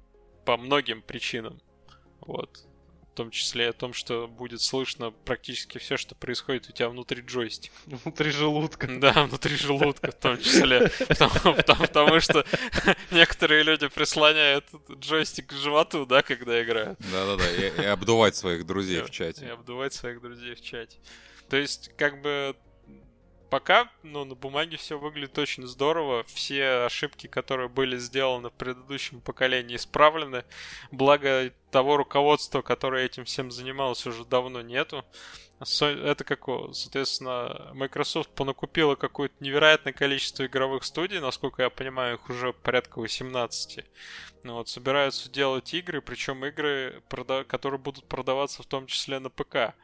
По 0.45 0.57
многим 0.57 1.01
причинам. 1.01 1.61
Вот 2.19 2.65
в 3.11 3.13
том 3.13 3.29
числе 3.29 3.69
о 3.69 3.73
том, 3.73 3.93
что 3.93 4.27
будет 4.27 4.61
слышно 4.61 5.11
практически 5.11 5.77
все, 5.79 5.97
что 5.97 6.15
происходит 6.15 6.69
у 6.69 6.71
тебя 6.71 6.87
внутри 6.87 7.21
джойстика. 7.21 7.75
Внутри 7.85 8.31
желудка. 8.31 8.87
Да, 8.87 9.25
внутри 9.25 9.57
желудка 9.57 10.11
в 10.11 10.15
том 10.15 10.37
числе. 10.37 10.89
Потому, 11.07 11.55
потому, 11.55 11.81
потому 11.81 12.19
что 12.21 12.45
некоторые 13.11 13.63
люди 13.63 13.89
прислоняют 13.89 14.65
джойстик 14.89 15.47
к 15.47 15.53
животу, 15.53 16.05
да, 16.05 16.21
когда 16.21 16.63
играют. 16.63 16.99
Да-да-да, 17.11 17.51
и, 17.51 17.81
и 17.81 17.85
обдувать 17.85 18.35
своих 18.37 18.65
друзей 18.65 19.01
в 19.01 19.09
чате. 19.09 19.45
И 19.45 19.49
обдувать 19.49 19.93
своих 19.93 20.21
друзей 20.21 20.55
в 20.55 20.61
чате. 20.61 20.97
То 21.49 21.57
есть, 21.57 21.91
как 21.97 22.21
бы 22.21 22.55
пока, 23.51 23.91
ну, 24.01 24.25
на 24.25 24.33
бумаге 24.33 24.77
все 24.77 24.97
выглядит 24.97 25.37
очень 25.37 25.67
здорово. 25.67 26.23
Все 26.23 26.85
ошибки, 26.85 27.27
которые 27.27 27.69
были 27.69 27.97
сделаны 27.97 28.49
в 28.49 28.53
предыдущем 28.53 29.21
поколении, 29.21 29.75
исправлены. 29.75 30.45
Благо 30.91 31.51
того 31.69 31.97
руководства, 31.97 32.61
которое 32.61 33.05
этим 33.05 33.25
всем 33.25 33.51
занималось, 33.51 34.07
уже 34.07 34.25
давно 34.25 34.61
нету. 34.61 35.05
Это 35.59 36.23
как, 36.23 36.45
соответственно, 36.73 37.69
Microsoft 37.75 38.31
понакупила 38.31 38.95
какое-то 38.95 39.35
невероятное 39.41 39.93
количество 39.93 40.45
игровых 40.45 40.83
студий, 40.83 41.19
насколько 41.19 41.61
я 41.61 41.69
понимаю, 41.69 42.15
их 42.15 42.29
уже 42.29 42.53
порядка 42.53 42.99
18. 42.99 43.85
Ну 44.43 44.53
вот, 44.55 44.69
собираются 44.69 45.29
делать 45.29 45.71
игры, 45.73 46.01
причем 46.01 46.43
игры, 46.45 47.03
которые 47.47 47.79
будут 47.79 48.05
продаваться 48.05 48.63
в 48.63 48.65
том 48.65 48.87
числе 48.87 49.19
на 49.19 49.29
ПК. 49.29 49.75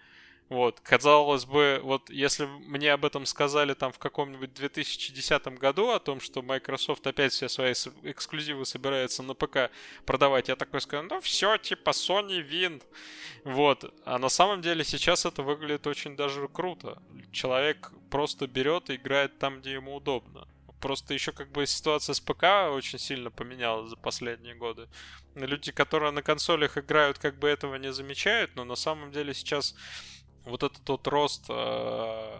Вот, 0.49 0.79
казалось 0.79 1.43
бы, 1.43 1.81
вот 1.83 2.09
если 2.09 2.45
мне 2.45 2.93
об 2.93 3.03
этом 3.03 3.25
сказали 3.25 3.73
там 3.73 3.91
в 3.91 3.99
каком-нибудь 3.99 4.53
2010 4.53 5.47
году, 5.59 5.89
о 5.89 5.99
том, 5.99 6.21
что 6.21 6.41
Microsoft 6.41 7.05
опять 7.05 7.33
все 7.33 7.49
свои 7.49 7.73
эксклюзивы 8.03 8.65
собирается 8.65 9.23
на 9.23 9.33
ПК 9.33 9.71
продавать, 10.05 10.47
я 10.47 10.55
такой 10.55 10.79
скажу, 10.79 11.05
ну 11.09 11.19
все, 11.19 11.57
типа 11.57 11.89
Sony 11.89 12.47
Win. 12.49 12.81
Вот, 13.43 13.93
а 14.05 14.19
на 14.19 14.29
самом 14.29 14.61
деле 14.61 14.85
сейчас 14.85 15.25
это 15.25 15.43
выглядит 15.43 15.85
очень 15.85 16.15
даже 16.15 16.47
круто. 16.47 17.01
Человек 17.33 17.91
просто 18.09 18.47
берет 18.47 18.89
и 18.89 18.95
играет 18.95 19.39
там, 19.39 19.59
где 19.59 19.73
ему 19.73 19.95
удобно. 19.95 20.47
Просто 20.79 21.13
еще 21.13 21.33
как 21.33 21.51
бы 21.51 21.65
ситуация 21.65 22.13
с 22.13 22.21
ПК 22.21 22.71
очень 22.71 22.99
сильно 22.99 23.31
поменялась 23.31 23.89
за 23.89 23.97
последние 23.97 24.55
годы. 24.55 24.87
Люди, 25.35 25.71
которые 25.71 26.11
на 26.11 26.21
консолях 26.21 26.77
играют, 26.77 27.17
как 27.17 27.37
бы 27.37 27.49
этого 27.49 27.75
не 27.75 27.91
замечают, 27.91 28.55
но 28.55 28.63
на 28.63 28.75
самом 28.75 29.11
деле 29.11 29.33
сейчас 29.33 29.75
вот 30.47 30.63
этот 30.63 30.83
тот 30.83 31.07
рост 31.07 31.45
э, 31.49 32.39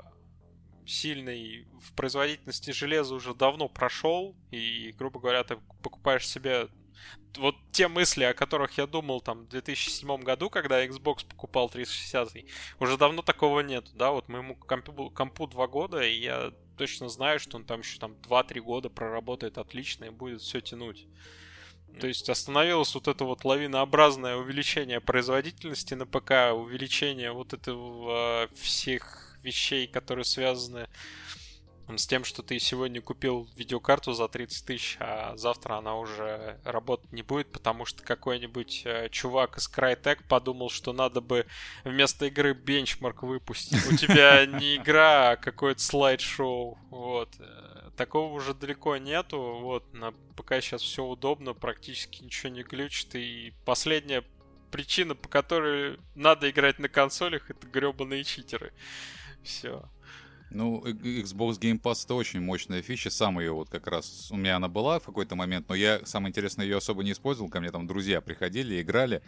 сильный 0.86 1.68
в 1.82 1.94
производительности 1.94 2.72
железа 2.72 3.16
уже 3.16 3.34
давно 3.34 3.68
прошел, 3.68 4.36
и, 4.52 4.94
грубо 4.98 5.20
говоря, 5.20 5.44
ты 5.44 5.58
покупаешь 5.82 6.28
себе 6.28 6.70
вот 7.38 7.56
те 7.72 7.88
мысли, 7.88 8.24
о 8.24 8.34
которых 8.34 8.78
я 8.78 8.88
думал 8.88 9.22
там 9.22 9.46
в 9.46 9.50
2007 9.50 10.24
году, 10.24 10.50
когда 10.50 10.84
Xbox 10.86 11.28
покупал 11.28 11.70
360, 11.70 12.34
уже 12.80 12.98
давно 12.98 13.22
такого 13.22 13.60
нет, 13.60 13.90
да, 13.94 14.12
вот 14.12 14.28
моему 14.30 14.56
компу, 14.56 15.10
компу 15.12 15.48
2 15.48 15.68
года, 15.68 16.02
и 16.02 16.20
я 16.20 16.52
точно 16.78 17.10
знаю, 17.10 17.40
что 17.40 17.58
он 17.58 17.66
там 17.66 17.82
еще 17.82 18.00
там 18.00 18.14
2-3 18.14 18.60
года 18.62 18.90
проработает 18.90 19.58
отлично 19.58 20.06
и 20.06 20.10
будет 20.10 20.42
все 20.42 20.62
тянуть. 20.62 21.08
То 22.00 22.08
есть 22.08 22.30
остановилось 22.30 22.94
вот 22.94 23.08
это 23.08 23.24
вот 23.26 23.46
лавинообразное 23.46 24.36
увеличение 24.36 25.00
производительности 25.02 25.94
на 25.94 26.06
ПК, 26.06 26.54
увеличение 26.54 27.32
вот 27.32 27.54
этого 27.54 28.44
э, 28.44 28.48
всех 28.56 29.38
вещей, 29.44 29.88
которые 29.88 30.26
связаны 30.26 30.88
с 31.28 31.47
тем, 31.96 32.26
что 32.26 32.44
ты 32.44 32.60
сегодня 32.60 33.02
купил 33.02 33.50
видеокарту 33.56 34.12
за 34.14 34.28
30 34.28 34.66
тысяч, 34.66 34.98
а 35.00 35.38
завтра 35.38 35.76
она 35.76 35.96
уже 35.96 36.60
работать 36.66 37.14
не 37.14 37.22
будет, 37.22 37.52
потому 37.52 37.86
что 37.86 38.04
какой-нибудь 38.04 38.82
э, 38.84 39.10
чувак 39.10 39.58
из 39.58 39.70
Crytek 39.70 40.28
подумал, 40.28 40.70
что 40.70 40.92
надо 40.92 41.22
бы 41.22 41.46
вместо 41.86 42.26
игры 42.26 42.54
бенчмарк 42.54 43.24
выпустить. 43.24 43.86
У 43.92 43.96
тебя 43.96 44.46
не 44.46 44.76
игра, 44.76 45.32
а 45.32 45.36
какое-то 45.38 45.82
слайд-шоу. 45.82 46.78
Вот. 46.90 47.30
Э, 47.40 47.90
такого 47.96 48.34
уже 48.34 48.54
далеко 48.54 48.98
нету. 48.98 49.40
Вот. 49.62 49.94
На 49.94 50.12
ПК 50.36 50.56
сейчас 50.62 50.82
все 50.82 51.06
удобно, 51.06 51.54
практически 51.54 52.24
ничего 52.24 52.52
не 52.52 52.64
глючит. 52.64 53.16
И 53.16 53.54
последняя 53.64 54.24
причина, 54.72 55.16
по 55.16 55.30
которой 55.30 56.00
надо 56.16 56.50
играть 56.50 56.80
на 56.80 56.90
консолях, 56.90 57.50
это 57.50 57.66
гребаные 57.68 58.24
читеры. 58.24 58.74
Все. 59.44 59.90
Ну, 60.50 60.82
Xbox 60.86 61.60
Game 61.60 61.82
Pass 61.82 62.06
это 62.06 62.16
очень 62.16 62.40
мощная 62.40 62.82
фича. 62.82 63.10
Сам 63.10 63.40
ее 63.40 63.52
вот 63.52 63.70
как 63.70 63.88
раз... 63.88 64.32
У 64.32 64.38
меня 64.38 64.56
она 64.56 64.68
была 64.68 65.00
в 65.00 65.06
какой-то 65.06 65.36
момент, 65.36 65.68
но 65.70 65.76
я, 65.76 66.06
самое 66.06 66.30
интересное, 66.30 66.66
ее 66.66 66.78
особо 66.78 67.04
не 67.04 67.12
использовал. 67.12 67.50
Ко 67.50 67.60
мне 67.60 67.72
там 67.72 67.86
друзья 67.88 68.22
приходили, 68.22 68.82
играли. 68.82 69.22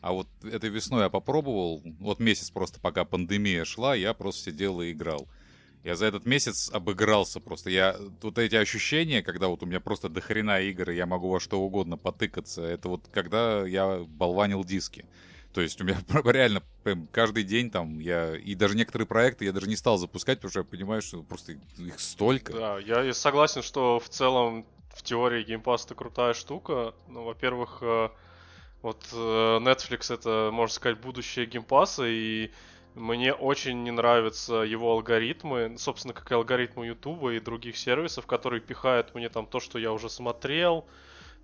А 0.00 0.12
вот 0.12 0.28
этой 0.42 0.70
весной 0.70 1.04
я 1.04 1.08
попробовал. 1.08 1.82
Вот 2.00 2.18
месяц 2.18 2.50
просто, 2.50 2.80
пока 2.80 3.04
пандемия 3.04 3.64
шла, 3.64 3.94
я 3.94 4.14
просто 4.14 4.50
сидел 4.50 4.80
и 4.80 4.92
играл. 4.92 5.28
Я 5.84 5.96
за 5.96 6.06
этот 6.06 6.24
месяц 6.24 6.70
обыгрался 6.72 7.40
просто. 7.40 7.70
Я 7.70 7.96
вот 8.22 8.38
эти 8.38 8.54
ощущения, 8.56 9.22
когда 9.22 9.48
вот 9.48 9.62
у 9.62 9.66
меня 9.66 9.80
просто 9.80 10.08
дохрена 10.08 10.60
игр, 10.62 10.90
и 10.90 10.96
я 10.96 11.06
могу 11.06 11.28
во 11.28 11.40
что 11.40 11.60
угодно 11.60 11.98
потыкаться, 11.98 12.62
это 12.62 12.88
вот 12.88 13.08
когда 13.12 13.66
я 13.66 13.98
болванил 14.08 14.64
диски. 14.64 15.04
То 15.54 15.60
есть 15.60 15.80
у 15.80 15.84
меня 15.84 15.96
реально 16.32 16.62
каждый 17.12 17.44
день 17.44 17.70
там 17.70 18.00
я... 18.00 18.36
И 18.36 18.54
даже 18.54 18.76
некоторые 18.76 19.06
проекты 19.06 19.44
я 19.44 19.52
даже 19.52 19.68
не 19.68 19.76
стал 19.76 19.96
запускать, 19.96 20.38
потому 20.38 20.50
что 20.50 20.60
я 20.60 20.64
понимаю, 20.64 21.00
что 21.00 21.22
просто 21.22 21.52
их 21.78 22.00
столько. 22.00 22.52
Да, 22.52 22.78
я 22.78 23.14
согласен, 23.14 23.62
что 23.62 24.00
в 24.00 24.08
целом 24.08 24.66
в 24.90 25.02
теории 25.02 25.44
Pass 25.56 25.84
это 25.86 25.94
крутая 25.94 26.34
штука. 26.34 26.94
Ну, 27.08 27.24
во-первых, 27.24 27.78
э, 27.82 28.08
вот 28.82 29.04
э, 29.12 29.16
Netflix 29.16 30.12
это, 30.12 30.50
можно 30.52 30.74
сказать, 30.74 30.98
будущее 31.00 31.46
Pass, 31.46 32.04
и 32.04 32.50
мне 32.94 33.32
очень 33.32 33.82
не 33.82 33.90
нравятся 33.90 34.56
его 34.56 34.92
алгоритмы, 34.92 35.76
собственно, 35.78 36.14
как 36.14 36.30
и 36.30 36.34
алгоритмы 36.34 36.86
YouTube 36.86 37.30
и 37.30 37.40
других 37.40 37.76
сервисов, 37.76 38.26
которые 38.26 38.60
пихают 38.60 39.14
мне 39.14 39.28
там 39.28 39.46
то, 39.46 39.60
что 39.60 39.78
я 39.78 39.92
уже 39.92 40.08
смотрел, 40.08 40.86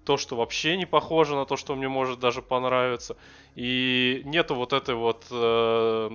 то, 0.05 0.17
что 0.17 0.37
вообще 0.37 0.77
не 0.77 0.87
похоже 0.87 1.35
на 1.35 1.45
то, 1.47 1.57
что 1.57 1.75
мне 1.75 1.89
может 1.89 2.21
даже 2.21 2.43
понравиться. 2.43 3.17
И 3.55 4.23
нету 4.25 4.55
вот 4.55 4.73
этой 4.73 4.95
вот 4.95 5.27
э, 5.31 6.11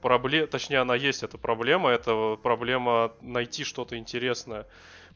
проблемы, 0.00 0.46
точнее 0.46 0.78
она 0.78 0.94
есть, 0.94 1.22
эта 1.22 1.38
проблема, 1.38 1.90
это 1.90 2.38
проблема 2.42 3.12
найти 3.20 3.64
что-то 3.64 3.96
интересное. 3.96 4.66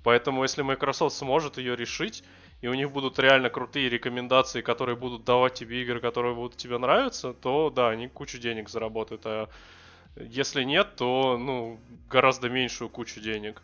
Поэтому 0.02 0.42
если 0.42 0.62
Microsoft 0.62 1.16
сможет 1.16 1.58
ее 1.58 1.76
решить, 1.76 2.24
и 2.60 2.68
у 2.68 2.74
них 2.74 2.90
будут 2.90 3.18
реально 3.18 3.50
крутые 3.50 3.88
рекомендации, 3.88 4.62
которые 4.62 4.96
будут 4.96 5.24
давать 5.24 5.54
тебе 5.54 5.82
игры, 5.82 6.00
которые 6.00 6.34
будут 6.34 6.56
тебе 6.56 6.78
нравиться, 6.78 7.32
то 7.32 7.70
да, 7.70 7.90
они 7.90 8.08
кучу 8.08 8.38
денег 8.38 8.68
заработают. 8.68 9.22
А 9.24 9.48
если 10.16 10.64
нет, 10.64 10.96
то 10.96 11.38
ну, 11.38 11.78
гораздо 12.10 12.48
меньшую 12.48 12.88
кучу 12.88 13.20
денег. 13.20 13.62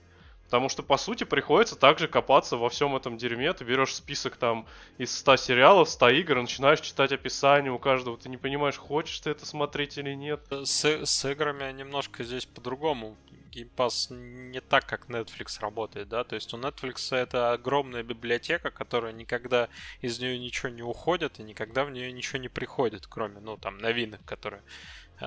Потому 0.54 0.68
что, 0.68 0.84
по 0.84 0.98
сути, 0.98 1.24
приходится 1.24 1.74
также 1.74 2.06
копаться 2.06 2.56
во 2.56 2.68
всем 2.68 2.94
этом 2.94 3.16
дерьме. 3.16 3.52
Ты 3.54 3.64
берешь 3.64 3.92
список 3.92 4.36
там 4.36 4.68
из 4.98 5.12
100 5.18 5.36
сериалов, 5.36 5.90
100 5.90 6.10
игр, 6.10 6.40
начинаешь 6.40 6.80
читать 6.80 7.10
описание 7.10 7.72
у 7.72 7.80
каждого. 7.80 8.16
Ты 8.16 8.28
не 8.28 8.36
понимаешь, 8.36 8.76
хочешь 8.76 9.18
ты 9.18 9.30
это 9.30 9.44
смотреть 9.46 9.98
или 9.98 10.14
нет. 10.14 10.42
С, 10.52 10.84
с 10.84 11.24
играми 11.28 11.72
немножко 11.72 12.22
здесь 12.22 12.46
по-другому. 12.46 13.16
Game 13.50 14.50
не 14.52 14.60
так, 14.60 14.86
как 14.86 15.06
Netflix 15.08 15.60
работает, 15.60 16.08
да, 16.08 16.24
то 16.24 16.34
есть 16.34 16.52
у 16.54 16.56
Netflix 16.58 17.14
это 17.16 17.52
огромная 17.52 18.02
библиотека, 18.02 18.70
которая 18.70 19.12
никогда 19.12 19.68
из 20.00 20.18
нее 20.18 20.38
ничего 20.38 20.70
не 20.70 20.82
уходит 20.82 21.38
и 21.38 21.44
никогда 21.44 21.84
в 21.84 21.90
нее 21.90 22.10
ничего 22.10 22.40
не 22.40 22.48
приходит, 22.48 23.06
кроме, 23.06 23.40
ну, 23.40 23.56
там, 23.56 23.78
новинок, 23.78 24.24
которые 24.24 24.62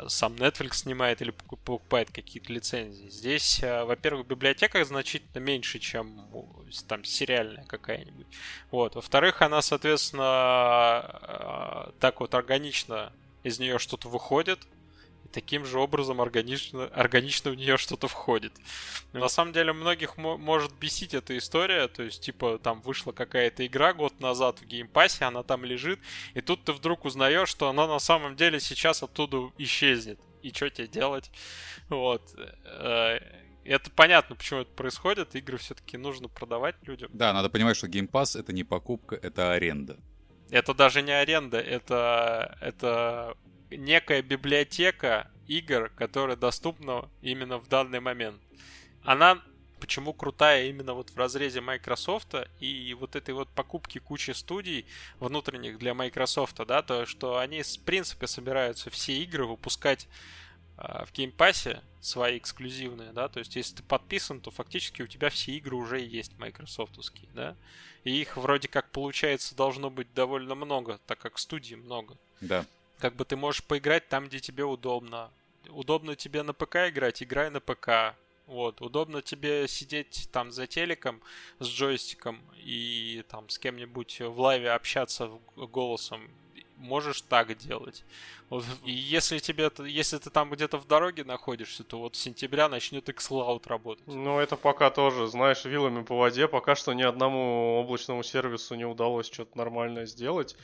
сам 0.07 0.35
Netflix 0.35 0.75
снимает 0.75 1.21
или 1.21 1.31
покупает 1.31 2.11
какие-то 2.11 2.51
лицензии. 2.51 3.09
Здесь, 3.09 3.61
э, 3.63 3.83
во-первых, 3.83 4.27
библиотека 4.27 4.83
значительно 4.83 5.39
меньше, 5.39 5.79
чем 5.79 6.27
там 6.87 7.03
сериальная 7.03 7.65
какая-нибудь. 7.65 8.27
Вот. 8.71 8.95
Во-вторых, 8.95 9.41
она, 9.41 9.61
соответственно, 9.61 11.03
э, 11.87 11.91
так 11.99 12.19
вот 12.19 12.33
органично 12.33 13.13
из 13.43 13.59
нее 13.59 13.79
что-то 13.79 14.09
выходит, 14.09 14.59
таким 15.37 15.65
же 15.65 15.77
образом 15.79 16.19
органично, 16.19 16.85
органично 16.85 17.51
в 17.51 17.55
нее 17.55 17.77
что-то 17.77 18.07
входит. 18.07 18.53
Но 19.13 19.19
на 19.19 19.27
самом 19.27 19.53
деле 19.53 19.71
многих 19.71 20.17
может 20.17 20.73
бесить 20.73 21.13
эта 21.13 21.37
история, 21.37 21.87
то 21.87 22.01
есть 22.01 22.23
типа 22.23 22.57
там 22.57 22.81
вышла 22.81 23.11
какая-то 23.11 23.63
игра 23.67 23.93
год 23.93 24.19
назад 24.19 24.59
в 24.59 24.65
Game 24.65 24.89
Pass 24.89 25.13
е, 25.13 25.25
она 25.25 25.43
там 25.43 25.63
лежит, 25.63 25.99
и 26.33 26.41
тут 26.41 26.63
ты 26.63 26.73
вдруг 26.73 27.05
узнаешь, 27.05 27.49
что 27.49 27.69
она 27.69 27.85
на 27.85 27.99
самом 27.99 28.35
деле 28.35 28.59
сейчас 28.59 29.03
оттуда 29.03 29.51
исчезнет. 29.59 30.19
И 30.41 30.49
что 30.49 30.71
тебе 30.71 30.87
делать? 30.87 31.29
Вот. 31.89 32.23
Э, 32.63 33.19
это 33.63 33.91
понятно, 33.91 34.35
почему 34.35 34.61
это 34.61 34.71
происходит. 34.71 35.35
Игры 35.35 35.57
все-таки 35.59 35.97
нужно 35.97 36.29
продавать 36.29 36.77
людям. 36.81 37.11
Да, 37.13 37.31
надо 37.31 37.51
понимать, 37.51 37.77
что 37.77 37.85
Game 37.85 38.09
Pass 38.09 38.39
это 38.39 38.53
не 38.53 38.63
покупка, 38.63 39.15
это 39.15 39.51
аренда. 39.51 39.97
Это 40.49 40.73
даже 40.73 41.03
не 41.03 41.11
аренда, 41.11 41.59
это, 41.59 42.57
это 42.59 43.37
некая 43.69 44.21
библиотека 44.21 45.29
игр, 45.47 45.89
которая 45.95 46.35
доступна 46.35 47.09
именно 47.21 47.57
в 47.57 47.67
данный 47.67 47.99
момент. 47.99 48.41
Она 49.03 49.41
почему 49.79 50.13
крутая 50.13 50.67
именно 50.67 50.93
вот 50.93 51.09
в 51.09 51.17
разрезе 51.17 51.61
Microsoft 51.61 52.35
и 52.59 52.95
вот 52.99 53.15
этой 53.15 53.33
вот 53.33 53.47
покупки 53.49 53.99
кучи 53.99 54.31
студий 54.31 54.85
внутренних 55.19 55.77
для 55.77 55.93
Microsoft, 55.93 56.57
да, 56.65 56.81
то 56.81 57.05
что 57.05 57.37
они 57.37 57.61
в 57.61 57.79
принципе 57.81 58.27
собираются 58.27 58.89
все 58.89 59.17
игры 59.17 59.45
выпускать 59.45 60.07
э, 60.77 61.05
в 61.05 61.13
Game 61.13 61.43
Pass 61.43 61.74
е 61.74 61.81
свои 62.01 62.37
эксклюзивные, 62.37 63.11
да, 63.13 63.27
то 63.27 63.39
есть 63.39 63.55
если 63.55 63.77
ты 63.77 63.83
подписан, 63.83 64.41
то 64.41 64.51
фактически 64.51 65.01
у 65.01 65.07
тебя 65.07 65.29
все 65.29 65.51
игры 65.53 65.75
уже 65.75 65.99
есть 65.99 66.37
майкрософтовские, 66.39 67.29
да, 67.33 67.55
и 68.03 68.19
их 68.19 68.37
вроде 68.37 68.67
как 68.67 68.89
получается 68.89 69.55
должно 69.55 69.89
быть 69.89 70.13
довольно 70.13 70.55
много, 70.55 70.99
так 71.05 71.19
как 71.19 71.37
студий 71.37 71.75
много. 71.75 72.17
Да 72.41 72.65
как 72.99 73.15
бы 73.15 73.25
ты 73.25 73.35
можешь 73.35 73.63
поиграть 73.63 74.07
там, 74.07 74.27
где 74.27 74.39
тебе 74.39 74.63
удобно. 74.63 75.31
Удобно 75.69 76.15
тебе 76.15 76.43
на 76.43 76.53
ПК 76.53 76.87
играть, 76.87 77.21
играй 77.21 77.49
на 77.49 77.59
ПК. 77.59 78.15
Вот, 78.47 78.81
удобно 78.81 79.21
тебе 79.21 79.67
сидеть 79.67 80.29
там 80.31 80.51
за 80.51 80.67
телеком 80.67 81.21
с 81.59 81.67
джойстиком 81.67 82.41
и 82.55 83.23
там 83.29 83.49
с 83.49 83.59
кем-нибудь 83.59 84.21
в 84.21 84.39
лайве 84.39 84.71
общаться 84.71 85.29
голосом. 85.57 86.29
Можешь 86.77 87.21
так 87.23 87.57
делать. 87.57 88.05
Вот, 88.49 88.63
и 88.85 88.91
если 88.91 89.39
тебе, 89.39 89.69
если 89.85 90.17
ты 90.19 90.29
там 90.29 90.49
где-то 90.49 90.77
в 90.77 90.87
дороге 90.87 91.25
находишься, 91.25 91.83
то 91.83 91.99
вот 91.99 92.15
с 92.15 92.19
сентября 92.19 92.69
начнет 92.69 93.09
xCloud 93.09 93.67
работать. 93.67 94.07
Ну, 94.07 94.39
это 94.39 94.55
пока 94.55 94.91
тоже, 94.91 95.27
знаешь, 95.27 95.65
вилами 95.65 96.03
по 96.03 96.15
воде. 96.15 96.47
Пока 96.47 96.75
что 96.75 96.93
ни 96.93 97.03
одному 97.03 97.79
облачному 97.81 98.23
сервису 98.23 98.75
не 98.75 98.85
удалось 98.85 99.25
что-то 99.25 99.57
нормальное 99.57 100.05
сделать. 100.05 100.55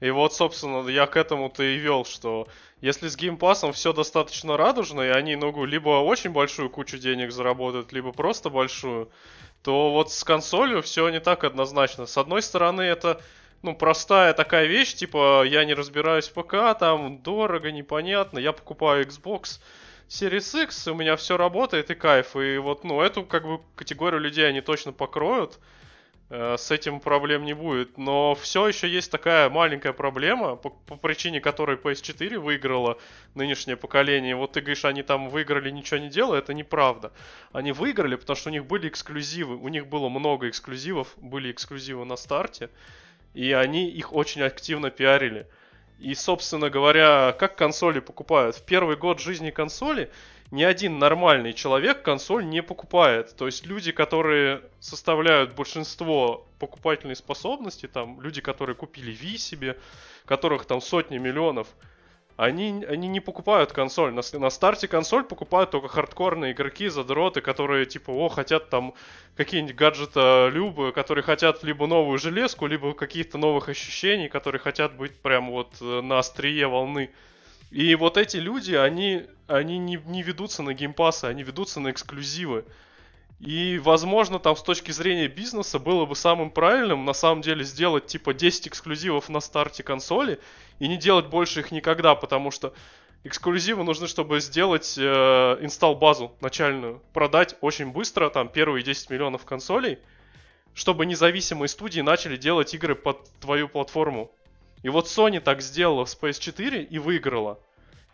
И 0.00 0.10
вот, 0.10 0.32
собственно, 0.32 0.88
я 0.88 1.06
к 1.06 1.16
этому-то 1.16 1.62
и 1.62 1.76
вел, 1.76 2.04
что 2.04 2.46
если 2.80 3.08
с 3.08 3.16
геймпасом 3.16 3.72
все 3.72 3.92
достаточно 3.92 4.56
радужно, 4.56 5.02
и 5.02 5.08
они, 5.08 5.34
ну, 5.34 5.64
либо 5.64 6.00
очень 6.00 6.30
большую 6.30 6.70
кучу 6.70 6.98
денег 6.98 7.32
заработают, 7.32 7.92
либо 7.92 8.12
просто 8.12 8.48
большую, 8.50 9.10
то 9.62 9.90
вот 9.92 10.12
с 10.12 10.22
консолью 10.22 10.82
все 10.82 11.08
не 11.08 11.20
так 11.20 11.42
однозначно. 11.42 12.06
С 12.06 12.16
одной 12.16 12.42
стороны, 12.42 12.82
это 12.82 13.20
ну, 13.62 13.74
простая 13.74 14.34
такая 14.34 14.66
вещь, 14.66 14.94
типа, 14.94 15.42
я 15.44 15.64
не 15.64 15.74
разбираюсь 15.74 16.28
в 16.28 16.34
ПК, 16.34 16.78
там 16.78 17.20
дорого, 17.22 17.72
непонятно, 17.72 18.38
я 18.38 18.52
покупаю 18.52 19.04
Xbox 19.04 19.60
Series 20.08 20.64
X, 20.64 20.88
у 20.88 20.94
меня 20.94 21.16
все 21.16 21.36
работает 21.36 21.90
и 21.90 21.94
кайф. 21.94 22.36
И 22.36 22.58
вот, 22.58 22.84
ну, 22.84 23.00
эту, 23.00 23.24
как 23.24 23.44
бы, 23.44 23.60
категорию 23.74 24.20
людей 24.20 24.48
они 24.48 24.60
точно 24.60 24.92
покроют. 24.92 25.58
Э, 26.30 26.56
с 26.58 26.70
этим 26.70 27.00
проблем 27.00 27.44
не 27.44 27.54
будет. 27.54 27.96
Но 27.96 28.34
все 28.34 28.68
еще 28.68 28.88
есть 28.88 29.10
такая 29.10 29.48
маленькая 29.48 29.92
проблема, 29.92 30.56
по, 30.56 30.70
по 30.70 30.96
причине 30.96 31.40
которой 31.40 31.76
PS4 31.76 32.38
выиграла 32.38 32.98
нынешнее 33.34 33.76
поколение. 33.76 34.36
Вот 34.36 34.52
ты 34.52 34.60
говоришь, 34.60 34.84
они 34.84 35.02
там 35.02 35.30
выиграли, 35.30 35.70
ничего 35.70 35.98
не 36.00 36.08
делая, 36.08 36.40
это 36.40 36.52
неправда. 36.52 37.12
Они 37.52 37.72
выиграли, 37.72 38.16
потому 38.16 38.36
что 38.36 38.50
у 38.50 38.52
них 38.52 38.66
были 38.66 38.88
эксклюзивы, 38.88 39.56
у 39.56 39.68
них 39.68 39.86
было 39.86 40.08
много 40.08 40.48
эксклюзивов, 40.48 41.08
были 41.16 41.50
эксклюзивы 41.50 42.04
на 42.04 42.16
старте. 42.16 42.70
и 43.34 43.52
они 43.52 43.88
их 43.90 44.12
очень 44.12 44.42
активно 44.42 44.90
пиарили. 44.90 45.46
И, 45.98 46.14
собственно 46.14 46.70
говоря, 46.70 47.34
как 47.38 47.56
консоли 47.56 48.00
покупают? 48.00 48.56
В 48.56 48.64
первый 48.64 48.96
год 48.96 49.20
жизни 49.20 49.50
консоли 49.50 50.10
ни 50.50 50.62
один 50.62 50.98
нормальный 50.98 51.52
человек 51.52 52.02
консоль 52.02 52.46
не 52.46 52.62
покупает. 52.62 53.36
То 53.36 53.46
есть 53.46 53.66
люди, 53.66 53.92
которые 53.92 54.62
составляют 54.80 55.54
большинство 55.54 56.46
покупательной 56.58 57.16
способности, 57.16 57.86
там 57.86 58.20
люди, 58.20 58.40
которые 58.40 58.74
купили 58.74 59.12
Wii 59.12 59.36
себе, 59.36 59.78
которых 60.24 60.64
там 60.64 60.80
сотни 60.80 61.18
миллионов, 61.18 61.68
они, 62.38 62.84
они 62.88 63.08
не 63.08 63.18
покупают 63.18 63.72
консоль. 63.72 64.12
На, 64.12 64.22
на 64.38 64.50
старте 64.50 64.86
консоль 64.86 65.24
покупают 65.24 65.72
только 65.72 65.88
хардкорные 65.88 66.52
игроки, 66.52 66.88
задроты, 66.88 67.40
которые 67.40 67.84
типа, 67.84 68.12
о, 68.12 68.28
хотят 68.28 68.70
там 68.70 68.94
какие-нибудь 69.36 69.74
гаджета 69.74 70.48
любые, 70.52 70.92
которые 70.92 71.24
хотят 71.24 71.64
либо 71.64 71.88
новую 71.88 72.16
железку, 72.18 72.66
либо 72.66 72.94
каких-то 72.94 73.38
новых 73.38 73.68
ощущений, 73.68 74.28
которые 74.28 74.60
хотят 74.60 74.96
быть 74.96 75.20
прям 75.20 75.50
вот 75.50 75.74
э, 75.80 76.00
на 76.00 76.20
острие 76.20 76.68
волны. 76.68 77.10
И 77.70 77.94
вот 77.94 78.16
эти 78.16 78.38
люди, 78.38 78.74
они, 78.74 79.26
они 79.46 79.78
не, 79.78 80.00
не 80.06 80.22
ведутся 80.22 80.62
на 80.62 80.72
геймпасы, 80.72 81.26
они 81.26 81.42
ведутся 81.42 81.80
на 81.80 81.90
эксклюзивы. 81.90 82.64
И, 83.40 83.78
возможно, 83.78 84.40
там 84.40 84.56
с 84.56 84.62
точки 84.62 84.90
зрения 84.90 85.28
бизнеса 85.28 85.78
было 85.78 86.06
бы 86.06 86.16
самым 86.16 86.50
правильным 86.50 87.04
на 87.04 87.12
самом 87.12 87.40
деле 87.40 87.62
сделать 87.62 88.06
типа 88.06 88.34
10 88.34 88.68
эксклюзивов 88.68 89.28
на 89.28 89.40
старте 89.40 89.82
консоли 89.84 90.40
и 90.80 90.88
не 90.88 90.96
делать 90.96 91.26
больше 91.26 91.60
их 91.60 91.70
никогда, 91.70 92.16
потому 92.16 92.50
что 92.50 92.74
эксклюзивы 93.22 93.84
нужны, 93.84 94.08
чтобы 94.08 94.40
сделать 94.40 94.96
э, 94.98 95.02
инсталл-базу 95.60 96.32
начальную, 96.40 97.00
продать 97.12 97.56
очень 97.60 97.92
быстро, 97.92 98.28
там, 98.30 98.48
первые 98.48 98.82
10 98.82 99.10
миллионов 99.10 99.44
консолей, 99.44 99.98
чтобы 100.74 101.06
независимые 101.06 101.68
студии 101.68 102.00
начали 102.00 102.36
делать 102.36 102.74
игры 102.74 102.96
под 102.96 103.28
твою 103.40 103.68
платформу. 103.68 104.32
И 104.82 104.88
вот 104.88 105.06
Sony 105.06 105.40
так 105.40 105.60
сделала 105.60 106.04
в 106.04 106.08
Space 106.08 106.38
4 106.38 106.82
и 106.82 106.98
выиграла. 106.98 107.58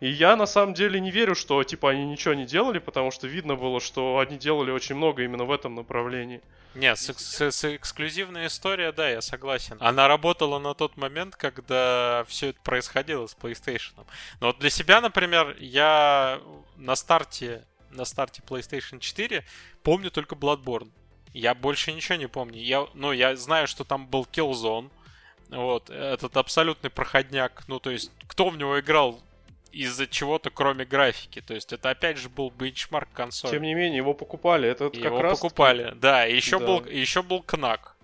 И 0.01 0.09
я 0.09 0.35
на 0.35 0.45
самом 0.45 0.73
деле 0.73 0.99
не 0.99 1.09
верю, 1.09 1.35
что 1.35 1.63
типа 1.63 1.91
они 1.91 2.05
ничего 2.05 2.33
не 2.33 2.45
делали, 2.45 2.79
потому 2.79 3.11
что 3.11 3.27
видно 3.27 3.55
было, 3.55 3.79
что 3.79 4.19
они 4.19 4.37
делали 4.37 4.71
очень 4.71 4.95
много 4.95 5.23
именно 5.23 5.45
в 5.45 5.51
этом 5.51 5.75
направлении. 5.75 6.41
Нет, 6.75 6.99
с, 6.99 7.13
с, 7.13 7.51
с 7.51 7.75
эксклюзивная 7.75 8.47
история, 8.47 8.91
да, 8.91 9.09
я 9.09 9.21
согласен. 9.21 9.77
Она 9.79 10.09
работала 10.09 10.59
на 10.59 10.73
тот 10.73 10.97
момент, 10.97 11.37
когда 11.37 12.25
все 12.27 12.47
это 12.47 12.59
происходило 12.61 13.25
с 13.27 13.35
PlayStation. 13.35 14.05
Но 14.41 14.47
вот 14.47 14.59
для 14.59 14.69
себя, 14.69 14.99
например, 14.99 15.55
я 15.59 16.41
на 16.75 16.97
старте, 16.97 17.65
на 17.91 18.03
старте 18.03 18.41
PlayStation 18.45 18.99
4 18.99 19.45
помню 19.83 20.11
только 20.11 20.35
Bloodborne. 20.35 20.91
Я 21.33 21.55
больше 21.55 21.93
ничего 21.93 22.17
не 22.17 22.27
помню. 22.27 22.59
Я, 22.59 22.87
ну, 22.93 23.13
я 23.13 23.35
знаю, 23.37 23.67
что 23.67 23.85
там 23.85 24.07
был 24.07 24.27
Killzone. 24.29 24.89
Вот, 25.49 25.89
этот 25.89 26.37
абсолютный 26.37 26.89
проходняк. 26.89 27.63
Ну, 27.67 27.79
то 27.79 27.91
есть, 27.91 28.11
кто 28.27 28.49
в 28.49 28.57
него 28.57 28.79
играл, 28.79 29.21
из-за 29.75 30.07
чего-то, 30.07 30.49
кроме 30.49 30.85
графики. 30.85 31.41
То 31.41 31.53
есть 31.53 31.73
это 31.73 31.89
опять 31.89 32.17
же 32.17 32.29
был 32.29 32.49
бенчмарк 32.49 33.09
консоли. 33.13 33.51
Тем 33.51 33.63
не 33.63 33.73
менее, 33.73 33.97
его 33.97 34.13
покупали. 34.13 34.69
Это 34.69 34.89
как 34.89 34.95
его 34.95 35.21
раз... 35.21 35.37
покупали, 35.37 35.93
да. 35.95 36.25
И 36.25 36.35
еще, 36.35 36.59
да. 36.59 36.65
Был, 36.65 36.85
еще 36.85 37.21
был 37.21 37.41
Кнак. 37.41 37.94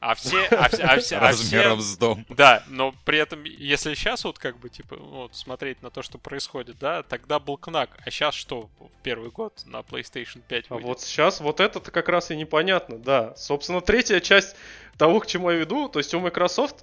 А 0.00 0.14
все... 0.14 0.46
А 0.50 0.68
все, 0.68 0.82
а 0.82 0.98
все 0.98 1.18
Размером 1.18 1.78
а 1.78 1.82
все, 1.82 1.92
с 1.92 1.96
дом. 1.98 2.26
Да, 2.30 2.64
но 2.68 2.94
при 3.04 3.18
этом, 3.18 3.44
если 3.44 3.94
сейчас 3.94 4.24
вот 4.24 4.38
как 4.38 4.58
бы, 4.58 4.70
типа, 4.70 4.96
вот 4.96 5.36
смотреть 5.36 5.82
на 5.82 5.90
то, 5.90 6.02
что 6.02 6.16
происходит, 6.16 6.78
да, 6.78 7.02
тогда 7.02 7.38
был 7.38 7.58
Кнак. 7.58 7.90
А 8.04 8.10
сейчас 8.10 8.34
что 8.34 8.70
в 8.78 8.88
первый 9.02 9.30
год 9.30 9.62
на 9.66 9.80
PlayStation 9.80 10.40
5 10.48 10.66
А 10.70 10.74
вот 10.76 11.02
сейчас 11.02 11.40
вот 11.40 11.60
это-то 11.60 11.90
как 11.90 12.08
раз 12.08 12.30
и 12.30 12.36
непонятно, 12.36 12.98
да. 12.98 13.34
Собственно, 13.36 13.82
третья 13.82 14.20
часть 14.20 14.56
того, 14.96 15.20
к 15.20 15.26
чему 15.26 15.50
я 15.50 15.58
веду, 15.58 15.88
то 15.88 15.98
есть 15.98 16.14
у 16.14 16.20
Microsoft 16.20 16.82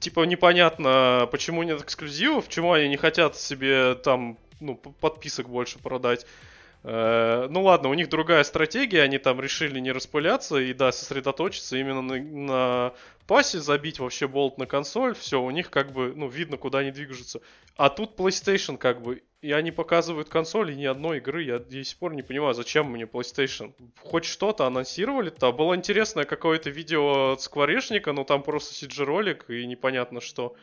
типа 0.00 0.24
непонятно, 0.24 1.28
почему 1.30 1.62
нет 1.62 1.80
эксклюзивов, 1.82 2.46
почему 2.46 2.72
они 2.72 2.88
не 2.88 2.96
хотят 2.96 3.36
себе 3.36 3.94
там 3.94 4.38
ну, 4.60 4.76
подписок 4.76 5.48
больше 5.48 5.78
продать. 5.78 6.26
Э, 6.86 7.46
ну 7.48 7.62
ладно, 7.62 7.88
у 7.88 7.94
них 7.94 8.10
другая 8.10 8.44
стратегия, 8.44 9.00
они 9.02 9.16
там 9.16 9.40
решили 9.40 9.80
не 9.80 9.90
распыляться 9.90 10.58
и 10.58 10.74
да, 10.74 10.92
сосредоточиться 10.92 11.78
именно 11.78 12.02
на, 12.02 12.18
на 12.18 12.92
пасе, 13.26 13.58
забить 13.58 13.98
вообще 13.98 14.28
болт 14.28 14.58
на 14.58 14.66
консоль, 14.66 15.14
все, 15.14 15.40
у 15.40 15.50
них 15.50 15.70
как 15.70 15.92
бы, 15.92 16.12
ну, 16.14 16.28
видно, 16.28 16.58
куда 16.58 16.80
они 16.80 16.90
движутся. 16.90 17.40
А 17.76 17.88
тут 17.88 18.18
PlayStation 18.18 18.76
как 18.76 19.00
бы, 19.00 19.22
и 19.40 19.50
они 19.52 19.70
показывают 19.70 20.28
консоли 20.28 20.74
ни 20.74 20.84
одной 20.84 21.18
игры, 21.18 21.42
я 21.44 21.58
до 21.58 21.82
сих 21.82 21.96
пор 21.96 22.12
не 22.12 22.22
понимаю, 22.22 22.52
зачем 22.52 22.90
мне 22.90 23.04
PlayStation. 23.04 23.72
Хоть 24.02 24.26
что-то 24.26 24.66
анонсировали-то, 24.66 25.52
было 25.52 25.74
интересное 25.74 26.24
какое-то 26.26 26.68
видео 26.68 27.32
от 27.32 27.40
скворечника, 27.40 28.12
но 28.12 28.24
там 28.24 28.42
просто 28.42 28.74
CG-ролик 28.74 29.46
и 29.48 29.64
непонятно 29.64 30.20
что. 30.20 30.54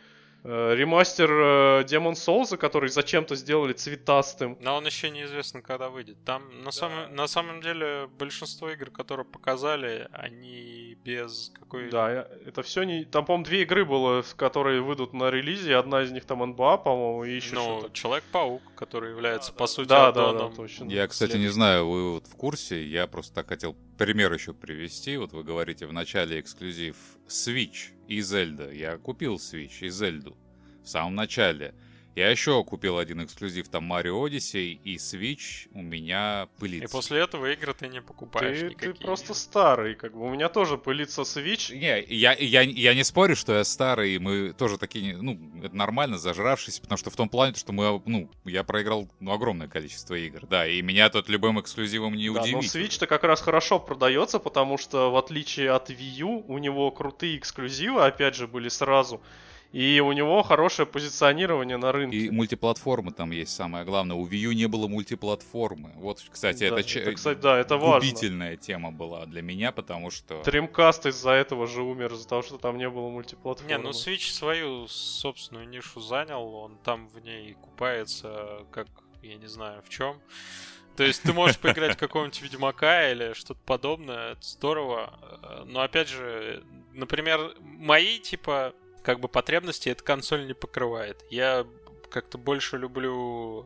Э, 0.44 0.74
ремастер 0.76 1.30
э, 1.30 1.84
Demon 1.84 2.14
Souls, 2.14 2.58
который 2.58 2.90
зачем-то 2.90 3.36
сделали 3.36 3.74
цветастым. 3.74 4.58
Но 4.60 4.76
он 4.76 4.86
еще 4.86 5.12
неизвестно, 5.12 5.62
когда 5.62 5.90
выйдет. 5.90 6.18
Там 6.26 6.50
на, 6.60 6.66
да. 6.66 6.72
самом, 6.72 7.16
на 7.16 7.28
самом 7.28 7.62
деле 7.62 8.10
большинство 8.18 8.70
игр, 8.72 8.90
которые 8.90 9.26
показали, 9.26 10.08
они 10.12 10.98
без 11.04 11.52
какой... 11.54 11.92
Да, 11.92 12.28
это 12.46 12.64
все 12.64 12.84
не... 12.84 13.06
Там, 13.06 13.26
по-моему, 13.26 13.46
две 13.46 13.62
игры 13.62 13.86
было, 13.86 14.24
которые 14.36 14.82
выйдут 14.82 15.14
на 15.14 15.30
релизе. 15.30 15.76
Одна 15.76 16.02
из 16.02 16.12
них 16.12 16.26
там 16.26 16.40
НБА, 16.40 16.78
по-моему, 16.78 17.24
и 17.24 17.36
еще 17.36 17.56
ну. 17.56 17.90
Человек-паук, 17.94 18.64
который 18.76 19.12
является, 19.12 19.52
да, 19.52 19.58
по 19.58 19.68
сути, 19.68 19.90
да, 19.90 20.12
да, 20.12 20.34
да, 20.34 20.50
точно. 20.50 20.90
Я, 20.90 21.08
кстати, 21.08 21.38
не 21.38 21.50
знаю, 21.50 21.88
вы 21.88 22.14
вот 22.14 22.26
в 22.26 22.36
курсе, 22.36 22.84
я 22.84 23.06
просто 23.06 23.36
так 23.36 23.50
хотел 23.50 23.76
пример 24.02 24.34
еще 24.34 24.52
привести. 24.52 25.16
Вот 25.16 25.32
вы 25.32 25.44
говорите 25.44 25.86
в 25.86 25.94
начале 25.94 26.40
эксклюзив 26.40 26.96
Switch 27.28 27.92
и 28.08 28.18
Zelda. 28.22 28.74
Я 28.76 28.98
купил 28.98 29.36
Switch 29.36 29.82
и 29.82 29.90
Zelda 29.90 30.36
в 30.84 30.88
самом 30.88 31.14
начале. 31.14 31.76
Я 32.16 32.30
еще 32.30 32.64
купил 32.64 32.98
один 32.98 33.24
эксклюзив, 33.24 33.70
там 33.70 33.92
Mario 33.92 34.22
Odyssey 34.26 34.80
и 34.84 34.96
Switch 34.98 35.70
у 35.74 35.82
меня 35.82 36.50
пылится. 36.60 36.86
И 36.86 36.92
после 36.92 37.20
этого 37.20 37.52
игры 37.52 37.74
ты 37.74 37.88
не 37.88 38.02
покупаешь 38.02 38.60
ты, 38.60 38.66
никакие. 38.66 38.94
Ты 38.94 39.02
просто 39.02 39.34
старый, 39.34 39.96
как 39.96 40.14
бы. 40.14 40.26
У 40.26 40.30
меня 40.30 40.50
тоже 40.50 40.78
пылится 40.78 41.22
Switch. 41.22 41.74
Не, 41.74 42.04
я, 42.14 42.34
я, 42.34 42.62
я 42.62 42.94
не 42.94 43.04
спорю, 43.04 43.36
что 43.36 43.54
я 43.54 43.64
старый, 43.64 44.20
мы 44.20 44.52
тоже 44.52 44.78
такие, 44.78 45.16
ну, 45.16 45.40
это 45.64 45.76
нормально, 45.76 46.18
зажравшись, 46.18 46.80
потому 46.80 46.98
что 46.98 47.10
в 47.10 47.16
том 47.16 47.30
плане, 47.30 47.56
что 47.56 47.72
мы, 47.72 48.02
ну, 48.06 48.30
я 48.44 48.64
проиграл 48.64 49.08
ну, 49.22 49.32
огромное 49.32 49.68
количество 49.68 50.16
игр, 50.16 50.46
да, 50.48 50.68
и 50.68 50.82
меня 50.82 51.10
тут 51.10 51.30
любым 51.30 51.62
эксклюзивом 51.62 52.16
не 52.16 52.30
да, 52.30 52.42
удивить. 52.42 52.74
но 52.74 52.80
Switch-то 52.80 53.08
как 53.08 53.24
раз 53.24 53.42
хорошо 53.42 53.80
продается, 53.80 54.40
потому 54.40 54.78
что 54.78 55.12
в 55.12 55.16
отличие 55.16 55.72
от 55.72 55.90
Wii 55.90 56.16
U, 56.20 56.46
у 56.48 56.58
него 56.58 56.92
крутые 56.92 57.38
эксклюзивы, 57.38 58.06
опять 58.06 58.36
же, 58.36 58.48
были 58.48 58.68
сразу. 58.68 59.22
И 59.72 60.02
у 60.02 60.12
него 60.12 60.44
хорошее 60.44 60.86
позиционирование 60.86 61.78
на 61.78 61.94
рынке. 61.94 62.18
И 62.18 62.30
мультиплатформа 62.30 63.14
там 63.14 63.32
есть 63.32 63.56
самое 63.56 63.86
главное. 63.86 64.18
У 64.18 64.28
Wii 64.28 64.36
U 64.36 64.52
не 64.52 64.68
было 64.68 64.88
мультиплатформы. 64.88 65.94
Вот, 65.96 66.22
кстати, 66.30 66.70
да, 66.70 66.80
это, 66.80 67.00
это, 67.00 67.14
кстати, 67.14 67.40
да, 67.40 67.58
это 67.58 67.78
губительная 67.78 68.50
важно. 68.50 68.64
тема 68.64 68.92
была 68.92 69.26
для 69.26 69.42
меня, 69.42 69.72
потому 69.72 70.12
что... 70.12 70.42
Dreamcast 70.42 71.10
из-за 71.10 71.32
этого 71.32 71.68
же 71.68 71.84
умер, 71.84 72.14
из-за 72.14 72.28
того, 72.28 72.42
что 72.42 72.58
там 72.58 72.78
не 72.78 72.90
было 72.90 73.10
мультиплатформы. 73.10 73.72
Не, 73.72 73.78
ну 73.78 73.92
Switch 73.92 74.32
свою 74.32 74.88
собственную 74.90 75.70
нишу 75.70 76.02
занял, 76.02 76.54
он 76.54 76.78
там 76.84 77.08
в 77.08 77.20
ней 77.20 77.54
купается, 77.54 78.66
как, 78.72 78.88
я 79.22 79.36
не 79.36 79.48
знаю, 79.48 79.82
в 79.84 79.90
чем. 79.90 80.20
То 80.98 81.06
есть 81.06 81.24
ты 81.24 81.32
можешь 81.32 81.58
поиграть 81.58 81.96
в 81.96 81.98
какого-нибудь 81.98 82.42
Ведьмака 82.42 83.10
или 83.10 83.32
что-то 83.34 83.62
подобное, 83.66 84.34
это 84.34 84.46
здорово. 84.46 85.64
Но 85.66 85.80
опять 85.80 86.10
же, 86.10 86.64
например, 86.92 87.56
мои, 87.62 88.20
типа, 88.20 88.74
как 89.04 89.20
бы 89.20 89.28
потребности 89.28 89.90
эта 89.90 90.04
консоль 90.04 90.48
не 90.48 90.54
покрывает. 90.54 91.24
Я 91.30 91.66
как-то 92.10 92.38
больше 92.38 92.78
люблю 92.78 93.66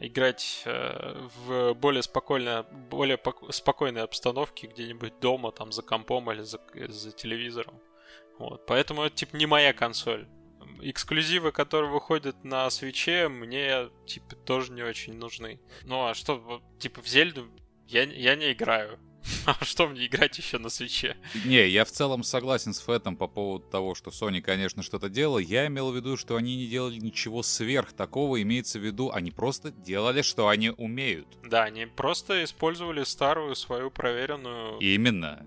играть 0.00 0.62
э, 0.64 1.28
в 1.46 1.74
более 1.74 2.02
спокойной, 2.02 2.64
более 2.90 3.18
спокойной 3.50 4.02
обстановке 4.02 4.66
где-нибудь 4.66 5.20
дома, 5.20 5.52
там 5.52 5.72
за 5.72 5.82
компом 5.82 6.30
или 6.32 6.42
за, 6.42 6.60
за 6.74 7.12
телевизором. 7.12 7.80
Вот. 8.38 8.66
Поэтому 8.66 9.02
это 9.02 9.14
типа 9.14 9.36
не 9.36 9.46
моя 9.46 9.72
консоль. 9.72 10.26
Эксклюзивы, 10.80 11.52
которые 11.52 11.90
выходят 11.90 12.42
на 12.42 12.68
свече, 12.70 13.28
мне 13.28 13.90
типа 14.06 14.34
тоже 14.34 14.72
не 14.72 14.82
очень 14.82 15.14
нужны. 15.14 15.60
Ну 15.84 16.06
а 16.06 16.14
что, 16.14 16.62
типа 16.80 17.02
в 17.02 17.06
Зельду 17.06 17.48
я, 17.86 18.02
я 18.02 18.34
не 18.34 18.52
играю. 18.52 18.98
А 19.46 19.64
что 19.64 19.88
мне 19.88 20.06
играть 20.06 20.36
еще 20.38 20.58
на 20.58 20.68
свече? 20.68 21.16
Не, 21.44 21.68
я 21.68 21.84
в 21.84 21.90
целом 21.90 22.22
согласен 22.22 22.74
с 22.74 22.80
Фэтом 22.80 23.16
по 23.16 23.26
поводу 23.26 23.66
того, 23.66 23.94
что 23.94 24.10
Sony, 24.10 24.40
конечно, 24.40 24.82
что-то 24.82 25.08
делала. 25.08 25.38
Я 25.38 25.66
имел 25.66 25.90
в 25.90 25.96
виду, 25.96 26.16
что 26.16 26.36
они 26.36 26.56
не 26.56 26.66
делали 26.66 26.98
ничего 26.98 27.42
сверх 27.42 27.92
такого, 27.92 28.40
имеется 28.42 28.78
в 28.78 28.84
виду, 28.84 29.10
они 29.12 29.30
просто 29.30 29.70
делали, 29.70 30.22
что 30.22 30.48
они 30.48 30.70
умеют. 30.70 31.26
Да, 31.44 31.64
они 31.64 31.86
просто 31.86 32.44
использовали 32.44 33.04
старую 33.04 33.54
свою 33.54 33.90
проверенную... 33.90 34.78
Именно. 34.78 35.46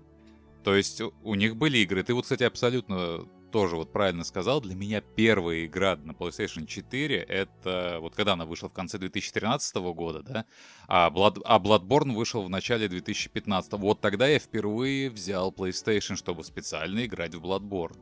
То 0.64 0.74
есть 0.74 1.00
у 1.00 1.34
них 1.34 1.56
были 1.56 1.78
игры. 1.78 2.02
Ты 2.02 2.12
вот, 2.12 2.22
кстати, 2.22 2.42
абсолютно 2.42 3.24
тоже 3.50 3.76
вот 3.76 3.92
правильно 3.92 4.24
сказал, 4.24 4.60
для 4.60 4.74
меня 4.74 5.00
первая 5.00 5.66
игра 5.66 5.96
на 5.96 6.12
PlayStation 6.12 6.66
4 6.66 7.16
это 7.16 7.98
вот 8.00 8.14
когда 8.14 8.34
она 8.34 8.44
вышла 8.44 8.68
в 8.68 8.72
конце 8.72 8.98
2013 8.98 9.76
года, 9.76 10.22
да, 10.22 10.44
а, 10.88 11.10
Blood, 11.10 11.40
а 11.44 11.58
Bloodborne 11.58 12.14
вышел 12.14 12.42
в 12.42 12.50
начале 12.50 12.88
2015. 12.88 13.72
Вот 13.72 14.00
тогда 14.00 14.26
я 14.26 14.38
впервые 14.38 15.10
взял 15.10 15.50
PlayStation, 15.52 16.16
чтобы 16.16 16.44
специально 16.44 17.04
играть 17.04 17.34
в 17.34 17.44
Bloodborne. 17.44 17.98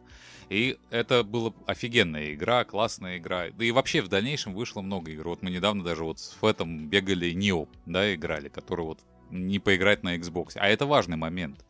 И 0.50 0.78
это 0.90 1.22
была 1.22 1.52
офигенная 1.66 2.34
игра, 2.34 2.64
классная 2.64 3.18
игра. 3.18 3.50
Да 3.50 3.64
и 3.64 3.70
вообще 3.70 4.02
в 4.02 4.08
дальнейшем 4.08 4.54
вышло 4.54 4.82
много 4.82 5.10
игр. 5.10 5.28
Вот 5.28 5.42
мы 5.42 5.50
недавно 5.50 5.82
даже 5.82 6.04
вот 6.04 6.18
с 6.18 6.32
Фэтом 6.40 6.88
бегали 6.88 7.30
Нио, 7.30 7.66
да, 7.86 8.14
играли, 8.14 8.48
который 8.48 8.84
вот 8.84 9.00
не 9.30 9.58
поиграть 9.58 10.02
на 10.02 10.16
Xbox. 10.16 10.52
А 10.56 10.68
это 10.68 10.86
важный 10.86 11.16
момент. 11.16 11.64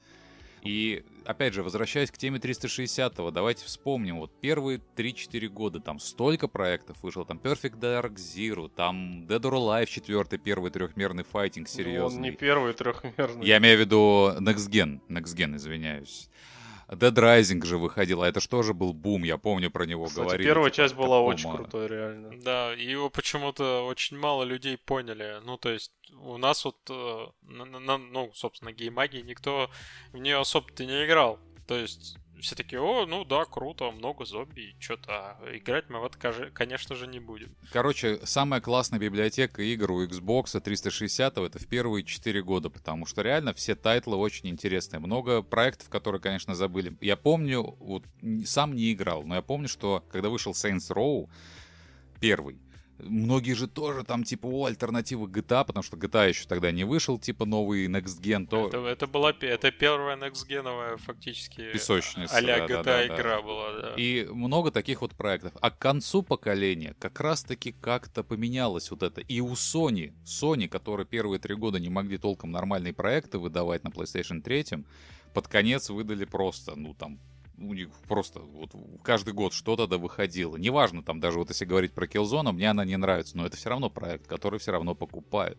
И, 0.65 1.05
опять 1.27 1.53
же, 1.53 1.63
возвращаясь 1.63 2.11
к 2.11 2.17
теме 2.17 2.39
360-го, 2.39 3.31
давайте 3.31 3.67
вспомним, 3.67 4.19
вот 4.19 4.33
первые 4.41 4.81
3-4 4.97 5.49
года 5.49 5.79
там 5.79 5.99
столько 5.99 6.49
проектов 6.49 6.97
вышло, 7.03 7.27
там 7.27 7.39
Perfect 7.39 7.79
Dark 7.79 8.15
Zero, 8.15 8.71
там 8.75 9.27
Dead 9.27 9.41
or 9.41 9.53
Alive 9.53 9.87
4 9.87 10.39
первый 10.39 10.71
трехмерный 10.71 11.25
файтинг 11.25 11.69
серьезный. 11.69 11.99
Ну, 11.99 12.17
он 12.17 12.23
не 12.23 12.31
первый 12.31 12.73
трехмерный. 12.73 13.47
Я 13.47 13.59
имею 13.59 13.77
в 13.77 13.81
виду 13.81 14.33
Next 14.41 14.71
Gen, 14.71 15.01
Next 15.09 15.37
Gen, 15.37 15.57
извиняюсь. 15.57 16.31
Dead 16.89 17.13
Rising 17.15 17.65
же 17.65 17.79
выходил, 17.79 18.23
а 18.23 18.29
это 18.29 18.41
что 18.41 18.63
же 18.63 18.75
был 18.75 18.93
бум, 18.93 19.25
я 19.25 19.39
помню 19.39 19.71
про 19.71 19.85
него 19.87 20.07
Кстати, 20.07 20.25
говорили. 20.25 20.47
первая 20.47 20.71
типа, 20.71 20.77
часть 20.77 20.95
была 20.95 21.19
Capcom. 21.19 21.25
очень 21.27 21.53
крутой, 21.53 21.89
реально. 21.89 22.41
Да, 22.43 22.73
его 22.73 23.11
почему-то 23.11 23.87
очень 23.87 24.19
мало 24.19 24.43
людей 24.45 24.77
поняли. 24.77 25.41
Ну, 25.45 25.57
то 25.57 25.71
есть, 25.71 25.93
у 26.21 26.37
нас 26.37 26.65
вот, 26.65 26.77
э, 26.91 27.27
на- 27.43 27.65
на- 27.65 27.81
на- 27.81 27.99
ну, 27.99 28.31
собственно, 28.35 28.73
геймагии 28.73 29.21
никто 29.23 29.71
в 30.13 30.19
нее 30.19 30.39
особо-то 30.39 30.85
не 30.85 31.05
играл. 31.07 31.39
То 31.67 31.77
есть, 31.77 32.17
все 32.41 32.55
такие, 32.55 32.81
о, 32.81 33.07
ну 33.07 33.25
да, 33.25 33.45
круто, 33.45 33.91
много 33.91 34.25
зомби, 34.25 34.75
что-то, 34.79 35.13
а 35.13 35.57
играть 35.57 35.89
мы 35.89 36.01
в 36.01 36.05
это, 36.05 36.19
каже- 36.19 36.51
конечно 36.51 36.95
же, 36.95 37.07
не 37.07 37.21
будем. 37.21 37.55
Короче, 37.73 38.21
самая 38.25 38.61
классная 38.61 38.99
библиотека 38.99 39.63
игр 39.63 39.91
у 39.91 40.05
Xbox 40.05 40.61
360 40.61 41.39
это 41.39 41.59
в 41.59 41.67
первые 41.67 42.05
4 42.05 42.43
года, 42.43 42.71
потому 42.71 43.07
что 43.07 43.23
реально 43.23 43.55
все 43.55 43.75
тайтлы 43.75 44.17
очень 44.17 44.49
интересные. 44.49 45.01
Много 45.01 45.43
проектов, 45.43 45.89
которые, 45.89 46.21
конечно, 46.21 46.55
забыли. 46.55 46.97
Я 47.01 47.17
помню, 47.17 47.63
вот 47.81 48.05
сам 48.45 48.75
не 48.75 48.93
играл, 48.93 49.23
но 49.25 49.37
я 49.37 49.43
помню, 49.43 49.69
что 49.69 50.05
когда 50.11 50.29
вышел 50.29 50.53
Saints 50.53 50.91
Row 50.91 51.29
первый, 52.21 52.59
Многие 52.99 53.55
же 53.55 53.67
тоже 53.67 54.05
там, 54.05 54.23
типа, 54.23 54.47
о, 54.47 54.67
альтернатива 54.67 55.27
GTA, 55.27 55.65
потому 55.65 55.83
что 55.83 55.97
GTA 55.97 56.29
еще 56.29 56.47
тогда 56.47 56.71
не 56.71 56.85
вышел, 56.85 57.19
типа, 57.19 57.45
новый 57.45 57.87
Next 57.87 58.21
Gen, 58.23 58.47
то 58.47 58.69
Это, 58.69 58.79
это 58.87 59.07
была 59.07 59.35
это 59.41 59.73
первая 59.73 60.17
некстгеновая 60.17 60.97
фактически 60.99 61.73
Песочница, 61.73 62.37
а-ля 62.37 62.61
да, 62.61 62.67
да, 62.67 62.75
GTA 62.75 62.85
да, 62.85 62.97
да. 62.97 63.07
игра 63.07 63.43
была, 63.43 63.73
да. 63.73 63.95
И 63.97 64.25
много 64.27 64.71
таких 64.71 65.01
вот 65.01 65.13
проектов. 65.13 65.53
А 65.61 65.71
к 65.71 65.79
концу 65.79 66.23
поколения 66.23 66.95
как 67.01 67.21
раз-таки 67.21 67.73
как-то 67.73 68.23
поменялось 68.23 68.91
вот 68.91 69.03
это. 69.03 69.21
И 69.21 69.41
у 69.41 69.53
Sony, 69.53 70.13
Sony, 70.25 70.69
которые 70.69 71.07
первые 71.07 71.41
три 71.41 71.57
года 71.57 71.81
не 71.81 71.89
могли 71.89 72.17
толком 72.17 72.53
нормальные 72.53 72.93
проекты 72.93 73.39
выдавать 73.39 73.83
на 73.83 73.89
PlayStation 73.89 74.41
3, 74.41 74.85
под 75.35 75.49
конец 75.49 75.91
выдали 75.91 76.25
просто, 76.25 76.77
ну 76.77 76.95
там, 76.95 77.19
у 77.59 77.75
них 77.75 77.89
просто 78.09 78.41
вот 78.41 78.71
каждый 79.03 79.33
год 79.33 79.53
что-то 79.53 79.87
да 79.87 79.99
выходило. 79.99 80.57
Неважно, 80.57 81.03
там 81.03 81.21
даже 81.21 81.39
вот 81.39 81.49
если 81.49 81.65
говорить 81.65 81.93
про 81.93 82.07
Killzone, 82.07 82.53
мне 82.53 82.71
она 82.71 82.85
не 82.85 82.97
нравится, 82.97 83.37
но 83.37 83.47
это 83.47 83.57
все 83.57 83.71
равно 83.71 83.91
проект, 83.91 84.27
который 84.27 84.59
все 84.59 84.73
равно 84.73 84.95
покупают. 84.95 85.59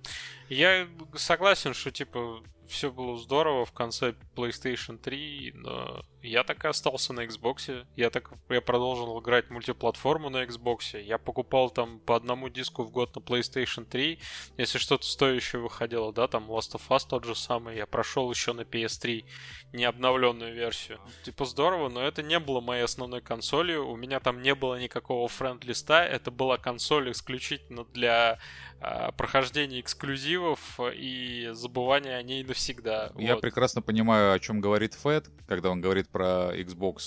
Я 0.50 0.88
согласен, 1.16 1.74
что 1.74 1.92
типа 1.92 2.42
все 2.68 2.92
было 2.92 3.18
здорово 3.18 3.66
в 3.66 3.72
конце 3.72 4.16
PlayStation 4.36 4.98
3, 4.98 5.52
но 5.56 6.06
я 6.22 6.44
так 6.44 6.66
и 6.66 6.68
остался 6.68 7.14
на 7.14 7.26
Xbox. 7.26 7.86
Я 7.96 8.10
так 8.10 8.32
я 8.50 8.62
продолжил 8.62 9.20
играть 9.20 9.50
мультиплатформу 9.50 10.30
на 10.30 10.44
Xbox. 10.44 11.00
Я 11.00 11.18
покупал 11.18 11.70
там 11.70 12.00
по 12.00 12.16
одному 12.16 12.50
диску 12.50 12.84
в 12.84 12.92
год 12.92 13.16
на 13.16 13.20
PlayStation 13.20 13.86
3. 13.86 14.20
Если 14.58 14.78
что-то 14.78 15.06
стоящее 15.06 15.62
выходило, 15.62 16.12
да, 16.12 16.28
там 16.28 16.50
Last 16.50 16.74
of 16.74 16.82
Us 16.90 17.04
тот 17.08 17.26
же 17.26 17.36
самый, 17.36 17.78
я 17.78 17.86
прошел 17.86 18.30
еще 18.32 18.54
на 18.54 18.62
PS3 18.62 19.26
необновленную 19.74 20.54
версию. 20.54 21.00
Типа 21.24 21.46
здорово, 21.46 21.90
но 21.90 22.02
это 22.02 22.24
не 22.24 22.40
было 22.40 22.62
моей 22.62 22.84
основной 22.84 23.22
консолью. 23.22 23.88
У 23.88 23.96
меня 23.96 24.20
там 24.20 24.42
не 24.42 24.56
было 24.56 24.80
никакого 24.80 25.28
френд-листа. 25.28 26.06
Это 26.06 26.32
была 26.32 26.58
консоль 26.58 27.12
исключительно 27.12 27.86
для 27.86 28.40
а, 28.80 29.12
прохождения 29.12 29.80
эксклюзивов 29.80 30.80
и 30.94 31.50
забывания 31.54 32.16
о 32.18 32.24
ней 32.24 32.44
навсегда. 32.44 33.12
Я 33.18 33.34
Вот. 33.36 33.42
прекрасно 33.42 33.82
понимаю, 33.82 34.34
о 34.34 34.40
чем 34.40 34.62
говорит 34.62 34.94
Фэт, 34.96 35.30
когда 35.48 35.70
он 35.70 35.82
говорит 35.82 36.10
про 36.10 36.52
Xbox 36.56 36.98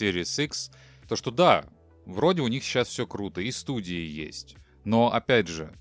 Series 0.00 0.44
X. 0.44 0.70
То, 1.08 1.16
что 1.16 1.30
да, 1.30 1.64
вроде 2.04 2.42
у 2.42 2.48
них 2.48 2.64
сейчас 2.64 2.88
все 2.88 3.06
круто, 3.06 3.40
и 3.40 3.50
студии 3.50 4.06
есть. 4.06 4.56
Но, 4.84 5.12
опять 5.12 5.48
же, 5.48 5.72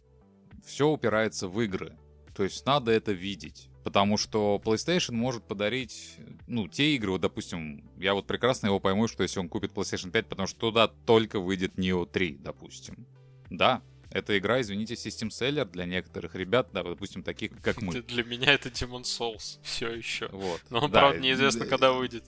все 0.65 0.88
упирается 0.90 1.48
в 1.48 1.61
игры. 1.61 1.98
То 2.36 2.44
есть 2.44 2.65
надо 2.65 2.91
это 2.91 3.11
видеть. 3.11 3.69
Потому 3.84 4.18
что 4.18 4.60
PlayStation 4.65 5.14
может 5.14 5.44
подарить, 5.44 6.15
ну, 6.48 6.68
те 6.68 6.95
игры, 6.95 7.11
вот, 7.11 7.22
допустим, 7.22 7.88
я 7.98 8.15
вот 8.15 8.26
прекрасно 8.26 8.68
его 8.68 8.80
пойму, 8.80 9.07
что 9.07 9.22
если 9.22 9.40
он 9.40 9.48
купит 9.48 9.73
PlayStation 9.73 10.10
5, 10.10 10.27
потому 10.27 10.48
что 10.48 10.60
туда 10.60 10.88
только 10.88 11.40
выйдет 11.40 11.76
Neo 11.77 12.07
3, 12.11 12.38
допустим. 12.40 13.06
Да, 13.52 13.84
эта 14.15 14.37
игра, 14.37 14.61
извините, 14.61 14.95
систем 14.95 15.29
селлер 15.29 15.65
для 15.65 15.85
некоторых 15.85 16.35
ребят, 16.35 16.69
да, 16.71 16.83
допустим, 16.83 17.21
таких, 17.21 17.51
как 17.61 17.81
мы. 17.81 18.01
Для 18.01 18.23
меня 18.23 18.53
это 18.53 18.69
Demon 18.69 19.01
Souls 19.01 19.59
все 19.61 19.89
еще. 19.89 20.29
Вот. 20.31 20.61
Но 20.69 20.79
он, 20.79 20.91
Да, 20.91 21.01
правда, 21.01 21.19
неизвестно, 21.19 21.65
когда 21.65 21.91
выйдет. 21.91 22.23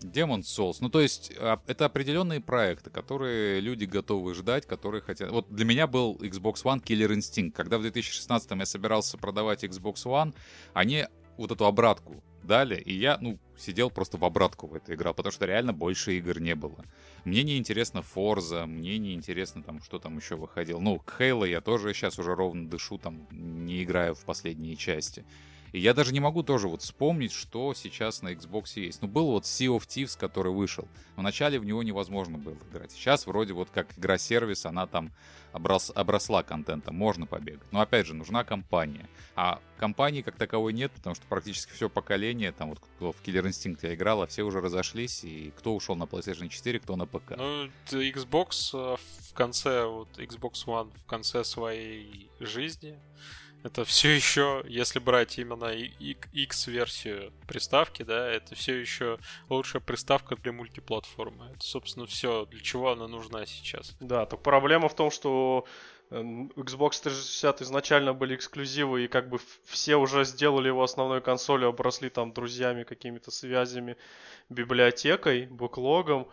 Demon 0.00 0.40
Souls. 0.40 0.78
Ну, 0.80 0.88
то 0.88 1.00
есть, 1.00 1.32
а, 1.38 1.62
это 1.68 1.84
определенные 1.84 2.40
проекты, 2.40 2.90
которые 2.90 3.60
люди 3.60 3.84
готовы 3.84 4.34
ждать, 4.34 4.66
которые 4.66 5.00
хотят... 5.00 5.30
Вот 5.30 5.48
для 5.48 5.64
меня 5.64 5.86
был 5.86 6.16
Xbox 6.16 6.64
One 6.64 6.82
Killer 6.82 7.16
Instinct. 7.16 7.52
Когда 7.52 7.78
в 7.78 7.82
2016 7.82 8.50
я 8.50 8.66
собирался 8.66 9.16
продавать 9.16 9.62
Xbox 9.62 10.04
One, 10.06 10.34
они 10.74 11.06
вот 11.36 11.52
эту 11.52 11.66
обратку 11.66 12.22
дали, 12.42 12.76
и 12.76 12.92
я, 12.94 13.18
ну, 13.20 13.38
сидел 13.58 13.90
просто 13.90 14.18
в 14.18 14.24
обратку 14.24 14.66
в 14.66 14.74
эту 14.74 14.94
играл, 14.94 15.14
потому 15.14 15.32
что 15.32 15.46
реально 15.46 15.72
больше 15.72 16.16
игр 16.16 16.40
не 16.40 16.54
было. 16.54 16.84
Мне 17.24 17.42
не 17.42 17.58
интересно 17.58 18.02
Forza, 18.14 18.66
мне 18.66 18.98
не 18.98 19.14
интересно 19.14 19.62
там, 19.62 19.82
что 19.82 19.98
там 19.98 20.16
еще 20.16 20.36
выходило. 20.36 20.78
Ну, 20.78 20.98
к 20.98 21.20
Halo 21.20 21.48
я 21.48 21.60
тоже 21.60 21.92
сейчас 21.92 22.18
уже 22.18 22.34
ровно 22.34 22.68
дышу, 22.68 22.98
там, 22.98 23.26
не 23.30 23.82
играю 23.82 24.14
в 24.14 24.24
последние 24.24 24.76
части. 24.76 25.24
И 25.76 25.78
я 25.78 25.92
даже 25.92 26.14
не 26.14 26.20
могу 26.20 26.42
тоже 26.42 26.68
вот 26.68 26.80
вспомнить, 26.80 27.32
что 27.32 27.74
сейчас 27.74 28.22
на 28.22 28.32
Xbox 28.32 28.80
есть. 28.80 29.02
Ну, 29.02 29.08
был 29.08 29.26
вот 29.26 29.44
Sea 29.44 29.76
of 29.76 29.86
Thieves, 29.86 30.18
который 30.18 30.50
вышел. 30.50 30.88
Вначале 31.16 31.58
в 31.58 31.66
него 31.66 31.82
невозможно 31.82 32.38
было 32.38 32.56
играть. 32.70 32.92
Сейчас 32.92 33.26
вроде 33.26 33.52
вот 33.52 33.68
как 33.68 33.86
игра-сервис, 33.98 34.64
она 34.64 34.86
там 34.86 35.12
оброс- 35.52 35.92
обросла 35.92 36.42
контентом, 36.42 36.96
можно 36.96 37.26
побегать. 37.26 37.70
Но 37.72 37.82
опять 37.82 38.06
же, 38.06 38.14
нужна 38.14 38.42
компания. 38.42 39.06
А 39.34 39.60
компании 39.76 40.22
как 40.22 40.36
таковой 40.36 40.72
нет, 40.72 40.92
потому 40.92 41.14
что 41.14 41.26
практически 41.26 41.72
все 41.72 41.90
поколение, 41.90 42.52
там 42.52 42.70
вот 42.70 42.78
кто 42.78 43.12
в 43.12 43.22
Killer 43.22 43.44
Instinct 43.44 43.94
играл, 43.94 44.22
а 44.22 44.26
все 44.26 44.44
уже 44.44 44.62
разошлись, 44.62 45.24
и 45.24 45.52
кто 45.58 45.76
ушел 45.76 45.94
на 45.94 46.04
PlayStation 46.04 46.48
4, 46.48 46.80
кто 46.80 46.96
на 46.96 47.04
ПК. 47.04 47.34
Ну, 47.36 47.66
Xbox 47.90 48.70
э, 48.72 48.96
в 49.30 49.34
конце, 49.34 49.84
вот 49.84 50.08
Xbox 50.16 50.64
One 50.64 50.90
в 50.98 51.04
конце 51.04 51.44
своей 51.44 52.30
жизни, 52.40 52.98
это 53.66 53.84
все 53.84 54.14
еще, 54.14 54.62
если 54.66 54.98
брать 54.98 55.38
именно 55.38 55.72
X-версию 56.32 57.32
приставки, 57.46 58.02
да, 58.02 58.28
это 58.28 58.54
все 58.54 58.74
еще 58.74 59.18
лучшая 59.48 59.82
приставка 59.82 60.36
для 60.36 60.52
мультиплатформы. 60.52 61.50
Это, 61.54 61.64
собственно, 61.64 62.06
все, 62.06 62.46
для 62.46 62.60
чего 62.60 62.92
она 62.92 63.08
нужна 63.08 63.44
сейчас. 63.44 63.96
Да, 64.00 64.24
так 64.26 64.42
проблема 64.42 64.88
в 64.88 64.94
том, 64.94 65.10
что 65.10 65.66
эм, 66.10 66.52
Xbox 66.56 67.02
360 67.02 67.62
изначально 67.62 68.14
были 68.14 68.36
эксклюзивы, 68.36 69.04
и 69.04 69.08
как 69.08 69.28
бы 69.28 69.38
все 69.64 69.96
уже 69.96 70.24
сделали 70.24 70.68
его 70.68 70.82
основной 70.82 71.20
консолью, 71.20 71.68
обросли 71.68 72.08
там 72.08 72.32
друзьями, 72.32 72.84
какими-то 72.84 73.30
связями, 73.30 73.96
библиотекой, 74.48 75.46
буклогом. 75.46 76.28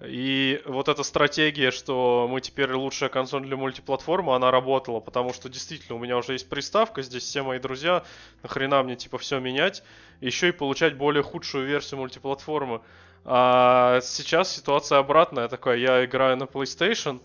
И 0.00 0.62
вот 0.64 0.88
эта 0.88 1.02
стратегия, 1.02 1.70
что 1.70 2.26
мы 2.30 2.40
теперь 2.40 2.72
лучшая 2.72 3.10
консоль 3.10 3.42
для 3.42 3.56
мультиплатформы, 3.56 4.34
она 4.34 4.50
работала, 4.50 5.00
потому 5.00 5.32
что 5.34 5.48
действительно 5.48 5.96
у 5.96 6.00
меня 6.00 6.16
уже 6.16 6.32
есть 6.32 6.48
приставка, 6.48 7.02
здесь 7.02 7.24
все 7.24 7.42
мои 7.42 7.58
друзья, 7.58 8.02
нахрена 8.42 8.82
мне 8.82 8.96
типа 8.96 9.18
все 9.18 9.38
менять, 9.38 9.82
еще 10.20 10.48
и 10.48 10.52
получать 10.52 10.96
более 10.96 11.22
худшую 11.22 11.66
версию 11.66 12.00
мультиплатформы. 12.00 12.80
А 13.24 14.00
сейчас 14.02 14.56
ситуация 14.56 14.98
обратная 14.98 15.48
такая, 15.48 15.76
я 15.76 16.04
играю 16.04 16.36
на 16.36 16.44
PlayStation, 16.44 17.20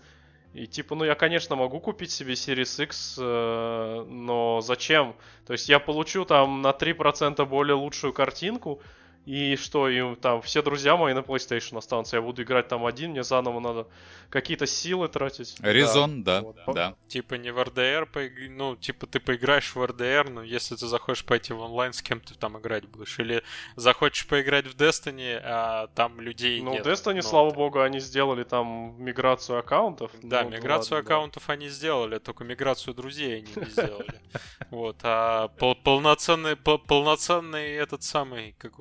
и 0.52 0.66
типа, 0.66 0.94
ну 0.94 1.04
я, 1.04 1.14
конечно, 1.14 1.56
могу 1.56 1.80
купить 1.80 2.10
себе 2.10 2.34
Series 2.34 2.82
X, 2.84 3.16
э, 3.18 4.04
но 4.08 4.60
зачем? 4.60 5.14
То 5.46 5.52
есть 5.52 5.68
я 5.68 5.78
получу 5.78 6.24
там 6.24 6.62
на 6.62 6.70
3% 6.70 7.44
более 7.46 7.74
лучшую 7.74 8.12
картинку, 8.12 8.80
и 9.28 9.56
что, 9.56 9.90
и 9.90 10.14
там 10.16 10.40
все 10.40 10.62
друзья 10.62 10.96
мои 10.96 11.12
на 11.12 11.18
PlayStation 11.18 11.76
останутся, 11.76 12.16
я 12.16 12.22
буду 12.22 12.42
играть 12.42 12.68
там 12.68 12.86
один, 12.86 13.10
мне 13.10 13.22
заново 13.22 13.60
надо 13.60 13.86
какие-то 14.30 14.66
силы 14.66 15.06
тратить. 15.08 15.54
Резон, 15.60 16.22
да, 16.22 16.40
да, 16.40 16.46
вот. 16.64 16.74
да. 16.74 16.94
Типа 17.08 17.34
не 17.34 17.50
в 17.50 17.58
RDR, 17.58 18.48
ну, 18.48 18.74
типа 18.76 19.06
ты 19.06 19.20
поиграешь 19.20 19.74
в 19.74 19.82
RDR, 19.82 20.30
но 20.30 20.42
если 20.42 20.76
ты 20.76 20.86
захочешь 20.86 21.26
пойти 21.26 21.52
в 21.52 21.60
онлайн, 21.60 21.92
с 21.92 22.00
кем 22.00 22.20
ты 22.20 22.34
там 22.36 22.58
играть 22.58 22.86
будешь? 22.86 23.18
Или 23.18 23.42
захочешь 23.76 24.26
поиграть 24.26 24.66
в 24.66 24.74
Destiny, 24.74 25.38
а 25.44 25.88
там 25.88 26.22
людей 26.22 26.62
ну, 26.62 26.72
нет? 26.72 26.86
Ну, 26.86 26.90
Destiny, 26.90 27.20
слава 27.20 27.50
богу, 27.50 27.82
они 27.82 28.00
сделали 28.00 28.44
там 28.44 28.94
миграцию 28.98 29.58
аккаунтов. 29.58 30.10
Да, 30.22 30.44
ну, 30.44 30.50
миграцию 30.52 30.96
ладно, 30.96 31.06
аккаунтов 31.06 31.44
да. 31.46 31.52
они 31.52 31.68
сделали, 31.68 32.18
только 32.18 32.44
миграцию 32.44 32.94
друзей 32.94 33.36
они 33.36 33.52
не 33.54 33.70
сделали. 33.70 34.22
Вот, 34.70 34.98
а 35.02 35.48
полноценный, 35.48 36.54
полноценный 36.56 37.72
этот 37.72 38.02
самый, 38.02 38.54
как 38.58 38.78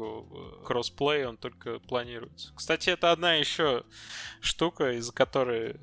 кроссплей, 0.65 1.25
он 1.25 1.37
только 1.37 1.79
планируется. 1.79 2.51
Кстати, 2.55 2.89
это 2.89 3.11
одна 3.11 3.35
еще 3.35 3.83
штука, 4.41 4.93
из-за 4.97 5.13
которой 5.13 5.75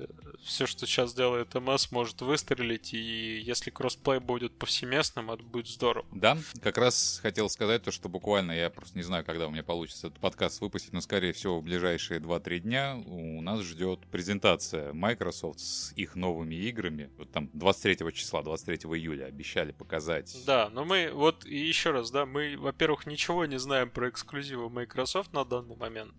все, 0.43 0.65
что 0.65 0.85
сейчас 0.85 1.13
делает 1.13 1.53
MS, 1.55 1.91
может 1.91 2.21
выстрелить, 2.21 2.93
и 2.93 3.39
если 3.39 3.71
кроссплей 3.71 4.19
будет 4.19 4.57
повсеместным, 4.57 5.31
это 5.31 5.43
будет 5.43 5.67
здорово. 5.67 6.05
Да, 6.11 6.37
как 6.61 6.77
раз 6.77 7.19
хотел 7.21 7.49
сказать 7.49 7.83
то, 7.83 7.91
что 7.91 8.09
буквально, 8.09 8.51
я 8.51 8.69
просто 8.69 8.97
не 8.97 9.03
знаю, 9.03 9.25
когда 9.25 9.47
у 9.47 9.51
меня 9.51 9.63
получится 9.63 10.07
этот 10.07 10.19
подкаст 10.19 10.61
выпустить, 10.61 10.93
но, 10.93 11.01
скорее 11.01 11.33
всего, 11.33 11.59
в 11.59 11.63
ближайшие 11.63 12.19
2-3 12.19 12.59
дня 12.59 12.95
у 13.05 13.41
нас 13.41 13.61
ждет 13.61 14.01
презентация 14.11 14.93
Microsoft 14.93 15.59
с 15.59 15.93
их 15.93 16.15
новыми 16.15 16.55
играми. 16.55 17.09
Вот 17.17 17.31
там 17.31 17.49
23 17.53 18.13
числа, 18.13 18.43
23 18.43 18.89
июля 18.91 19.25
обещали 19.25 19.71
показать. 19.71 20.35
Да, 20.45 20.69
но 20.69 20.85
мы, 20.85 21.11
вот 21.11 21.45
еще 21.45 21.91
раз, 21.91 22.11
да, 22.11 22.25
мы, 22.25 22.55
во-первых, 22.57 23.05
ничего 23.05 23.45
не 23.45 23.59
знаем 23.59 23.89
про 23.89 24.09
эксклюзивы 24.35 24.69
Microsoft 24.69 25.33
на 25.33 25.45
данный 25.45 25.75
момент. 25.75 26.13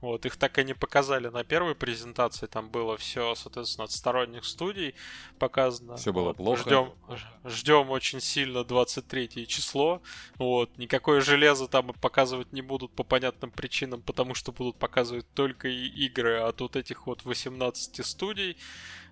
Вот, 0.00 0.24
их 0.26 0.36
так 0.36 0.58
и 0.58 0.64
не 0.64 0.74
показали 0.74 1.28
на 1.28 1.44
первой 1.44 1.74
презентации, 1.74 2.46
там 2.46 2.70
было 2.70 2.96
все, 2.96 3.34
соответственно, 3.34 3.84
от 3.84 3.92
сторонних 3.92 4.44
студий 4.44 4.94
показано. 5.38 5.96
Все 5.96 6.12
было 6.12 6.32
плохо. 6.32 6.62
Ждем, 6.62 6.92
ждем 7.44 7.90
очень 7.90 8.20
сильно 8.20 8.64
23 8.64 9.46
число. 9.46 10.00
Вот, 10.36 10.76
никакое 10.78 11.20
железо 11.20 11.68
там 11.68 11.92
показывать 12.00 12.52
не 12.52 12.62
будут 12.62 12.92
по 12.92 13.04
понятным 13.04 13.50
причинам, 13.50 14.02
потому 14.02 14.34
что 14.34 14.52
будут 14.52 14.76
показывать 14.76 15.26
только 15.34 15.68
игры 15.68 16.38
от 16.38 16.60
вот 16.60 16.76
этих 16.76 17.06
вот 17.06 17.24
18 17.24 18.04
студий 18.06 18.56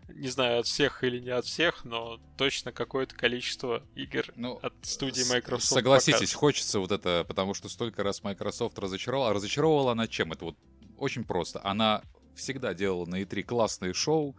не 0.08 0.28
знаю, 0.28 0.60
от 0.60 0.66
всех 0.66 1.02
или 1.04 1.18
не 1.18 1.30
от 1.30 1.44
всех, 1.44 1.84
но 1.84 2.20
точно 2.36 2.72
какое-то 2.72 3.14
количество 3.14 3.82
игр 3.94 4.26
ну, 4.36 4.58
от 4.62 4.74
студии 4.82 5.28
Microsoft. 5.28 5.72
Согласитесь, 5.72 6.14
показывает. 6.14 6.38
хочется 6.38 6.80
вот 6.80 6.92
это, 6.92 7.24
потому 7.26 7.54
что 7.54 7.68
столько 7.68 8.02
раз 8.02 8.22
Microsoft 8.22 8.78
разочаровала. 8.78 9.30
А 9.30 9.34
разочаровала 9.34 9.92
она 9.92 10.06
чем? 10.06 10.32
Это 10.32 10.46
вот 10.46 10.56
очень 10.96 11.24
просто. 11.24 11.60
Она 11.64 12.02
всегда 12.34 12.74
делала 12.74 13.06
на 13.06 13.22
E3 13.22 13.42
классные 13.42 13.94
шоу, 13.94 14.36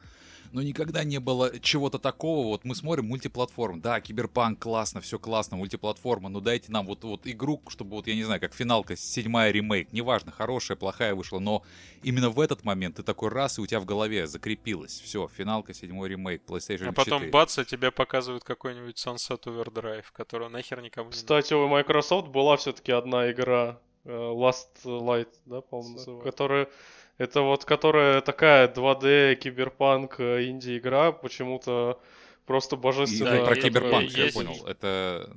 но 0.51 0.61
никогда 0.61 1.03
не 1.03 1.19
было 1.19 1.59
чего-то 1.59 1.99
такого. 1.99 2.47
Вот 2.47 2.65
мы 2.65 2.75
смотрим 2.75 3.07
мультиплатформ. 3.07 3.81
Да, 3.81 3.99
киберпанк 4.01 4.59
классно, 4.59 5.01
все 5.01 5.19
классно, 5.19 5.57
мультиплатформа, 5.57 6.29
но 6.29 6.39
дайте 6.39 6.71
нам 6.71 6.85
вот, 6.85 7.03
вот 7.03 7.21
игру, 7.25 7.61
чтобы 7.67 7.97
вот, 7.97 8.07
я 8.07 8.15
не 8.15 8.23
знаю, 8.23 8.39
как 8.39 8.53
финалка, 8.53 8.95
седьмая 8.95 9.51
ремейк, 9.51 9.91
неважно, 9.93 10.31
хорошая, 10.31 10.77
плохая 10.77 11.15
вышла, 11.15 11.39
но 11.39 11.63
именно 12.03 12.29
в 12.29 12.39
этот 12.39 12.63
момент 12.63 12.97
ты 12.97 13.03
такой 13.03 13.29
раз, 13.29 13.57
и 13.57 13.61
у 13.61 13.67
тебя 13.67 13.79
в 13.79 13.85
голове 13.85 14.27
закрепилось. 14.27 14.99
Все, 14.99 15.27
финалка, 15.27 15.73
седьмой 15.73 16.09
ремейк, 16.09 16.43
PlayStation 16.47 16.89
4. 16.89 16.89
А 16.89 16.93
потом 16.93 17.29
бац, 17.31 17.57
и 17.57 17.65
тебе 17.65 17.91
показывают 17.91 18.43
какой-нибудь 18.43 18.95
Sunset 18.97 19.43
Overdrive, 19.43 20.05
которого 20.13 20.49
нахер 20.49 20.81
никому 20.81 21.09
не 21.09 21.13
Кстати, 21.13 21.53
у 21.53 21.67
Microsoft 21.67 22.27
была 22.27 22.57
все-таки 22.57 22.91
одна 22.91 23.31
игра, 23.31 23.79
э, 24.05 24.09
Last 24.09 24.83
Light, 24.83 25.29
да, 25.45 25.61
по-моему, 25.61 26.21
которая 26.21 26.69
это 27.17 27.41
вот 27.41 27.65
которая 27.65 28.21
такая 28.21 28.67
2D 28.67 29.35
киберпанк 29.35 30.19
э, 30.19 30.45
инди-игра, 30.47 31.11
почему-то 31.11 31.99
просто 32.45 32.75
божественно. 32.75 33.39
Да, 33.39 33.45
про 33.45 33.55
киберпанк, 33.55 34.09
я 34.11 34.31
понял. 34.31 34.65
Это 34.65 35.29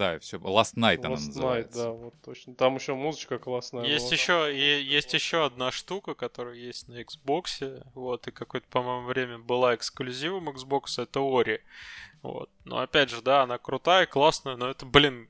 да, 0.00 0.18
все. 0.18 0.38
Last 0.38 0.76
Night 0.76 0.98
Last 0.98 1.06
она 1.06 1.10
называется. 1.10 1.78
Night, 1.78 1.84
да, 1.84 1.90
вот 1.90 2.14
точно. 2.24 2.54
Там 2.54 2.76
еще 2.76 2.94
музычка 2.94 3.38
классная. 3.38 3.84
Есть 3.84 4.06
была. 4.06 4.14
еще, 4.14 4.56
и, 4.56 4.82
есть 4.82 5.12
еще 5.12 5.44
одна 5.44 5.70
штука, 5.70 6.14
которая 6.14 6.54
есть 6.54 6.88
на 6.88 7.02
Xbox. 7.02 7.84
Вот, 7.94 8.26
и 8.26 8.30
какое-то, 8.30 8.66
по-моему, 8.70 9.06
время 9.06 9.38
была 9.38 9.74
эксклюзивом 9.74 10.48
Xbox, 10.48 11.02
это 11.02 11.20
Ori. 11.20 11.60
Вот. 12.22 12.50
Но 12.64 12.78
опять 12.78 13.10
же, 13.10 13.20
да, 13.20 13.42
она 13.42 13.58
крутая, 13.58 14.06
классная, 14.06 14.56
но 14.56 14.70
это, 14.70 14.86
блин, 14.86 15.28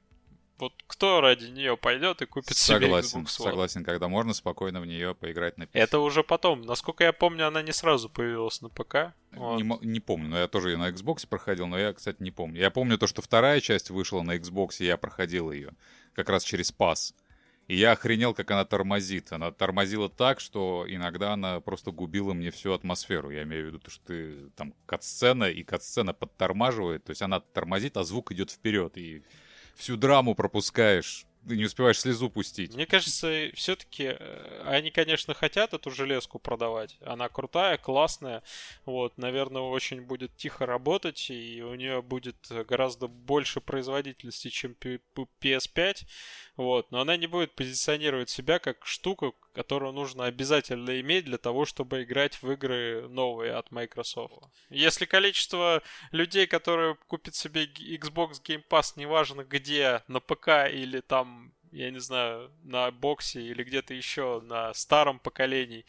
вот 0.60 0.72
кто 0.86 1.20
ради 1.20 1.46
нее 1.46 1.76
пойдет 1.76 2.22
и 2.22 2.26
купит 2.26 2.56
согласен, 2.56 3.08
себе 3.08 3.20
Xbox 3.20 3.24
One? 3.24 3.44
Согласен, 3.44 3.84
когда 3.84 4.08
можно 4.08 4.34
спокойно 4.34 4.80
в 4.80 4.86
нее 4.86 5.14
поиграть 5.14 5.58
на 5.58 5.64
PC. 5.64 5.70
Это 5.74 5.98
уже 5.98 6.22
потом. 6.22 6.62
Насколько 6.62 7.04
я 7.04 7.12
помню, 7.12 7.46
она 7.46 7.62
не 7.62 7.72
сразу 7.72 8.08
появилась 8.08 8.60
на 8.60 8.68
ПК. 8.68 9.14
Вот. 9.32 9.60
Не, 9.60 9.86
не 9.86 10.00
помню, 10.00 10.28
но 10.28 10.38
я 10.38 10.48
тоже 10.48 10.70
ее 10.70 10.76
на 10.76 10.90
Xbox 10.90 11.26
проходил, 11.28 11.66
но 11.66 11.78
я, 11.78 11.92
кстати, 11.92 12.22
не 12.22 12.30
помню. 12.30 12.60
Я 12.60 12.70
помню 12.70 12.98
то, 12.98 13.06
что 13.06 13.22
вторая 13.22 13.60
часть 13.60 13.90
вышла 13.90 14.22
на 14.22 14.36
Xbox, 14.36 14.76
и 14.80 14.86
я 14.86 14.96
проходил 14.96 15.52
ее 15.52 15.72
как 16.14 16.28
раз 16.28 16.44
через 16.44 16.72
пас. 16.72 17.14
И 17.70 17.76
я 17.76 17.92
охренел, 17.92 18.34
как 18.34 18.50
она 18.50 18.64
тормозит. 18.64 19.32
Она 19.32 19.52
тормозила 19.52 20.08
так, 20.08 20.40
что 20.40 20.84
иногда 20.88 21.34
она 21.34 21.60
просто 21.60 21.92
губила 21.92 22.32
мне 22.32 22.50
всю 22.50 22.72
атмосферу. 22.72 23.30
Я 23.30 23.44
имею 23.44 23.62
в 23.62 23.66
виду, 23.68 23.78
то, 23.78 23.90
что 23.92 24.06
ты 24.06 24.50
там 24.56 24.74
катсцена, 24.86 25.44
и 25.44 25.62
катсцена 25.62 26.12
подтормаживает. 26.12 27.04
То 27.04 27.10
есть 27.10 27.22
она 27.22 27.38
тормозит, 27.38 27.96
а 27.96 28.02
звук 28.02 28.32
идет 28.32 28.50
вперед. 28.50 28.98
И 28.98 29.22
всю 29.80 29.96
драму 29.96 30.34
пропускаешь. 30.34 31.26
Ты 31.48 31.56
не 31.56 31.64
успеваешь 31.64 31.98
слезу 31.98 32.28
пустить. 32.28 32.74
Мне 32.74 32.84
кажется, 32.84 33.50
все-таки 33.54 34.14
э, 34.18 34.62
они, 34.66 34.90
конечно, 34.90 35.32
хотят 35.32 35.72
эту 35.72 35.90
железку 35.90 36.38
продавать. 36.38 36.98
Она 37.00 37.30
крутая, 37.30 37.78
классная. 37.78 38.42
Вот, 38.84 39.16
наверное, 39.16 39.62
очень 39.62 40.02
будет 40.02 40.36
тихо 40.36 40.66
работать, 40.66 41.30
и 41.30 41.62
у 41.62 41.74
нее 41.74 42.02
будет 42.02 42.36
гораздо 42.68 43.08
больше 43.08 43.62
производительности, 43.62 44.48
чем 44.48 44.76
PS5. 44.82 45.96
Вот, 46.60 46.90
но 46.90 47.00
она 47.00 47.16
не 47.16 47.26
будет 47.26 47.54
позиционировать 47.54 48.28
себя 48.28 48.58
как 48.58 48.84
штука, 48.84 49.32
которую 49.54 49.94
нужно 49.94 50.26
обязательно 50.26 51.00
иметь 51.00 51.24
для 51.24 51.38
того, 51.38 51.64
чтобы 51.64 52.02
играть 52.02 52.42
в 52.42 52.52
игры 52.52 53.08
новые 53.08 53.54
от 53.54 53.70
Microsoft. 53.70 54.34
Если 54.68 55.06
количество 55.06 55.82
людей, 56.10 56.46
которые 56.46 56.96
купят 57.06 57.34
себе 57.34 57.64
Xbox 57.64 58.42
Game 58.44 58.62
Pass, 58.68 58.92
неважно 58.96 59.42
где, 59.42 60.02
на 60.06 60.20
ПК 60.20 60.68
или 60.70 61.00
там 61.00 61.54
я 61.72 61.90
не 61.90 62.00
знаю, 62.00 62.50
на 62.62 62.90
боксе 62.90 63.42
или 63.42 63.62
где-то 63.62 63.94
еще 63.94 64.40
на 64.44 64.74
старом 64.74 65.18
поколении, 65.18 65.84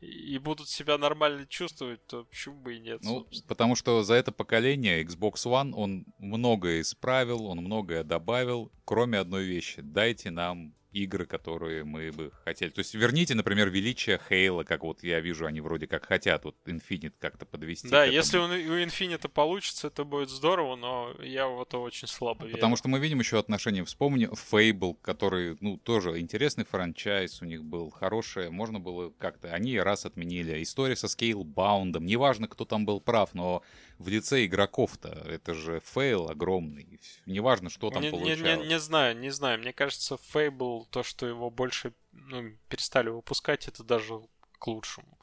и 0.00 0.38
будут 0.38 0.68
себя 0.68 0.98
нормально 0.98 1.46
чувствовать, 1.46 2.04
то 2.06 2.24
почему 2.24 2.56
бы 2.56 2.76
и 2.76 2.80
нет? 2.80 3.02
Ну, 3.02 3.20
собственно. 3.20 3.48
потому 3.48 3.76
что 3.76 4.02
за 4.02 4.14
это 4.14 4.32
поколение 4.32 5.02
Xbox 5.04 5.34
One 5.46 5.72
он 5.74 6.06
многое 6.18 6.80
исправил, 6.80 7.46
он 7.46 7.58
многое 7.58 8.02
добавил, 8.02 8.72
кроме 8.84 9.18
одной 9.18 9.44
вещи. 9.44 9.80
Дайте 9.80 10.30
нам 10.30 10.74
игры, 10.92 11.26
которые 11.26 11.84
мы 11.84 12.12
бы 12.12 12.32
хотели. 12.44 12.70
То 12.70 12.80
есть 12.80 12.94
верните, 12.94 13.34
например, 13.34 13.70
величие 13.70 14.20
Хейла, 14.28 14.64
как 14.64 14.82
вот 14.84 15.02
я 15.02 15.20
вижу, 15.20 15.46
они 15.46 15.60
вроде 15.60 15.86
как 15.86 16.06
хотят 16.06 16.44
вот 16.44 16.56
Infinite 16.66 17.14
как-то 17.18 17.46
подвести. 17.46 17.88
Да, 17.88 18.04
если 18.04 18.38
у, 18.38 18.44
у 18.44 18.46
Infinite 18.46 19.28
получится, 19.28 19.88
это 19.88 20.04
будет 20.04 20.30
здорово, 20.30 20.76
но 20.76 21.14
я 21.22 21.48
в 21.48 21.62
это 21.62 21.78
очень 21.78 22.08
слабо 22.08 22.44
верю. 22.44 22.56
Потому 22.56 22.76
что 22.76 22.88
мы 22.88 22.98
видим 22.98 23.18
еще 23.20 23.38
отношения. 23.38 23.84
Вспомни 23.84 24.28
Fable, 24.28 24.96
который, 25.02 25.56
ну, 25.60 25.78
тоже 25.78 26.18
интересный 26.20 26.64
франчайз 26.64 27.42
у 27.42 27.44
них 27.44 27.64
был, 27.64 27.90
хорошее, 27.90 28.50
можно 28.50 28.80
было 28.80 29.10
как-то... 29.18 29.52
Они 29.52 29.78
раз 29.78 30.06
отменили. 30.06 30.62
История 30.62 30.96
со 30.96 31.06
Scalebound, 31.06 31.98
неважно, 32.00 32.48
кто 32.48 32.64
там 32.64 32.84
был 32.86 33.00
прав, 33.00 33.34
но 33.34 33.62
в 33.98 34.08
лице 34.08 34.44
игроков-то 34.46 35.08
это 35.08 35.54
же 35.54 35.80
фейл 35.94 36.28
огромный. 36.28 37.00
Неважно, 37.26 37.70
что 37.70 37.90
там 37.90 38.02
не, 38.02 38.10
получалось. 38.10 38.40
Не, 38.40 38.56
не, 38.56 38.68
не 38.68 38.78
знаю, 38.78 39.16
не 39.16 39.30
знаю. 39.30 39.58
Мне 39.60 39.72
кажется, 39.72 40.18
Fable, 40.34 40.81
то, 40.90 41.02
что 41.02 41.26
его 41.26 41.50
больше 41.50 41.92
ну, 42.12 42.52
перестали 42.68 43.08
выпускать, 43.08 43.68
это 43.68 43.82
даже 43.82 44.20
к 44.58 44.66
лучшему. 44.66 45.18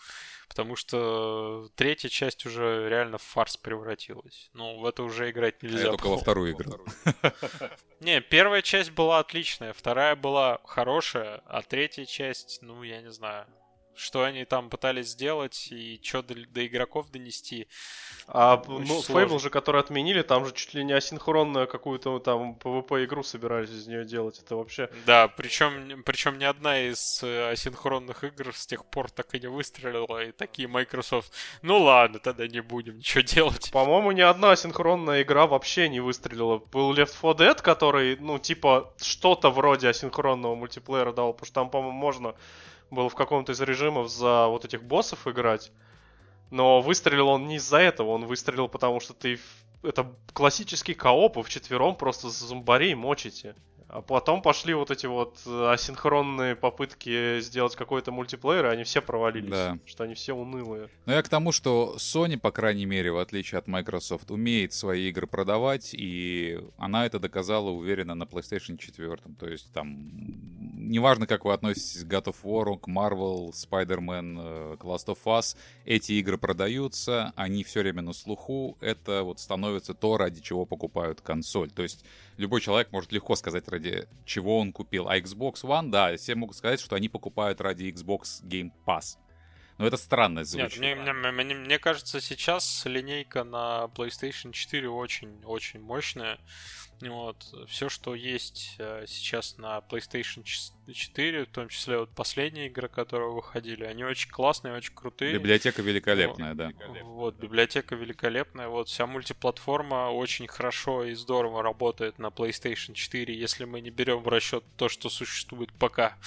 Потому 0.50 0.76
что 0.76 1.70
третья 1.76 2.10
часть 2.10 2.46
уже 2.46 2.90
реально 2.90 3.18
в 3.18 3.22
фарс 3.22 3.56
превратилась. 3.56 4.50
Ну, 4.54 4.80
в 4.80 4.86
это 4.86 5.04
уже 5.04 5.30
играть 5.30 5.62
нельзя. 5.62 5.78
А 5.78 5.82
я 5.84 5.90
только 5.92 6.08
во 6.08 6.18
вторую 6.18 6.54
играл. 6.54 6.80
Не, 8.00 8.20
первая 8.20 8.62
часть 8.62 8.92
была 8.92 9.20
отличная, 9.20 9.74
вторая 9.74 10.16
была 10.16 10.60
хорошая, 10.66 11.42
а 11.46 11.62
третья 11.62 12.06
часть, 12.06 12.62
ну, 12.62 12.82
я 12.84 13.02
не 13.02 13.12
знаю. 13.12 13.46
Что 14.00 14.24
они 14.24 14.46
там 14.46 14.70
пытались 14.70 15.10
сделать 15.10 15.68
и 15.72 16.00
что 16.02 16.22
до, 16.22 16.36
до 16.36 16.66
игроков 16.66 17.12
донести. 17.12 17.68
А 18.28 18.62
ну, 18.68 19.00
Fable 19.02 19.40
же, 19.40 19.50
который 19.50 19.82
отменили, 19.82 20.22
там 20.22 20.46
же 20.46 20.54
чуть 20.54 20.74
ли 20.74 20.84
не 20.84 20.94
асинхронную 20.94 21.68
какую-то 21.68 22.20
там 22.20 22.54
PvP 22.54 23.06
игру 23.06 23.24
собирались 23.24 23.72
из 23.72 23.88
нее 23.88 24.06
делать. 24.06 24.40
Это 24.40 24.56
вообще. 24.56 24.90
Да, 25.06 25.28
причем, 25.28 26.04
причем 26.04 26.38
ни 26.38 26.44
одна 26.44 26.80
из 26.80 27.22
э, 27.24 27.52
асинхронных 27.52 28.24
игр 28.24 28.54
с 28.56 28.68
тех 28.68 28.86
пор 28.86 29.10
так 29.10 29.34
и 29.34 29.40
не 29.40 29.48
выстрелила. 29.48 30.24
И 30.24 30.32
такие 30.32 30.68
Microsoft. 30.68 31.34
Ну 31.62 31.80
ладно, 31.80 32.20
тогда 32.20 32.48
не 32.48 32.62
будем 32.62 32.98
ничего 32.98 33.22
делать. 33.22 33.72
По-моему, 33.72 34.12
ни 34.12 34.22
одна 34.22 34.52
асинхронная 34.52 35.24
игра 35.24 35.48
вообще 35.48 35.90
не 35.90 36.00
выстрелила. 36.00 36.60
Был 36.60 36.94
Left 36.94 37.16
4 37.20 37.34
Dead, 37.34 37.62
который, 37.62 38.16
ну, 38.18 38.38
типа, 38.38 38.94
что-то 39.02 39.50
вроде 39.50 39.90
асинхронного 39.90 40.56
мультиплеера 40.56 41.12
дал, 41.14 41.34
потому 41.34 41.46
что 41.46 41.56
там, 41.56 41.70
по-моему, 41.70 41.98
можно 41.98 42.36
было 42.92 43.10
в 43.10 43.16
каком-то 43.16 43.52
из 43.52 43.62
режимов 43.62 44.10
за 44.10 44.48
вот 44.48 44.66
этих 44.66 44.84
боссов 44.84 45.28
играть. 45.28 45.72
Но 46.52 46.82
выстрелил 46.82 47.28
он 47.30 47.48
не 47.48 47.58
из-за 47.58 47.78
этого, 47.78 48.10
он 48.10 48.26
выстрелил 48.26 48.68
потому, 48.68 49.00
что 49.00 49.14
ты... 49.14 49.40
Это 49.82 50.14
классический 50.34 50.94
кооп, 50.94 51.38
вы 51.38 51.44
вчетвером 51.44 51.96
просто 51.96 52.30
зомбарей 52.30 52.96
мочите. 52.96 53.56
А 53.90 54.04
потом 54.04 54.44
пошли 54.44 54.76
вот 54.76 54.92
эти 54.92 55.08
вот 55.08 55.40
э, 55.48 55.72
асинхронные 55.72 56.56
попытки 56.56 57.40
сделать 57.40 57.76
какой-то 57.76 58.12
мультиплеер, 58.12 58.68
и 58.68 58.70
они 58.70 58.84
все 58.84 59.02
провалились. 59.02 59.50
Да. 59.50 59.80
Что 59.84 60.04
они 60.04 60.14
все 60.14 60.34
унылые. 60.34 60.90
Но 61.08 61.14
я 61.14 61.24
к 61.24 61.28
тому, 61.28 61.52
что 61.52 61.96
Sony, 61.98 62.38
по 62.38 62.52
крайней 62.52 62.86
мере, 62.86 63.12
в 63.12 63.18
отличие 63.18 63.58
от 63.58 63.68
Microsoft, 63.68 64.30
умеет 64.30 64.74
свои 64.74 65.10
игры 65.10 65.26
продавать, 65.26 65.96
и 65.96 66.60
она 66.78 67.08
это 67.08 67.20
доказала 67.20 67.72
уверенно 67.72 68.14
на 68.14 68.26
PlayStation 68.26 68.78
4. 68.78 69.18
То 69.40 69.48
есть 69.48 69.74
там, 69.74 70.08
неважно, 70.80 71.28
как 71.28 71.46
вы 71.46 71.54
относитесь 71.54 72.04
к 72.04 72.08
God 72.08 72.26
of 72.26 72.38
War, 72.44 72.80
к 72.80 72.88
Marvel, 72.88 73.52
Spider-Man, 73.52 74.74
э, 74.74 74.78
к 74.78 74.84
Last 74.84 75.08
of 75.08 75.20
Us, 75.26 75.56
эти 75.86 76.14
игры 76.14 76.38
продаются, 76.38 77.34
они 77.36 77.64
все 77.64 77.82
время 77.82 78.02
на 78.02 78.14
слуху, 78.14 78.78
это 78.80 79.24
вот 79.24 79.40
становится 79.40 79.94
то, 79.94 80.18
ради 80.18 80.42
чего 80.42 80.66
покупают 80.66 81.22
консоль. 81.22 81.70
То 81.70 81.84
есть 81.84 82.06
любой 82.38 82.62
человек 82.62 82.92
может 82.92 83.12
легко 83.12 83.36
сказать, 83.36 83.68
ради 83.68 84.08
чего 84.26 84.60
он 84.60 84.72
купил. 84.72 85.08
А 85.08 85.20
Xbox 85.20 85.62
One, 85.64 85.90
да, 85.90 86.16
все 86.16 86.36
могут 86.36 86.56
сказать, 86.56 86.80
что 86.80 86.96
они 86.96 87.10
покупают 87.10 87.62
ради 87.62 87.84
Xbox 87.92 88.44
Game 88.44 88.72
Pass. 88.86 89.18
Но 89.80 89.88
это 89.88 89.96
странно 89.96 90.44
звучит. 90.44 90.82
Нет, 90.82 90.98
мне, 90.98 91.14
мне, 91.14 91.32
мне, 91.32 91.56
мне 91.56 91.80
кажется, 91.80 92.20
сейчас 92.20 92.84
линейка 92.86 93.46
на 93.46 93.90
PlayStation 93.96 94.52
4 94.52 94.90
очень-очень 94.90 95.80
мощная. 95.80 96.38
Вот. 97.02 97.46
Все, 97.68 97.88
что 97.88 98.14
есть 98.14 98.76
э, 98.78 99.06
сейчас 99.08 99.58
на 99.58 99.80
PlayStation 99.80 100.44
4, 100.44 101.46
в 101.46 101.50
том 101.50 101.70
числе 101.70 102.00
вот 102.00 102.10
последние 102.10 102.68
игры, 102.68 102.90
которые 102.90 103.32
выходили, 103.32 103.86
они 103.86 104.04
очень 104.04 104.30
классные, 104.30 104.74
очень 104.74 104.94
крутые. 104.94 105.34
Библиотека 105.34 105.82
великолепная, 105.82 106.50
вот, 106.50 106.58
да. 106.58 106.72
Вот, 107.04 107.36
библиотека 107.36 107.96
великолепная. 107.96 108.68
Вот, 108.68 108.90
вся 108.90 109.08
мультиплатформа 109.08 110.10
очень 110.12 110.48
хорошо 110.48 111.06
и 111.06 111.14
здорово 111.14 111.64
работает 111.64 112.20
на 112.20 112.28
PlayStation 112.28 112.94
4, 112.94 113.34
если 113.34 113.64
мы 113.64 113.80
не 113.80 113.92
берем 113.92 114.22
в 114.22 114.28
расчет 114.28 114.64
то, 114.76 114.90
что 114.90 115.10
существует 115.10 115.72
пока. 115.74 116.18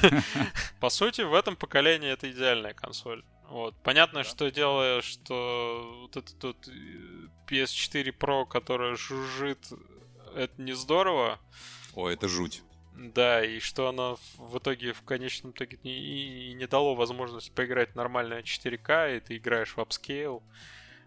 По 0.80 0.90
сути, 0.90 1.22
в 1.22 1.32
этом 1.32 1.56
поколении 1.56 2.10
это 2.10 2.30
идеальная 2.30 2.74
консоль. 2.74 3.24
Вот. 3.48 3.74
Понятно, 3.82 4.20
да. 4.20 4.24
что 4.24 4.50
дело, 4.50 5.02
что 5.02 6.00
вот 6.02 6.16
этот 6.16 6.42
вот 6.42 6.68
э, 6.68 7.28
PS4 7.46 8.16
Pro, 8.16 8.46
который 8.46 8.96
жужжит 8.96 9.68
это 10.34 10.60
не 10.60 10.72
здорово. 10.72 11.38
О, 11.94 12.08
это 12.08 12.28
жуть. 12.28 12.62
Да, 12.94 13.44
и 13.44 13.58
что 13.58 13.88
оно 13.88 14.18
в 14.36 14.58
итоге, 14.58 14.92
в 14.92 15.02
конечном 15.02 15.52
итоге 15.52 15.78
и, 15.82 16.50
и 16.50 16.54
не 16.54 16.66
дало 16.66 16.94
возможность 16.94 17.52
поиграть 17.52 17.96
нормально 17.96 18.40
4К, 18.40 19.16
и 19.16 19.20
ты 19.20 19.36
играешь 19.36 19.76
в 19.76 19.78
upscale. 19.78 20.42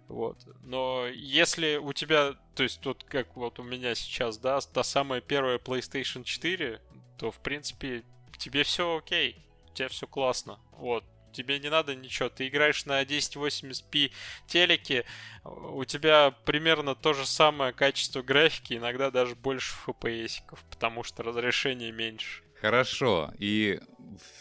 Вот. 0.10 0.38
Но 0.64 1.08
если 1.08 1.78
у 1.78 1.94
тебя, 1.94 2.36
то 2.56 2.64
есть 2.64 2.86
вот 2.86 3.04
как 3.04 3.36
вот 3.36 3.60
у 3.60 3.64
меня 3.64 3.95
сейчас, 3.95 4.38
да, 4.38 4.60
та 4.60 4.84
самая 4.84 5.22
первая 5.22 5.60
PlayStation 5.60 6.24
4, 6.24 6.82
то 7.18 7.32
в 7.32 7.40
принципе 7.40 8.04
тебе 8.38 8.64
все 8.64 8.98
окей, 8.98 9.45
у 9.70 9.74
тебя 9.74 9.88
все 9.88 10.08
классно. 10.08 10.60
Вот 10.72 11.04
тебе 11.38 11.59
не 11.59 11.69
надо 11.69 11.95
ничего. 11.95 12.30
Ты 12.30 12.47
играешь 12.47 12.85
на 12.85 13.03
1080p 13.03 14.11
телеке, 14.47 15.05
у 15.45 15.85
тебя 15.85 16.31
примерно 16.45 16.95
то 16.95 17.14
же 17.14 17.26
самое 17.27 17.73
качество 17.73 18.23
графики, 18.23 18.73
иногда 18.73 19.11
даже 19.11 19.35
больше 19.35 19.76
FPS, 19.85 20.41
потому 20.72 21.03
что 21.03 21.22
разрешение 21.22 21.91
меньше. 21.91 22.43
Хорошо, 22.59 23.31
и 23.38 23.80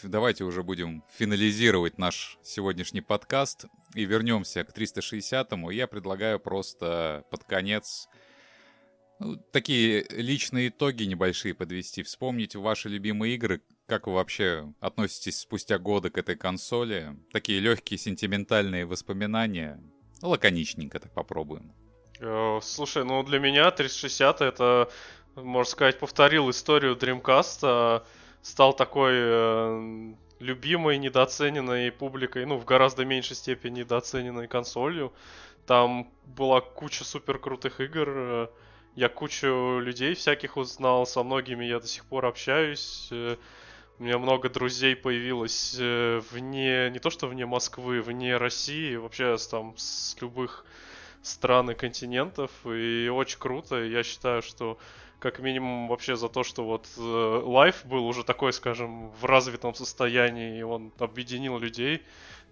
давайте 0.03 0.45
уже 0.45 0.63
будем 0.63 1.05
финализировать 1.19 1.99
наш 1.99 2.39
сегодняшний 2.43 3.03
подкаст 3.03 3.67
и 3.95 4.07
вернемся 4.07 4.65
к 4.65 4.75
360-му. 4.75 5.71
Я 5.71 5.87
предлагаю 5.87 6.41
просто 6.41 7.25
под 7.31 7.45
конец 7.45 8.09
ну, 9.19 9.37
такие 9.53 10.07
личные 10.11 10.69
итоги 10.69 11.05
небольшие 11.05 11.55
подвести, 11.55 12.03
вспомнить 12.03 12.57
ваши 12.57 12.89
любимые 12.89 13.35
игры, 13.35 13.61
как 13.87 14.07
вы 14.07 14.15
вообще 14.15 14.73
относитесь 14.81 15.39
спустя 15.39 15.79
годы 15.79 16.11
к 16.11 16.19
этой 16.19 16.37
консоли? 16.37 17.17
Такие 17.33 17.61
легкие 17.61 17.99
сентиментальные 17.99 18.85
воспоминания. 18.85 19.81
Лаконичненько 20.23 20.99
так 20.99 21.13
попробуем. 21.13 21.73
Э, 22.21 22.59
слушай, 22.63 23.05
ну 23.05 23.23
для 23.23 23.39
меня 23.39 23.71
360 23.71 24.41
это, 24.41 24.91
можно 25.37 25.71
сказать, 25.71 25.99
повторил 25.99 26.51
историю 26.51 26.97
Dreamcast, 26.97 28.03
стал 28.43 28.75
такой 28.75 29.13
э, 29.15 30.15
любимой, 30.41 30.99
недооцененной 30.99 31.93
публикой, 31.93 32.47
ну, 32.47 32.57
в 32.57 32.65
гораздо 32.65 33.05
меньшей 33.05 33.37
степени 33.37 33.81
недооцененной 33.81 34.49
консолью. 34.49 35.13
Там 35.67 36.11
была 36.25 36.61
куча 36.61 37.05
супер 37.05 37.39
крутых 37.39 37.81
игр. 37.81 38.09
Э, 38.09 38.49
я 38.95 39.09
кучу 39.09 39.79
людей 39.81 40.15
всяких 40.15 40.57
узнал, 40.57 41.07
со 41.07 41.23
многими 41.23 41.67
я 41.67 41.81
до 41.81 41.87
сих 41.87 42.07
пор 42.07 42.25
общаюсь. 42.25 43.11
У 43.99 44.05
меня 44.05 44.19
много 44.19 44.51
друзей 44.51 44.95
появилось 44.95 45.77
э, 45.79 46.21
вне, 46.31 46.91
не 46.91 46.99
то 46.99 47.09
что 47.09 47.29
вне 47.29 47.47
Москвы, 47.47 48.03
вне 48.03 48.37
России, 48.37 48.97
вообще 48.97 49.37
там 49.51 49.75
с 49.79 50.15
любых 50.21 50.67
стран 51.23 51.71
и 51.71 51.75
континентов, 51.75 52.51
и 52.67 53.09
очень 53.09 53.39
круто. 53.39 53.83
Я 53.83 54.03
считаю, 54.03 54.43
что 54.43 54.79
как 55.19 55.39
минимум 55.39 55.89
вообще 55.89 56.15
за 56.15 56.29
то, 56.29 56.45
что 56.45 56.65
вот 56.65 56.87
лайф 56.99 57.85
э, 57.85 57.89
был 57.89 58.07
уже 58.07 58.23
такой, 58.23 58.53
скажем, 58.53 59.11
в 59.13 59.25
развитом 59.25 59.75
состоянии, 59.75 60.59
и 60.59 60.63
он 60.63 60.93
объединил 60.99 61.59
людей, 61.59 62.03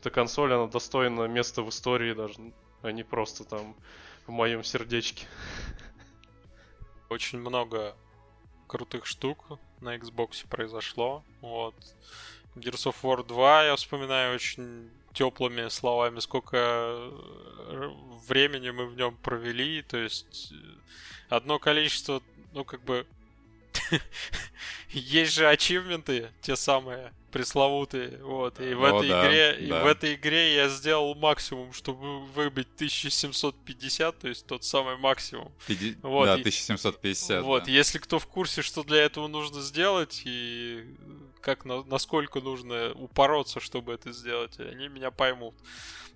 эта 0.00 0.10
консоль, 0.10 0.52
она 0.52 0.66
достойна 0.66 1.24
места 1.24 1.62
в 1.62 1.68
истории 1.68 2.14
даже, 2.14 2.36
а 2.80 2.90
не 2.90 3.02
просто 3.02 3.44
там 3.44 3.76
в 4.26 4.32
моем 4.32 4.64
сердечке. 4.64 5.26
Очень 7.10 7.40
много 7.40 7.94
крутых 8.74 9.06
штук 9.06 9.60
на 9.80 9.96
Xbox 9.96 10.44
произошло. 10.48 11.22
Вот. 11.40 11.76
Gears 12.56 12.90
of 12.90 12.96
War 13.02 13.24
2 13.24 13.66
я 13.66 13.76
вспоминаю 13.76 14.34
очень 14.34 14.90
теплыми 15.12 15.68
словами, 15.68 16.18
сколько 16.18 16.56
э, 16.56 17.90
времени 18.26 18.70
мы 18.70 18.86
в 18.86 18.96
нем 18.96 19.16
провели. 19.18 19.82
То 19.82 19.98
есть 19.98 20.52
э, 20.52 20.56
одно 21.28 21.60
количество, 21.60 22.20
ну 22.52 22.64
как 22.64 22.82
бы 22.82 23.06
есть 24.90 25.34
же 25.34 25.48
ачивменты, 25.48 26.32
те 26.40 26.56
самые 26.56 27.12
пресловутые, 27.34 28.18
вот, 28.22 28.60
и 28.60 28.74
в 28.74 28.84
О, 28.84 28.96
этой 28.96 29.08
да, 29.08 29.26
игре, 29.26 29.68
да. 29.68 29.80
и 29.80 29.82
в 29.82 29.86
этой 29.86 30.14
игре 30.14 30.54
я 30.54 30.68
сделал 30.68 31.16
максимум, 31.16 31.72
чтобы 31.72 32.20
выбить 32.26 32.68
1750, 32.76 34.18
то 34.20 34.28
есть 34.28 34.46
тот 34.46 34.62
самый 34.62 34.96
максимум. 34.98 35.50
Пяти... 35.66 35.96
Вот, 36.00 36.26
да, 36.26 36.34
1750. 36.34 37.42
Вот, 37.42 37.64
да. 37.64 37.70
если 37.72 37.98
кто 37.98 38.20
в 38.20 38.28
курсе, 38.28 38.62
что 38.62 38.84
для 38.84 39.02
этого 39.02 39.26
нужно 39.26 39.62
сделать 39.62 40.22
и 40.24 40.84
как 41.40 41.64
на, 41.64 41.82
насколько 41.82 42.40
нужно 42.40 42.92
упороться, 42.92 43.58
чтобы 43.58 43.94
это 43.94 44.12
сделать, 44.12 44.60
они 44.60 44.86
меня 44.86 45.10
поймут. 45.10 45.56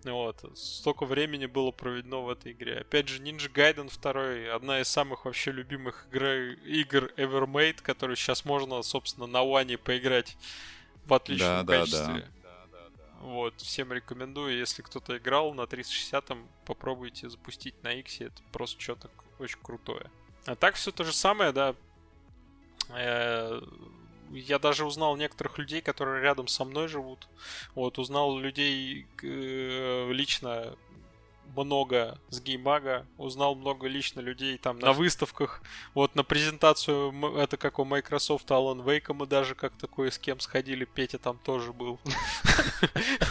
Вот. 0.05 0.45
Столько 0.55 1.05
времени 1.05 1.47
было 1.47 1.73
проведено 1.73 2.23
в 2.23 2.31
этой 2.31 2.53
игре. 2.53 2.79
Опять 2.79 3.09
же, 3.09 3.21
Ninja 3.21 3.53
Gaiden 3.53 3.91
2, 3.91 4.55
одна 4.55 4.81
из 4.81 4.87
самых 4.87 5.25
вообще 5.25 5.51
любимых 5.51 6.07
игр, 6.13 6.57
игр 6.65 7.13
ever 7.17 7.47
made, 7.47 7.83
которую 7.83 8.15
сейчас 8.15 8.45
можно, 8.45 8.81
собственно, 8.83 9.27
на 9.27 9.39
One 9.39 9.77
поиграть 9.79 10.37
в 11.09 11.15
отличном 11.15 11.65
да, 11.67 11.81
качестве. 11.81 12.31
Да, 12.43 12.67
да. 12.73 12.79
Вот, 13.21 13.61
всем 13.61 13.93
рекомендую, 13.93 14.59
если 14.59 14.83
кто-то 14.83 15.17
играл 15.17 15.55
на 15.55 15.63
360-м, 15.63 16.47
попробуйте 16.65 17.29
запустить 17.29 17.83
на 17.83 17.93
X, 17.95 18.21
это 18.21 18.43
просто 18.53 18.81
что-то 18.81 19.11
очень 19.39 19.59
крутое. 19.63 20.11
А 20.47 20.55
так 20.55 20.75
все 20.75 20.93
то 20.93 21.05
же 21.05 21.13
самое, 21.13 21.53
да. 21.53 21.75
Э, 22.91 23.61
я 24.31 24.59
даже 24.59 24.85
узнал 24.85 25.17
некоторых 25.17 25.59
людей, 25.59 25.81
которые 25.81 26.23
рядом 26.23 26.49
со 26.49 26.65
мной 26.65 26.89
живут. 26.89 27.29
Вот, 27.75 27.99
узнал 27.99 28.39
людей 28.39 29.07
э, 29.23 30.13
лично 30.13 30.77
много 31.57 32.19
с 32.29 32.41
геймага, 32.41 33.07
узнал 33.17 33.55
много 33.55 33.87
лично 33.87 34.21
людей 34.21 34.59
там 34.59 34.79
на 34.79 34.93
выставках. 34.93 35.63
Вот 35.95 36.15
на 36.15 36.25
презентацию, 36.25 37.13
это 37.37 37.57
как 37.57 37.79
у 37.79 37.85
Microsoft 37.85 38.51
Alan 38.51 38.85
Wake 38.85 39.13
мы 39.13 39.27
даже 39.27 39.55
как 39.55 39.77
такое 39.77 40.11
с 40.11 40.19
кем 40.19 40.41
сходили, 40.41 40.85
Петя 40.85 41.19
там 41.19 41.39
тоже 41.39 41.73
был. 41.73 42.01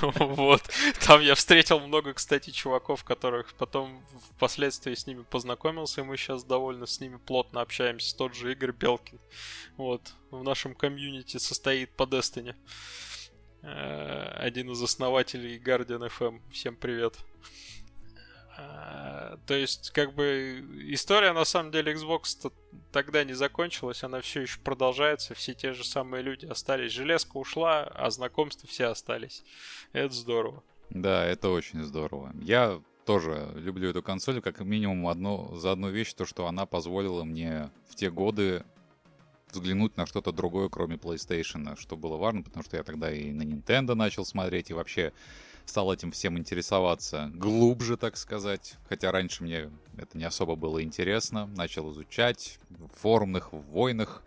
Вот. 0.01 0.61
Там 1.05 1.21
я 1.21 1.35
встретил 1.35 1.79
много, 1.79 2.13
кстати, 2.13 2.49
чуваков, 2.49 3.03
которых 3.03 3.53
потом 3.53 4.03
впоследствии 4.35 4.93
с 4.93 5.07
ними 5.07 5.23
познакомился, 5.23 6.01
и 6.01 6.03
мы 6.03 6.17
сейчас 6.17 6.43
довольно 6.43 6.85
с 6.85 6.99
ними 6.99 7.17
плотно 7.17 7.61
общаемся. 7.61 8.15
Тот 8.15 8.35
же 8.35 8.51
Игорь 8.51 8.71
Белкин. 8.71 9.19
Вот. 9.77 10.01
В 10.31 10.43
нашем 10.43 10.75
комьюнити 10.75 11.37
состоит 11.37 11.91
по 11.91 12.03
Destiny. 12.03 12.55
Э, 13.63 14.33
один 14.39 14.71
из 14.71 14.81
основателей 14.81 15.57
Guardian 15.57 16.09
FM. 16.09 16.41
Всем 16.51 16.75
привет. 16.75 17.17
Э, 18.57 19.37
то 19.45 19.53
есть, 19.53 19.91
как 19.91 20.13
бы, 20.15 20.65
история, 20.89 21.31
на 21.33 21.45
самом 21.45 21.71
деле, 21.71 21.93
Xbox 21.93 22.51
тогда 22.91 23.23
не 23.23 23.33
закончилась, 23.33 24.03
она 24.03 24.21
все 24.21 24.41
еще 24.41 24.59
продолжается, 24.59 25.35
все 25.35 25.53
те 25.53 25.73
же 25.73 25.83
самые 25.83 26.23
люди 26.23 26.45
остались. 26.45 26.91
Железка 26.91 27.37
ушла, 27.37 27.83
а 27.83 28.09
знакомства 28.09 28.67
все 28.67 28.85
остались. 28.85 29.43
Это 29.93 30.13
здорово. 30.13 30.63
Да, 30.89 31.25
это 31.25 31.49
очень 31.49 31.83
здорово. 31.83 32.33
Я 32.41 32.81
тоже 33.05 33.51
люблю 33.55 33.89
эту 33.89 34.01
консоль, 34.01 34.41
как 34.41 34.59
минимум 34.59 35.07
одно, 35.07 35.55
за 35.55 35.71
одну 35.71 35.89
вещь, 35.89 36.13
то, 36.13 36.25
что 36.25 36.47
она 36.47 36.65
позволила 36.65 37.23
мне 37.23 37.71
в 37.89 37.95
те 37.95 38.09
годы 38.09 38.65
взглянуть 39.51 39.95
на 39.95 40.05
что-то 40.05 40.31
другое, 40.31 40.67
кроме 40.69 40.95
PlayStation, 40.97 41.79
что 41.79 41.95
было 41.95 42.17
важно, 42.17 42.43
потому 42.43 42.63
что 42.63 42.77
я 42.77 42.83
тогда 42.83 43.11
и 43.11 43.31
на 43.31 43.43
Nintendo 43.43 43.93
начал 43.93 44.25
смотреть, 44.25 44.69
и 44.69 44.73
вообще 44.73 45.13
стал 45.67 45.93
этим 45.93 46.11
всем 46.11 46.37
интересоваться 46.37 47.29
глубже, 47.33 47.97
так 47.97 48.17
сказать. 48.17 48.75
Хотя 48.89 49.11
раньше 49.11 49.43
мне 49.43 49.69
это 49.97 50.17
не 50.17 50.23
особо 50.23 50.55
было 50.55 50.81
интересно. 50.81 51.45
Начал 51.45 51.91
изучать 51.91 52.57
в 52.69 52.87
форумных 52.99 53.53
войнах, 53.53 54.23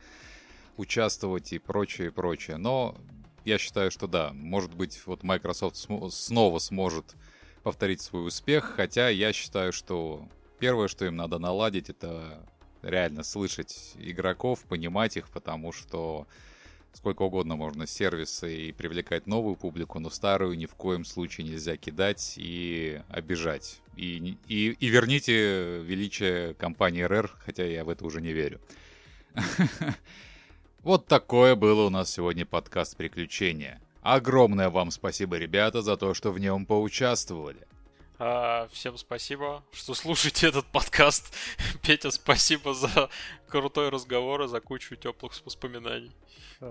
участвовать 0.76 1.52
и 1.52 1.58
прочее, 1.58 2.12
прочее. 2.12 2.58
Но 2.58 2.96
я 3.44 3.58
считаю, 3.58 3.90
что 3.90 4.06
да, 4.06 4.32
может 4.32 4.74
быть, 4.74 5.00
вот 5.06 5.22
Microsoft 5.22 5.76
см- 5.76 6.10
снова 6.12 6.58
сможет 6.58 7.16
повторить 7.62 8.00
свой 8.00 8.26
успех, 8.26 8.72
хотя 8.76 9.08
я 9.08 9.32
считаю, 9.32 9.72
что 9.72 10.28
первое, 10.58 10.88
что 10.88 11.04
им 11.06 11.16
надо 11.16 11.38
наладить, 11.38 11.90
это 11.90 12.46
реально 12.82 13.22
слышать 13.22 13.92
игроков, 13.96 14.60
понимать 14.64 15.16
их, 15.16 15.28
потому 15.28 15.72
что 15.72 16.26
сколько 16.92 17.22
угодно 17.22 17.56
можно 17.56 17.86
сервисы 17.86 18.68
и 18.68 18.72
привлекать 18.72 19.26
новую 19.26 19.56
публику, 19.56 19.98
но 19.98 20.10
старую 20.10 20.56
ни 20.56 20.66
в 20.66 20.74
коем 20.74 21.04
случае 21.04 21.46
нельзя 21.46 21.76
кидать 21.76 22.34
и 22.36 23.00
обижать. 23.08 23.80
И, 23.96 24.36
и, 24.46 24.70
и 24.70 24.86
верните 24.88 25.80
величие 25.82 26.54
компании 26.54 27.04
RR, 27.04 27.30
хотя 27.44 27.64
я 27.64 27.84
в 27.84 27.88
это 27.88 28.04
уже 28.04 28.20
не 28.20 28.32
верю. 28.32 28.60
Вот 30.82 31.06
такое 31.06 31.56
было 31.56 31.84
у 31.84 31.90
нас 31.90 32.10
сегодня 32.10 32.46
подкаст 32.46 32.96
«Приключения». 32.96 33.82
Огромное 34.00 34.70
вам 34.70 34.90
спасибо, 34.90 35.36
ребята, 35.36 35.82
за 35.82 35.98
то, 35.98 36.14
что 36.14 36.32
в 36.32 36.38
нем 36.38 36.64
поучаствовали. 36.64 37.66
А, 38.22 38.68
всем 38.70 38.98
спасибо, 38.98 39.64
что 39.72 39.94
слушаете 39.94 40.48
этот 40.48 40.66
подкаст. 40.66 41.34
Петя, 41.82 42.10
спасибо 42.10 42.74
за 42.74 43.08
крутой 43.48 43.88
разговор 43.88 44.42
и 44.42 44.46
за 44.46 44.60
кучу 44.60 44.94
теплых 44.94 45.32
воспоминаний. 45.42 46.12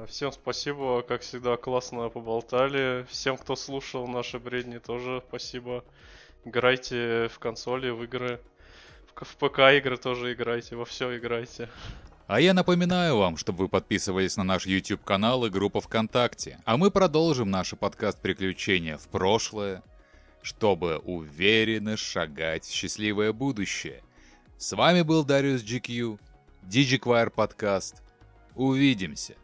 Всем 0.07 0.31
спасибо, 0.31 1.01
как 1.01 1.21
всегда, 1.21 1.57
классно 1.57 2.07
поболтали. 2.09 3.07
Всем, 3.09 3.35
кто 3.35 3.55
слушал 3.55 4.07
наши 4.07 4.37
бредни, 4.37 4.77
тоже 4.77 5.23
спасибо. 5.27 5.83
Играйте 6.45 7.29
в 7.33 7.39
консоли, 7.39 7.89
в 7.89 8.03
игры. 8.03 8.39
В 9.15 9.35
ПК 9.37 9.59
игры 9.75 9.97
тоже 9.97 10.33
играйте, 10.33 10.75
во 10.75 10.85
все 10.85 11.17
играйте. 11.17 11.67
А 12.27 12.39
я 12.39 12.53
напоминаю 12.53 13.17
вам, 13.17 13.37
чтобы 13.37 13.63
вы 13.63 13.69
подписывались 13.69 14.37
на 14.37 14.43
наш 14.43 14.67
YouTube 14.67 15.03
канал 15.03 15.43
и 15.47 15.49
группу 15.49 15.79
ВКонтакте. 15.79 16.59
А 16.65 16.77
мы 16.77 16.91
продолжим 16.91 17.49
наш 17.49 17.71
подкаст 17.71 18.21
«Приключения 18.21 18.99
в 18.99 19.07
прошлое», 19.07 19.81
чтобы 20.41 20.97
уверенно 20.97 21.97
шагать 21.97 22.65
в 22.65 22.71
счастливое 22.71 23.33
будущее. 23.33 24.01
С 24.57 24.75
вами 24.75 25.01
был 25.01 25.23
Дариус 25.23 25.63
GQ, 25.63 26.19
DigiQuire 26.63 27.29
подкаст. 27.29 28.01
Увидимся! 28.55 29.35